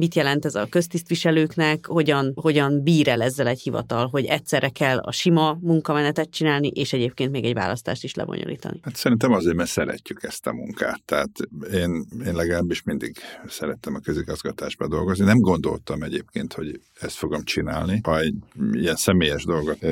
mit 0.00 0.14
jelent 0.14 0.44
ez 0.44 0.54
a 0.54 0.66
köztisztviselőknek, 0.70 1.86
hogyan, 1.86 2.32
hogyan 2.34 2.82
bír 2.82 3.08
el 3.08 3.22
ezzel 3.22 3.46
egy 3.46 3.60
hivatal, 3.60 4.06
hogy 4.06 4.24
egyszerre 4.24 4.68
kell 4.68 4.98
a 4.98 5.12
sima 5.12 5.58
munkamenetet 5.60 6.30
csinálni, 6.30 6.68
és 6.68 6.92
egyébként 6.92 7.30
még 7.30 7.44
egy 7.44 7.54
választást 7.54 8.04
is 8.04 8.14
lebonyolítani. 8.14 8.80
Hát 8.82 8.96
szerintem 8.96 9.32
azért, 9.32 9.56
mert 9.56 9.70
szeretjük 9.70 10.22
ezt 10.22 10.46
a 10.46 10.52
munkát. 10.52 11.02
Tehát 11.04 11.30
én, 11.72 12.04
én 12.26 12.34
legalábbis 12.34 12.82
mindig 12.82 13.16
szerettem 13.46 13.94
a 13.94 13.98
közigazgatásba 13.98 14.88
dolgozni. 14.88 15.24
Nem 15.24 15.38
gondoltam 15.38 16.02
egyébként, 16.02 16.52
hogy 16.52 16.80
ezt 17.00 17.16
fogom 17.16 17.42
csinálni. 17.44 18.00
Ha 18.02 18.18
egy 18.18 18.34
ilyen 18.72 18.96
személyes 18.96 19.44
dolgot 19.44 19.82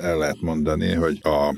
el 0.00 0.18
lehet 0.18 0.40
mondani, 0.40 0.92
hogy 0.92 1.18
a 1.22 1.52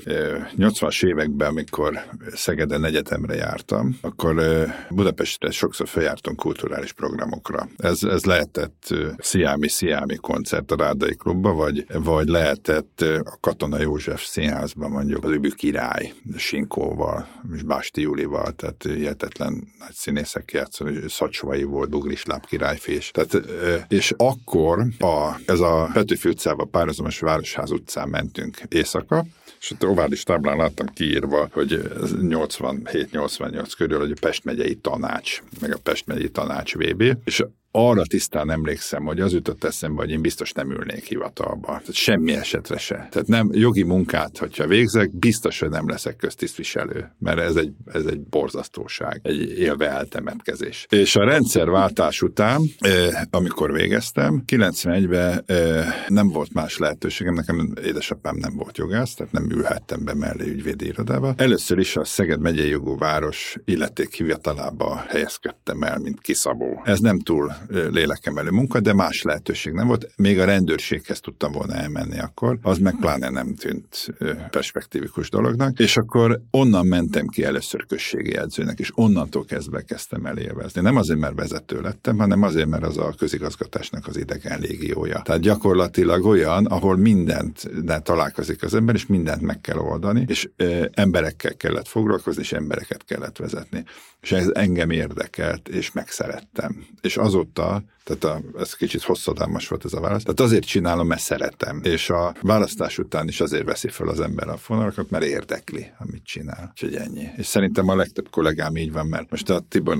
80-as 0.57 1.05
években, 1.05 1.49
amikor 1.49 1.99
Szegeden 2.33 2.85
egyetemre 2.85 3.35
jártam, 3.35 3.97
akkor 4.01 4.43
Budapestre 4.89 5.51
sokszor 5.51 5.87
feljártunk 5.87 6.37
kulturális 6.37 6.93
programokra. 6.93 7.67
Ez, 7.77 7.92
ez 8.01 8.25
lehetett 8.25 8.93
Sziámi-Sziámi 9.17 10.15
koncert 10.15 10.71
a 10.71 10.75
Rádai 10.75 11.15
Klubba, 11.15 11.53
vagy, 11.53 11.85
vagy 11.93 12.27
lehetett 12.27 13.01
a 13.01 13.37
Katona 13.39 13.81
József 13.81 14.25
színházban 14.25 14.91
mondjuk 14.91 15.23
az 15.23 15.31
Übű 15.31 15.49
király 15.49 16.13
Sinkóval, 16.37 17.27
és 17.55 17.63
Básti 17.63 18.01
Julival, 18.01 18.51
tehát 18.51 18.83
hihetetlen 18.83 19.67
nagy 19.79 19.93
színészek 19.93 20.51
játszani, 20.51 20.99
Szacsvai 21.07 21.63
volt, 21.63 21.89
Bugris 21.89 22.25
Láb 22.25 22.45
királyfés. 22.45 23.11
Tehát, 23.11 23.41
és 23.87 24.13
akkor 24.17 24.87
a, 24.99 25.39
ez 25.45 25.59
a 25.59 25.89
Petőfi 25.93 26.29
utcában 26.29 26.69
párhuzamos 26.69 27.19
Városház 27.19 27.71
utcán 27.71 28.09
mentünk 28.09 28.57
éjszaka, 28.67 29.25
és 29.59 29.71
ott 29.71 29.85
ovális 29.85 30.23
táblán 30.23 30.57
láttam 30.57 30.85
kiírva, 30.87 31.49
hogy 31.51 31.81
87-88 32.21 33.71
körül, 33.77 33.99
hogy 33.99 34.11
a 34.11 34.19
Pest 34.21 34.43
megyei 34.43 34.75
tanács, 34.75 35.41
meg 35.59 35.73
a 35.73 35.79
Pest 35.83 36.05
megyei 36.07 36.29
tanács 36.29 36.75
VB, 36.75 37.17
és 37.25 37.43
arra 37.75 38.05
tisztán 38.05 38.51
emlékszem, 38.51 39.03
hogy 39.03 39.19
az 39.19 39.33
jutott 39.33 39.63
eszembe, 39.63 40.01
hogy 40.01 40.11
én 40.11 40.21
biztos 40.21 40.51
nem 40.51 40.71
ülnék 40.71 41.05
hivatalba. 41.05 41.67
Tehát 41.67 41.93
semmi 41.93 42.33
esetre 42.33 42.77
se. 42.77 42.95
Tehát 42.95 43.27
nem 43.27 43.49
jogi 43.51 43.83
munkát, 43.83 44.37
hogyha 44.37 44.67
végzek, 44.67 45.15
biztos, 45.15 45.59
hogy 45.59 45.69
nem 45.69 45.89
leszek 45.89 46.15
köztisztviselő, 46.15 47.15
mert 47.19 47.39
ez 47.39 47.55
egy, 47.55 47.71
ez 47.93 48.05
egy 48.05 48.19
borzasztóság, 48.19 49.19
egy 49.23 49.59
élve 49.59 49.89
eltemetkezés. 49.89 50.85
És 50.89 51.15
a 51.15 51.23
rendszerváltás 51.23 52.21
után, 52.21 52.61
eh, 52.79 53.21
amikor 53.29 53.71
végeztem, 53.71 54.43
91-ben 54.47 55.43
eh, 55.45 55.85
nem 56.07 56.29
volt 56.29 56.53
más 56.53 56.77
lehetőségem, 56.77 57.33
nekem 57.33 57.73
édesapám 57.83 58.35
nem 58.35 58.55
volt 58.55 58.77
jogász, 58.77 59.13
tehát 59.13 59.31
nem 59.31 59.49
ülhettem 59.51 60.03
be 60.03 60.13
mellé 60.13 60.47
ügyvédi 60.47 60.85
irodába. 60.85 61.33
Először 61.37 61.77
is 61.77 61.95
a 61.95 62.03
Szeged 62.05 62.39
megyei 62.39 62.69
jogú 62.69 62.97
város 62.97 63.57
illeték 63.65 64.13
hivatalába 64.13 65.03
helyezkedtem 65.07 65.83
el, 65.83 65.99
mint 65.99 66.21
kiszabó. 66.21 66.81
Ez 66.85 66.99
nem 66.99 67.19
túl 67.19 67.51
lélekemelő 67.69 68.49
munka, 68.49 68.79
de 68.79 68.93
más 68.93 69.21
lehetőség 69.21 69.73
nem 69.73 69.87
volt. 69.87 70.11
Még 70.15 70.39
a 70.39 70.45
rendőrséghez 70.45 71.19
tudtam 71.19 71.51
volna 71.51 71.73
elmenni 71.73 72.19
akkor, 72.19 72.57
az 72.61 72.77
meg 72.77 72.95
pláne 72.99 73.29
nem 73.29 73.55
tűnt 73.55 74.07
perspektívikus 74.49 75.29
dolognak, 75.29 75.79
és 75.79 75.97
akkor 75.97 76.41
onnan 76.51 76.85
mentem 76.85 77.27
ki 77.27 77.43
először 77.43 77.85
községi 77.85 78.37
edzőnek, 78.37 78.79
és 78.79 78.91
onnantól 78.95 79.45
kezdve 79.45 79.81
kezdtem 79.81 80.25
el 80.25 80.37
élvezni. 80.37 80.81
Nem 80.81 80.95
azért, 80.95 81.19
mert 81.19 81.35
vezető 81.35 81.81
lettem, 81.81 82.17
hanem 82.17 82.41
azért, 82.43 82.67
mert 82.67 82.83
az 82.83 82.97
a 82.97 83.13
közigazgatásnak 83.17 84.07
az 84.07 84.17
idegen 84.17 84.59
légiója. 84.59 85.21
Tehát 85.21 85.41
gyakorlatilag 85.41 86.25
olyan, 86.25 86.65
ahol 86.65 86.97
mindent 86.97 87.83
de 87.85 87.99
találkozik 87.99 88.63
az 88.63 88.73
ember, 88.73 88.95
és 88.95 89.05
mindent 89.05 89.41
meg 89.41 89.61
kell 89.61 89.77
oldani, 89.77 90.25
és 90.27 90.49
ö, 90.55 90.85
emberekkel 90.91 91.55
kellett 91.55 91.87
foglalkozni, 91.87 92.41
és 92.41 92.51
embereket 92.51 93.03
kellett 93.05 93.37
vezetni. 93.37 93.83
És 94.21 94.31
ez 94.31 94.49
engem 94.53 94.89
érdekelt, 94.89 95.67
és 95.67 95.91
megszerettem. 95.91 96.85
És 97.01 97.17
azóta 97.17 97.52
azóta, 97.53 97.83
tehát 98.03 98.23
a, 98.23 98.59
ez 98.59 98.73
kicsit 98.73 99.01
hosszadalmas 99.01 99.67
volt 99.67 99.85
ez 99.85 99.93
a 99.93 99.99
válasz, 99.99 100.23
tehát 100.23 100.39
azért 100.39 100.65
csinálom, 100.65 101.07
mert 101.07 101.21
szeretem, 101.21 101.79
és 101.83 102.09
a 102.09 102.33
választás 102.41 102.97
után 102.97 103.27
is 103.27 103.41
azért 103.41 103.65
veszi 103.65 103.87
fel 103.87 104.07
az 104.07 104.19
ember 104.19 104.47
a 104.47 104.57
fonalakat, 104.57 105.09
mert 105.09 105.23
érdekli, 105.23 105.91
amit 105.97 106.23
csinál. 106.23 106.69
Úgyhogy 106.69 106.95
ennyi. 106.95 107.27
És 107.37 107.45
szerintem 107.45 107.89
a 107.89 107.95
legtöbb 107.95 108.29
kollégám 108.29 108.75
így 108.75 108.91
van, 108.91 109.07
mert 109.07 109.29
most 109.29 109.49
a 109.49 109.59
Tibor 109.69 109.97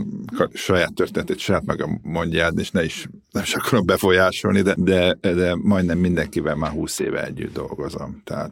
saját 0.54 0.94
történetét 0.94 1.38
saját 1.38 1.66
maga 1.66 2.00
mondja, 2.02 2.48
és 2.48 2.72
ne 2.72 2.84
is, 2.84 3.08
nem 3.32 3.44
is 3.44 3.56
akarom 3.56 3.86
befolyásolni, 3.86 4.62
de, 4.62 4.76
de, 4.78 5.18
de 5.22 5.56
majdnem 5.56 5.98
mindenkivel 5.98 6.56
már 6.56 6.72
húsz 6.72 7.00
éve 7.00 7.26
együtt 7.26 7.54
dolgozom. 7.54 8.22
Tehát 8.24 8.52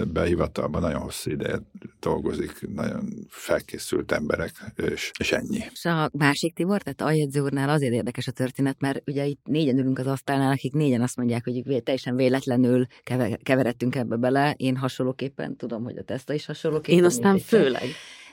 ebbe 0.00 0.20
a 0.20 0.24
hivatalban 0.24 0.80
nagyon 0.80 1.00
hosszú 1.00 1.30
ideje 1.30 1.62
dolgozik, 2.00 2.68
nagyon 2.74 3.26
felkészült 3.28 4.12
emberek, 4.12 4.72
és, 4.76 5.10
és 5.18 5.32
ennyi. 5.32 5.64
És 5.72 5.84
a 5.84 6.10
másik 6.12 6.54
Tibor, 6.54 6.82
tehát 6.82 7.00
a 7.34 7.40
úrnál 7.40 7.68
azért 7.68 7.92
érdekes 7.92 8.26
a 8.26 8.32
történet, 8.32 8.55
mert 8.78 9.02
ugye 9.06 9.26
itt 9.26 9.40
négyen 9.44 9.78
ülünk 9.78 9.98
az 9.98 10.06
asztalnál, 10.06 10.52
akik 10.52 10.72
négyen 10.72 11.02
azt 11.02 11.16
mondják, 11.16 11.44
hogy 11.44 11.82
teljesen 11.82 12.16
véletlenül 12.16 12.86
keveredtünk 13.42 13.94
ebbe 13.94 14.16
bele. 14.16 14.54
Én 14.56 14.76
hasonlóképpen 14.76 15.56
tudom, 15.56 15.84
hogy 15.84 15.96
a 15.96 16.02
teszta 16.02 16.32
is 16.34 16.46
hasonlóképpen. 16.46 16.98
Én 16.98 17.04
aztán 17.04 17.38
főleg. 17.38 17.88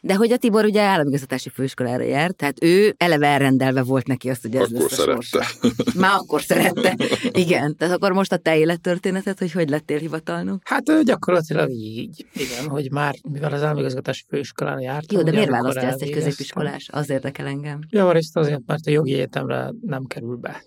De 0.05 0.15
hogy 0.15 0.31
a 0.31 0.37
Tibor 0.37 0.65
ugye 0.65 0.81
államigazgatási 0.81 1.49
főiskolára 1.49 2.03
járt, 2.03 2.35
tehát 2.35 2.63
ő 2.63 2.95
eleve 2.97 3.27
elrendelve 3.27 3.83
volt 3.83 4.07
neki 4.07 4.29
azt, 4.29 4.41
hogy 4.41 4.55
ez 4.55 4.61
akkor 4.61 4.81
lesz 4.81 4.91
a 4.91 4.95
szerette. 4.95 5.69
Már 5.99 6.15
akkor 6.15 6.41
szerette. 6.41 6.97
Igen. 7.31 7.75
Tehát 7.77 7.95
akkor 7.95 8.11
most 8.11 8.31
a 8.31 8.37
te 8.37 8.57
élettörténeted, 8.57 9.37
hogy 9.37 9.51
hogy 9.51 9.69
lettél 9.69 9.97
hivatalnok? 9.97 10.61
Hát 10.63 11.03
gyakorlatilag 11.03 11.69
így. 11.71 12.25
Igen, 12.33 12.69
hogy 12.69 12.91
már, 12.91 13.15
mivel 13.31 13.53
az 13.53 13.63
államigazgatási 13.63 14.23
főiskolára 14.27 14.79
járt. 14.79 15.11
Jó, 15.11 15.21
de 15.21 15.31
miért 15.31 15.49
választja 15.49 15.87
ezt 15.87 16.01
egy 16.01 16.11
középiskolás? 16.11 16.89
Az 16.91 17.09
érdekel 17.09 17.45
engem. 17.45 17.79
Javarészt 17.89 18.37
azért, 18.37 18.61
mert 18.65 18.87
a 18.87 18.91
jogi 18.91 19.13
egyetemre 19.13 19.71
nem 19.81 20.03
kerül 20.05 20.35
be. 20.35 20.63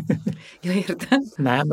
Jó, 0.62 0.72
értem. 0.72 1.22
Nem, 1.36 1.68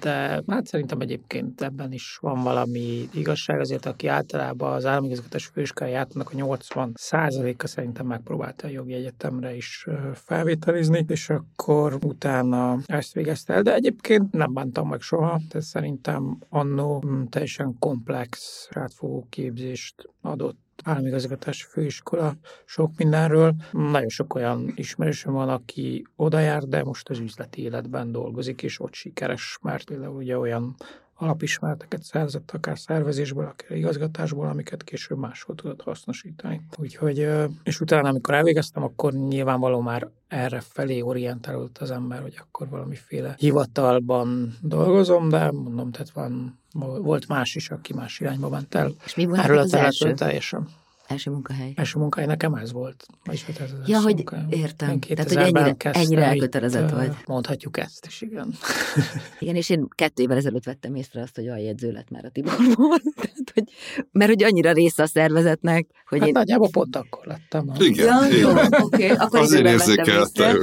de 0.00 0.42
hát 0.46 0.66
szerintem 0.66 1.00
egyébként 1.00 1.62
ebben 1.62 1.92
is 1.92 2.18
van 2.20 2.42
valami 2.42 3.08
igazság, 3.12 3.60
azért 3.60 3.86
aki 3.86 4.06
általában 4.06 4.72
az 4.72 4.86
államigazgatási 4.86 5.48
főiskolára 5.52 5.92
jártanak, 5.94 6.30
a 6.32 6.34
80 6.34 6.92
százaléka 6.94 7.66
szerintem 7.66 8.06
megpróbálta 8.06 8.66
a 8.66 8.70
jogi 8.70 8.92
egyetemre 8.92 9.54
is 9.54 9.86
felvételizni, 10.14 11.04
és 11.08 11.30
akkor 11.30 11.98
utána 12.04 12.78
ezt 12.86 13.12
végezte 13.12 13.54
el, 13.54 13.62
de 13.62 13.74
egyébként 13.74 14.32
nem 14.32 14.52
bántam 14.52 14.88
meg 14.88 15.00
soha, 15.00 15.40
tehát 15.48 15.66
szerintem 15.66 16.38
annó 16.48 17.02
mm, 17.06 17.22
teljesen 17.24 17.76
komplex 17.78 18.68
rátfogó 18.70 19.26
képzést 19.30 20.08
adott 20.20 20.62
államigazgatási 20.82 21.64
főiskola 21.68 22.34
sok 22.64 22.90
mindenről. 22.96 23.54
Nagyon 23.72 24.08
sok 24.08 24.34
olyan 24.34 24.72
ismerősöm 24.74 25.32
van, 25.32 25.48
aki 25.48 26.06
oda 26.16 26.38
jár, 26.38 26.62
de 26.62 26.84
most 26.84 27.08
az 27.08 27.18
üzleti 27.18 27.62
életben 27.62 28.12
dolgozik, 28.12 28.62
és 28.62 28.80
ott 28.80 28.94
sikeres, 28.94 29.58
mert 29.62 29.84
például 29.84 30.16
ugye 30.16 30.38
olyan 30.38 30.74
alapismereteket 31.14 32.02
szerzett, 32.02 32.50
akár 32.50 32.78
szervezésből, 32.78 33.44
akár 33.44 33.78
igazgatásból, 33.78 34.46
amiket 34.46 34.84
később 34.84 35.18
máshol 35.18 35.54
tudott 35.54 35.82
hasznosítani. 35.82 36.66
Úgyhogy, 36.76 37.28
és 37.62 37.80
utána, 37.80 38.08
amikor 38.08 38.34
elvégeztem, 38.34 38.82
akkor 38.82 39.12
nyilvánvaló 39.12 39.80
már 39.80 40.08
erre 40.28 40.60
felé 40.60 41.00
orientálódott 41.00 41.78
az 41.78 41.90
ember, 41.90 42.20
hogy 42.20 42.38
akkor 42.38 42.68
valamiféle 42.68 43.34
hivatalban 43.38 44.56
dolgozom, 44.60 45.28
de 45.28 45.50
mondom, 45.52 45.90
tehát 45.90 46.10
van, 46.10 46.58
volt 47.02 47.28
más 47.28 47.54
is, 47.54 47.70
aki 47.70 47.94
más 47.94 48.20
irányba 48.20 48.48
ment 48.48 48.74
el. 48.74 48.92
És 49.04 49.14
mi 49.14 49.24
volt 49.24 49.48
az 49.48 49.74
első? 49.74 50.14
teljesen. 50.14 50.68
Első 51.06 51.30
munkahely. 51.30 51.72
Első 51.76 51.98
munkahely 51.98 52.26
nekem 52.28 52.54
ez 52.54 52.72
volt. 52.72 53.06
Vagyis 53.24 53.44
hát 53.44 53.60
ez 53.60 53.70
az 53.80 53.88
ja, 53.88 54.00
hogy 54.00 54.14
munkahely. 54.14 54.46
értem. 54.50 54.98
Tehát, 54.98 55.28
hogy 55.28 55.36
ennyire, 55.36 55.76
ennyire 55.78 56.24
elkötelezett 56.24 56.90
vagy. 56.90 57.16
Mondhatjuk 57.26 57.76
ezt 57.78 58.06
is, 58.06 58.20
igen. 58.20 58.54
igen, 59.38 59.54
és 59.54 59.68
én 59.68 59.88
kettő 59.94 60.22
évvel 60.22 60.36
ezelőtt 60.36 60.64
vettem 60.64 60.94
észre 60.94 61.22
azt, 61.22 61.34
hogy 61.34 61.44
jegyző 61.44 61.92
lett 61.92 62.10
már 62.10 62.24
a 62.24 62.28
Tiborból. 62.28 62.98
Tehát, 63.20 63.52
hogy, 63.54 63.64
mert 64.12 64.30
hogy 64.30 64.42
annyira 64.42 64.72
része 64.72 65.02
a 65.02 65.06
szervezetnek, 65.06 65.86
hogy 66.08 66.18
hát 66.18 66.28
én... 66.28 66.34
nagyjából 66.34 66.68
pont 66.70 66.96
akkor 66.96 67.26
lettem. 67.26 67.72
Igen, 67.78 68.06
ja, 68.06 68.36
jó, 68.36 68.50
oké, 68.50 68.74
okay, 68.80 69.08
akkor 69.08 69.40
Azért 69.40 69.66
érzékelte, 69.66 70.56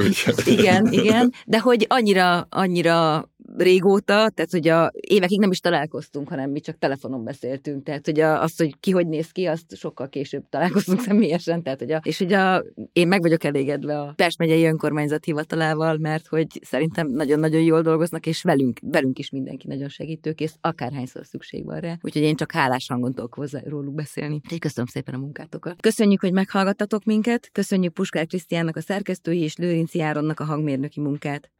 Igen, 0.46 0.92
igen, 0.92 1.32
de 1.46 1.60
hogy 1.60 1.86
annyira, 1.88 2.46
annyira 2.50 3.30
régóta, 3.56 4.28
tehát 4.30 4.50
hogy 4.50 4.68
a 4.68 4.90
évekig 5.00 5.38
nem 5.38 5.50
is 5.50 5.60
találkoztunk, 5.60 6.28
hanem 6.28 6.50
mi 6.50 6.60
csak 6.60 6.78
telefonon 6.78 7.24
beszéltünk, 7.24 7.84
tehát 7.84 8.06
hogy 8.06 8.20
a, 8.20 8.42
az, 8.42 8.56
hogy 8.56 8.80
ki 8.80 8.90
hogy 8.90 9.06
néz 9.06 9.30
ki, 9.30 9.46
azt 9.46 9.76
sokkal 9.76 10.08
később 10.08 10.48
találkoztunk 10.48 11.00
személyesen, 11.08 11.62
tehát 11.62 11.78
hogy 11.78 11.92
a, 11.92 12.00
és 12.04 12.18
hogy 12.18 12.32
a, 12.32 12.64
én 12.92 13.08
meg 13.08 13.20
vagyok 13.20 13.44
elégedve 13.44 14.00
a 14.00 14.12
Pest 14.16 14.38
megyei 14.38 14.64
önkormányzat 14.64 15.24
hivatalával, 15.24 15.96
mert 15.96 16.26
hogy 16.26 16.46
szerintem 16.62 17.08
nagyon-nagyon 17.08 17.62
jól 17.62 17.82
dolgoznak, 17.82 18.26
és 18.26 18.42
velünk, 18.42 18.78
velünk 18.82 19.18
is 19.18 19.30
mindenki 19.30 19.66
nagyon 19.66 19.88
segítőkész, 19.88 20.56
akárhányszor 20.60 21.26
szükség 21.26 21.64
van 21.64 21.80
rá. 21.80 21.96
Úgyhogy 22.00 22.22
én 22.22 22.36
csak 22.36 22.52
hálás 22.52 22.86
hangon 22.88 23.14
tudok 23.14 23.34
hozzá 23.34 23.60
róluk 23.64 23.94
beszélni. 23.94 24.34
Úgyhogy 24.34 24.58
köszönöm 24.58 24.86
szépen 24.86 25.14
a 25.14 25.18
munkátokat. 25.18 25.80
Köszönjük, 25.80 26.20
hogy 26.20 26.32
meghallgattatok 26.32 27.04
minket, 27.04 27.48
köszönjük 27.52 27.92
Puskár 27.92 28.26
Krisztiánnak 28.26 28.76
a 28.76 28.80
szerkesztői 28.80 29.40
és 29.40 29.56
Lőrinci 29.56 30.00
Áronnak 30.00 30.40
a 30.40 30.44
hangmérnöki 30.44 31.00
munkát. 31.00 31.50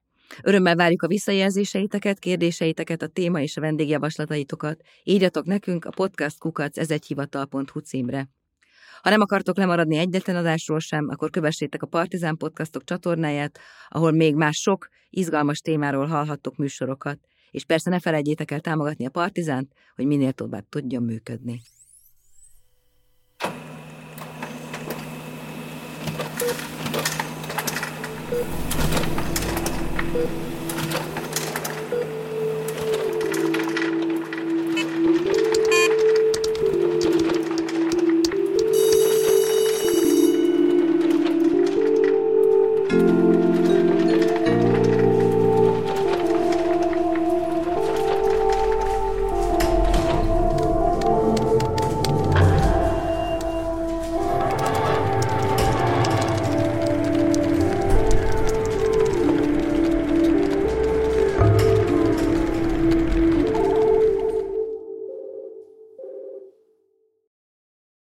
Örömmel 0.42 0.76
várjuk 0.76 1.02
a 1.02 1.06
visszajelzéseiteket, 1.06 2.18
kérdéseiteket, 2.18 3.02
a 3.02 3.06
téma 3.06 3.40
és 3.40 3.56
a 3.56 3.60
vendégjavaslataitokat. 3.60 4.80
Írjatok 5.02 5.44
nekünk 5.44 5.84
a 5.84 5.90
podcastkukac 5.90 6.78
ez 6.78 6.90
egy 6.90 7.06
hivatal.hu 7.06 7.80
címre. 7.80 8.28
Ha 9.02 9.10
nem 9.10 9.20
akartok 9.20 9.56
lemaradni 9.56 9.96
egyetlen 9.96 10.36
adásról 10.36 10.78
sem, 10.78 11.08
akkor 11.08 11.30
kövessétek 11.30 11.82
a 11.82 11.86
Partizán 11.86 12.36
Podcastok 12.36 12.84
csatornáját, 12.84 13.58
ahol 13.88 14.10
még 14.12 14.34
más 14.34 14.56
sok, 14.56 14.88
izgalmas 15.10 15.60
témáról 15.60 16.06
hallhattok 16.06 16.56
műsorokat. 16.56 17.18
És 17.50 17.64
persze 17.64 17.90
ne 17.90 18.00
felejtjétek 18.00 18.50
el 18.50 18.60
támogatni 18.60 19.06
a 19.06 19.10
Partizánt, 19.10 19.72
hogy 19.94 20.06
minél 20.06 20.32
tovább 20.32 20.68
tudjon 20.68 21.02
működni. 21.02 21.62